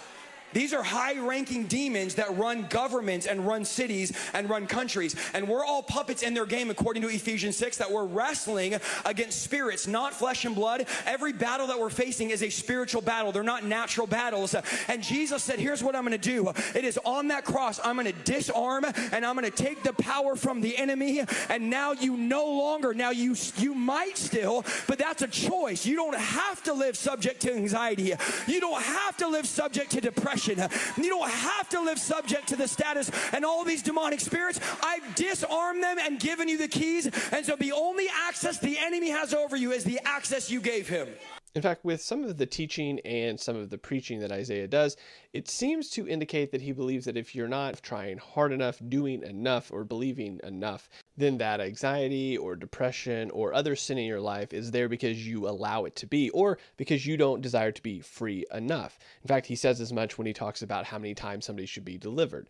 These 0.53 0.73
are 0.73 0.83
high 0.83 1.19
ranking 1.19 1.67
demons 1.67 2.17
that 2.17 2.37
run 2.37 2.67
governments 2.69 3.27
and 3.27 3.47
run 3.47 3.65
cities 3.65 4.13
and 4.35 4.49
run 4.49 4.67
countries. 4.67 5.15
And 5.35 5.49
we're 5.49 5.65
all 5.65 5.83
puppets 5.83 6.23
in 6.23 6.35
their 6.35 6.47
game, 6.47 6.71
according 6.71 7.03
to 7.03 7.09
Ephesians 7.09 7.57
6, 7.57 7.79
that 7.79 7.91
we're 7.91 8.05
wrestling 8.05 8.77
against 9.05 9.43
spirits, 9.43 9.87
not 9.87 10.13
flesh 10.13 10.45
and 10.45 10.55
blood. 10.55 10.87
Every 11.07 11.33
battle 11.33 11.69
that 11.69 11.79
we're 11.79 11.91
facing 11.91 12.31
is 12.31 12.43
a 12.43 12.51
spiritual 12.51 13.03
battle, 13.03 13.33
they're 13.33 13.43
not 13.43 13.65
natural 13.65 14.07
battles. 14.07 14.55
And 14.89 15.03
Jesus 15.03 15.43
said, 15.43 15.59
Here's 15.59 15.83
what 15.83 15.95
I'm 15.95 16.05
going 16.05 16.19
to 16.19 16.19
do 16.19 16.53
it 16.75 16.85
is 16.85 16.99
on 17.05 17.29
that 17.29 17.45
cross, 17.45 17.81
I'm 17.83 17.97
going 17.97 18.07
to 18.07 18.25
disarm 18.25 18.85
and 19.13 19.25
I'm 19.25 19.37
going 19.37 19.51
to 19.51 19.57
take 19.57 19.83
the 19.83 19.93
power 19.93 20.37
from 20.37 20.61
the 20.61 20.77
enemy. 20.77 21.23
And 21.49 21.71
now 21.71 21.93
you 21.93 22.17
no 22.17 22.47
longer, 22.47 22.95
now 22.95 23.11
you, 23.11 23.37
you 23.57 23.75
might 23.75 24.17
still, 24.17 24.65
but 24.87 24.99
that's 24.99 25.23
a 25.23 25.29
choice. 25.29 25.87
You 25.87 25.97
don't 25.97 26.17
have 26.17 26.63
to 26.65 26.73
live 26.73 26.97
subject 26.97 27.43
to 27.43 27.55
anxiety, 27.55 28.15
you 28.47 28.61
don't 28.61 28.83
have 28.83 29.17
to 29.19 29.29
live 29.29 29.47
subject 29.47 29.93
to 29.93 30.01
depression. 30.01 30.40
You 30.49 30.57
don't 30.57 31.31
have 31.31 31.69
to 31.71 31.81
live 31.81 31.99
subject 31.99 32.49
to 32.49 32.57
the 32.57 32.69
status 32.69 33.11
and 33.33 33.45
all 33.45 33.65
these 33.65 33.83
demonic 33.83 34.21
spirits. 34.21 34.61
I've 34.83 35.15
disarmed 35.15 35.83
them 35.83 35.99
and 35.99 36.19
given 36.19 36.49
you 36.49 36.59
the 36.59 36.69
keys. 36.69 37.07
And 37.33 37.45
so 37.45 37.57
the 37.57 37.73
only 37.73 38.07
access 38.29 38.59
the 38.59 38.79
enemy 38.79 39.11
has 39.11 39.35
over 39.35 39.57
you 39.57 39.73
is 39.73 39.85
the 39.85 40.01
access 40.05 40.51
you 40.51 40.61
gave 40.61 40.89
him. 40.89 41.09
In 41.53 41.63
fact, 41.63 41.85
with 41.85 42.01
some 42.01 42.23
of 42.23 42.37
the 42.37 42.47
teaching 42.47 43.01
and 43.01 43.39
some 43.39 43.57
of 43.57 43.71
the 43.71 43.79
preaching 43.79 44.21
that 44.21 44.31
Isaiah 44.31 44.69
does, 44.69 44.97
it 45.33 45.49
seems 45.49 45.91
to 45.91 46.07
indicate 46.07 46.53
that 46.53 46.61
he 46.61 46.71
believes 46.71 47.07
that 47.07 47.17
if 47.17 47.35
you're 47.35 47.49
not 47.49 47.83
trying 47.83 48.19
hard 48.19 48.53
enough, 48.53 48.81
doing 48.89 49.25
enough, 49.25 49.73
or 49.73 49.83
believing 49.83 50.39
enough, 50.45 50.89
then 51.17 51.39
that 51.39 51.61
anxiety 51.61 52.39
or 52.39 52.55
depression 52.55 53.33
or 53.33 53.53
other 53.53 53.75
sin 53.75 53.99
in 53.99 54.05
your 54.05 54.21
life 54.21 54.53
is 54.53 54.71
there 54.71 54.89
because 54.89 55.27
you 55.27 55.49
allow 55.49 55.87
it 55.87 55.97
to 55.97 56.07
be, 56.07 56.31
or 56.31 56.57
because 56.77 57.05
you 57.05 57.17
don't 57.17 57.41
desire 57.41 57.73
to 57.73 57.83
be 57.83 58.01
free 58.01 58.45
enough. 58.55 59.01
In 59.23 59.29
fact, 59.29 59.47
he 59.47 59.57
says 59.57 59.81
as 59.81 59.93
much 59.93 60.19
when 60.19 60.29
he 60.29 60.33
talks 60.33 60.63
about 60.63 60.85
how 60.85 60.99
many 60.99 61.15
times 61.17 61.47
somebody 61.47 61.67
should 61.67 61.85
be 61.85 61.99
delivered. 61.99 62.49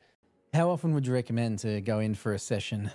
How 0.53 0.69
often 0.69 0.93
would 0.93 1.07
you 1.07 1.15
recommend 1.15 1.61
to 1.61 1.81
go 1.81 2.01
in 2.01 2.15
for 2.15 2.35
a 2.35 2.39
session? 2.39 2.91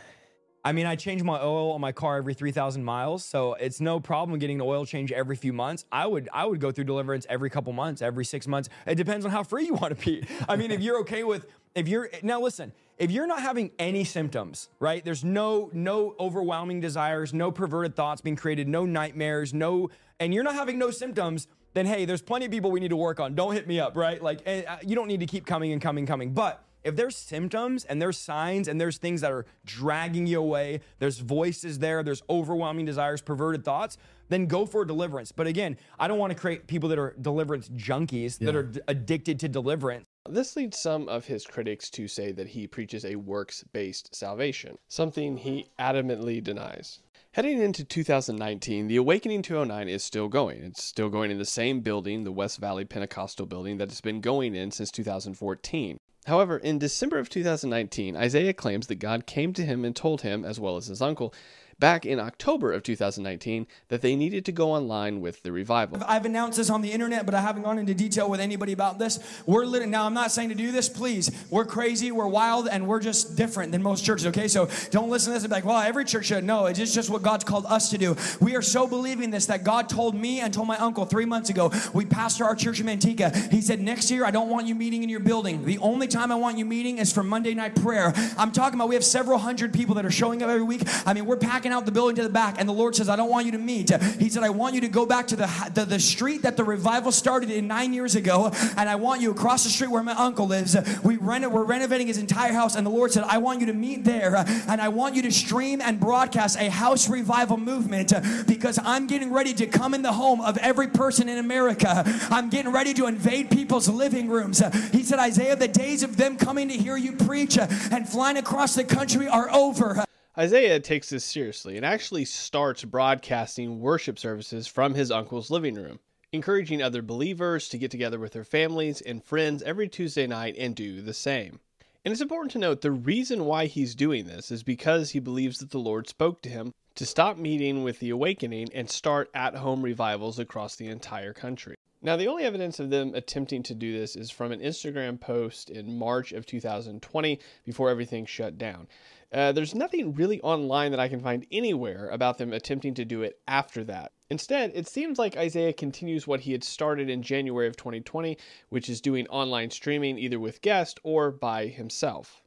I 0.66 0.72
mean, 0.72 0.88
I 0.88 0.96
change 0.96 1.22
my 1.22 1.40
oil 1.40 1.74
on 1.74 1.80
my 1.80 1.92
car 1.92 2.18
every 2.18 2.34
3,000 2.34 2.84
miles, 2.84 3.24
so 3.24 3.54
it's 3.54 3.80
no 3.80 4.00
problem 4.00 4.40
getting 4.40 4.60
an 4.60 4.66
oil 4.66 4.84
change 4.84 5.12
every 5.12 5.36
few 5.36 5.54
months. 5.54 5.86
I 5.92 6.08
would 6.08 6.28
I 6.34 6.48
would 6.48 6.60
go 6.60 6.72
through 6.72 6.86
deliverance 6.86 7.28
every 7.30 7.52
couple 7.52 7.72
months, 7.72 8.02
every 8.02 8.26
6 8.26 8.48
months. 8.48 8.68
It 8.88 8.96
depends 8.96 9.26
on 9.26 9.32
how 9.32 9.44
free 9.44 9.66
you 9.68 9.76
want 9.76 9.96
to 9.96 10.04
be. 10.04 10.26
I 10.50 10.56
mean, 10.56 10.72
if 10.72 10.82
you're 10.82 11.00
okay 11.02 11.24
with 11.24 11.46
if 11.76 11.88
you're 11.88 12.10
now 12.24 12.42
listen, 12.42 12.74
if 12.98 13.12
you're 13.12 13.28
not 13.28 13.42
having 13.42 13.70
any 13.78 14.04
symptoms, 14.04 14.70
right? 14.80 15.06
There's 15.06 15.24
no 15.24 15.70
no 15.72 16.16
overwhelming 16.20 16.80
desires, 16.80 17.32
no 17.32 17.52
perverted 17.52 17.96
thoughts 17.96 18.22
being 18.22 18.36
created, 18.36 18.68
no 18.68 18.88
nightmares, 18.88 19.54
no 19.54 19.92
and 20.20 20.34
you're 20.34 20.44
not 20.44 20.56
having 20.56 20.80
no 20.80 20.90
symptoms, 20.90 21.48
then 21.76 21.86
hey, 21.86 22.06
there's 22.06 22.24
plenty 22.24 22.46
of 22.46 22.52
people 22.52 22.72
we 22.72 22.80
need 22.80 22.90
to 22.90 22.98
work 22.98 23.20
on. 23.20 23.36
Don't 23.36 23.54
hit 23.54 23.68
me 23.68 23.80
up, 23.80 23.96
right? 23.96 24.20
Like 24.20 24.42
uh, 24.48 24.78
you 24.82 24.96
don't 24.96 25.08
need 25.08 25.20
to 25.20 25.28
keep 25.28 25.46
coming 25.46 25.74
and 25.74 25.82
coming 25.82 26.08
coming. 26.08 26.34
But 26.34 26.65
if 26.86 26.96
there's 26.96 27.18
symptoms 27.18 27.84
and 27.84 28.02
there's 28.02 28.18
signs 28.18 28.68
and 28.68 28.80
there's 28.80 28.98
things 28.98 29.22
that 29.22 29.32
are 29.32 29.46
dragging 29.66 30.28
you 30.28 30.40
away, 30.40 30.82
there's 31.00 31.20
voices 31.20 31.80
there, 31.80 32.04
there's 32.04 32.22
overwhelming 32.30 32.86
desires, 32.86 33.22
perverted 33.22 33.66
thoughts, 33.66 33.98
then 34.30 34.46
go 34.46 34.66
for 34.66 34.86
deliverance. 34.86 35.32
But 35.32 35.48
again, 35.48 35.78
I 36.00 36.08
don't 36.08 36.20
want 36.20 36.32
to 36.32 36.40
create 36.40 36.68
people 36.68 36.88
that 36.90 37.00
are 37.00 37.16
deliverance 37.20 37.70
junkies 37.70 38.38
that 38.40 38.56
are 38.56 38.64
d- 38.64 38.82
addicted 38.88 39.40
to 39.42 39.50
deliverance. 39.50 40.06
This 40.30 40.56
leads 40.56 40.78
some 40.78 41.10
of 41.10 41.26
his 41.26 41.46
critics 41.46 41.90
to 41.92 42.08
say 42.08 42.32
that 42.32 42.48
he 42.48 42.68
preaches 42.68 43.04
a 43.06 43.16
works 43.16 43.64
based 43.74 44.16
salvation, 44.16 44.78
something 44.88 45.38
he 45.38 45.68
adamantly 45.80 46.44
denies. 46.44 47.00
Heading 47.32 47.62
into 47.62 47.84
2019, 47.84 48.88
the 48.88 48.96
Awakening 48.96 49.42
209 49.42 49.90
is 49.90 50.04
still 50.04 50.30
going. 50.30 50.64
It's 50.64 50.84
still 50.84 51.10
going 51.10 51.32
in 51.32 51.38
the 51.38 51.46
same 51.46 51.82
building, 51.82 52.24
the 52.24 52.32
West 52.32 52.60
Valley 52.60 52.86
Pentecostal 52.86 53.46
building, 53.46 53.78
that 53.78 53.90
it's 53.90 54.00
been 54.00 54.22
going 54.22 54.56
in 54.56 54.72
since 54.72 54.90
2014. 54.90 56.00
However, 56.26 56.58
in 56.58 56.80
December 56.80 57.20
of 57.20 57.30
2019, 57.30 58.16
Isaiah 58.16 58.54
claims 58.54 58.88
that 58.88 58.96
God 58.96 59.26
came 59.26 59.54
to 59.54 59.66
him 59.66 59.86
and 59.86 59.96
told 59.96 60.22
him, 60.22 60.44
as 60.44 60.60
well 60.60 60.76
as 60.76 60.88
his 60.88 61.02
uncle, 61.02 61.34
back 61.80 62.06
in 62.06 62.20
October 62.20 62.72
of 62.72 62.84
2019, 62.84 63.68
that 63.90 64.02
they 64.02 64.16
needed 64.16 64.46
to 64.46 64.52
go 64.52 64.72
online 64.72 65.22
with 65.22 65.44
the 65.44 65.52
revival. 65.52 66.02
I've 66.08 66.26
announced 66.26 66.58
this 66.58 66.70
on 66.70 66.82
the 66.82 66.92
internet, 66.92 67.26
but 67.26 67.36
I 67.36 67.42
haven't 67.42 67.64
gone 67.64 67.78
into 67.78 67.94
detail 67.94 68.30
with 68.30 68.40
anybody 68.40 68.72
about 68.74 69.00
this. 69.00 69.20
We're 69.46 69.66
lit 69.66 69.88
now. 69.88 70.06
I'm 70.06 70.14
not 70.14 70.32
saying 70.32 70.50
to 70.50 70.56
do 70.56 70.72
this, 70.72 70.88
please. 70.90 71.30
We're 71.50 71.66
crazy, 71.66 72.12
we're 72.12 72.28
wild, 72.28 72.68
and 72.68 72.88
we're 72.88 73.02
just 73.02 73.36
different 73.36 73.72
than 73.72 73.84
most 73.84 74.06
churches. 74.06 74.28
Okay, 74.28 74.48
so 74.48 74.70
don't 74.92 75.10
listen 75.10 75.32
to 75.32 75.34
this 75.36 75.44
and 75.44 75.52
be 75.52 75.56
like, 75.56 75.66
"Well, 75.66 75.80
every 75.80 76.06
church 76.06 76.26
should." 76.26 76.44
No, 76.44 76.66
it's 76.66 76.94
just 76.94 77.10
what 77.10 77.22
God's 77.22 77.44
called 77.44 77.66
us 77.68 77.90
to 77.90 77.98
do. 77.98 78.16
We 78.40 78.56
are 78.56 78.62
so 78.62 78.88
believing 78.88 79.32
this 79.32 79.46
that 79.48 79.64
God 79.64 79.90
told 79.90 80.16
me 80.16 80.40
and 80.40 80.54
told 80.54 80.68
my 80.68 80.78
uncle 80.78 81.06
three 81.06 81.26
months 81.26 81.50
ago. 81.50 81.72
We 81.94 82.06
pastor 82.06 82.46
our 82.46 82.56
church 82.56 82.80
in 82.80 82.88
Manteca. 82.88 83.52
He 83.52 83.62
said, 83.62 83.82
"Next 83.82 84.10
year, 84.10 84.26
I 84.26 84.32
don't 84.32 84.50
want 84.50 84.68
you 84.68 84.76
meeting 84.76 85.04
in 85.04 85.10
your 85.10 85.20
building. 85.20 85.66
The 85.66 85.78
only 85.80 86.08
time 86.08 86.32
I 86.32 86.36
want 86.36 86.58
you 86.58 86.66
meeting 86.66 86.98
is 87.00 87.12
for 87.12 87.24
Monday 87.24 87.54
night 87.54 87.76
prayer." 87.76 88.14
I'm 88.38 88.52
talking 88.52 88.76
about 88.80 88.90
we 88.90 88.96
have 88.96 89.04
several 89.04 89.40
hundred 89.40 89.74
people 89.74 89.96
that 89.96 90.06
are 90.06 90.12
showing 90.12 90.42
up 90.42 90.50
every 90.50 90.64
week. 90.64 90.84
I 91.06 91.14
mean, 91.14 91.26
we're 91.26 91.38
packing 91.38 91.65
out 91.72 91.86
the 91.86 91.92
building 91.92 92.16
to 92.18 92.24
the 92.24 92.30
back, 92.30 92.56
and 92.60 92.68
the 92.68 92.74
Lord 92.74 92.96
says, 92.96 93.10
"I 93.10 93.16
don't 93.16 93.30
want 93.30 93.46
you 93.46 93.52
to 93.54 93.58
meet." 93.58 93.90
He 94.20 94.30
said, 94.30 94.44
"I 94.44 94.50
want 94.50 94.76
you 94.76 94.82
to 94.82 94.88
go 94.88 95.06
back 95.06 95.28
to 95.28 95.36
the 95.36 95.50
the, 95.74 95.86
the 95.86 96.00
street 96.00 96.44
that 96.44 96.58
the 96.58 96.64
revival 96.64 97.12
started 97.12 97.50
in 97.50 97.68
nine 97.68 97.94
years 97.94 98.16
ago, 98.16 98.52
and 98.78 98.90
I 98.90 98.96
want 98.96 99.22
you 99.22 99.32
across 99.32 99.64
the 99.64 99.70
street 99.70 99.90
where 99.90 100.04
my 100.04 100.14
uncle 100.14 100.48
lives. 100.48 100.76
We 101.04 101.18
reno- 101.18 101.50
we're 101.50 101.64
renovating 101.64 102.08
his 102.08 102.18
entire 102.18 102.54
house, 102.54 102.76
and 102.76 102.86
the 102.86 102.92
Lord 102.92 103.12
said, 103.12 103.24
I 103.24 103.38
want 103.38 103.60
you 103.60 103.68
to 103.68 103.74
meet 103.74 104.04
there, 104.04 104.36
and 104.68 104.82
I 104.82 104.90
want 104.90 105.16
you 105.16 105.22
to 105.24 105.32
stream 105.32 105.82
and 105.82 106.00
broadcast 106.00 106.58
a 106.60 106.70
house 106.70 107.10
revival 107.10 107.58
movement 107.58 108.14
because 108.48 108.80
I'm 108.84 109.08
getting 109.08 109.32
ready 109.32 109.54
to 109.54 109.66
come 109.68 109.94
in 109.94 110.02
the 110.02 110.14
home 110.14 110.42
of 110.42 110.58
every 110.58 110.88
person 110.88 111.30
in 111.30 111.38
America. 111.38 112.04
I'm 112.30 112.50
getting 112.50 112.72
ready 112.72 112.94
to 112.96 113.08
invade 113.08 113.50
people's 113.50 113.90
living 113.90 114.30
rooms." 114.30 114.62
He 114.92 115.04
said, 115.04 115.20
"Isaiah, 115.20 115.56
the 115.56 115.68
days 115.68 116.04
of 116.04 116.18
them 116.18 116.38
coming 116.38 116.70
to 116.70 116.76
hear 116.76 116.98
you 116.98 117.14
preach 117.14 117.58
and 117.58 118.08
flying 118.08 118.38
across 118.38 118.76
the 118.76 118.84
country 118.84 119.28
are 119.28 119.50
over." 119.52 120.06
Isaiah 120.38 120.82
takes 120.82 121.10
this 121.10 121.24
seriously 121.24 121.78
and 121.78 121.86
actually 121.86 122.26
starts 122.26 122.84
broadcasting 122.84 123.80
worship 123.80 124.20
services 124.20 124.68
from 124.68 124.94
his 124.94 125.10
uncle's 125.10 125.50
living 125.50 125.76
room, 125.76 126.00
encouraging 126.34 126.82
other 126.82 127.02
believers 127.02 127.70
to 127.70 127.78
get 127.78 127.90
together 127.90 128.20
with 128.20 128.34
their 128.34 128.44
families 128.44 129.00
and 129.00 129.24
friends 129.24 129.64
every 129.64 129.88
Tuesday 129.88 130.28
night 130.28 130.56
and 130.58 130.76
do 130.76 131.02
the 131.02 131.14
same. 131.14 131.62
And 132.04 132.12
it's 132.12 132.22
important 132.22 132.52
to 132.52 132.60
note 132.60 132.82
the 132.82 132.92
reason 132.92 133.46
why 133.46 133.68
he's 133.68 133.96
doing 133.96 134.26
this 134.26 134.52
is 134.52 134.62
because 134.62 135.12
he 135.12 135.20
believes 135.20 135.60
that 135.60 135.72
the 135.72 135.80
Lord 135.80 136.10
spoke 136.10 136.42
to 136.42 136.50
him 136.50 136.74
to 136.96 137.06
stop 137.06 137.38
meeting 137.38 137.82
with 137.82 138.00
the 138.00 138.10
awakening 138.10 138.68
and 138.74 138.90
start 138.90 139.32
at 139.34 139.56
home 139.56 139.84
revivals 139.84 140.38
across 140.38 140.76
the 140.76 140.88
entire 140.88 141.32
country. 141.32 141.78
Now, 142.02 142.18
the 142.18 142.28
only 142.28 142.44
evidence 142.44 142.80
of 142.80 142.90
them 142.90 143.16
attempting 143.16 143.64
to 143.64 143.74
do 143.74 143.98
this 143.98 144.16
is 144.16 144.30
from 144.30 144.52
an 144.52 144.60
Instagram 144.60 145.20
post 145.20 145.70
in 145.70 145.98
March 145.98 146.34
of 146.34 146.46
2020 146.46 147.40
before 147.64 147.90
everything 147.90 148.26
shut 148.26 148.58
down. 148.58 148.88
Uh, 149.34 149.52
there's 149.52 149.76
nothing 149.76 150.14
really 150.14 150.40
online 150.42 150.92
that 150.92 151.00
I 151.00 151.08
can 151.08 151.20
find 151.20 151.46
anywhere 151.52 152.10
about 152.10 152.38
them 152.38 152.54
attempting 152.54 152.94
to 152.96 153.06
do 153.06 153.24
it 153.24 153.40
after 153.48 153.84
that. 153.86 154.12
Instead, 154.30 154.72
it 154.74 154.88
seems 154.88 155.20
like 155.20 155.38
Isaiah 155.38 155.74
continues 155.74 156.26
what 156.26 156.40
he 156.42 156.52
had 156.52 156.64
started 156.64 157.10
in 157.10 157.22
January 157.22 157.68
of 157.68 157.78
2020, 157.78 158.38
which 158.70 158.90
is 158.90 159.02
doing 159.02 159.28
online 159.28 159.70
streaming 159.70 160.18
either 160.18 160.40
with 160.40 160.62
guests 160.62 161.00
or 161.04 161.32
by 161.32 161.68
himself. 161.68 162.42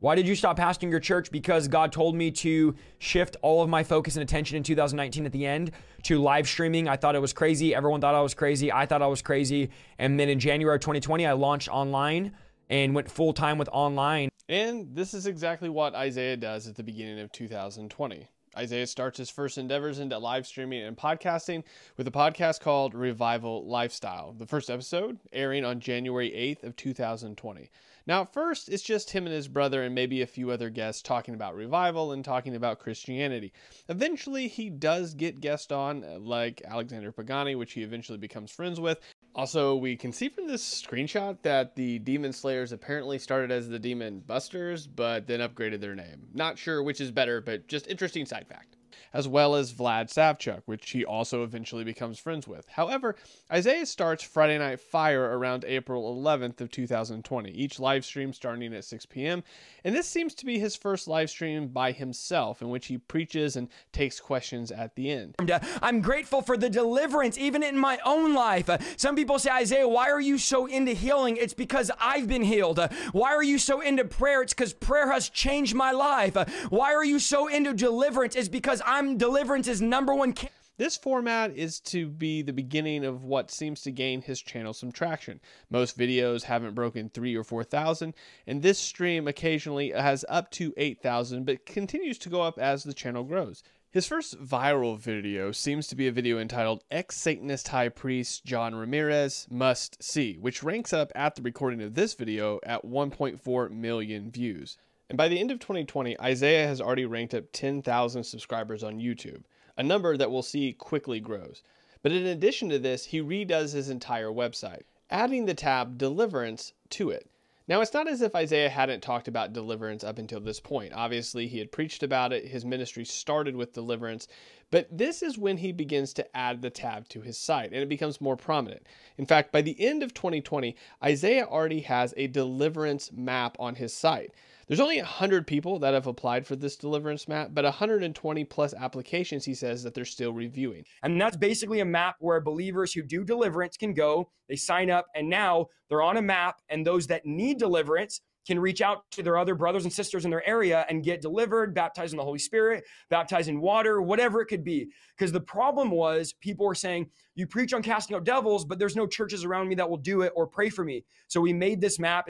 Why 0.00 0.14
did 0.14 0.28
you 0.28 0.34
stop 0.34 0.58
pastoring 0.58 0.90
your 0.90 1.00
church? 1.00 1.30
Because 1.30 1.68
God 1.68 1.90
told 1.90 2.14
me 2.14 2.30
to 2.32 2.74
shift 2.98 3.36
all 3.40 3.62
of 3.62 3.70
my 3.70 3.82
focus 3.82 4.16
and 4.16 4.22
attention 4.22 4.56
in 4.56 4.62
2019 4.62 5.24
at 5.24 5.32
the 5.32 5.46
end 5.46 5.70
to 6.02 6.18
live 6.20 6.46
streaming. 6.46 6.86
I 6.86 6.96
thought 6.96 7.14
it 7.14 7.20
was 7.20 7.32
crazy. 7.32 7.74
Everyone 7.74 8.00
thought 8.00 8.14
I 8.14 8.20
was 8.20 8.34
crazy. 8.34 8.70
I 8.70 8.84
thought 8.84 9.00
I 9.00 9.06
was 9.06 9.22
crazy. 9.22 9.70
And 9.98 10.20
then 10.20 10.28
in 10.28 10.38
January 10.38 10.78
2020, 10.78 11.26
I 11.26 11.32
launched 11.32 11.68
online 11.70 12.32
and 12.68 12.94
went 12.94 13.10
full 13.10 13.32
time 13.32 13.56
with 13.56 13.70
online. 13.72 14.28
And 14.48 14.94
this 14.94 15.12
is 15.12 15.26
exactly 15.26 15.68
what 15.68 15.94
Isaiah 15.94 16.36
does 16.36 16.68
at 16.68 16.76
the 16.76 16.84
beginning 16.84 17.18
of 17.18 17.32
2020. 17.32 18.28
Isaiah 18.56 18.86
starts 18.86 19.18
his 19.18 19.28
first 19.28 19.58
endeavors 19.58 19.98
into 19.98 20.16
live 20.18 20.46
streaming 20.46 20.82
and 20.84 20.96
podcasting 20.96 21.64
with 21.96 22.06
a 22.06 22.12
podcast 22.12 22.60
called 22.60 22.94
Revival 22.94 23.66
Lifestyle. 23.66 24.32
The 24.32 24.46
first 24.46 24.70
episode 24.70 25.18
airing 25.32 25.64
on 25.64 25.80
January 25.80 26.30
8th 26.30 26.62
of 26.62 26.76
2020. 26.76 27.70
Now, 28.06 28.22
at 28.22 28.32
first, 28.32 28.68
it's 28.68 28.84
just 28.84 29.10
him 29.10 29.26
and 29.26 29.34
his 29.34 29.48
brother 29.48 29.82
and 29.82 29.94
maybe 29.94 30.22
a 30.22 30.26
few 30.26 30.50
other 30.50 30.70
guests 30.70 31.02
talking 31.02 31.34
about 31.34 31.56
revival 31.56 32.12
and 32.12 32.24
talking 32.24 32.54
about 32.54 32.78
Christianity. 32.78 33.52
Eventually, 33.88 34.46
he 34.46 34.70
does 34.70 35.14
get 35.14 35.40
guests 35.40 35.72
on, 35.72 36.04
uh, 36.04 36.18
like 36.20 36.62
Alexander 36.64 37.10
Pagani, 37.10 37.56
which 37.56 37.72
he 37.72 37.82
eventually 37.82 38.18
becomes 38.18 38.52
friends 38.52 38.78
with. 38.78 39.00
Also, 39.34 39.74
we 39.74 39.96
can 39.96 40.12
see 40.12 40.28
from 40.28 40.46
this 40.46 40.62
screenshot 40.82 41.36
that 41.42 41.74
the 41.74 41.98
Demon 41.98 42.32
Slayers 42.32 42.70
apparently 42.70 43.18
started 43.18 43.50
as 43.50 43.68
the 43.68 43.78
Demon 43.78 44.20
Busters, 44.20 44.86
but 44.86 45.26
then 45.26 45.40
upgraded 45.40 45.80
their 45.80 45.96
name. 45.96 46.28
Not 46.32 46.58
sure 46.58 46.82
which 46.82 47.00
is 47.00 47.10
better, 47.10 47.40
but 47.40 47.66
just 47.66 47.88
interesting 47.88 48.24
side 48.24 48.46
fact 48.48 48.76
as 49.12 49.28
well 49.28 49.54
as 49.54 49.72
Vlad 49.72 50.12
Savchuk, 50.12 50.62
which 50.66 50.90
he 50.90 51.04
also 51.04 51.42
eventually 51.42 51.84
becomes 51.84 52.18
friends 52.18 52.46
with. 52.46 52.66
However, 52.68 53.16
Isaiah 53.50 53.86
starts 53.86 54.22
Friday 54.22 54.58
Night 54.58 54.80
Fire 54.80 55.38
around 55.38 55.64
April 55.66 56.14
11th 56.16 56.60
of 56.60 56.70
2020, 56.70 57.50
each 57.50 57.78
live 57.78 58.04
stream 58.04 58.32
starting 58.32 58.74
at 58.74 58.84
6 58.84 59.06
p.m. 59.06 59.42
And 59.84 59.94
this 59.94 60.08
seems 60.08 60.34
to 60.34 60.46
be 60.46 60.58
his 60.58 60.74
first 60.76 61.06
live 61.06 61.30
stream 61.30 61.68
by 61.68 61.92
himself, 61.92 62.60
in 62.60 62.68
which 62.68 62.86
he 62.86 62.98
preaches 62.98 63.56
and 63.56 63.68
takes 63.92 64.20
questions 64.20 64.70
at 64.70 64.94
the 64.96 65.10
end. 65.10 65.34
I'm 65.80 66.00
grateful 66.00 66.42
for 66.42 66.56
the 66.56 66.68
deliverance, 66.68 67.38
even 67.38 67.62
in 67.62 67.78
my 67.78 67.98
own 68.04 68.34
life. 68.34 68.68
Uh, 68.68 68.78
some 68.96 69.14
people 69.14 69.38
say, 69.38 69.50
Isaiah, 69.50 69.88
why 69.88 70.10
are 70.10 70.20
you 70.20 70.38
so 70.38 70.66
into 70.66 70.92
healing? 70.92 71.36
It's 71.36 71.54
because 71.54 71.90
I've 72.00 72.26
been 72.26 72.42
healed. 72.42 72.78
Uh, 72.78 72.88
why 73.12 73.34
are 73.34 73.42
you 73.42 73.58
so 73.58 73.80
into 73.80 74.04
prayer? 74.04 74.42
It's 74.42 74.52
because 74.52 74.72
prayer 74.72 75.10
has 75.12 75.28
changed 75.28 75.74
my 75.74 75.92
life. 75.92 76.36
Uh, 76.36 76.46
why 76.68 76.92
are 76.94 77.04
you 77.04 77.18
so 77.18 77.46
into 77.46 77.72
deliverance? 77.72 78.34
It's 78.34 78.48
because 78.48 78.82
I'm 78.84 79.05
deliverance's 79.14 79.80
number 79.80 80.14
one. 80.14 80.32
Ca- 80.32 80.48
this 80.78 80.96
format 80.96 81.56
is 81.56 81.80
to 81.80 82.06
be 82.08 82.42
the 82.42 82.52
beginning 82.52 83.04
of 83.04 83.24
what 83.24 83.50
seems 83.50 83.80
to 83.82 83.90
gain 83.90 84.20
his 84.20 84.42
channel 84.42 84.74
some 84.74 84.92
traction. 84.92 85.40
Most 85.70 85.96
videos 85.96 86.42
haven't 86.42 86.74
broken 86.74 87.08
3 87.08 87.34
or 87.34 87.44
4,000, 87.44 88.12
and 88.46 88.60
this 88.60 88.78
stream 88.78 89.26
occasionally 89.26 89.90
has 89.92 90.24
up 90.28 90.50
to 90.50 90.74
8,000 90.76 91.46
but 91.46 91.64
continues 91.64 92.18
to 92.18 92.28
go 92.28 92.42
up 92.42 92.58
as 92.58 92.84
the 92.84 92.92
channel 92.92 93.24
grows. 93.24 93.62
His 93.90 94.06
first 94.06 94.38
viral 94.38 94.98
video 94.98 95.52
seems 95.52 95.86
to 95.86 95.96
be 95.96 96.06
a 96.06 96.12
video 96.12 96.38
entitled 96.38 96.84
Ex 96.90 97.16
Satanist 97.16 97.68
High 97.68 97.88
Priest 97.88 98.44
John 98.44 98.74
Ramirez 98.74 99.46
Must 99.48 100.02
See, 100.02 100.36
which 100.36 100.62
ranks 100.62 100.92
up 100.92 101.10
at 101.14 101.36
the 101.36 101.42
recording 101.42 101.80
of 101.80 101.94
this 101.94 102.12
video 102.12 102.60
at 102.64 102.84
1.4 102.84 103.70
million 103.70 104.30
views. 104.30 104.76
And 105.08 105.16
by 105.16 105.28
the 105.28 105.38
end 105.38 105.50
of 105.50 105.60
2020, 105.60 106.20
Isaiah 106.20 106.66
has 106.66 106.80
already 106.80 107.06
ranked 107.06 107.34
up 107.34 107.44
10,000 107.52 108.24
subscribers 108.24 108.82
on 108.82 108.98
YouTube, 108.98 109.44
a 109.76 109.82
number 109.82 110.16
that 110.16 110.30
we'll 110.30 110.42
see 110.42 110.72
quickly 110.72 111.20
grows. 111.20 111.62
But 112.02 112.12
in 112.12 112.26
addition 112.26 112.68
to 112.70 112.78
this, 112.78 113.04
he 113.04 113.20
redoes 113.20 113.72
his 113.72 113.88
entire 113.88 114.30
website, 114.30 114.82
adding 115.10 115.46
the 115.46 115.54
tab 115.54 115.96
Deliverance 115.98 116.72
to 116.90 117.10
it. 117.10 117.30
Now, 117.68 117.80
it's 117.80 117.94
not 117.94 118.06
as 118.06 118.22
if 118.22 118.36
Isaiah 118.36 118.68
hadn't 118.68 119.02
talked 119.02 119.26
about 119.26 119.52
deliverance 119.52 120.04
up 120.04 120.18
until 120.18 120.38
this 120.38 120.60
point. 120.60 120.92
Obviously, 120.94 121.48
he 121.48 121.58
had 121.58 121.72
preached 121.72 122.04
about 122.04 122.32
it, 122.32 122.46
his 122.46 122.64
ministry 122.64 123.04
started 123.04 123.56
with 123.56 123.72
deliverance, 123.72 124.28
but 124.70 124.86
this 124.96 125.20
is 125.20 125.36
when 125.36 125.56
he 125.56 125.72
begins 125.72 126.12
to 126.14 126.36
add 126.36 126.62
the 126.62 126.70
tab 126.70 127.08
to 127.08 127.20
his 127.20 127.36
site 127.36 127.72
and 127.72 127.82
it 127.82 127.88
becomes 127.88 128.20
more 128.20 128.36
prominent. 128.36 128.86
In 129.18 129.26
fact, 129.26 129.50
by 129.50 129.62
the 129.62 129.80
end 129.80 130.04
of 130.04 130.14
2020, 130.14 130.76
Isaiah 131.02 131.44
already 131.44 131.80
has 131.80 132.14
a 132.16 132.28
deliverance 132.28 133.10
map 133.12 133.56
on 133.58 133.74
his 133.74 133.92
site. 133.92 134.32
There's 134.68 134.80
only 134.80 134.96
100 134.96 135.46
people 135.46 135.78
that 135.78 135.94
have 135.94 136.08
applied 136.08 136.44
for 136.44 136.56
this 136.56 136.76
deliverance 136.76 137.28
map, 137.28 137.50
but 137.52 137.62
120 137.62 138.44
plus 138.46 138.74
applications 138.74 139.44
he 139.44 139.54
says 139.54 139.84
that 139.84 139.94
they're 139.94 140.04
still 140.04 140.32
reviewing. 140.32 140.84
And 141.04 141.20
that's 141.20 141.36
basically 141.36 141.80
a 141.80 141.84
map 141.84 142.16
where 142.18 142.40
believers 142.40 142.92
who 142.92 143.02
do 143.02 143.22
deliverance 143.22 143.76
can 143.76 143.94
go, 143.94 144.28
they 144.48 144.56
sign 144.56 144.90
up, 144.90 145.06
and 145.14 145.30
now 145.30 145.66
they're 145.88 146.02
on 146.02 146.16
a 146.16 146.22
map, 146.22 146.60
and 146.68 146.84
those 146.84 147.06
that 147.06 147.24
need 147.24 147.58
deliverance 147.58 148.20
can 148.44 148.58
reach 148.58 148.80
out 148.80 149.04
to 149.12 149.22
their 149.22 149.38
other 149.38 149.54
brothers 149.54 149.84
and 149.84 149.92
sisters 149.92 150.24
in 150.24 150.32
their 150.32 150.46
area 150.48 150.84
and 150.88 151.04
get 151.04 151.20
delivered, 151.20 151.72
baptized 151.72 152.12
in 152.12 152.16
the 152.16 152.24
Holy 152.24 152.38
Spirit, 152.38 152.84
baptized 153.08 153.48
in 153.48 153.60
water, 153.60 154.02
whatever 154.02 154.40
it 154.40 154.46
could 154.46 154.64
be. 154.64 154.88
Because 155.16 155.32
the 155.32 155.40
problem 155.40 155.90
was 155.92 156.32
people 156.40 156.66
were 156.66 156.74
saying, 156.74 157.08
You 157.36 157.46
preach 157.46 157.72
on 157.72 157.82
casting 157.82 158.16
out 158.16 158.24
devils, 158.24 158.64
but 158.64 158.78
there's 158.78 158.96
no 158.96 159.06
churches 159.06 159.44
around 159.44 159.68
me 159.68 159.76
that 159.76 159.88
will 159.88 159.96
do 159.96 160.22
it 160.22 160.32
or 160.34 160.46
pray 160.46 160.70
for 160.70 160.84
me. 160.84 161.04
So 161.28 161.40
we 161.40 161.52
made 161.52 161.80
this 161.80 161.98
map. 161.98 162.28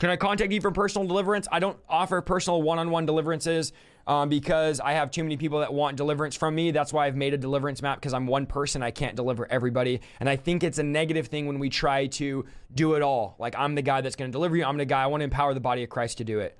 Can 0.00 0.08
I 0.08 0.16
contact 0.16 0.50
you 0.50 0.62
for 0.62 0.70
personal 0.70 1.06
deliverance? 1.06 1.46
I 1.52 1.58
don't 1.58 1.78
offer 1.86 2.22
personal 2.22 2.62
one 2.62 2.78
on 2.78 2.90
one 2.90 3.04
deliverances 3.04 3.74
um, 4.06 4.30
because 4.30 4.80
I 4.80 4.92
have 4.92 5.10
too 5.10 5.22
many 5.22 5.36
people 5.36 5.60
that 5.60 5.74
want 5.74 5.98
deliverance 5.98 6.34
from 6.34 6.54
me. 6.54 6.70
That's 6.70 6.90
why 6.90 7.06
I've 7.06 7.16
made 7.16 7.34
a 7.34 7.36
deliverance 7.36 7.82
map 7.82 7.98
because 7.98 8.14
I'm 8.14 8.26
one 8.26 8.46
person. 8.46 8.82
I 8.82 8.92
can't 8.92 9.14
deliver 9.14 9.46
everybody. 9.52 10.00
And 10.18 10.26
I 10.26 10.36
think 10.36 10.64
it's 10.64 10.78
a 10.78 10.82
negative 10.82 11.26
thing 11.26 11.46
when 11.46 11.58
we 11.58 11.68
try 11.68 12.06
to 12.06 12.46
do 12.74 12.94
it 12.94 13.02
all. 13.02 13.36
Like, 13.38 13.54
I'm 13.58 13.74
the 13.74 13.82
guy 13.82 14.00
that's 14.00 14.16
going 14.16 14.30
to 14.30 14.32
deliver 14.32 14.56
you. 14.56 14.64
I'm 14.64 14.78
the 14.78 14.86
guy. 14.86 15.02
I 15.02 15.06
want 15.06 15.20
to 15.20 15.24
empower 15.24 15.52
the 15.52 15.60
body 15.60 15.82
of 15.82 15.90
Christ 15.90 16.16
to 16.16 16.24
do 16.24 16.38
it. 16.38 16.58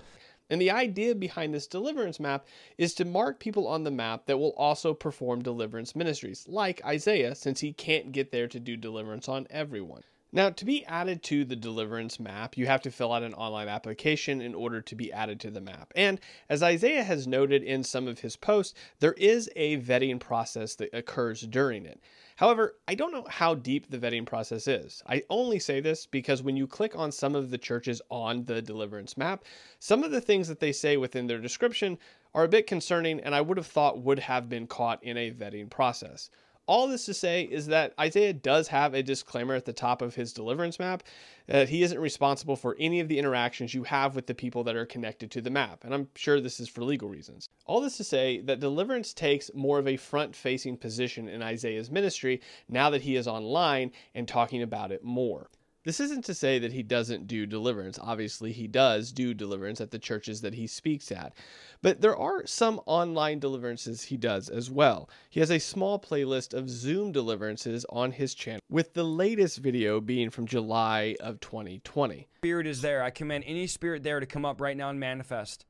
And 0.51 0.61
the 0.61 0.73
idea 0.73 1.15
behind 1.15 1.55
this 1.55 1.67
deliverance 1.67 2.21
map 2.21 2.47
is 2.77 2.93
to 2.97 3.07
mark 3.07 3.41
people 3.41 3.67
on 3.67 3.85
the 3.85 3.91
map 3.91 4.27
that 4.27 4.37
will 4.37 4.53
also 4.59 4.93
perform 4.93 5.41
deliverance 5.41 5.97
ministries, 5.97 6.45
like 6.47 6.85
Isaiah, 6.85 7.35
since 7.35 7.61
he 7.61 7.73
can't 7.73 8.13
get 8.13 8.33
there 8.33 8.49
to 8.49 8.61
do 8.61 8.77
deliverance 8.77 9.31
on 9.31 9.47
everyone. 9.49 10.03
Now, 10.33 10.51
to 10.51 10.65
be 10.65 10.85
added 10.87 11.25
to 11.25 11.45
the 11.45 11.57
Deliverance 11.57 12.21
map, 12.21 12.57
you 12.57 12.67
have 12.67 12.83
to 12.83 12.91
fill 12.93 13.13
out 13.13 13.25
an 13.25 13.35
online 13.35 13.69
application 13.69 14.41
in 14.41 14.55
order 14.55 14.81
to 14.81 14.95
be 14.95 15.13
added 15.13 15.41
to 15.41 15.51
the 15.51 15.61
map. 15.61 15.93
And 15.97 16.21
as 16.49 16.63
Isaiah 16.63 17.03
has 17.03 17.27
noted 17.27 17.65
in 17.65 17.83
some 17.83 18.07
of 18.07 18.21
his 18.21 18.37
posts, 18.37 18.75
there 19.01 19.15
is 19.15 19.51
a 19.57 19.79
vetting 19.79 20.21
process 20.21 20.77
that 20.77 20.91
occurs 20.93 21.41
during 21.41 21.85
it. 21.85 22.01
However, 22.37 22.77
I 22.87 22.95
don't 22.95 23.13
know 23.13 23.27
how 23.29 23.57
deep 23.57 23.91
the 23.91 23.99
vetting 23.99 24.25
process 24.25 24.69
is. 24.69 25.03
I 25.07 25.25
only 25.31 25.59
say 25.59 25.81
this 25.81 26.07
because 26.07 26.45
when 26.45 26.57
you 26.57 26.69
click 26.69 26.97
on 26.97 27.11
some 27.11 27.35
of 27.35 27.51
the 27.51 27.59
churches 27.59 28.01
on 28.09 28.45
the 28.45 28.63
Deliverance 28.63 29.17
map, 29.17 29.45
some 29.81 30.05
of 30.05 30.13
the 30.13 30.21
things 30.21 30.47
that 30.47 30.61
they 30.61 30.73
say 30.73 30.97
within 30.97 31.27
their 31.27 31.41
description 31.41 31.99
are 32.35 32.45
a 32.45 32.49
bit 32.49 32.69
concerning 32.69 33.19
and 33.21 33.35
I 33.35 33.41
would 33.41 33.57
have 33.57 33.67
thought 33.67 34.01
would 34.03 34.21
have 34.21 34.49
been 34.49 34.69
caught 34.69 35.03
in 35.03 35.17
a 35.17 35.33
vetting 35.33 35.69
process. 35.69 36.31
All 36.71 36.87
this 36.87 37.07
to 37.07 37.15
say 37.15 37.43
is 37.43 37.67
that 37.67 37.95
Isaiah 37.99 38.33
does 38.33 38.69
have 38.69 38.95
a 38.95 39.03
disclaimer 39.03 39.57
at 39.57 39.65
the 39.65 39.73
top 39.73 40.03
of 40.03 40.15
his 40.15 40.33
deliverance 40.33 40.79
map 40.79 41.03
that 41.49 41.69
he 41.69 41.83
isn't 41.83 41.99
responsible 41.99 42.55
for 42.55 42.77
any 42.79 43.01
of 43.01 43.09
the 43.09 43.19
interactions 43.19 43.75
you 43.75 43.83
have 43.83 44.15
with 44.15 44.29
the 44.29 44.37
people 44.37 44.63
that 44.63 44.77
are 44.77 44.87
connected 44.87 45.33
to 45.33 45.41
the 45.41 45.51
map. 45.51 45.83
And 45.83 45.93
I'm 45.93 46.07
sure 46.15 46.41
this 46.41 46.61
is 46.61 46.69
for 46.69 46.85
legal 46.85 47.09
reasons. 47.09 47.49
All 47.67 47.81
this 47.81 47.97
to 47.97 48.05
say 48.05 48.41
that 48.43 48.61
deliverance 48.61 49.13
takes 49.13 49.51
more 49.53 49.81
of 49.81 49.89
a 49.89 49.97
front 49.97 50.37
facing 50.37 50.77
position 50.77 51.27
in 51.27 51.43
Isaiah's 51.43 51.91
ministry 51.91 52.41
now 52.69 52.89
that 52.91 53.03
he 53.03 53.17
is 53.17 53.27
online 53.27 53.91
and 54.15 54.29
talking 54.29 54.63
about 54.63 54.93
it 54.93 55.03
more. 55.03 55.51
This 55.83 55.99
isn't 56.01 56.27
to 56.27 56.35
say 56.35 56.59
that 56.59 56.73
he 56.73 56.83
doesn't 56.83 57.27
do 57.27 57.47
deliverance. 57.47 57.99
Obviously, 57.99 58.53
he 58.53 58.67
does 58.67 59.13
do 59.13 59.33
deliverance 59.33 59.81
at 59.81 59.91
the 59.91 59.99
churches 59.99 60.43
that 60.43 60.53
he 60.53 60.67
speaks 60.67 61.11
at. 61.11 61.33
But 61.81 62.03
there 62.03 62.17
are 62.17 62.47
some 62.47 62.83
online 62.85 63.39
deliverances 63.39 64.03
he 64.03 64.19
does 64.19 64.51
as 64.51 64.71
well. 64.71 65.09
He 65.31 65.41
has 65.41 65.51
a 65.51 65.59
small 65.59 65.99
playlist 65.99 66.53
of 66.53 66.69
Zoom 66.69 67.13
deliverances 67.13 67.87
on 67.89 68.13
his 68.13 68.35
channel, 68.35 68.61
with 68.69 68.93
the 68.93 69.05
latest 69.05 69.59
video 69.59 70.03
being 70.03 70.29
from 70.29 70.47
July 70.47 71.17
of 71.19 71.41
2020. 71.41 72.29
Spirit 72.37 72.67
is 72.67 72.83
there. 72.83 73.03
I 73.03 73.09
command 73.09 73.45
any 73.47 73.67
spirit 73.67 74.03
there 74.03 74.21
to 74.21 74.27
come 74.27 74.45
up 74.45 74.61
right 74.61 74.77
now 74.77 74.91
and 74.91 75.01
manifest. 75.01 75.65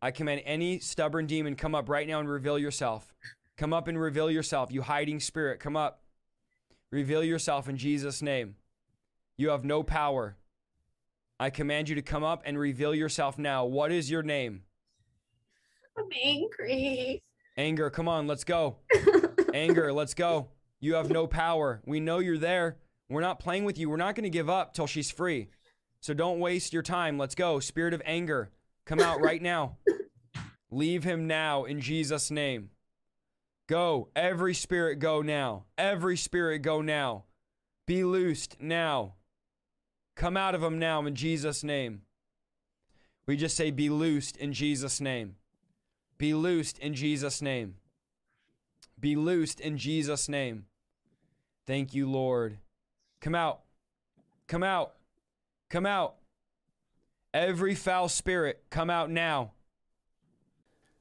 I 0.00 0.12
command 0.12 0.42
any 0.46 0.78
stubborn 0.78 1.26
demon 1.26 1.56
come 1.56 1.74
up 1.74 1.90
right 1.90 2.08
now 2.08 2.20
and 2.20 2.28
reveal 2.28 2.58
yourself. 2.58 3.14
Come 3.58 3.74
up 3.74 3.86
and 3.86 4.00
reveal 4.00 4.30
yourself. 4.30 4.72
You 4.72 4.80
hiding 4.80 5.20
spirit, 5.20 5.60
come 5.60 5.76
up. 5.76 6.00
Reveal 6.90 7.22
yourself 7.22 7.68
in 7.68 7.76
Jesus' 7.76 8.22
name. 8.22 8.56
You 9.36 9.50
have 9.50 9.64
no 9.64 9.82
power. 9.82 10.36
I 11.38 11.50
command 11.50 11.88
you 11.88 11.94
to 11.96 12.02
come 12.02 12.24
up 12.24 12.42
and 12.46 12.58
reveal 12.58 12.94
yourself 12.94 13.38
now. 13.38 13.66
What 13.66 13.92
is 13.92 14.10
your 14.10 14.22
name? 14.22 14.62
I'm 15.98 16.08
angry. 16.24 17.22
Anger, 17.58 17.90
come 17.90 18.08
on, 18.08 18.26
let's 18.26 18.44
go. 18.44 18.78
Anger, 19.54 19.92
let's 19.92 20.14
go. 20.14 20.48
You 20.80 20.94
have 20.94 21.10
no 21.10 21.26
power. 21.26 21.82
We 21.86 22.00
know 22.00 22.18
you're 22.18 22.38
there. 22.38 22.78
We're 23.08 23.20
not 23.20 23.38
playing 23.38 23.64
with 23.64 23.78
you. 23.78 23.90
We're 23.90 23.96
not 23.96 24.14
going 24.14 24.24
to 24.24 24.30
give 24.30 24.50
up 24.50 24.72
till 24.72 24.86
she's 24.86 25.10
free. 25.10 25.48
So 26.00 26.14
don't 26.14 26.40
waste 26.40 26.72
your 26.72 26.82
time. 26.82 27.18
Let's 27.18 27.34
go. 27.34 27.60
Spirit 27.60 27.94
of 27.94 28.02
anger, 28.04 28.50
come 28.84 29.00
out 29.00 29.20
right 29.20 29.42
now. 29.42 29.76
Leave 30.70 31.04
him 31.04 31.26
now 31.26 31.64
in 31.64 31.80
Jesus' 31.80 32.30
name. 32.30 32.70
Go. 33.68 34.08
Every 34.16 34.54
spirit, 34.54 34.96
go 34.96 35.22
now. 35.22 35.64
Every 35.76 36.16
spirit, 36.16 36.60
go 36.60 36.80
now. 36.80 37.24
Be 37.86 38.04
loosed 38.04 38.56
now. 38.60 39.14
Come 40.16 40.36
out 40.36 40.54
of 40.54 40.62
him 40.62 40.78
now 40.78 41.04
in 41.06 41.14
Jesus' 41.14 41.62
name. 41.62 42.02
We 43.26 43.36
just 43.36 43.56
say, 43.56 43.70
Be 43.70 43.88
loosed 43.88 44.36
in 44.36 44.52
Jesus' 44.52 45.00
name. 45.00 45.36
Be 46.18 46.32
loosed 46.32 46.78
in 46.78 46.94
Jesus' 46.94 47.42
name. 47.42 47.76
Be 48.98 49.14
loosed 49.14 49.60
in 49.60 49.76
Jesus' 49.76 50.28
name. 50.28 50.64
Thank 51.66 51.92
you, 51.92 52.10
Lord. 52.10 52.58
Come 53.20 53.34
out. 53.34 53.60
Come 54.48 54.62
out. 54.62 54.94
Come 55.68 55.84
out. 55.84 56.14
Every 57.34 57.74
foul 57.74 58.08
spirit, 58.08 58.64
come 58.70 58.88
out 58.88 59.10
now. 59.10 59.52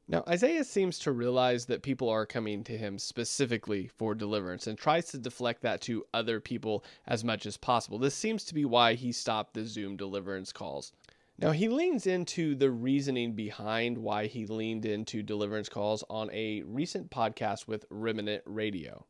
Now, 0.07 0.23
Isaiah 0.27 0.63
seems 0.63 0.99
to 0.99 1.11
realize 1.11 1.65
that 1.65 1.81
people 1.81 2.09
are 2.09 2.27
coming 2.27 2.63
to 2.65 2.77
him 2.77 2.99
specifically 2.99 3.87
for 3.87 4.13
deliverance 4.13 4.67
and 4.67 4.77
tries 4.77 5.07
to 5.07 5.17
deflect 5.17 5.63
that 5.63 5.81
to 5.81 6.05
other 6.13 6.39
people 6.39 6.83
as 7.07 7.23
much 7.23 7.47
as 7.47 7.57
possible. 7.57 7.97
This 7.97 8.13
seems 8.13 8.43
to 8.45 8.53
be 8.53 8.65
why 8.65 8.93
he 8.93 9.11
stopped 9.11 9.55
the 9.55 9.65
Zoom 9.65 9.97
deliverance 9.97 10.51
calls. 10.51 10.91
Now, 11.39 11.51
he 11.51 11.69
leans 11.69 12.05
into 12.05 12.55
the 12.55 12.69
reasoning 12.69 13.33
behind 13.33 13.97
why 13.97 14.27
he 14.27 14.45
leaned 14.45 14.85
into 14.85 15.23
deliverance 15.23 15.69
calls 15.69 16.03
on 16.07 16.29
a 16.31 16.61
recent 16.63 17.09
podcast 17.09 17.67
with 17.67 17.85
Remnant 17.89 18.43
Radio. 18.45 19.05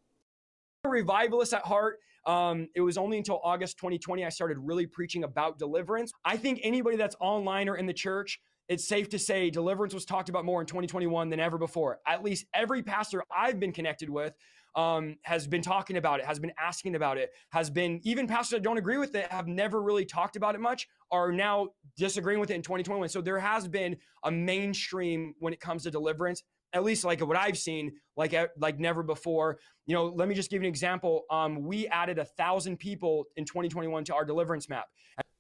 a 0.86 0.90
revivalist 0.90 1.54
at 1.54 1.66
heart. 1.66 2.00
Um, 2.26 2.70
it 2.74 2.82
was 2.82 2.98
only 2.98 3.18
until 3.18 3.42
August 3.44 3.78
2020 3.78 4.26
I 4.26 4.30
started 4.30 4.58
really 4.60 4.88
preaching 4.88 5.24
about 5.26 5.60
deliverance. 5.60 6.12
I 6.24 6.38
think 6.38 6.62
anybody 6.64 6.96
that's 6.96 7.16
online 7.20 7.70
or 7.70 7.76
in 7.76 7.86
the 7.86 7.94
church, 7.94 8.40
it's 8.68 8.88
safe 8.88 9.10
to 9.10 9.20
say 9.20 9.50
deliverance 9.50 9.94
was 9.94 10.06
talked 10.06 10.30
about 10.30 10.46
more 10.46 10.62
in 10.62 10.68
2021 10.68 11.30
than 11.30 11.40
ever 11.40 11.58
before. 11.58 12.00
At 12.08 12.24
least 12.24 12.46
every 12.54 12.82
pastor 12.82 13.24
I've 13.36 13.60
been 13.60 13.72
connected 13.72 14.10
with 14.10 14.34
um, 14.76 15.18
has 15.24 15.48
been 15.48 15.62
talking 15.62 15.98
about 15.98 16.20
it, 16.20 16.26
has 16.26 16.40
been 16.40 16.52
asking 16.60 16.96
about 16.96 17.18
it, 17.18 17.32
has 17.52 17.70
been 17.70 18.02
even 18.04 18.28
pastors 18.28 18.58
that 18.58 18.64
don't 18.64 18.78
agree 18.78 18.98
with 18.98 19.16
it 19.16 19.32
have 19.32 19.48
never 19.48 19.82
really 19.82 20.06
talked 20.06 20.36
about 20.36 20.56
it 20.56 20.62
much, 20.62 20.88
are 21.12 21.32
now 21.32 21.70
disagreeing 21.96 22.40
with 22.40 22.52
it 22.52 22.56
in 22.56 22.62
2021. 22.62 23.08
So 23.10 23.22
there 23.22 23.40
has 23.40 23.68
been 23.68 23.96
a 24.24 24.32
mainstream 24.32 25.34
when 25.40 25.54
it 25.54 25.60
comes 25.60 25.84
to 25.84 25.92
deliverance 25.92 26.44
at 26.74 26.84
least 26.84 27.06
like 27.06 27.26
what 27.26 27.38
I've 27.38 27.58
seen, 27.58 27.94
like 28.18 28.36
like 28.60 28.80
never 28.80 29.02
before. 29.02 29.60
You 29.86 29.96
know, 29.96 30.08
let 30.08 30.28
me 30.28 30.36
just 30.36 30.52
give 30.52 30.62
you 30.62 30.68
an 30.68 30.70
example. 30.70 31.24
Um, 31.32 31.64
we 31.64 31.88
added 31.88 32.20
a 32.20 32.26
thousand 32.26 32.78
people 32.78 33.26
in 33.38 33.46
2021 33.46 34.04
to 34.06 34.16
our 34.16 34.26
deliverance 34.26 34.68
map. 34.68 34.86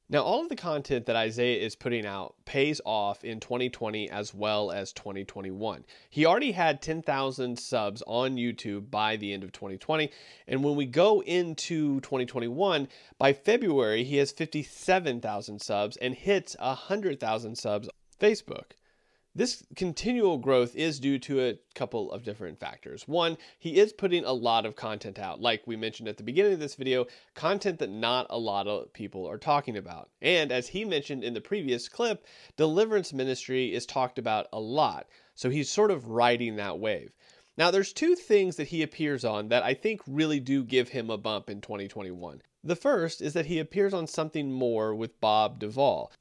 Now, 0.08 0.22
all 0.22 0.43
of 0.43 0.49
the 0.49 0.56
content 0.56 1.08
that 1.08 1.16
Isaiah 1.16 1.66
is 1.66 1.76
putting 1.76 2.06
out 2.06 2.36
pays 2.45 2.80
off 2.86 3.24
in 3.24 3.39
2020 3.39 4.08
as 4.12 4.36
well 4.36 4.72
as 4.72 4.93
2021. 4.93 5.84
He 6.12 6.28
already 6.28 6.51
had 6.51 6.80
10,000 6.80 7.58
subs 7.58 8.03
on 8.06 8.36
YouTube 8.36 8.91
by 8.91 9.16
the 9.16 9.34
end 9.34 9.43
of 9.43 9.51
2020. 9.51 10.12
And 10.47 10.64
when 10.64 10.76
we 10.76 10.86
go 10.86 11.24
into 11.24 11.99
2021, 12.01 12.88
by 13.18 13.34
February, 13.34 14.03
he 14.03 14.18
has 14.18 14.32
57,000 14.32 15.60
subs 15.60 15.97
and 15.97 16.14
hits 16.14 16.56
100,000 16.60 17.56
subs 17.58 17.88
on 17.88 17.93
Facebook. 18.20 18.74
This 19.38 19.66
continual 19.76 20.38
growth 20.38 20.78
is 20.78 20.98
due 20.98 21.20
to 21.20 21.42
a 21.42 21.60
couple 21.74 22.10
of 22.10 22.24
different 22.24 22.58
factors. 22.58 23.06
One, 23.06 23.38
he 23.60 23.76
is 23.76 23.92
putting 23.92 24.24
a 24.24 24.32
lot 24.32 24.66
of 24.66 24.78
content 24.78 25.20
out, 25.20 25.42
like 25.42 25.68
we 25.68 25.76
mentioned 25.76 26.08
at 26.08 26.16
the 26.16 26.24
beginning 26.24 26.54
of 26.54 26.60
this 26.62 26.76
video, 26.76 27.06
content 27.34 27.80
that 27.80 27.90
not 27.90 28.28
a 28.30 28.40
lot 28.40 28.66
of 28.66 28.94
people 28.94 29.30
are 29.30 29.38
talking 29.38 29.76
about. 29.76 30.10
And 30.22 30.54
as 30.54 30.70
he 30.70 30.86
mentioned 30.86 31.26
in 31.26 31.34
the 31.34 31.42
previous 31.42 31.90
clip, 31.90 32.26
deliverance 32.56 33.12
ministry 33.12 33.74
is 33.74 33.86
talked 33.86 34.18
about 34.18 34.48
a 34.54 34.60
lot. 34.62 35.08
So 35.34 35.50
he's 35.50 35.70
sort 35.70 35.92
of 35.92 36.08
riding 36.08 36.56
that 36.56 36.80
wave. 36.80 37.12
Now, 37.58 37.72
there's 37.72 37.92
two 37.92 38.16
things 38.16 38.56
that 38.56 38.70
he 38.70 38.84
appears 38.84 39.26
on 39.26 39.50
that 39.50 39.64
I 39.64 39.74
think 39.74 40.00
really 40.08 40.40
do 40.40 40.64
give 40.64 40.90
him 40.90 41.10
a 41.10 41.18
bump 41.18 41.50
in 41.50 41.60
2021. 41.60 42.42
The 42.66 42.76
first 42.76 43.22
is 43.22 43.34
that 43.34 43.45
he 43.45 43.59
appears 43.59 43.93
on 43.93 44.07
something 44.07 44.51
more 44.51 44.95
with 44.95 45.22
Bob 45.22 45.59
Duvall. 45.59 46.11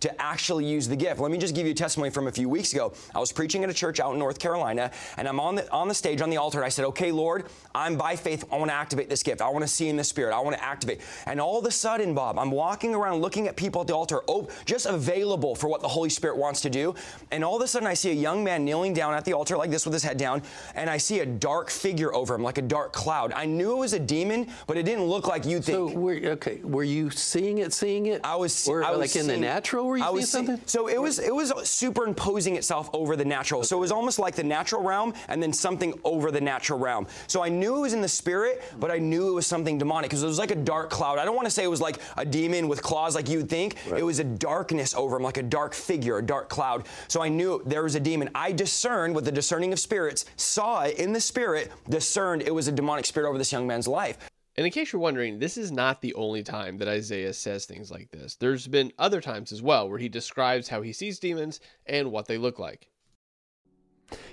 to 0.00 0.22
actually 0.22 0.64
use 0.64 0.86
the 0.86 0.94
gift. 0.94 1.20
Let 1.20 1.32
me 1.32 1.38
just 1.38 1.56
give 1.56 1.66
you 1.66 1.72
a 1.72 1.74
testimony 1.74 2.10
from 2.10 2.28
a 2.28 2.32
few 2.32 2.48
weeks 2.48 2.72
ago. 2.72 2.94
I 3.16 3.18
was 3.18 3.32
preaching 3.32 3.64
at 3.64 3.70
a 3.70 3.74
church 3.74 3.98
out 3.98 4.12
in 4.12 4.18
North 4.20 4.38
Carolina, 4.38 4.92
and 5.16 5.26
I'm 5.26 5.40
on 5.40 5.56
the 5.56 5.68
on 5.72 5.88
the 5.88 5.94
stage 5.94 6.20
on 6.20 6.30
the 6.30 6.36
altar, 6.36 6.58
and 6.58 6.64
I 6.64 6.68
said, 6.68 6.84
"Okay, 6.86 7.10
Lord, 7.10 7.46
I'm 7.74 7.96
by 7.96 8.14
faith. 8.14 8.44
I 8.52 8.56
want 8.58 8.70
to 8.70 8.74
activate 8.74 9.08
this 9.08 9.24
gift. 9.24 9.42
I 9.42 9.48
want 9.48 9.62
to 9.62 9.68
see 9.68 9.88
in 9.88 9.96
the 9.96 10.04
Spirit. 10.04 10.32
I 10.32 10.38
want 10.38 10.56
to 10.56 10.62
activate." 10.62 11.00
And 11.26 11.40
all 11.40 11.58
of 11.58 11.66
a 11.66 11.72
sudden, 11.72 12.14
Bob, 12.14 12.38
I'm 12.38 12.52
walking 12.52 12.94
around 12.94 13.20
looking 13.20 13.48
at 13.48 13.56
people 13.56 13.80
at 13.80 13.88
the 13.88 13.96
altar, 13.96 14.22
oh, 14.28 14.48
just 14.64 14.86
available 14.86 15.56
for 15.56 15.66
what 15.66 15.80
the 15.80 15.88
Holy 15.88 16.10
Spirit 16.10 16.36
wants 16.36 16.60
to 16.60 16.70
do. 16.70 16.94
And 17.32 17.44
all 17.44 17.56
of 17.56 17.62
a 17.62 17.66
sudden, 17.66 17.88
I 17.88 17.94
see 17.94 18.10
a 18.10 18.14
young 18.14 18.44
man 18.44 18.64
kneeling 18.64 18.94
down 18.94 19.14
at 19.14 19.24
the 19.24 19.32
altar 19.32 19.56
like 19.56 19.70
this 19.70 19.84
with 19.84 19.94
his 19.94 20.04
head 20.04 20.16
down, 20.16 20.42
and 20.76 20.88
I 20.88 20.96
see 20.96 21.20
a 21.20 21.26
dark 21.26 21.70
figure 21.70 22.14
over 22.14 22.36
him, 22.36 22.42
like 22.44 22.58
a 22.58 22.62
dark 22.62 22.92
cloud. 22.92 23.32
I 23.32 23.46
knew 23.46 23.72
it 23.72 23.78
was 23.78 23.94
a 23.94 23.98
demon, 23.98 24.46
but 24.68 24.76
it 24.76 24.84
didn't 24.84 25.06
look 25.06 25.26
like 25.26 25.44
you'd 25.44 25.64
think. 25.64 25.71
So, 25.72 25.88
were, 25.88 26.14
okay, 26.14 26.60
were 26.62 26.84
you 26.84 27.10
seeing 27.10 27.58
it, 27.58 27.72
seeing 27.72 28.06
it? 28.06 28.20
I 28.24 28.36
was, 28.36 28.68
or, 28.68 28.84
I 28.84 28.90
was 28.90 29.14
like 29.14 29.16
in 29.16 29.26
the 29.26 29.36
natural. 29.36 29.86
Were 29.86 29.96
you 29.96 30.04
I 30.04 30.06
seeing 30.06 30.16
was 30.16 30.30
seeing- 30.30 30.46
something? 30.46 30.66
So 30.66 30.88
it 30.88 31.00
was 31.00 31.18
it 31.18 31.34
was 31.34 31.52
superimposing 31.68 32.56
itself 32.56 32.90
over 32.92 33.16
the 33.16 33.24
natural. 33.24 33.64
So 33.64 33.76
it 33.76 33.80
was 33.80 33.92
almost 33.92 34.18
like 34.18 34.34
the 34.34 34.44
natural 34.44 34.82
realm 34.82 35.14
and 35.28 35.42
then 35.42 35.52
something 35.52 35.92
over 36.04 36.30
the 36.30 36.40
natural 36.40 36.78
realm. 36.78 37.06
So 37.26 37.42
I 37.42 37.48
knew 37.48 37.76
it 37.76 37.80
was 37.80 37.92
in 37.92 38.00
the 38.00 38.08
spirit, 38.08 38.62
but 38.78 38.90
I 38.90 38.98
knew 38.98 39.28
it 39.28 39.32
was 39.32 39.46
something 39.46 39.78
demonic 39.78 40.10
because 40.10 40.22
it 40.22 40.26
was 40.26 40.38
like 40.38 40.50
a 40.50 40.56
dark 40.56 40.90
cloud. 40.90 41.18
I 41.18 41.24
don't 41.24 41.34
want 41.36 41.46
to 41.46 41.50
say 41.50 41.64
it 41.64 41.68
was 41.70 41.80
like 41.80 41.98
a 42.16 42.24
demon 42.24 42.68
with 42.68 42.82
claws 42.82 43.14
like 43.14 43.28
you'd 43.28 43.48
think. 43.48 43.76
It 43.96 44.02
was 44.02 44.18
a 44.18 44.24
darkness 44.24 44.94
over 44.94 45.16
him, 45.16 45.22
like 45.22 45.36
a 45.38 45.42
dark 45.42 45.74
figure, 45.74 46.18
a 46.18 46.22
dark 46.22 46.48
cloud. 46.48 46.86
So 47.08 47.22
I 47.22 47.28
knew 47.28 47.62
there 47.66 47.82
was 47.82 47.94
a 47.94 48.00
demon. 48.00 48.30
I 48.34 48.52
discerned 48.52 49.14
with 49.14 49.24
the 49.24 49.32
discerning 49.32 49.72
of 49.72 49.78
spirits, 49.78 50.24
saw 50.36 50.82
it 50.82 50.98
in 50.98 51.12
the 51.12 51.20
spirit, 51.20 51.70
discerned 51.88 52.42
it 52.42 52.54
was 52.54 52.68
a 52.68 52.72
demonic 52.72 53.06
spirit 53.06 53.28
over 53.28 53.38
this 53.38 53.52
young 53.52 53.66
man's 53.66 53.88
life. 53.88 54.18
And 54.56 54.66
in 54.66 54.72
case 54.72 54.92
you're 54.92 55.00
wondering, 55.00 55.38
this 55.38 55.56
is 55.56 55.72
not 55.72 56.02
the 56.02 56.12
only 56.14 56.42
time 56.42 56.76
that 56.78 56.88
Isaiah 56.88 57.32
says 57.32 57.64
things 57.64 57.90
like 57.90 58.10
this. 58.10 58.36
There's 58.36 58.66
been 58.68 58.92
other 58.98 59.20
times 59.20 59.50
as 59.50 59.62
well 59.62 59.88
where 59.88 59.98
he 59.98 60.10
describes 60.10 60.68
how 60.68 60.82
he 60.82 60.92
sees 60.92 61.18
demons 61.18 61.60
and 61.86 62.10
what 62.10 62.26
they 62.26 62.36
look 62.36 62.58
like. 62.58 62.88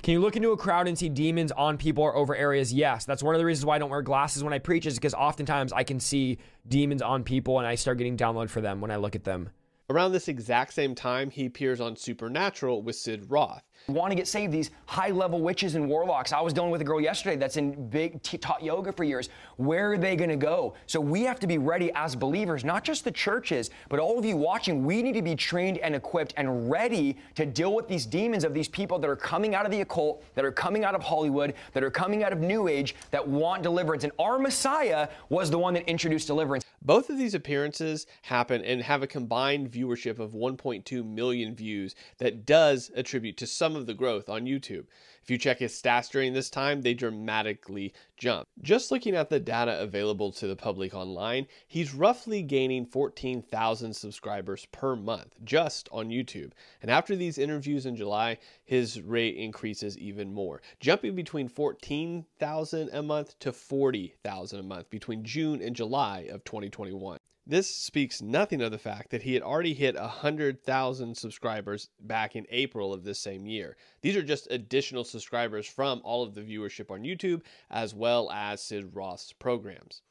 Can 0.03 0.11
you 0.11 0.19
look 0.19 0.35
into 0.35 0.51
a 0.51 0.57
crowd 0.57 0.89
and 0.89 0.97
see 0.97 1.07
demons 1.07 1.53
on 1.53 1.77
people 1.77 2.03
or 2.03 2.13
over 2.13 2.35
areas? 2.35 2.73
Yes. 2.73 3.05
That's 3.05 3.23
one 3.23 3.33
of 3.33 3.39
the 3.39 3.45
reasons 3.45 3.65
why 3.65 3.75
I 3.75 3.79
don't 3.79 3.89
wear 3.89 4.01
glasses 4.01 4.43
when 4.43 4.51
I 4.51 4.59
preach, 4.59 4.85
is 4.85 4.95
because 4.95 5.13
oftentimes 5.13 5.71
I 5.71 5.83
can 5.83 6.01
see 6.01 6.37
demons 6.67 7.01
on 7.01 7.23
people 7.23 7.59
and 7.59 7.67
I 7.67 7.75
start 7.75 7.97
getting 7.97 8.17
download 8.17 8.49
for 8.49 8.59
them 8.59 8.81
when 8.81 8.91
I 8.91 8.97
look 8.97 9.15
at 9.15 9.23
them. 9.23 9.51
Around 9.89 10.11
this 10.11 10.27
exact 10.27 10.73
same 10.73 10.95
time, 10.95 11.29
he 11.31 11.45
appears 11.45 11.79
on 11.79 11.95
Supernatural 11.95 12.83
with 12.83 12.97
Sid 12.97 13.31
Roth. 13.31 13.63
Want 13.93 14.11
to 14.11 14.15
get 14.15 14.27
saved 14.27 14.53
these 14.53 14.71
high 14.85 15.09
level 15.09 15.41
witches 15.41 15.75
and 15.75 15.87
warlocks. 15.87 16.31
I 16.31 16.41
was 16.41 16.53
dealing 16.53 16.71
with 16.71 16.81
a 16.81 16.85
girl 16.85 17.01
yesterday 17.01 17.35
that's 17.35 17.57
in 17.57 17.89
big 17.89 18.21
t- 18.23 18.37
taught 18.37 18.63
yoga 18.63 18.91
for 18.91 19.03
years. 19.03 19.29
Where 19.57 19.93
are 19.93 19.97
they 19.97 20.15
going 20.15 20.29
to 20.29 20.35
go? 20.35 20.75
So 20.87 20.99
we 20.99 21.23
have 21.23 21.39
to 21.39 21.47
be 21.47 21.57
ready 21.57 21.91
as 21.95 22.15
believers 22.15 22.63
not 22.63 22.83
just 22.83 23.03
the 23.03 23.11
churches 23.11 23.69
but 23.89 23.99
all 23.99 24.17
of 24.17 24.25
you 24.25 24.37
watching 24.37 24.85
we 24.85 25.01
need 25.01 25.13
to 25.13 25.21
be 25.21 25.35
trained 25.35 25.77
and 25.79 25.95
equipped 25.95 26.33
and 26.37 26.69
ready 26.69 27.17
to 27.35 27.45
deal 27.45 27.73
with 27.73 27.87
these 27.87 28.05
demons 28.05 28.43
of 28.43 28.53
these 28.53 28.67
people 28.67 28.99
that 28.99 29.09
are 29.09 29.15
coming 29.15 29.55
out 29.55 29.65
of 29.65 29.71
the 29.71 29.81
occult 29.81 30.23
that 30.35 30.45
are 30.45 30.51
coming 30.51 30.83
out 30.83 30.95
of 30.95 31.01
hollywood 31.01 31.53
that 31.73 31.83
are 31.83 31.91
coming 31.91 32.23
out 32.23 32.31
of 32.31 32.39
new 32.39 32.67
age 32.67 32.95
that 33.11 33.25
want 33.27 33.63
deliverance. 33.63 34.03
And 34.03 34.13
our 34.19 34.39
messiah 34.39 35.07
was 35.29 35.49
the 35.49 35.57
one 35.57 35.73
that 35.73 35.87
introduced 35.89 36.27
deliverance. 36.27 36.63
Both 36.81 37.09
of 37.09 37.17
these 37.17 37.33
appearances 37.33 38.07
happen 38.21 38.63
and 38.63 38.81
have 38.81 39.03
a 39.03 39.07
combined 39.07 39.69
viewership 39.69 40.19
of 40.19 40.31
1.2 40.31 41.05
million 41.05 41.53
views 41.53 41.93
that 42.19 42.45
does 42.45 42.89
attribute 42.95 43.35
to 43.37 43.47
some 43.47 43.75
of 43.75 43.78
the 43.85 43.93
growth 43.93 44.29
on 44.29 44.45
YouTube. 44.45 44.85
If 45.21 45.29
you 45.29 45.37
check 45.37 45.59
his 45.59 45.79
stats 45.79 46.09
during 46.09 46.33
this 46.33 46.49
time, 46.49 46.81
they 46.81 46.93
dramatically 46.93 47.93
jump. 48.17 48.47
Just 48.61 48.91
looking 48.91 49.15
at 49.15 49.29
the 49.29 49.39
data 49.39 49.79
available 49.79 50.31
to 50.31 50.47
the 50.47 50.55
public 50.55 50.95
online, 50.95 51.47
he's 51.67 51.93
roughly 51.93 52.41
gaining 52.41 52.85
14,000 52.85 53.93
subscribers 53.93 54.65
per 54.71 54.95
month 54.95 55.35
just 55.43 55.87
on 55.91 56.09
YouTube. 56.09 56.51
And 56.81 56.89
after 56.89 57.15
these 57.15 57.37
interviews 57.37 57.85
in 57.85 57.95
July, 57.95 58.39
his 58.65 59.01
rate 59.01 59.35
increases 59.35 59.97
even 59.97 60.33
more, 60.33 60.61
jumping 60.79 61.15
between 61.15 61.47
14,000 61.47 62.89
a 62.91 63.03
month 63.03 63.37
to 63.39 63.53
40,000 63.53 64.59
a 64.59 64.63
month 64.63 64.89
between 64.89 65.23
June 65.23 65.61
and 65.61 65.75
July 65.75 66.27
of 66.31 66.43
2021. 66.43 67.19
This 67.49 67.67
speaks 67.67 68.21
nothing 68.21 68.61
of 68.61 68.69
the 68.69 68.77
fact 68.77 69.09
that 69.09 69.23
he 69.23 69.33
had 69.33 69.41
already 69.41 69.73
hit 69.73 69.95
100,000 69.95 71.17
subscribers 71.17 71.89
back 71.99 72.35
in 72.35 72.45
April 72.51 72.93
of 72.93 73.03
this 73.03 73.17
same 73.17 73.47
year. 73.47 73.75
These 74.01 74.15
are 74.15 74.21
just 74.21 74.47
additional 74.51 75.03
subscribers 75.03 75.65
from 75.65 75.99
all 76.03 76.21
of 76.21 76.35
the 76.35 76.43
viewership 76.43 76.91
on 76.91 77.01
YouTube 77.01 77.41
as 77.71 77.95
well 77.95 78.29
as 78.31 78.61
Sid 78.61 78.91
Roth's 78.93 79.33
programs. 79.33 80.03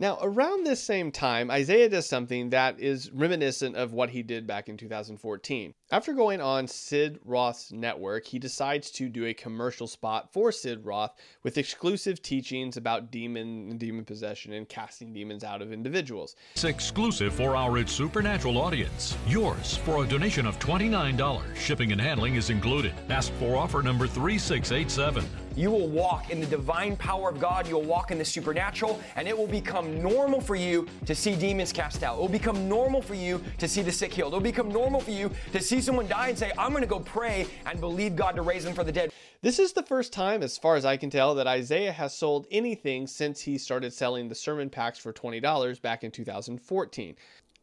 Now, 0.00 0.16
around 0.22 0.64
this 0.64 0.82
same 0.82 1.12
time, 1.12 1.50
Isaiah 1.50 1.90
does 1.90 2.08
something 2.08 2.48
that 2.50 2.80
is 2.80 3.10
reminiscent 3.10 3.76
of 3.76 3.92
what 3.92 4.08
he 4.08 4.22
did 4.22 4.46
back 4.46 4.70
in 4.70 4.78
2014. 4.78 5.74
After 5.90 6.14
going 6.14 6.40
on 6.40 6.68
Sid 6.68 7.20
Roth's 7.22 7.70
network, 7.70 8.24
he 8.24 8.38
decides 8.38 8.90
to 8.92 9.10
do 9.10 9.26
a 9.26 9.34
commercial 9.34 9.86
spot 9.86 10.32
for 10.32 10.52
Sid 10.52 10.86
Roth 10.86 11.12
with 11.42 11.58
exclusive 11.58 12.22
teachings 12.22 12.78
about 12.78 13.10
demon 13.10 13.68
and 13.68 13.78
demon 13.78 14.06
possession 14.06 14.54
and 14.54 14.66
casting 14.66 15.12
demons 15.12 15.44
out 15.44 15.60
of 15.60 15.70
individuals. 15.70 16.34
It's 16.54 16.64
exclusive 16.64 17.34
for 17.34 17.54
our 17.54 17.76
It's 17.76 17.92
Supernatural 17.92 18.56
audience. 18.56 19.18
Yours 19.28 19.76
for 19.76 20.02
a 20.02 20.06
donation 20.06 20.46
of 20.46 20.58
$29. 20.60 21.56
Shipping 21.56 21.92
and 21.92 22.00
handling 22.00 22.36
is 22.36 22.48
included. 22.48 22.94
Ask 23.10 23.34
for 23.34 23.54
offer 23.54 23.82
number 23.82 24.06
3687. 24.06 25.26
You 25.60 25.70
will 25.70 25.88
walk 25.88 26.30
in 26.30 26.40
the 26.40 26.46
divine 26.46 26.96
power 26.96 27.28
of 27.28 27.38
God. 27.38 27.68
You'll 27.68 27.82
walk 27.82 28.10
in 28.10 28.16
the 28.16 28.24
supernatural, 28.24 28.98
and 29.16 29.28
it 29.28 29.36
will 29.36 29.46
become 29.46 30.02
normal 30.02 30.40
for 30.40 30.56
you 30.56 30.86
to 31.04 31.14
see 31.14 31.36
demons 31.36 31.70
cast 31.70 32.02
out. 32.02 32.16
It 32.16 32.20
will 32.20 32.28
become 32.28 32.66
normal 32.66 33.02
for 33.02 33.14
you 33.14 33.42
to 33.58 33.68
see 33.68 33.82
the 33.82 33.92
sick 33.92 34.14
healed. 34.14 34.32
It 34.32 34.36
will 34.36 34.42
become 34.42 34.70
normal 34.70 35.00
for 35.00 35.10
you 35.10 35.30
to 35.52 35.60
see 35.60 35.82
someone 35.82 36.08
die 36.08 36.28
and 36.28 36.38
say, 36.38 36.50
I'm 36.56 36.70
going 36.70 36.82
to 36.82 36.88
go 36.88 37.00
pray 37.00 37.46
and 37.66 37.78
believe 37.78 38.16
God 38.16 38.36
to 38.36 38.42
raise 38.42 38.64
them 38.64 38.72
from 38.72 38.86
the 38.86 38.92
dead. 38.92 39.12
This 39.42 39.58
is 39.58 39.72
the 39.72 39.82
first 39.82 40.12
time, 40.12 40.42
as 40.42 40.56
far 40.56 40.76
as 40.76 40.84
I 40.84 40.96
can 40.96 41.10
tell, 41.10 41.34
that 41.34 41.46
Isaiah 41.46 41.92
has 41.92 42.14
sold 42.14 42.46
anything 42.50 43.06
since 43.06 43.40
he 43.40 43.58
started 43.58 43.92
selling 43.92 44.28
the 44.28 44.34
sermon 44.34 44.70
packs 44.70 44.98
for 44.98 45.12
$20 45.12 45.82
back 45.82 46.04
in 46.04 46.10
2014. 46.10 47.16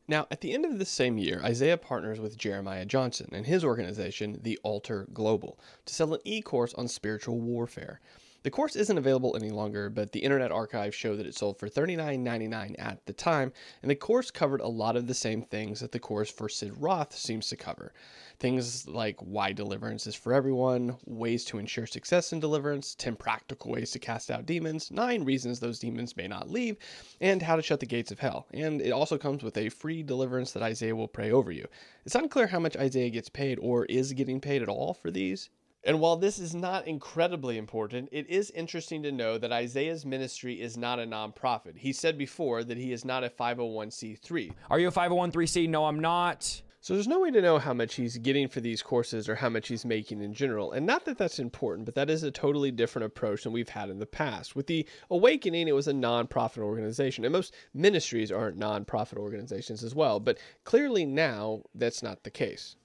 Now, 0.09 0.25
at 0.31 0.39
the 0.39 0.53
end 0.53 0.63
of 0.63 0.79
this 0.79 0.89
same 0.89 1.17
year, 1.17 1.41
Isaiah 1.43 1.77
partners 1.77 2.19
with 2.19 2.37
Jeremiah 2.37 2.85
Johnson 2.85 3.29
and 3.33 3.45
his 3.45 3.63
organization, 3.63 4.39
The 4.41 4.57
Altar 4.63 5.07
Global, 5.13 5.59
to 5.85 5.93
sell 5.93 6.13
an 6.13 6.21
e 6.23 6.41
course 6.41 6.73
on 6.75 6.87
spiritual 6.87 7.39
warfare. 7.39 7.99
The 8.47 8.51
course 8.51 8.77
isn't 8.77 8.97
available 8.97 9.35
any 9.35 9.49
longer, 9.49 9.89
but 9.89 10.13
the 10.13 10.21
Internet 10.21 10.53
Archive 10.53 10.95
show 10.95 11.17
that 11.17 11.25
it 11.25 11.35
sold 11.35 11.59
for 11.59 11.67
$39.99 11.67 12.75
at 12.79 13.05
the 13.05 13.11
time, 13.11 13.51
and 13.81 13.91
the 13.91 13.95
course 13.95 14.31
covered 14.31 14.61
a 14.61 14.69
lot 14.69 14.95
of 14.95 15.05
the 15.05 15.13
same 15.13 15.41
things 15.41 15.81
that 15.81 15.91
the 15.91 15.99
course 15.99 16.31
for 16.31 16.47
Sid 16.47 16.71
Roth 16.77 17.13
seems 17.13 17.49
to 17.49 17.57
cover. 17.57 17.91
Things 18.39 18.87
like 18.87 19.17
why 19.19 19.51
deliverance 19.51 20.07
is 20.07 20.15
for 20.15 20.33
everyone, 20.33 20.95
ways 21.05 21.43
to 21.43 21.57
ensure 21.57 21.85
success 21.85 22.31
in 22.31 22.39
deliverance, 22.39 22.95
10 22.95 23.17
practical 23.17 23.69
ways 23.69 23.91
to 23.91 23.99
cast 23.99 24.31
out 24.31 24.45
demons, 24.45 24.91
9 24.91 25.25
reasons 25.25 25.59
those 25.59 25.79
demons 25.79 26.15
may 26.15 26.29
not 26.29 26.49
leave, 26.49 26.77
and 27.19 27.41
how 27.41 27.57
to 27.57 27.61
shut 27.61 27.81
the 27.81 27.85
gates 27.85 28.11
of 28.11 28.19
hell. 28.19 28.47
And 28.53 28.79
it 28.79 28.91
also 28.91 29.17
comes 29.17 29.43
with 29.43 29.57
a 29.57 29.67
free 29.67 30.03
deliverance 30.03 30.53
that 30.53 30.63
Isaiah 30.63 30.95
will 30.95 31.09
pray 31.09 31.31
over 31.31 31.51
you. 31.51 31.67
It's 32.05 32.15
unclear 32.15 32.47
how 32.47 32.59
much 32.59 32.77
Isaiah 32.77 33.09
gets 33.09 33.27
paid 33.27 33.59
or 33.59 33.83
is 33.87 34.13
getting 34.13 34.39
paid 34.39 34.61
at 34.61 34.69
all 34.69 34.93
for 34.93 35.11
these. 35.11 35.49
And 35.83 35.99
while 35.99 36.17
this 36.17 36.39
is 36.39 36.53
not 36.53 36.87
incredibly 36.87 37.57
important, 37.57 38.09
it 38.11 38.29
is 38.29 38.51
interesting 38.51 39.03
to 39.03 39.11
know 39.11 39.37
that 39.37 39.51
Isaiah's 39.51 40.05
ministry 40.05 40.59
is 40.61 40.77
not 40.77 40.99
a 40.99 41.03
nonprofit. 41.03 41.77
He 41.77 41.93
said 41.93 42.17
before 42.17 42.63
that 42.63 42.77
he 42.77 42.91
is 42.91 43.05
not 43.05 43.23
a 43.23 43.29
501c3. 43.29 44.51
Are 44.69 44.79
you 44.79 44.89
a 44.89 44.91
501c? 44.91 45.69
No, 45.69 45.85
I'm 45.85 45.99
not. 45.99 46.61
So 46.87 46.93
there's 46.93 47.07
no 47.07 47.19
way 47.19 47.31
to 47.31 47.41
know 47.41 47.59
how 47.59 47.73
much 47.73 47.95
he's 47.95 48.17
getting 48.17 48.47
for 48.47 48.61
these 48.61 48.81
courses 48.81 49.27
or 49.27 49.35
how 49.35 49.49
much 49.49 49.67
he's 49.67 49.83
making 49.83 50.21
in 50.21 50.33
general. 50.33 50.71
And 50.71 50.85
not 50.85 51.05
that 51.05 51.17
that's 51.17 51.39
important, 51.39 51.85
but 51.85 51.95
that 51.95 52.09
is 52.09 52.23
a 52.23 52.31
totally 52.31 52.71
different 52.71 53.05
approach 53.05 53.43
than 53.43 53.51
we've 53.51 53.67
had 53.67 53.89
in 53.89 53.99
the 53.99 54.05
past. 54.05 54.55
With 54.55 54.67
the 54.67 54.87
Awakening, 55.09 55.67
it 55.67 55.75
was 55.75 55.87
a 55.87 55.93
nonprofit 55.93 56.59
organization, 56.59 57.25
and 57.25 57.33
most 57.33 57.53
ministries 57.73 58.31
aren't 58.31 58.59
nonprofit 58.59 59.17
organizations 59.17 59.83
as 59.83 59.95
well. 59.95 60.19
But 60.19 60.37
clearly 60.63 61.05
now 61.05 61.63
that's 61.75 62.01
not 62.01 62.23
the 62.23 62.31
case. 62.31 62.77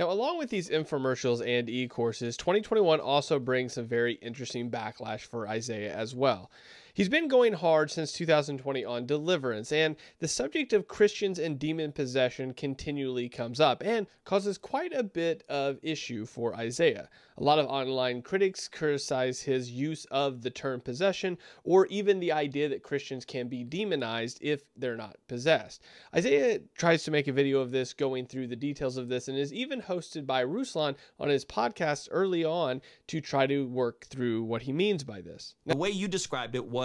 Now, 0.00 0.10
along 0.10 0.38
with 0.38 0.48
these 0.48 0.70
infomercials 0.70 1.46
and 1.46 1.68
e 1.68 1.86
courses, 1.86 2.34
2021 2.38 3.00
also 3.00 3.38
brings 3.38 3.74
some 3.74 3.86
very 3.86 4.14
interesting 4.14 4.70
backlash 4.70 5.20
for 5.20 5.46
Isaiah 5.46 5.94
as 5.94 6.14
well. 6.14 6.50
He's 6.92 7.08
been 7.08 7.28
going 7.28 7.52
hard 7.52 7.90
since 7.90 8.12
2020 8.12 8.84
on 8.84 9.06
deliverance, 9.06 9.70
and 9.70 9.94
the 10.18 10.26
subject 10.26 10.72
of 10.72 10.88
Christians 10.88 11.38
and 11.38 11.56
demon 11.56 11.92
possession 11.92 12.52
continually 12.52 13.28
comes 13.28 13.60
up 13.60 13.82
and 13.84 14.08
causes 14.24 14.58
quite 14.58 14.92
a 14.92 15.04
bit 15.04 15.44
of 15.48 15.78
issue 15.82 16.26
for 16.26 16.54
Isaiah. 16.56 17.08
A 17.38 17.44
lot 17.44 17.60
of 17.60 17.66
online 17.66 18.22
critics 18.22 18.66
criticize 18.66 19.40
his 19.40 19.70
use 19.70 20.04
of 20.06 20.42
the 20.42 20.50
term 20.50 20.80
possession 20.80 21.38
or 21.62 21.86
even 21.86 22.18
the 22.18 22.32
idea 22.32 22.68
that 22.68 22.82
Christians 22.82 23.24
can 23.24 23.48
be 23.48 23.62
demonized 23.62 24.38
if 24.40 24.62
they're 24.76 24.96
not 24.96 25.16
possessed. 25.28 25.82
Isaiah 26.14 26.58
tries 26.76 27.04
to 27.04 27.10
make 27.10 27.28
a 27.28 27.32
video 27.32 27.60
of 27.60 27.70
this 27.70 27.94
going 27.94 28.26
through 28.26 28.48
the 28.48 28.56
details 28.56 28.96
of 28.96 29.08
this 29.08 29.28
and 29.28 29.38
is 29.38 29.54
even 29.54 29.80
hosted 29.80 30.26
by 30.26 30.44
Ruslan 30.44 30.96
on 31.18 31.28
his 31.28 31.44
podcast 31.44 32.08
early 32.10 32.44
on 32.44 32.82
to 33.06 33.20
try 33.20 33.46
to 33.46 33.66
work 33.68 34.06
through 34.06 34.42
what 34.42 34.62
he 34.62 34.72
means 34.72 35.04
by 35.04 35.20
this. 35.20 35.54
The 35.64 35.76
way 35.76 35.90
you 35.90 36.08
described 36.08 36.54
it 36.56 36.66
was 36.66 36.79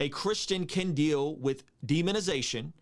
a 0.00 0.08
Christian 0.08 0.66
can 0.66 0.94
deal 0.94 1.36
with 1.36 1.64
demonization, 1.86 2.72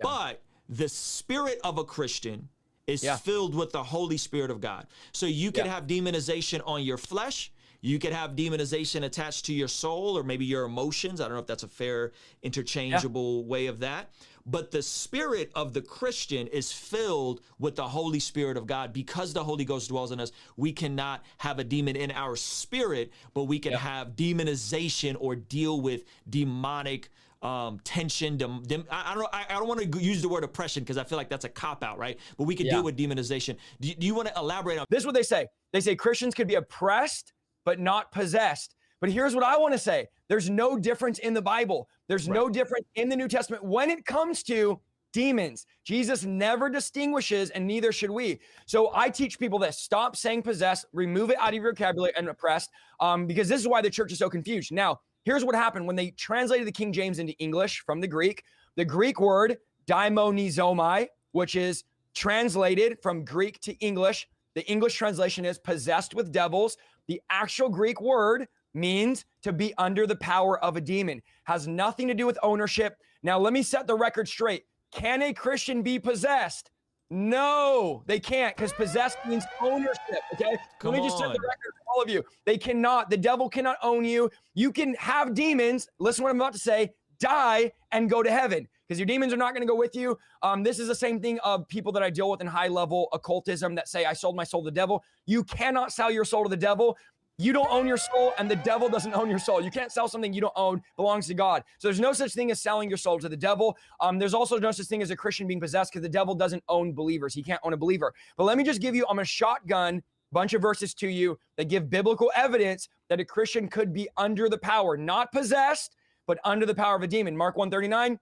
but 0.00 0.42
the 0.68 0.88
spirit 0.88 1.58
of 1.64 1.78
a 1.78 1.84
Christian 1.84 2.48
is 2.86 3.02
Yeah. 3.04 3.16
filled 3.16 3.54
with 3.54 3.72
the 3.72 3.82
Holy 3.84 4.16
Spirit 4.16 4.50
of 4.50 4.60
God. 4.60 4.86
So 5.12 5.26
you 5.26 5.52
could 5.52 5.66
Yeah. 5.66 5.74
have 5.74 5.86
demonization 5.86 6.60
on 6.66 6.82
your 6.82 6.98
flesh. 6.98 7.51
You 7.84 7.98
could 7.98 8.12
have 8.12 8.36
demonization 8.36 9.02
attached 9.04 9.44
to 9.46 9.52
your 9.52 9.66
soul 9.68 10.16
or 10.16 10.22
maybe 10.22 10.44
your 10.44 10.64
emotions. 10.64 11.20
I 11.20 11.24
don't 11.24 11.34
know 11.34 11.40
if 11.40 11.46
that's 11.48 11.64
a 11.64 11.68
fair 11.68 12.12
interchangeable 12.42 13.44
way 13.44 13.66
of 13.66 13.80
that. 13.80 14.10
But 14.46 14.70
the 14.70 14.82
spirit 14.82 15.50
of 15.54 15.72
the 15.72 15.80
Christian 15.82 16.46
is 16.48 16.72
filled 16.72 17.40
with 17.58 17.76
the 17.76 17.86
Holy 17.86 18.18
Spirit 18.20 18.56
of 18.56 18.66
God. 18.66 18.92
Because 18.92 19.32
the 19.32 19.42
Holy 19.44 19.64
Ghost 19.64 19.88
dwells 19.88 20.12
in 20.12 20.20
us, 20.20 20.30
we 20.56 20.72
cannot 20.72 21.24
have 21.38 21.58
a 21.58 21.64
demon 21.64 21.96
in 21.96 22.10
our 22.12 22.34
spirit, 22.36 23.12
but 23.34 23.44
we 23.44 23.58
can 23.58 23.72
have 23.72 24.14
demonization 24.16 25.16
or 25.18 25.34
deal 25.36 25.80
with 25.80 26.04
demonic 26.30 27.08
um, 27.42 27.80
tension. 27.82 28.36
Dem, 28.36 28.62
dem- 28.64 28.86
I, 28.90 29.10
I 29.12 29.14
don't. 29.14 29.28
I, 29.32 29.44
I 29.50 29.54
don't 29.54 29.66
want 29.66 29.92
to 29.92 30.00
use 30.00 30.22
the 30.22 30.28
word 30.28 30.44
oppression 30.44 30.84
because 30.84 30.98
I 30.98 31.02
feel 31.04 31.18
like 31.18 31.28
that's 31.28 31.44
a 31.44 31.48
cop 31.48 31.82
out, 31.82 31.98
right? 31.98 32.16
But 32.36 32.44
we 32.44 32.54
can 32.54 32.66
Yeah. 32.66 32.74
deal 32.74 32.84
with 32.84 32.96
demonization. 32.96 33.56
Do, 33.80 33.88
you- 33.88 33.94
do 33.96 34.06
you 34.06 34.14
want 34.14 34.28
to 34.28 34.34
elaborate 34.36 34.78
on? 34.78 34.86
This 34.88 35.00
is 35.00 35.06
what 35.06 35.14
they 35.16 35.24
say. 35.24 35.46
They 35.72 35.80
say 35.80 35.96
Christians 35.96 36.34
could 36.34 36.46
be 36.46 36.54
oppressed, 36.54 37.32
but 37.64 37.80
not 37.80 38.12
possessed. 38.12 38.74
But 39.00 39.10
here's 39.10 39.34
what 39.34 39.44
I 39.44 39.56
want 39.56 39.74
to 39.74 39.78
say 39.78 40.06
there's 40.28 40.48
no 40.48 40.78
difference 40.78 41.18
in 41.18 41.34
the 41.34 41.42
Bible, 41.42 41.88
there's 42.08 42.28
no 42.28 42.48
difference 42.48 42.86
in 42.94 43.08
the 43.08 43.16
New 43.16 43.28
Testament 43.28 43.64
when 43.64 43.90
it 43.90 44.04
comes 44.04 44.42
to 44.44 44.80
demons. 45.12 45.66
Jesus 45.84 46.24
never 46.24 46.68
distinguishes, 46.68 47.50
and 47.50 47.66
neither 47.66 47.92
should 47.92 48.10
we. 48.10 48.40
So 48.66 48.90
I 48.94 49.10
teach 49.10 49.38
people 49.38 49.58
this 49.58 49.78
stop 49.78 50.16
saying 50.16 50.42
possessed, 50.42 50.86
remove 50.92 51.30
it 51.30 51.36
out 51.38 51.48
of 51.48 51.54
your 51.54 51.72
vocabulary 51.72 52.12
and 52.16 52.28
oppressed, 52.28 52.70
um, 53.00 53.26
because 53.26 53.48
this 53.48 53.60
is 53.60 53.68
why 53.68 53.82
the 53.82 53.90
church 53.90 54.12
is 54.12 54.18
so 54.18 54.30
confused. 54.30 54.72
Now, 54.72 55.00
here's 55.24 55.44
what 55.44 55.54
happened 55.54 55.86
when 55.86 55.96
they 55.96 56.10
translated 56.12 56.66
the 56.66 56.72
King 56.72 56.92
James 56.92 57.18
into 57.18 57.34
English 57.34 57.82
from 57.84 58.00
the 58.00 58.08
Greek. 58.08 58.44
The 58.76 58.84
Greek 58.84 59.20
word 59.20 59.58
daimonizomai, 59.86 61.08
which 61.32 61.56
is 61.56 61.84
translated 62.14 62.98
from 63.02 63.24
Greek 63.24 63.60
to 63.60 63.72
English. 63.78 64.28
The 64.54 64.66
English 64.70 64.94
translation 64.94 65.44
is 65.44 65.58
possessed 65.58 66.14
with 66.14 66.32
devils. 66.32 66.76
The 67.08 67.20
actual 67.30 67.68
Greek 67.68 68.00
word 68.00 68.46
means 68.74 69.24
to 69.42 69.52
be 69.52 69.74
under 69.78 70.06
the 70.06 70.16
power 70.16 70.62
of 70.64 70.76
a 70.76 70.80
demon, 70.80 71.22
has 71.44 71.66
nothing 71.66 72.08
to 72.08 72.14
do 72.14 72.26
with 72.26 72.38
ownership. 72.42 72.96
Now, 73.22 73.38
let 73.38 73.52
me 73.52 73.62
set 73.62 73.86
the 73.86 73.94
record 73.94 74.28
straight. 74.28 74.64
Can 74.92 75.22
a 75.22 75.32
Christian 75.32 75.82
be 75.82 75.98
possessed? 75.98 76.70
No, 77.10 78.02
they 78.06 78.18
can't 78.18 78.56
because 78.56 78.72
possessed 78.72 79.18
means 79.26 79.44
ownership. 79.60 79.98
Okay. 80.32 80.56
Come 80.78 80.92
let 80.92 81.02
me 81.02 81.06
just 81.06 81.18
set 81.18 81.32
the 81.32 81.40
record 81.40 81.74
for 81.76 81.94
all 81.94 82.02
of 82.02 82.08
you. 82.08 82.24
They 82.46 82.56
cannot, 82.56 83.10
the 83.10 83.18
devil 83.18 83.50
cannot 83.50 83.76
own 83.82 84.04
you. 84.04 84.30
You 84.54 84.72
can 84.72 84.94
have 84.94 85.34
demons. 85.34 85.88
Listen 85.98 86.22
to 86.22 86.24
what 86.24 86.30
I'm 86.30 86.40
about 86.40 86.54
to 86.54 86.58
say 86.58 86.94
die 87.18 87.70
and 87.92 88.08
go 88.08 88.22
to 88.22 88.30
heaven 88.30 88.66
because 88.92 88.98
your 88.98 89.06
demons 89.06 89.32
are 89.32 89.38
not 89.38 89.54
going 89.54 89.66
to 89.66 89.72
go 89.72 89.74
with 89.74 89.96
you. 89.96 90.18
Um, 90.42 90.62
this 90.62 90.78
is 90.78 90.86
the 90.86 90.94
same 90.94 91.18
thing 91.18 91.38
of 91.38 91.66
people 91.68 91.92
that 91.92 92.02
I 92.02 92.10
deal 92.10 92.30
with 92.30 92.42
in 92.42 92.46
high 92.46 92.68
level 92.68 93.08
occultism 93.14 93.74
that 93.76 93.88
say, 93.88 94.04
I 94.04 94.12
sold 94.12 94.36
my 94.36 94.44
soul 94.44 94.62
to 94.62 94.66
the 94.66 94.74
devil. 94.74 95.02
You 95.24 95.44
cannot 95.44 95.92
sell 95.92 96.10
your 96.10 96.26
soul 96.26 96.42
to 96.42 96.50
the 96.50 96.58
devil. 96.58 96.98
You 97.38 97.54
don't 97.54 97.70
own 97.70 97.86
your 97.86 97.96
soul, 97.96 98.34
and 98.38 98.50
the 98.50 98.56
devil 98.56 98.90
doesn't 98.90 99.14
own 99.14 99.30
your 99.30 99.38
soul. 99.38 99.62
You 99.62 99.70
can't 99.70 99.90
sell 99.90 100.08
something 100.08 100.34
you 100.34 100.42
don't 100.42 100.52
own, 100.56 100.82
belongs 100.96 101.26
to 101.28 101.34
God. 101.34 101.64
So 101.78 101.88
there's 101.88 102.00
no 102.00 102.12
such 102.12 102.34
thing 102.34 102.50
as 102.50 102.60
selling 102.60 102.90
your 102.90 102.98
soul 102.98 103.18
to 103.20 103.30
the 103.30 103.36
devil. 103.36 103.78
Um, 104.00 104.18
there's 104.18 104.34
also 104.34 104.58
no 104.58 104.72
such 104.72 104.88
thing 104.88 105.00
as 105.00 105.10
a 105.10 105.16
Christian 105.16 105.46
being 105.46 105.60
possessed 105.60 105.90
because 105.90 106.02
the 106.02 106.10
devil 106.10 106.34
doesn't 106.34 106.62
own 106.68 106.92
believers. 106.92 107.32
He 107.32 107.42
can't 107.42 107.60
own 107.64 107.72
a 107.72 107.78
believer. 107.78 108.12
But 108.36 108.44
let 108.44 108.58
me 108.58 108.64
just 108.64 108.82
give 108.82 108.94
you, 108.94 109.06
I'm 109.08 109.20
a 109.20 109.24
shotgun 109.24 110.02
bunch 110.32 110.52
of 110.52 110.60
verses 110.60 110.92
to 110.92 111.08
you 111.08 111.38
that 111.56 111.70
give 111.70 111.88
biblical 111.88 112.30
evidence 112.36 112.90
that 113.08 113.20
a 113.20 113.24
Christian 113.24 113.68
could 113.68 113.94
be 113.94 114.06
under 114.18 114.50
the 114.50 114.58
power, 114.58 114.98
not 114.98 115.32
possessed, 115.32 115.96
but 116.26 116.38
under 116.44 116.66
the 116.66 116.74
power 116.74 116.96
of 116.96 117.02
a 117.02 117.06
demon. 117.06 117.34
Mark 117.34 117.56
139. 117.56 118.18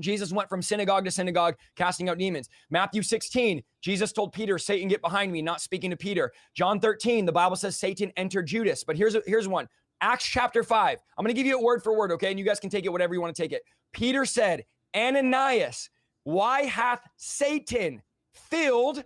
Jesus 0.00 0.32
went 0.32 0.48
from 0.48 0.62
synagogue 0.62 1.04
to 1.04 1.10
synagogue 1.10 1.56
casting 1.76 2.08
out 2.08 2.18
demons. 2.18 2.48
Matthew 2.70 3.02
16, 3.02 3.62
Jesus 3.80 4.12
told 4.12 4.32
Peter, 4.32 4.58
Satan, 4.58 4.88
get 4.88 5.00
behind 5.00 5.32
me, 5.32 5.42
not 5.42 5.60
speaking 5.60 5.90
to 5.90 5.96
Peter. 5.96 6.32
John 6.54 6.80
13, 6.80 7.24
the 7.24 7.32
Bible 7.32 7.56
says 7.56 7.76
Satan 7.76 8.12
entered 8.16 8.46
Judas. 8.46 8.84
But 8.84 8.96
here's, 8.96 9.16
here's 9.26 9.48
one 9.48 9.68
Acts 10.00 10.26
chapter 10.26 10.62
5. 10.62 10.98
I'm 11.16 11.24
going 11.24 11.34
to 11.34 11.38
give 11.38 11.46
you 11.46 11.58
it 11.58 11.62
word 11.62 11.82
for 11.82 11.96
word, 11.96 12.10
okay? 12.12 12.30
And 12.30 12.38
you 12.38 12.44
guys 12.44 12.58
can 12.58 12.70
take 12.70 12.84
it 12.84 12.88
whatever 12.90 13.14
you 13.14 13.20
want 13.20 13.34
to 13.34 13.42
take 13.42 13.52
it. 13.52 13.62
Peter 13.92 14.24
said, 14.24 14.64
Ananias, 14.96 15.90
why 16.24 16.62
hath 16.62 17.08
Satan 17.16 18.02
filled 18.32 19.04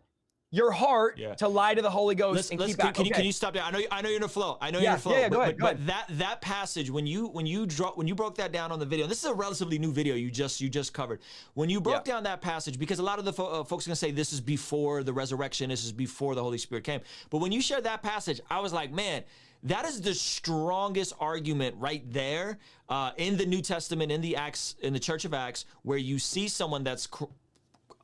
your 0.53 0.71
heart 0.71 1.19
Yeah. 1.19 1.35
to 1.35 1.49
lie 1.49 1.75
to 1.75 1.83
the 1.83 1.91
Holy 1.91 2.15
Ghost 2.15 2.37
Let's, 2.37 2.51
and 2.51 2.61
let's, 2.61 2.73
keep 2.73 2.79
can, 2.79 2.89
out? 2.89 2.95
can 2.95 3.05
you, 3.07 3.13
can 3.13 3.25
you 3.25 3.33
stop 3.33 3.53
there? 3.53 3.63
I 3.63 3.71
know 3.71 3.81
I 3.91 4.01
know 4.01 4.09
you're 4.09 4.19
in 4.19 4.23
a 4.23 4.29
flow. 4.29 4.59
I 4.61 4.71
know 4.71 4.79
Yeah, 4.79 4.85
you're 4.85 4.93
in 4.93 4.97
a 4.97 5.01
flow. 5.01 5.13
yeah, 5.13 5.19
yeah, 5.19 5.29
but, 5.29 5.35
go 5.35 5.43
ahead, 5.43 5.57
but, 5.59 5.67
go 5.67 5.75
but 5.75 5.87
that 5.87 6.07
that 6.19 6.41
passage 6.41 6.91
when 6.91 7.07
you 7.07 7.27
when 7.27 7.47
you 7.47 7.67
draw 7.67 7.91
when 7.93 8.07
you 8.07 8.15
broke 8.15 8.37
that 8.37 8.53
down 8.53 8.71
on 8.71 8.79
the 8.79 8.87
video. 8.87 9.07
This 9.07 9.19
is 9.19 9.25
a 9.25 9.35
relatively 9.35 9.79
new 9.79 9.93
video 9.93 10.15
you 10.15 10.31
just 10.31 10.61
you 10.61 10.69
just 10.69 10.93
covered. 10.95 11.21
When 11.55 11.69
you 11.69 11.81
broke 11.81 12.05
down 12.05 12.23
that 12.25 12.41
passage, 12.41 12.79
because 12.79 13.01
a 13.01 13.03
lot 13.03 13.19
of 13.19 13.25
the 13.25 13.33
fo- 13.33 13.61
uh, 13.61 13.65
folks 13.65 13.87
are 13.87 13.91
gonna 13.91 13.97
say 13.97 14.13
this 14.13 14.33
is 14.33 14.41
before 14.41 15.03
the 15.03 15.13
resurrection, 15.13 15.71
this 15.71 15.85
is 15.85 15.93
before 15.93 16.35
the 16.35 16.43
Holy 16.43 16.59
Spirit 16.59 16.85
came. 16.85 17.01
But 17.31 17.39
when 17.39 17.51
you 17.51 17.61
shared 17.61 17.85
that 17.85 18.03
passage, 18.03 18.41
I 18.51 18.61
was 18.61 18.73
like, 18.73 18.93
man. 18.93 19.25
That 19.63 19.85
is 19.85 20.01
the 20.01 20.15
strongest 20.15 21.15
argument 21.19 21.75
right 21.79 22.03
there 22.13 22.59
uh, 22.89 23.13
in 23.17 23.37
the 23.37 23.47
New 23.47 23.63
Testament, 23.63 24.13
in 24.13 24.21
the 24.21 24.37
Acts, 24.37 24.77
in 24.83 24.93
the 24.93 25.01
Church 25.01 25.25
of 25.25 25.35
Acts, 25.35 25.65
where 25.83 25.99
you 25.99 26.21
see 26.21 26.47
someone 26.47 26.85
that's 26.85 27.07
cr- 27.09 27.25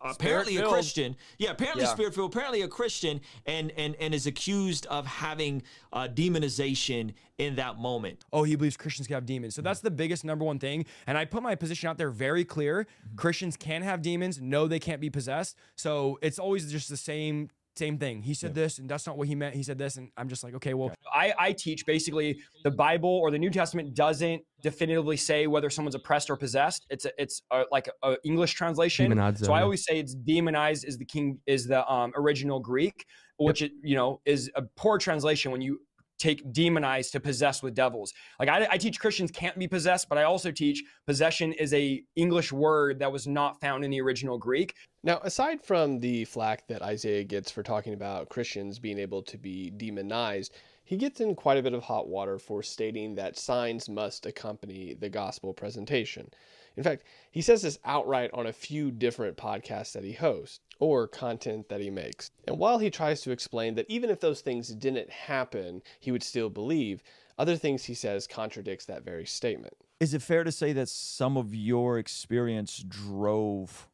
apparently 0.05 0.55
a 0.55 0.59
Spirit-filled. 0.59 0.73
Christian. 0.73 1.17
Yeah, 1.39 1.51
apparently 1.51 1.85
Yeah. 1.85 1.93
spirit 1.93 2.15
filled. 2.15 2.33
Apparently 2.35 2.63
a 2.63 2.69
Christian, 2.69 3.21
and 3.47 3.71
and 3.73 3.95
and 3.97 4.15
is 4.15 4.27
accused 4.27 4.87
of 4.87 5.07
having 5.07 5.63
uh, 5.93 6.09
demonization 6.13 7.15
in 7.39 7.57
that 7.57 7.79
moment. 7.79 8.25
oh, 8.33 8.43
he 8.45 8.55
believes 8.57 8.77
Christians 8.77 9.07
can 9.07 9.15
have 9.15 9.27
demons. 9.27 9.55
So 9.55 9.63
that's 9.63 9.81
the 9.81 9.91
biggest 9.91 10.25
number 10.25 10.45
one 10.45 10.59
thing. 10.59 10.85
And 11.07 11.19
I 11.19 11.25
put 11.25 11.43
my 11.43 11.55
position 11.55 11.89
out 11.89 11.99
there 11.99 12.11
very 12.11 12.45
clear. 12.45 12.87
Christians 13.17 13.57
can 13.57 13.83
have 13.83 14.01
demons. 14.03 14.41
No, 14.41 14.69
they 14.69 14.79
can't 14.79 15.01
be 15.01 15.11
possessed. 15.11 15.57
So 15.77 16.19
it's 16.23 16.39
always 16.39 16.71
just 16.71 16.89
the 16.89 16.97
same 16.97 17.49
same 17.77 17.99
thing. 17.99 18.23
He 18.23 18.35
said 18.35 18.55
this, 18.55 18.79
and 18.79 18.89
that's 18.89 19.07
not 19.07 19.17
what 19.17 19.29
he 19.29 19.35
meant. 19.35 19.55
He 19.55 19.63
said 19.63 19.79
this, 19.79 19.97
and 19.97 20.11
I'm 20.17 20.29
just 20.29 20.45
like, 20.45 20.55
okay, 20.55 20.75
well, 20.75 20.93
I, 21.13 21.33
I 21.39 21.53
teach 21.53 21.87
basically 21.87 22.39
the 22.65 22.71
Bible 22.71 23.09
or 23.09 23.31
the 23.31 23.39
New 23.39 23.51
Testament 23.51 23.95
doesn't 23.95 24.43
definitively 24.63 25.17
say 25.17 25.47
whether 25.47 25.71
someone's 25.71 25.95
oppressed 25.95 26.31
or 26.31 26.37
possessed. 26.37 26.87
It's 26.91 27.05
a, 27.05 27.11
it's 27.19 27.43
a, 27.51 27.65
like 27.71 27.89
a, 28.03 28.17
English 28.25 28.53
translation. 28.53 29.07
Demonized, 29.07 29.45
so 29.45 29.53
I 29.53 29.63
always 29.63 29.85
say 29.85 29.99
it's 29.99 30.15
demonized 30.15 30.85
is 30.85 30.99
the 30.99 31.05
king 31.05 31.39
is 31.47 31.67
the 31.67 31.91
um, 31.91 32.13
original 32.17 32.61
Greek, 32.61 33.07
which 33.39 33.63
it, 33.63 33.73
you 33.83 33.97
know 33.97 34.21
is 34.25 34.51
a 34.55 34.63
poor 34.77 34.99
translation 34.99 35.51
when 35.51 35.61
you 35.61 35.81
take 36.19 36.53
demonized 36.53 37.13
to 37.13 37.21
possess 37.21 37.63
with 37.63 37.75
devils. 37.75 38.13
Like 38.39 38.49
I, 38.49 38.69
I 38.71 38.79
teach 38.79 39.01
Christians 39.01 39.31
can't 39.31 39.59
be 39.59 39.67
possessed, 39.67 40.09
but 40.09 40.19
I 40.19 40.23
also 40.23 40.53
teach 40.53 40.85
possession 41.07 41.53
is 41.55 41.75
a 41.75 42.03
English 42.15 42.53
word 42.53 43.01
that 43.01 43.11
was 43.11 43.27
not 43.27 43.61
found 43.61 43.85
in 43.85 43.91
the 43.91 44.01
original 44.01 44.39
Greek. 44.39 44.75
Now, 45.05 45.19
aside 45.25 45.61
from 45.61 45.99
the 45.99 46.25
flack 46.27 46.69
that 46.69 46.81
Isaiah 46.81 47.25
gets 47.25 47.51
for 47.51 47.65
talking 47.65 47.93
about 47.93 48.29
Christians 48.29 48.79
being 48.79 49.01
able 49.01 49.23
to 49.23 49.37
be 49.37 49.71
demonized, 49.71 50.55
he 50.85 50.97
gets 50.97 51.21
in 51.21 51.35
quite 51.35 51.59
a 51.59 51.63
bit 51.63 51.75
of 51.75 51.83
hot 51.83 52.09
water 52.09 52.39
for 52.39 52.63
stating 52.63 53.17
that 53.17 53.37
signs 53.37 53.89
must 53.89 54.27
accompany 54.27 54.95
the 54.95 55.09
gospel 55.09 55.53
presentation. 55.53 56.31
In 56.77 56.85
fact, 56.85 57.03
he 57.33 57.43
says 57.43 57.63
this 57.63 57.81
outright 57.85 58.31
on 58.33 58.47
a 58.47 58.53
few 58.53 58.93
different 58.93 59.37
podcasts 59.37 59.93
that 59.93 60.05
he 60.05 60.13
hosts 60.13 60.61
or 60.79 61.09
content 61.09 61.69
that 61.69 61.81
he 61.81 61.91
makes. 61.91 62.31
And 62.47 62.59
while 62.59 62.79
he 62.79 62.89
tries 62.89 63.23
to 63.23 63.33
explain 63.33 63.75
that 63.75 63.87
even 63.89 64.09
if 64.09 64.21
those 64.21 64.41
things 64.41 64.69
didn't 64.69 65.11
happen, 65.11 65.83
he 65.99 66.13
would 66.13 66.23
still 66.23 66.49
believe, 66.49 67.03
other 67.39 67.57
things 67.57 67.85
he 67.85 67.95
says 67.95 68.29
contradicts 68.29 68.87
that 68.87 69.05
very 69.05 69.27
statement. 69.27 69.75
Is 69.99 70.15
it 70.15 70.23
fair 70.23 70.45
to 70.45 70.53
say 70.53 70.73
that 70.73 70.89
some 70.89 71.37
of 71.37 71.55
your 71.55 71.99
experience 71.99 72.85
drove 72.89 73.89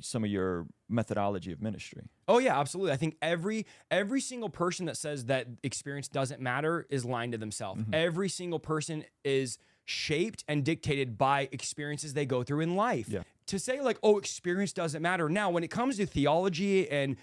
some 0.00 0.24
of 0.24 0.30
your 0.30 0.66
methodology 0.88 1.52
of 1.52 1.60
ministry? 1.60 2.02
Oh 2.28 2.38
yeah, 2.38 2.58
absolutely. 2.58 2.92
I 2.92 2.96
think 2.96 3.16
every 3.20 3.66
every 3.90 4.20
single 4.20 4.48
person 4.48 4.86
that 4.86 4.96
says 4.96 5.24
that 5.26 5.48
experience 5.62 6.08
doesn't 6.08 6.40
matter 6.40 6.86
is 6.90 7.04
lying 7.04 7.32
to 7.32 7.38
themselves. 7.38 7.82
Mm-hmm. 7.82 7.94
Every 7.94 8.28
single 8.28 8.58
person 8.58 9.04
is 9.24 9.58
shaped 9.84 10.44
and 10.46 10.64
dictated 10.64 11.18
by 11.18 11.48
experiences 11.52 12.14
they 12.14 12.26
go 12.26 12.42
through 12.42 12.60
in 12.60 12.76
life. 12.76 13.08
Yeah. 13.08 13.22
To 13.46 13.58
say 13.58 13.80
like, 13.80 13.98
oh, 14.02 14.18
experience 14.18 14.72
doesn't 14.72 15.02
matter. 15.02 15.28
Now, 15.28 15.50
when 15.50 15.64
it 15.64 15.70
comes 15.70 15.96
to 15.96 16.06
theology 16.06 16.88
and 16.88 17.16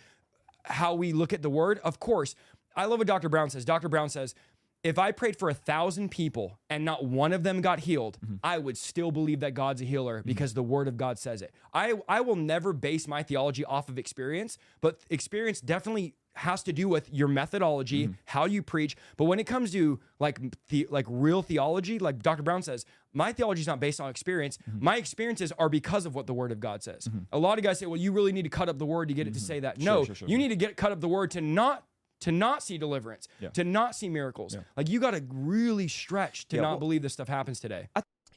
how 0.66 0.94
we 0.94 1.14
look 1.14 1.32
at 1.32 1.42
the 1.42 1.50
word, 1.50 1.80
of 1.84 2.00
course, 2.00 2.36
I 2.76 2.86
love 2.86 3.00
what 3.00 3.08
Dr. 3.08 3.30
Brown 3.30 3.50
says. 3.50 3.64
Dr. 3.64 3.88
Brown 3.88 4.10
says, 4.10 4.36
if 4.84 5.00
I 5.00 5.12
prayed 5.12 5.38
for 5.38 5.50
a 5.50 5.54
thousand 5.54 6.10
people 6.10 6.60
and 6.70 6.86
not 6.86 7.06
one 7.06 7.34
of 7.34 7.44
them 7.44 7.62
got 7.62 7.82
healed, 7.82 8.18
mm-hmm. 8.24 8.36
I 8.44 8.58
would 8.58 8.78
still 8.78 9.12
believe 9.12 9.40
that 9.42 9.54
God's 9.54 9.82
a 9.82 9.86
healer 9.86 10.20
mm-hmm. 10.20 10.28
because 10.28 10.54
the 10.54 10.64
word 10.64 10.88
of 10.88 10.98
God 10.98 11.18
says 11.20 11.42
it. 11.42 11.54
I, 11.74 11.94
I 12.08 12.22
will 12.22 12.36
never 12.36 12.74
base 12.74 13.08
my 13.08 13.24
theology 13.24 13.66
off 13.66 13.90
of 13.90 13.98
experience, 13.98 14.58
but 14.82 15.00
experience 15.10 15.62
definitely 15.62 16.16
has 16.36 16.62
to 16.62 16.72
do 16.72 16.88
with 16.88 17.12
your 17.12 17.28
methodology, 17.28 18.04
mm-hmm. 18.04 18.14
how 18.26 18.46
you 18.46 18.62
preach. 18.62 18.96
But 19.18 19.26
when 19.26 19.40
it 19.40 19.46
comes 19.46 19.72
to 19.72 20.00
like 20.20 20.40
the, 20.70 20.88
like 20.92 21.06
real 21.10 21.42
theology, 21.42 21.98
like 21.98 22.22
Dr. 22.22 22.44
Brown 22.44 22.62
says, 22.62 22.86
my 23.14 23.34
theology 23.34 23.62
is 23.62 23.68
not 23.68 23.80
based 23.80 24.00
on 24.00 24.12
experience. 24.12 24.60
My 24.80 24.98
experiences 24.98 25.52
are 25.58 25.70
because 25.70 26.06
of 26.06 26.14
what 26.14 26.28
the 26.28 26.36
word 26.36 26.52
of 26.52 26.60
God 26.60 26.84
says. 26.84 27.10
A 27.32 27.40
lot 27.40 27.58
of 27.58 27.64
guys 27.64 27.80
say, 27.80 27.88
well, 27.88 28.00
you 28.00 28.12
really 28.12 28.32
need 28.32 28.44
to 28.44 28.50
cut 28.50 28.70
up 28.70 28.78
the 28.78 28.86
word 28.86 29.08
to 29.08 29.16
get 29.16 29.28
it 29.28 29.34
to 29.34 29.40
say 29.40 29.60
that. 29.62 29.82
Sure, 29.82 29.86
no, 29.86 30.04
sure, 30.06 30.14
sure, 30.14 30.28
you 30.28 30.38
need 30.38 30.50
to 30.50 30.56
get 30.56 30.78
cut 30.78 30.92
up 30.92 31.02
the 31.02 31.08
word 31.08 31.32
to 31.32 31.42
not 31.42 31.84
to 32.22 32.32
not 32.32 32.64
see 32.64 32.78
deliverance, 32.78 33.28
Yeah. 33.40 33.50
to 33.50 33.64
not 33.64 33.96
see 33.96 34.10
miracles. 34.10 34.56
Like 34.76 34.90
you 34.90 35.00
got 35.00 35.12
to 35.12 35.24
really 35.32 35.88
stretch 35.88 36.48
to 36.50 36.56
Yeah, 36.56 36.64
not 36.64 36.70
well- 36.72 36.80
believe 36.80 37.02
this 37.02 37.14
stuff 37.14 37.28
happens 37.28 37.60
today. 37.60 37.90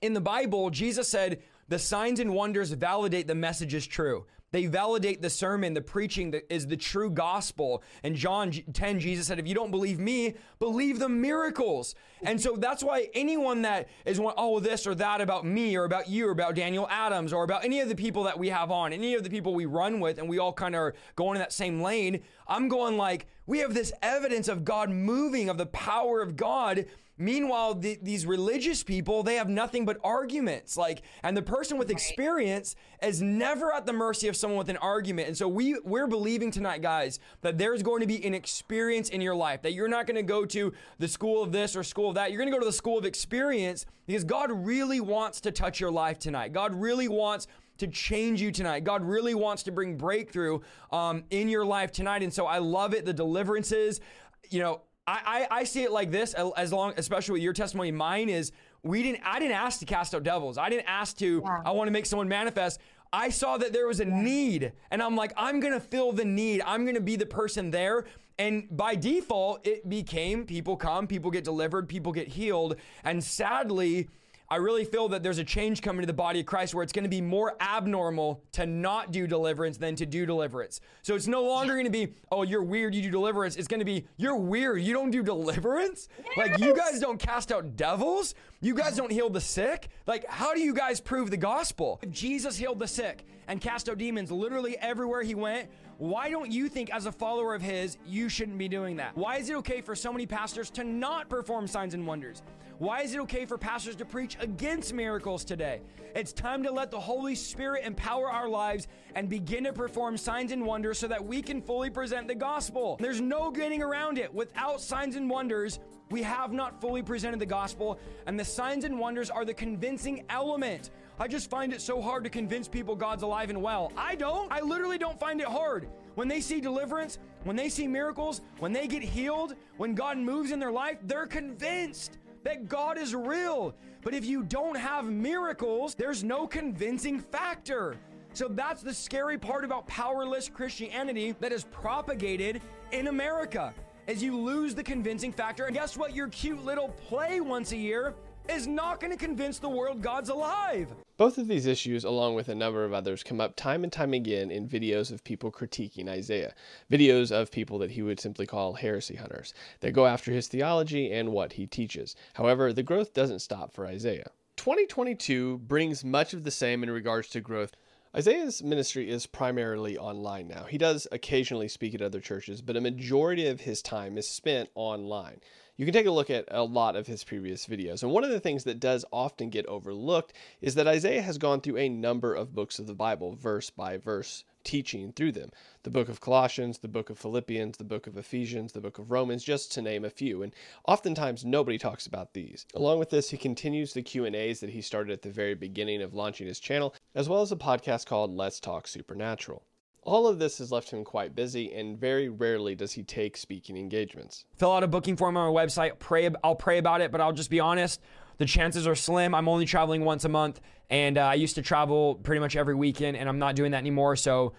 In 0.02 0.15
the 0.15 0.20
Bible, 0.20 0.70
Jesus 0.70 1.09
said 1.09 1.43
the 1.69 1.78
signs 1.78 2.20
and 2.20 2.32
wonders 2.35 2.70
validate 2.73 3.27
the 3.27 3.35
message 3.35 3.74
is 3.74 3.86
true. 3.86 4.27
They 4.52 4.66
validate 4.66 5.22
the 5.22 5.31
sermon, 5.31 5.74
the 5.74 5.81
preaching 5.81 6.32
that 6.32 6.52
is 6.52 6.66
the 6.66 6.77
true 6.77 7.10
gospel. 7.10 7.82
And 8.02 8.16
John 8.16 8.51
10, 8.51 8.98
Jesus 8.98 9.28
said, 9.28 9.39
if 9.39 9.47
you 9.47 9.55
don't 9.55 9.70
believe 9.70 10.01
me, 10.01 10.35
believe 10.59 10.98
the 10.98 11.09
miracles. 11.09 11.94
And 12.22 12.40
so 12.40 12.56
that's 12.56 12.82
why 12.82 13.09
anyone 13.14 13.62
that 13.62 13.89
is 14.05 14.18
one, 14.18 14.35
oh, 14.36 14.59
this 14.59 14.86
or 14.86 14.94
that 14.97 15.20
about 15.20 15.44
me 15.44 15.77
or 15.77 15.85
about 15.85 16.09
you 16.09 16.27
or 16.27 16.32
about 16.32 16.56
Daniel 16.56 16.89
Adams 16.90 17.32
or 17.32 17.44
about 17.44 17.64
any 17.64 17.81
of 17.81 17.89
the 17.89 17.94
people 17.94 18.24
that 18.24 18.39
we 18.39 18.48
have 18.48 18.72
on, 18.72 18.93
any 18.93 19.14
of 19.14 19.22
the 19.22 19.31
people 19.31 19.55
we 19.55 19.66
run 19.66 20.01
with, 20.01 20.18
and 20.18 20.28
we 20.28 20.39
all 20.39 20.52
kind 20.52 20.74
of 20.74 20.81
are 20.81 20.94
going 21.14 21.36
in 21.36 21.40
that 21.40 21.52
same 21.52 21.81
lane, 21.81 22.20
I'm 22.48 22.68
going 22.68 22.97
like, 22.97 23.28
we 23.47 23.59
have 23.60 23.72
this 23.72 23.93
evidence 24.02 24.48
of 24.48 24.64
God 24.64 24.90
moving, 24.90 25.48
of 25.48 25.59
the 25.59 25.66
power 25.66 26.20
of 26.22 26.36
God. 26.36 26.86
Meanwhile, 27.21 27.75
the, 27.75 27.99
these 28.01 28.25
religious 28.25 28.83
people, 28.83 29.23
they 29.23 29.35
have 29.35 29.51
nothing 29.51 29.85
but 29.85 29.99
arguments. 30.03 30.79
Like, 30.79 31.03
and 31.23 31.37
the 31.37 31.43
person 31.43 31.77
with 31.77 31.91
experience 31.91 32.77
is 33.03 33.21
never 33.21 33.75
at 33.75 33.85
the 33.85 33.93
mercy 33.93 34.27
of 34.27 34.37
someone 34.37 34.57
with 34.57 34.71
an 34.71 34.79
argument. 34.79 35.29
And 35.29 35.37
so 35.37 35.47
we 35.47 35.79
we're 35.85 36.07
believing 36.07 36.51
tonight, 36.51 36.81
guys, 36.81 37.21
that 37.43 37.59
there's 37.59 37.83
going 37.83 38.01
to 38.01 38.07
be 38.07 38.25
an 38.25 38.33
experience 38.33 39.11
in 39.11 39.21
your 39.21 39.35
life. 39.35 39.61
That 39.61 39.75
you're 39.75 39.87
not 39.87 40.07
going 40.07 40.17
to 40.17 40.23
go 40.23 40.47
to 40.47 40.73
the 40.99 41.09
school 41.09 41.43
of 41.43 41.53
this 41.53 41.77
or 41.77 41.83
school 41.83 42.09
of 42.09 42.15
that. 42.15 42.31
You're 42.31 42.39
going 42.39 42.51
to 42.51 42.57
go 42.57 42.61
to 42.61 42.67
the 42.67 42.73
school 42.73 42.97
of 42.97 43.05
experience 43.05 43.85
because 44.07 44.25
God 44.25 44.51
really 44.51 45.01
wants 45.01 45.43
to 45.43 45.53
touch 45.53 45.79
your 45.79 45.91
life 45.91 46.19
tonight. 46.19 46.55
God 46.55 46.75
really 46.75 47.09
wants 47.09 47.49
to 47.77 47.87
change 47.87 48.41
you 48.41 48.51
tonight. 48.51 48.85
God 48.85 49.05
really 49.05 49.35
wants 49.35 49.63
to 49.65 49.73
bring 49.73 49.99
breakthrough 49.99 50.61
um, 50.91 51.25
in 51.29 51.51
your 51.51 51.67
life 51.67 51.93
tonight. 51.93 52.23
And 52.23 52.33
so 52.33 52.47
I 52.47 52.59
love 52.59 52.95
it. 52.95 53.05
The 53.05 53.13
deliverances, 53.13 54.01
you 54.49 54.61
know, 54.61 54.81
I, 55.06 55.47
I, 55.51 55.59
I 55.60 55.64
see 55.64 55.82
it 55.82 55.93
like 55.93 56.10
this, 56.10 56.35
as 56.35 56.72
long, 56.72 56.93
especially 56.97 57.32
with 57.35 57.43
your 57.43 57.52
testimony. 57.52 57.90
Mine 57.90 58.28
is 58.28 58.52
we 58.82 59.02
didn't. 59.02 59.22
I 59.24 59.39
didn't 59.39 59.56
ask 59.56 59.81
to 59.81 59.86
cast 59.86 60.14
out 60.14 60.22
devils. 60.22 60.56
I 60.56 60.68
didn't 60.68 60.89
ask 60.89 61.16
to. 61.18 61.43
I 61.64 61.70
want 61.72 61.89
to 61.89 61.93
make 61.93 62.06
someone 62.06 62.28
manifest. 62.28 62.81
I 63.12 63.28
saw 63.31 63.59
that 63.59 63.72
there 63.72 63.89
was 63.89 63.98
a 63.98 64.05
need, 64.05 64.72
and 64.90 65.02
I'm 65.02 65.16
like, 65.16 65.32
I'm 65.36 65.59
gonna 65.59 65.81
fill 65.81 66.12
the 66.12 66.24
need. 66.24 66.62
I'm 66.64 66.86
gonna 66.86 67.01
be 67.01 67.16
the 67.16 67.27
person 67.27 67.70
there. 67.70 68.05
And 68.39 68.68
by 68.74 68.94
default, 68.94 69.66
it 69.66 69.86
became 69.89 70.47
people 70.47 70.77
come, 70.77 71.06
people 71.06 71.31
get 71.31 71.44
delivered, 71.44 71.89
people 71.89 72.12
get 72.12 72.28
healed, 72.28 72.77
and 73.05 73.22
sadly. 73.22 74.09
I 74.52 74.56
really 74.56 74.85
feel 74.85 75.09
that 75.10 75.22
there's 75.22 75.39
a 75.39 75.44
change 75.44 75.81
coming 75.81 76.01
to 76.01 76.06
the 76.09 76.12
body 76.12 76.40
of 76.40 76.47
Christ 76.47 76.74
where 76.74 76.82
it's 76.82 76.93
going 76.93 77.05
to 77.05 77.09
be 77.09 77.20
more 77.20 77.55
abnormal 77.60 78.43
to 78.52 78.66
not 78.66 79.12
do 79.12 79.28
deliverance 79.28 79.77
than 79.77 79.94
to 79.94 80.05
do 80.05 80.27
deliverance. 80.27 80.81
So 81.02 81.14
it's 81.14 81.28
no 81.28 81.44
longer 81.44 81.74
going 81.74 81.85
to 81.85 81.90
be, 81.90 82.14
oh, 82.32 82.43
you're 82.43 82.64
weird, 82.64 82.93
you 82.93 83.01
do 83.01 83.12
deliverance. 83.12 83.55
It's 83.55 83.68
going 83.68 83.78
to 83.78 83.85
be, 83.85 84.09
you're 84.16 84.35
weird, 84.35 84.82
you 84.82 84.93
don't 84.93 85.12
do 85.12 85.22
deliverance? 85.22 86.09
Like, 86.36 86.59
you 86.59 86.74
guys 86.74 86.98
don't 86.98 87.20
cast 87.20 87.52
out 87.52 87.77
devils? 87.77 88.35
You 88.60 88.74
guys 88.74 88.97
don't 88.97 89.12
heal 89.12 89.31
the 89.31 89.40
sick? 89.40 89.89
Like, 90.09 90.27
how 90.27 90.52
do 90.52 90.60
you 90.60 90.74
guys 90.74 91.01
prove 91.01 91.31
the 91.31 91.36
gospel? 91.36 92.01
If 92.02 92.10
Jesus 92.10 92.56
healed 92.56 92.81
the 92.81 92.89
sick 92.89 93.24
and 93.47 93.60
cast 93.60 93.89
out 93.89 93.98
demons 93.98 94.32
literally 94.32 94.77
everywhere 94.78 95.22
he 95.22 95.36
went, 95.36 95.68
why 95.98 96.28
don't 96.28 96.51
you 96.51 96.68
think, 96.68 96.93
as 96.93 97.06
a 97.06 97.12
follower 97.12 97.55
of 97.55 97.62
his, 97.62 97.98
you 98.05 98.28
shouldn't 98.28 98.59
be 98.59 98.68
doing 98.68 98.97
that? 98.97 99.16
Why 99.16 99.36
is 99.36 99.48
it 99.48 99.56
okay 99.56 99.81
for 99.81 99.94
so 99.94 100.12
many 100.12 100.27
pastors 100.27 100.70
to 100.70 100.82
not 100.82 101.28
perform 101.28 101.68
signs 101.68 101.94
and 101.94 102.05
wonders? 102.05 102.43
Why 102.81 103.02
is 103.02 103.12
it 103.12 103.20
okay 103.20 103.44
for 103.44 103.59
pastors 103.59 103.94
to 103.97 104.07
preach 104.07 104.39
against 104.40 104.94
miracles 104.94 105.44
today? 105.44 105.82
It's 106.15 106.32
time 106.32 106.62
to 106.62 106.70
let 106.73 106.90
the 106.90 106.98
Holy 106.98 107.35
Spirit 107.35 107.85
empower 107.85 108.31
our 108.31 108.48
lives 108.48 108.89
and 109.15 109.28
begin 109.28 109.65
to 109.65 109.73
perform 109.74 110.16
signs 110.16 110.51
and 110.51 110.65
wonders 110.65 110.98
so 110.98 111.07
that 111.09 111.23
we 111.23 111.43
can 111.43 111.61
fully 111.61 111.90
present 111.90 112.27
the 112.27 112.35
gospel. 112.35 112.97
There's 112.98 113.20
no 113.20 113.51
getting 113.51 113.82
around 113.82 114.16
it. 114.16 114.32
Without 114.32 114.81
signs 114.81 115.16
and 115.16 115.28
wonders, 115.28 115.78
we 116.11 116.23
have 116.23 116.55
not 116.55 116.81
fully 116.81 117.02
presented 117.02 117.39
the 117.39 117.44
gospel, 117.44 117.98
and 118.27 118.40
the 118.40 118.47
signs 118.47 118.85
and 118.85 118.98
wonders 118.98 119.28
are 119.28 119.44
the 119.44 119.52
convincing 119.52 120.24
element. 120.31 120.89
I 121.19 121.28
just 121.28 121.51
find 121.51 121.74
it 121.74 121.82
so 121.82 122.01
hard 122.01 122.24
to 122.24 122.31
convince 122.31 122.66
people 122.66 122.97
God's 122.97 123.23
alive 123.23 123.51
and 123.51 123.61
well. 123.61 123.93
I 123.94 124.15
don't. 124.15 124.51
I 124.51 124.62
literally 124.62 124.97
don't 124.97 125.20
find 125.20 125.43
it 125.43 125.48
hard. 125.48 125.86
When 126.15 126.28
they 126.28 126.40
see 126.40 126.62
deliverance, 126.62 127.19
when 127.44 127.57
they 127.57 127.69
see 127.69 127.86
miracles, 127.86 128.40
when 128.59 128.73
they 128.73 128.86
get 128.86 129.02
healed, 129.02 129.55
when 129.77 129.94
God 129.94 130.16
moves 130.16 130.51
in 130.51 130.59
their 130.59 130.73
life, 130.73 130.97
they're 131.02 131.27
convinced 131.27 132.16
that 132.45 132.69
God 132.69 132.99
is 132.99 133.15
real. 133.15 133.75
But 134.03 134.15
if 134.15 134.25
you 134.25 134.43
don't 134.43 134.77
have 134.77 135.05
miracles, 135.05 135.95
there's 135.95 136.25
no 136.25 136.47
convincing 136.47 137.21
factor. 137.21 137.97
So 138.33 138.49
that's 138.49 138.83
the 138.83 138.95
scary 138.95 139.39
part 139.39 139.65
about 139.65 139.87
powerless 139.87 140.49
Christianity 140.49 141.35
that 141.41 141.53
is 141.53 141.65
propagated 141.65 142.62
in 142.93 143.09
America. 143.09 143.75
As 144.09 144.23
you 144.23 144.37
lose 144.37 144.75
the 144.75 144.83
convincing 144.83 145.33
factor, 145.33 145.67
and 145.67 145.75
guess 145.75 145.97
what? 145.97 146.15
Your 146.15 146.29
cute 146.29 146.65
little 146.65 146.89
play 146.89 147.41
once 147.41 147.73
a 147.73 147.77
year 147.77 148.15
is 148.51 148.66
not 148.66 149.01
going 149.01 149.12
to 149.12 149.16
convince 149.16 149.59
the 149.59 149.68
world 149.68 150.02
God's 150.02 150.28
alive. 150.28 150.89
Both 151.16 151.39
of 151.39 151.48
these 151.48 151.66
issues, 151.66 152.05
along 152.05 152.35
with 152.35 152.48
a 152.48 152.55
number 152.55 152.85
of 152.85 152.93
others, 152.93 153.22
come 153.22 153.40
up 153.40 153.55
time 153.55 153.85
and 153.85 153.93
time 153.93 154.12
again 154.12 154.51
in 154.51 154.68
videos 154.68 155.12
of 155.12 155.22
people 155.22 155.52
critiquing 155.52 156.09
Isaiah. 156.09 156.55
Videos 156.90 157.31
of 157.31 157.52
people 157.52 157.78
that 157.78 157.93
he 157.93 158.02
would 158.02 158.18
simply 158.18 158.47
call 158.47 158.74
heresy 158.74 159.16
hunters. 159.16 159.55
They 159.81 159.93
go 159.93 160.06
after 160.06 160.32
his 160.32 160.48
theology 160.48 161.12
and 161.12 161.31
what 161.31 161.52
he 161.55 161.66
teaches. 161.66 162.16
However, 162.35 162.72
the 162.72 162.82
growth 162.82 163.14
doesn't 163.14 163.40
stop 163.40 163.72
for 163.72 163.86
Isaiah. 163.86 164.31
2022 164.56 165.59
brings 165.59 166.05
much 166.05 166.35
of 166.35 166.44
the 166.44 166.51
same 166.51 166.82
in 166.82 166.90
regards 166.90 167.28
to 167.28 167.40
growth. 167.40 167.72
Isaiah's 168.14 168.62
ministry 168.62 169.09
is 169.09 169.27
primarily 169.27 169.97
online 169.97 170.48
now. 170.48 170.64
He 170.64 170.78
does 170.78 171.06
occasionally 171.12 171.68
speak 171.68 171.94
at 171.94 172.02
other 172.02 172.18
churches, 172.18 172.60
but 172.60 172.77
a 172.77 172.81
majority 172.81 173.47
of 173.47 173.60
his 173.60 173.82
time 173.82 174.18
is 174.18 174.28
spent 174.28 174.68
online. 174.74 175.40
You 175.81 175.86
can 175.86 175.94
take 175.94 176.05
a 176.05 176.11
look 176.11 176.28
at 176.28 176.44
a 176.48 176.62
lot 176.62 176.94
of 176.94 177.07
his 177.07 177.24
previous 177.24 177.66
videos. 177.66 178.02
And 178.02 178.12
one 178.12 178.23
of 178.23 178.28
the 178.28 178.39
things 178.39 178.65
that 178.65 178.81
does 178.81 179.07
often 179.11 179.48
get 179.48 179.65
overlooked 179.65 180.35
is 180.61 180.74
that 180.74 180.86
Isaiah 180.86 181.23
has 181.23 181.39
gone 181.39 181.62
through 181.62 181.78
a 181.78 181.89
number 181.89 182.35
of 182.35 182.55
books 182.55 182.78
of 182.78 182.86
the 182.86 182.93
Bible, 182.93 183.35
verse 183.35 183.70
by 183.70 183.97
verse, 183.97 184.44
teaching 184.62 185.11
through 185.15 185.32
them. 185.32 185.48
The 185.85 185.89
book 185.89 186.11
of 186.11 186.20
Colossians, 186.20 186.81
the 186.81 186.89
book 186.89 187.09
of 187.09 187.19
Philippians, 187.19 187.78
the 187.78 187.85
book 187.85 188.07
of 188.07 188.19
Ephesians, 188.19 188.73
the 188.73 188.82
book 188.82 188.98
of 188.98 189.11
Romans, 189.11 189.43
just 189.43 189.73
to 189.73 189.81
name 189.81 190.05
a 190.05 190.11
few. 190.11 190.43
And 190.43 190.55
oftentimes 190.86 191.47
nobody 191.47 191.78
talks 191.78 192.07
about 192.07 192.35
these. 192.35 192.66
Along 192.74 192.98
with 192.98 193.09
this, 193.09 193.31
he 193.31 193.39
continues 193.39 193.94
the 193.94 194.02
Q&As 194.02 194.61
that 194.61 194.69
he 194.69 194.82
started 194.82 195.15
at 195.15 195.23
the 195.23 195.31
very 195.31 195.55
beginning 195.55 196.02
of 196.02 196.12
launching 196.12 196.47
his 196.47 196.61
channel, 196.61 196.94
as 197.15 197.27
well 197.27 197.40
as 197.40 197.52
a 197.52 197.57
podcast 197.57 198.05
called 198.05 198.36
Let's 198.36 198.61
Talk 198.61 198.86
Supernatural. 198.86 199.62
All 200.02 200.27
of 200.27 200.39
this 200.39 200.59
has 200.59 200.72
left 200.72 200.90
him 200.90 201.05
quite 201.05 201.35
busy, 201.35 201.74
and 201.74 201.98
very 201.98 202.28
rarely 202.28 202.74
does 202.74 202.93
he 202.93 203.02
take 203.02 203.36
speaking 203.36 203.77
engagements. 203.77 204.47
Fill 204.56 204.72
out 204.72 204.82
a 204.82 204.89
booking 204.89 205.16
form 205.16 205.36
on 205.36 205.47
our 205.47 205.52
website. 205.52 205.98
Pray. 205.98 206.31
I'll 206.43 206.55
pray 206.55 206.78
about 206.78 207.01
it, 207.01 207.12
but 207.12 207.20
I'll 207.20 207.32
just 207.32 207.51
be 207.51 207.60
honest. 207.60 208.01
The 208.39 208.47
chances 208.47 208.86
are 208.86 208.94
slim. 208.94 209.35
I'm 209.35 209.48
only 209.48 209.66
traveling 209.66 210.05
once 210.05 210.24
a 210.24 210.31
month, 210.31 210.60
and 210.89 211.18
uh, 211.18 211.22
I 211.22 211.35
used 211.35 211.56
to 211.56 211.62
travel 211.62 212.14
pretty 212.14 212.40
much 212.40 212.56
every 212.56 212.74
weekend, 212.74 213.18
and 213.18 213.28
I'm 213.28 213.39
not 213.39 213.55
doing 213.56 213.72
that 213.72 213.78
anymore. 213.78 214.16
So 214.16 214.55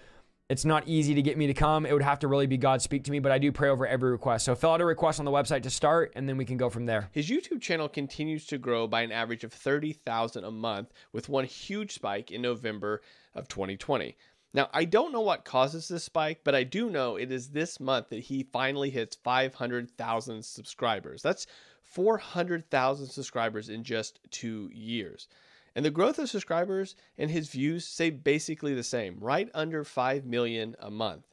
it's 0.51 0.65
not 0.65 0.85
easy 0.85 1.15
to 1.15 1.21
get 1.21 1.37
me 1.37 1.47
to 1.47 1.53
come. 1.53 1.85
It 1.85 1.93
would 1.93 2.01
have 2.01 2.19
to 2.19 2.27
really 2.27 2.45
be 2.45 2.57
God 2.57 2.81
speak 2.81 3.05
to 3.05 3.11
me, 3.11 3.19
but 3.19 3.31
I 3.31 3.39
do 3.39 3.53
pray 3.53 3.69
over 3.69 3.87
every 3.87 4.11
request. 4.11 4.43
So 4.43 4.53
fill 4.53 4.71
out 4.71 4.81
a 4.81 4.85
request 4.85 5.17
on 5.17 5.25
the 5.25 5.31
website 5.31 5.63
to 5.63 5.69
start, 5.69 6.11
and 6.13 6.27
then 6.27 6.35
we 6.35 6.43
can 6.43 6.57
go 6.57 6.69
from 6.69 6.85
there. 6.85 7.09
His 7.13 7.29
YouTube 7.29 7.61
channel 7.61 7.87
continues 7.87 8.45
to 8.47 8.57
grow 8.57 8.85
by 8.85 9.01
an 9.01 9.13
average 9.13 9.45
of 9.45 9.53
30,000 9.53 10.43
a 10.43 10.51
month, 10.51 10.91
with 11.13 11.29
one 11.29 11.45
huge 11.45 11.93
spike 11.93 12.31
in 12.31 12.41
November 12.41 13.01
of 13.33 13.47
2020. 13.47 14.17
Now, 14.53 14.69
I 14.73 14.83
don't 14.83 15.13
know 15.13 15.21
what 15.21 15.45
causes 15.45 15.87
this 15.87 16.03
spike, 16.03 16.41
but 16.43 16.55
I 16.55 16.63
do 16.63 16.89
know 16.89 17.15
it 17.15 17.31
is 17.31 17.49
this 17.49 17.79
month 17.79 18.09
that 18.09 18.19
he 18.19 18.43
finally 18.43 18.89
hits 18.89 19.15
500,000 19.15 20.43
subscribers. 20.43 21.21
That's 21.21 21.47
400,000 21.83 23.07
subscribers 23.07 23.69
in 23.69 23.83
just 23.83 24.19
two 24.29 24.69
years. 24.73 25.27
And 25.73 25.85
the 25.85 25.89
growth 25.89 26.19
of 26.19 26.29
subscribers 26.29 26.95
and 27.17 27.31
his 27.31 27.49
views 27.49 27.85
stay 27.85 28.09
basically 28.09 28.73
the 28.73 28.83
same, 28.83 29.17
right 29.19 29.49
under 29.53 29.85
5 29.85 30.25
million 30.25 30.75
a 30.79 30.91
month. 30.91 31.30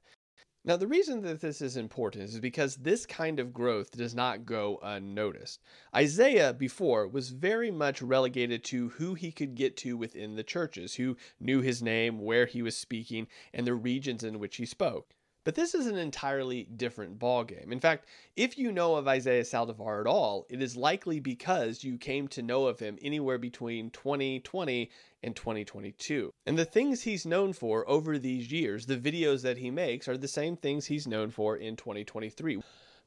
Now, 0.68 0.76
the 0.76 0.86
reason 0.86 1.22
that 1.22 1.40
this 1.40 1.62
is 1.62 1.78
important 1.78 2.24
is 2.24 2.40
because 2.40 2.76
this 2.76 3.06
kind 3.06 3.40
of 3.40 3.54
growth 3.54 3.92
does 3.92 4.14
not 4.14 4.44
go 4.44 4.78
unnoticed. 4.82 5.62
Isaiah, 5.96 6.52
before, 6.52 7.08
was 7.08 7.30
very 7.30 7.70
much 7.70 8.02
relegated 8.02 8.64
to 8.64 8.90
who 8.90 9.14
he 9.14 9.32
could 9.32 9.54
get 9.54 9.78
to 9.78 9.96
within 9.96 10.36
the 10.36 10.42
churches, 10.42 10.96
who 10.96 11.16
knew 11.40 11.62
his 11.62 11.82
name, 11.82 12.22
where 12.22 12.44
he 12.44 12.60
was 12.60 12.76
speaking, 12.76 13.28
and 13.54 13.66
the 13.66 13.72
regions 13.72 14.22
in 14.22 14.38
which 14.38 14.58
he 14.58 14.66
spoke. 14.66 15.14
But 15.42 15.54
this 15.54 15.74
is 15.74 15.86
an 15.86 15.96
entirely 15.96 16.64
different 16.64 17.18
ballgame. 17.18 17.72
In 17.72 17.80
fact, 17.80 18.04
if 18.36 18.58
you 18.58 18.70
know 18.70 18.96
of 18.96 19.08
Isaiah 19.08 19.44
Saldivar 19.44 20.00
at 20.02 20.06
all, 20.06 20.44
it 20.50 20.60
is 20.60 20.76
likely 20.76 21.18
because 21.18 21.82
you 21.82 21.96
came 21.96 22.28
to 22.28 22.42
know 22.42 22.66
of 22.66 22.78
him 22.78 22.98
anywhere 23.00 23.38
between 23.38 23.88
2020 23.88 24.90
and 25.22 25.34
2022. 25.34 26.32
And 26.46 26.58
the 26.58 26.64
things 26.64 27.02
he's 27.02 27.26
known 27.26 27.52
for 27.52 27.88
over 27.88 28.18
these 28.18 28.50
years, 28.50 28.86
the 28.86 28.96
videos 28.96 29.42
that 29.42 29.58
he 29.58 29.70
makes, 29.70 30.08
are 30.08 30.16
the 30.16 30.28
same 30.28 30.56
things 30.56 30.86
he's 30.86 31.06
known 31.06 31.30
for 31.30 31.56
in 31.56 31.76
2023. 31.76 32.60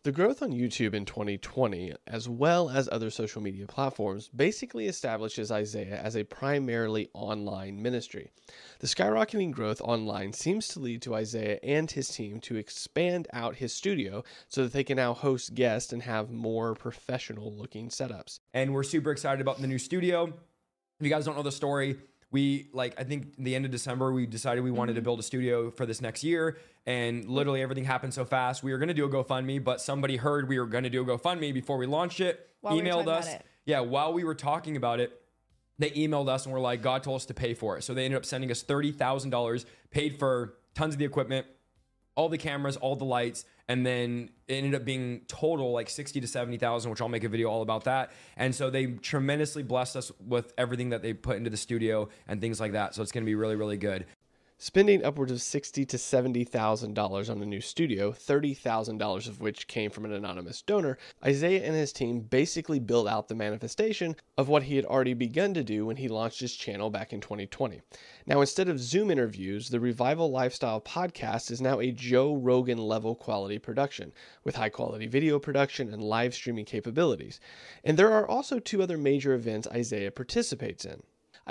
The 0.03 0.11
growth 0.11 0.41
on 0.41 0.51
YouTube 0.51 0.95
in 0.95 1.05
2020, 1.05 1.93
as 2.07 2.27
well 2.27 2.71
as 2.71 2.89
other 2.91 3.11
social 3.11 3.39
media 3.39 3.67
platforms, 3.67 4.29
basically 4.35 4.88
establishes 4.88 5.51
Isaiah 5.51 6.01
as 6.01 6.17
a 6.17 6.23
primarily 6.23 7.09
online 7.13 7.79
ministry. 7.79 8.31
The 8.79 8.88
skyrocketing 8.88 9.51
growth 9.51 9.79
online 9.79 10.33
seems 10.33 10.67
to 10.69 10.79
lead 10.79 11.03
to 11.03 11.13
Isaiah 11.13 11.59
and 11.61 11.91
his 11.91 12.09
team 12.09 12.39
to 12.41 12.55
expand 12.55 13.27
out 13.31 13.57
his 13.57 13.75
studio 13.75 14.23
so 14.47 14.63
that 14.63 14.73
they 14.73 14.83
can 14.83 14.95
now 14.95 15.13
host 15.13 15.53
guests 15.53 15.93
and 15.93 16.01
have 16.01 16.31
more 16.31 16.73
professional 16.73 17.53
looking 17.53 17.89
setups. 17.89 18.39
And 18.55 18.73
we're 18.73 18.81
super 18.81 19.11
excited 19.11 19.39
about 19.39 19.61
the 19.61 19.67
new 19.67 19.77
studio. 19.77 20.33
If 21.01 21.05
you 21.05 21.09
guys 21.09 21.25
don't 21.25 21.35
know 21.35 21.41
the 21.41 21.51
story, 21.51 21.97
we 22.29 22.69
like 22.73 22.93
I 22.99 23.03
think 23.03 23.35
the 23.37 23.55
end 23.55 23.65
of 23.65 23.71
December 23.71 24.13
we 24.13 24.27
decided 24.27 24.63
we 24.63 24.69
wanted 24.69 24.93
to 24.93 24.99
mm-hmm. 24.99 25.05
build 25.05 25.19
a 25.19 25.23
studio 25.23 25.71
for 25.71 25.87
this 25.87 25.99
next 25.99 26.23
year 26.23 26.59
and 26.85 27.27
literally 27.27 27.63
everything 27.63 27.85
happened 27.85 28.13
so 28.13 28.23
fast. 28.23 28.61
We 28.61 28.71
were 28.71 28.77
going 28.77 28.89
to 28.89 28.93
do 28.93 29.05
a 29.05 29.09
GoFundMe, 29.09 29.63
but 29.63 29.81
somebody 29.81 30.17
heard 30.17 30.47
we 30.47 30.59
were 30.59 30.67
going 30.67 30.83
to 30.83 30.91
do 30.91 31.01
a 31.01 31.05
GoFundMe 31.05 31.55
before 31.55 31.77
we 31.77 31.87
launched 31.87 32.19
it, 32.19 32.49
While 32.61 32.75
emailed 32.75 33.05
talking 33.05 33.33
us. 33.33 33.35
Yeah, 33.65 33.79
while 33.79 34.13
we 34.13 34.23
were 34.23 34.35
talking 34.35 34.77
about 34.77 34.99
it, 34.99 35.19
they 35.79 35.89
emailed 35.89 36.29
us 36.29 36.45
and 36.45 36.53
were 36.53 36.59
like, 36.59 36.83
God 36.83 37.01
told 37.01 37.15
us 37.15 37.25
to 37.25 37.33
pay 37.33 37.55
for 37.55 37.77
it. 37.77 37.83
So 37.83 37.95
they 37.95 38.05
ended 38.05 38.17
up 38.17 38.25
sending 38.25 38.51
us 38.51 38.63
$30,000, 38.63 39.65
paid 39.89 40.19
for 40.19 40.53
tons 40.75 40.93
of 40.93 40.99
the 40.99 41.05
equipment, 41.05 41.47
all 42.13 42.29
the 42.29 42.37
cameras, 42.37 42.77
all 42.77 42.95
the 42.95 43.05
lights, 43.05 43.45
and 43.72 43.85
then 43.85 44.30
it 44.49 44.56
ended 44.56 44.76
up 44.76 44.84
being 44.84 45.22
total 45.30 45.72
like 45.72 45.89
60 45.89 46.19
to 46.19 46.27
70,000, 46.27 46.91
which 46.91 46.99
I'll 46.99 47.07
make 47.07 47.23
a 47.23 47.30
video 47.30 47.48
all 47.48 47.61
about 47.61 47.85
that. 47.85 48.11
And 48.35 48.53
so 48.53 48.69
they 48.69 48.88
tremendously 48.88 49.64
blessed 49.64 49.95
us 49.95 50.11
with 50.19 50.52
everything 50.57 50.89
that 50.89 51.02
they 51.02 51.14
put 51.14 51.38
into 51.38 51.49
the 51.49 51.56
studio 51.56 52.10
and 52.27 52.41
things 52.41 52.60
like 52.60 52.73
that. 52.73 52.93
So 52.93 53.02
it's 53.02 53.14
going 53.14 53.23
to 53.23 53.26
be 53.26 53.35
really, 53.35 53.56
really 53.56 53.77
good. 53.77 54.07
Spending 54.63 55.03
upwards 55.03 55.31
of 55.31 55.41
sixty 55.41 55.88
to 55.88 55.97
seventy 55.97 56.43
thousand 56.43 56.93
dollars 56.93 57.31
on 57.31 57.41
a 57.41 57.45
new 57.47 57.61
studio, 57.61 58.11
thirty 58.11 58.53
thousand 58.53 58.99
dollars 58.99 59.27
of 59.27 59.41
which 59.41 59.65
came 59.65 59.89
from 59.89 60.05
an 60.05 60.13
anonymous 60.13 60.61
donor, 60.61 60.99
Isaiah 61.25 61.65
and 61.65 61.73
his 61.73 61.91
team 61.91 62.19
basically 62.19 62.77
built 62.77 63.07
out 63.07 63.27
the 63.27 63.33
manifestation 63.33 64.15
of 64.38 64.49
what 64.49 64.61
he 64.61 64.75
had 64.75 64.85
already 64.85 65.15
begun 65.15 65.55
to 65.55 65.63
do 65.63 65.88
when 65.88 65.95
he 65.95 66.07
launched 66.07 66.41
his 66.41 66.55
channel 66.55 66.91
back 66.91 67.11
in 67.11 67.21
2020. 67.21 67.81
Now, 68.27 68.39
instead 68.39 68.69
of 68.69 68.79
Zoom 68.79 69.09
interviews, 69.09 69.69
the 69.69 69.79
Revival 69.79 70.29
Lifestyle 70.29 70.79
podcast 70.79 71.49
is 71.49 71.59
now 71.59 71.79
a 71.79 71.91
Joe 71.91 72.35
Rogan 72.35 72.77
level 72.77 73.15
quality 73.15 73.57
production 73.57 74.13
with 74.43 74.57
high 74.57 74.69
quality 74.69 75.07
video 75.07 75.39
production 75.39 75.91
and 75.91 76.03
live 76.03 76.35
streaming 76.35 76.65
capabilities. 76.65 77.39
And 77.83 77.97
there 77.97 78.11
are 78.11 78.27
also 78.27 78.59
two 78.59 78.83
other 78.83 78.99
major 78.99 79.33
events 79.33 79.67
Isaiah 79.69 80.11
participates 80.11 80.85
in. 80.85 81.01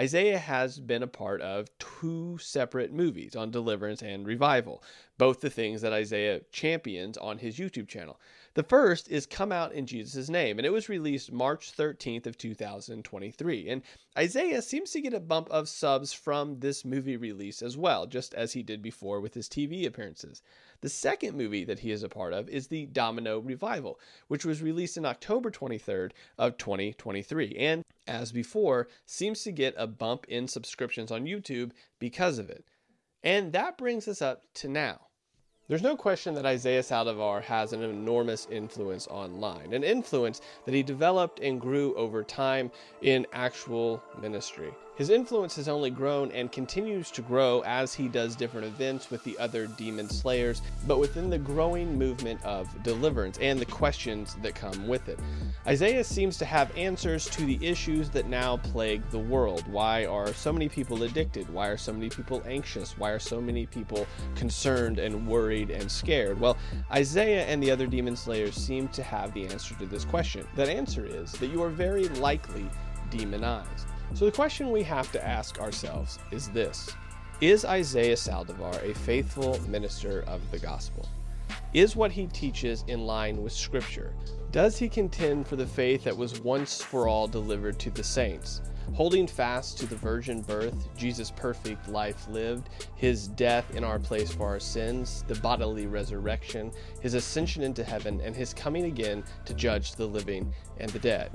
Isaiah 0.01 0.39
has 0.39 0.81
been 0.81 1.03
a 1.03 1.07
part 1.07 1.43
of 1.43 1.69
two 1.79 2.39
separate 2.39 2.91
movies 2.91 3.37
on 3.37 3.51
deliverance 3.51 4.01
and 4.01 4.27
revival, 4.27 4.83
both 5.19 5.43
the 5.43 5.51
things 5.51 5.83
that 5.83 5.93
Isaiah 5.93 6.41
champions 6.51 7.19
on 7.19 7.37
his 7.37 7.59
YouTube 7.59 7.87
channel. 7.87 8.19
The 8.55 8.65
first 8.65 9.09
is 9.09 9.27
Come 9.27 9.53
Out 9.53 9.73
in 9.73 9.87
Jesus' 9.87 10.29
Name, 10.29 10.59
and 10.59 10.67
it 10.67 10.73
was 10.73 10.89
released 10.89 11.31
March 11.31 11.73
13th 11.77 12.27
of 12.27 12.37
2023. 12.37 13.69
And 13.69 13.83
Isaiah 14.19 14.61
seems 14.61 14.91
to 14.91 15.01
get 15.01 15.15
a 15.15 15.21
bump 15.21 15.49
of 15.51 15.69
subs 15.69 16.13
from 16.13 16.59
this 16.59 16.85
movie 16.85 17.17
release 17.17 17.63
as 17.63 17.77
well, 17.77 18.07
just 18.07 18.35
as 18.35 18.53
he 18.53 18.65
did 18.65 18.83
before 18.83 19.21
with 19.21 19.35
his 19.35 19.49
TV 19.49 19.87
appearances. 19.87 20.43
The 20.81 20.89
second 20.89 21.37
movie 21.37 21.63
that 21.63 21.79
he 21.79 21.93
is 21.93 22.03
a 22.03 22.09
part 22.09 22.33
of 22.33 22.49
is 22.49 22.67
the 22.67 22.87
Domino 22.87 23.39
Revival, 23.39 24.01
which 24.27 24.45
was 24.45 24.63
released 24.63 24.97
in 24.97 25.07
October 25.07 25.53
23rd 25.53 26.11
of 26.37 26.59
2023 26.59 27.55
and 27.57 27.85
as 28.09 28.33
before 28.33 28.89
seems 29.07 29.45
to 29.45 29.53
get 29.53 29.75
a 29.77 29.87
bump 29.87 30.25
in 30.27 30.49
subscriptions 30.49 31.13
on 31.13 31.25
YouTube 31.25 31.71
because 32.01 32.41
of 32.41 32.51
it. 32.51 32.65
And 33.23 33.53
that 33.53 33.79
brings 33.79 34.09
us 34.09 34.21
up 34.21 34.43
to 34.55 34.69
now. 34.69 35.10
There's 35.71 35.85
no 35.85 35.95
question 35.95 36.35
that 36.35 36.45
Isaiah 36.45 36.83
Saldivar 36.83 37.43
has 37.43 37.73
an 37.73 37.85
enormous 37.85 38.49
influence 38.51 39.07
online, 39.07 39.73
an 39.73 39.85
influence 39.85 40.41
that 40.65 40.75
he 40.75 40.83
developed 40.83 41.39
and 41.39 41.61
grew 41.61 41.95
over 41.95 42.25
time 42.25 42.73
in 43.03 43.25
actual 43.33 44.03
ministry. 44.21 44.73
His 45.01 45.09
influence 45.09 45.57
has 45.57 45.67
only 45.67 45.89
grown 45.89 46.31
and 46.33 46.53
continues 46.53 47.11
to 47.13 47.23
grow 47.23 47.63
as 47.65 47.95
he 47.95 48.07
does 48.07 48.37
different 48.37 48.67
events 48.67 49.11
with 49.11 49.25
the 49.25 49.39
other 49.39 49.67
demon 49.67 50.11
slayers, 50.11 50.61
but 50.87 50.99
within 50.99 51.31
the 51.31 51.39
growing 51.39 51.97
movement 51.97 52.45
of 52.45 52.69
deliverance 52.83 53.39
and 53.39 53.59
the 53.59 53.65
questions 53.65 54.37
that 54.43 54.55
come 54.55 54.87
with 54.87 55.09
it. 55.09 55.19
Isaiah 55.67 56.05
seems 56.05 56.37
to 56.37 56.45
have 56.45 56.77
answers 56.77 57.31
to 57.31 57.47
the 57.47 57.59
issues 57.67 58.11
that 58.11 58.27
now 58.27 58.59
plague 58.59 59.03
the 59.09 59.19
world. 59.19 59.67
Why 59.69 60.05
are 60.05 60.35
so 60.35 60.53
many 60.53 60.69
people 60.69 61.03
addicted? 61.03 61.49
Why 61.49 61.69
are 61.69 61.79
so 61.79 61.95
many 61.95 62.11
people 62.11 62.43
anxious? 62.45 62.99
Why 62.99 63.09
are 63.09 63.19
so 63.19 63.41
many 63.41 63.65
people 63.65 64.07
concerned 64.35 64.99
and 64.99 65.27
worried 65.27 65.71
and 65.71 65.91
scared? 65.91 66.39
Well, 66.39 66.59
Isaiah 66.93 67.47
and 67.47 67.63
the 67.63 67.71
other 67.71 67.87
demon 67.87 68.17
slayers 68.17 68.55
seem 68.55 68.87
to 68.89 69.03
have 69.03 69.33
the 69.33 69.47
answer 69.47 69.75
to 69.77 69.87
this 69.87 70.05
question. 70.05 70.47
That 70.57 70.69
answer 70.69 71.07
is 71.07 71.33
that 71.33 71.47
you 71.47 71.63
are 71.63 71.71
very 71.71 72.07
likely 72.11 72.69
demonized. 73.09 73.87
So 74.15 74.25
the 74.27 74.33
question 74.33 74.71
we 74.71 74.83
have 74.83 75.11
to 75.13 75.27
ask 75.27 75.61
ourselves 75.61 76.19
is 76.31 76.49
this 76.49 76.95
Is 77.41 77.65
Isaiah 77.65 78.17
Saldivar 78.17 78.83
a 78.83 78.95
faithful 78.95 79.59
minister 79.69 80.25
of 80.27 80.41
the 80.51 80.59
gospel? 80.59 81.09
Is 81.73 81.95
what 81.95 82.11
he 82.11 82.27
teaches 82.27 82.85
in 82.89 83.07
line 83.07 83.43
with 83.43 83.53
Scripture? 83.53 84.13
Does 84.51 84.77
he 84.77 84.89
contend 84.89 85.47
for 85.47 85.55
the 85.55 85.67
faith 85.67 86.05
that 86.05 86.17
was 86.17 86.41
once 86.41 86.83
for 86.83 87.07
all 87.07 87.29
delivered 87.29 87.79
to 87.79 87.91
the 87.91 88.03
saints? 88.03 88.61
Holding 88.95 89.27
fast 89.27 89.79
to 89.79 89.87
the 89.87 89.97
virgin 89.97 90.43
birth, 90.43 90.89
Jesus' 90.97 91.31
perfect 91.31 91.89
life 91.89 92.29
lived, 92.29 92.69
his 92.97 93.29
death 93.29 93.75
in 93.75 93.85
our 93.85 93.99
place 93.99 94.33
for 94.33 94.47
our 94.47 94.61
sins, 94.61 95.25
the 95.29 95.35
bodily 95.37 95.87
resurrection, 95.87 96.73
his 97.01 97.15
ascension 97.15 97.63
into 97.63 97.85
heaven, 97.85 98.21
and 98.23 98.35
his 98.35 98.53
coming 98.53 98.85
again 98.85 99.25
to 99.45 99.55
judge 99.55 99.95
the 99.95 100.07
living 100.07 100.53
and 100.79 100.91
the 100.91 100.99
dead. 100.99 101.31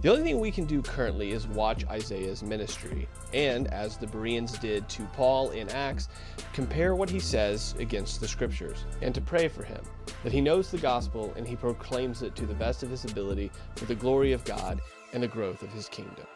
The 0.00 0.10
only 0.10 0.22
thing 0.22 0.40
we 0.40 0.50
can 0.50 0.64
do 0.64 0.82
currently 0.82 1.32
is 1.32 1.46
watch 1.46 1.86
Isaiah's 1.86 2.42
ministry, 2.42 3.08
and 3.32 3.66
as 3.68 3.96
the 3.96 4.06
Bereans 4.06 4.58
did 4.58 4.88
to 4.90 5.02
Paul 5.14 5.50
in 5.50 5.68
Acts, 5.70 6.08
compare 6.52 6.94
what 6.94 7.10
he 7.10 7.20
says 7.20 7.74
against 7.78 8.20
the 8.20 8.28
scriptures, 8.28 8.84
and 9.00 9.14
to 9.14 9.20
pray 9.20 9.48
for 9.48 9.64
him, 9.64 9.82
that 10.22 10.32
he 10.32 10.40
knows 10.40 10.70
the 10.70 10.78
gospel 10.78 11.32
and 11.36 11.46
he 11.46 11.56
proclaims 11.56 12.22
it 12.22 12.36
to 12.36 12.46
the 12.46 12.54
best 12.54 12.82
of 12.82 12.90
his 12.90 13.04
ability 13.04 13.50
for 13.76 13.86
the 13.86 13.94
glory 13.94 14.32
of 14.32 14.44
God 14.44 14.80
and 15.12 15.22
the 15.22 15.28
growth 15.28 15.62
of 15.62 15.72
his 15.72 15.88
kingdom. 15.88 16.26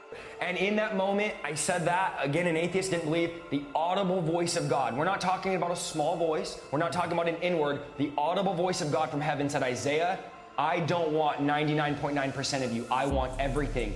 And 0.41 0.57
in 0.57 0.77
that 0.77 0.97
moment, 0.97 1.35
I 1.43 1.55
said 1.55 1.87
that, 1.87 2.19
again, 2.21 2.47
an 2.47 2.57
atheist 2.57 2.91
didn't 2.91 3.07
believe 3.07 3.31
the 3.51 3.63
audible 3.75 4.21
voice 4.21 4.57
of 4.57 4.69
God. 4.69 4.97
We're 4.97 5.05
not 5.05 5.21
talking 5.21 5.55
about 5.55 5.71
a 5.71 5.77
small 5.77 6.17
voice, 6.17 6.61
we're 6.71 6.79
not 6.79 6.93
talking 6.93 7.13
about 7.13 7.29
an 7.29 7.37
inward. 7.37 7.81
The 7.97 8.13
audible 8.19 8.55
voice 8.55 8.81
of 8.81 8.93
God 8.93 9.11
from 9.11 9.21
heaven 9.21 9.49
said, 9.49 9.63
Isaiah, 9.63 10.19
I 10.59 10.81
don't 10.81 11.13
want 11.13 11.41
99.9% 11.41 12.65
of 12.65 12.73
you, 12.73 12.87
I 12.91 13.07
want 13.07 13.39
everything. 13.41 13.95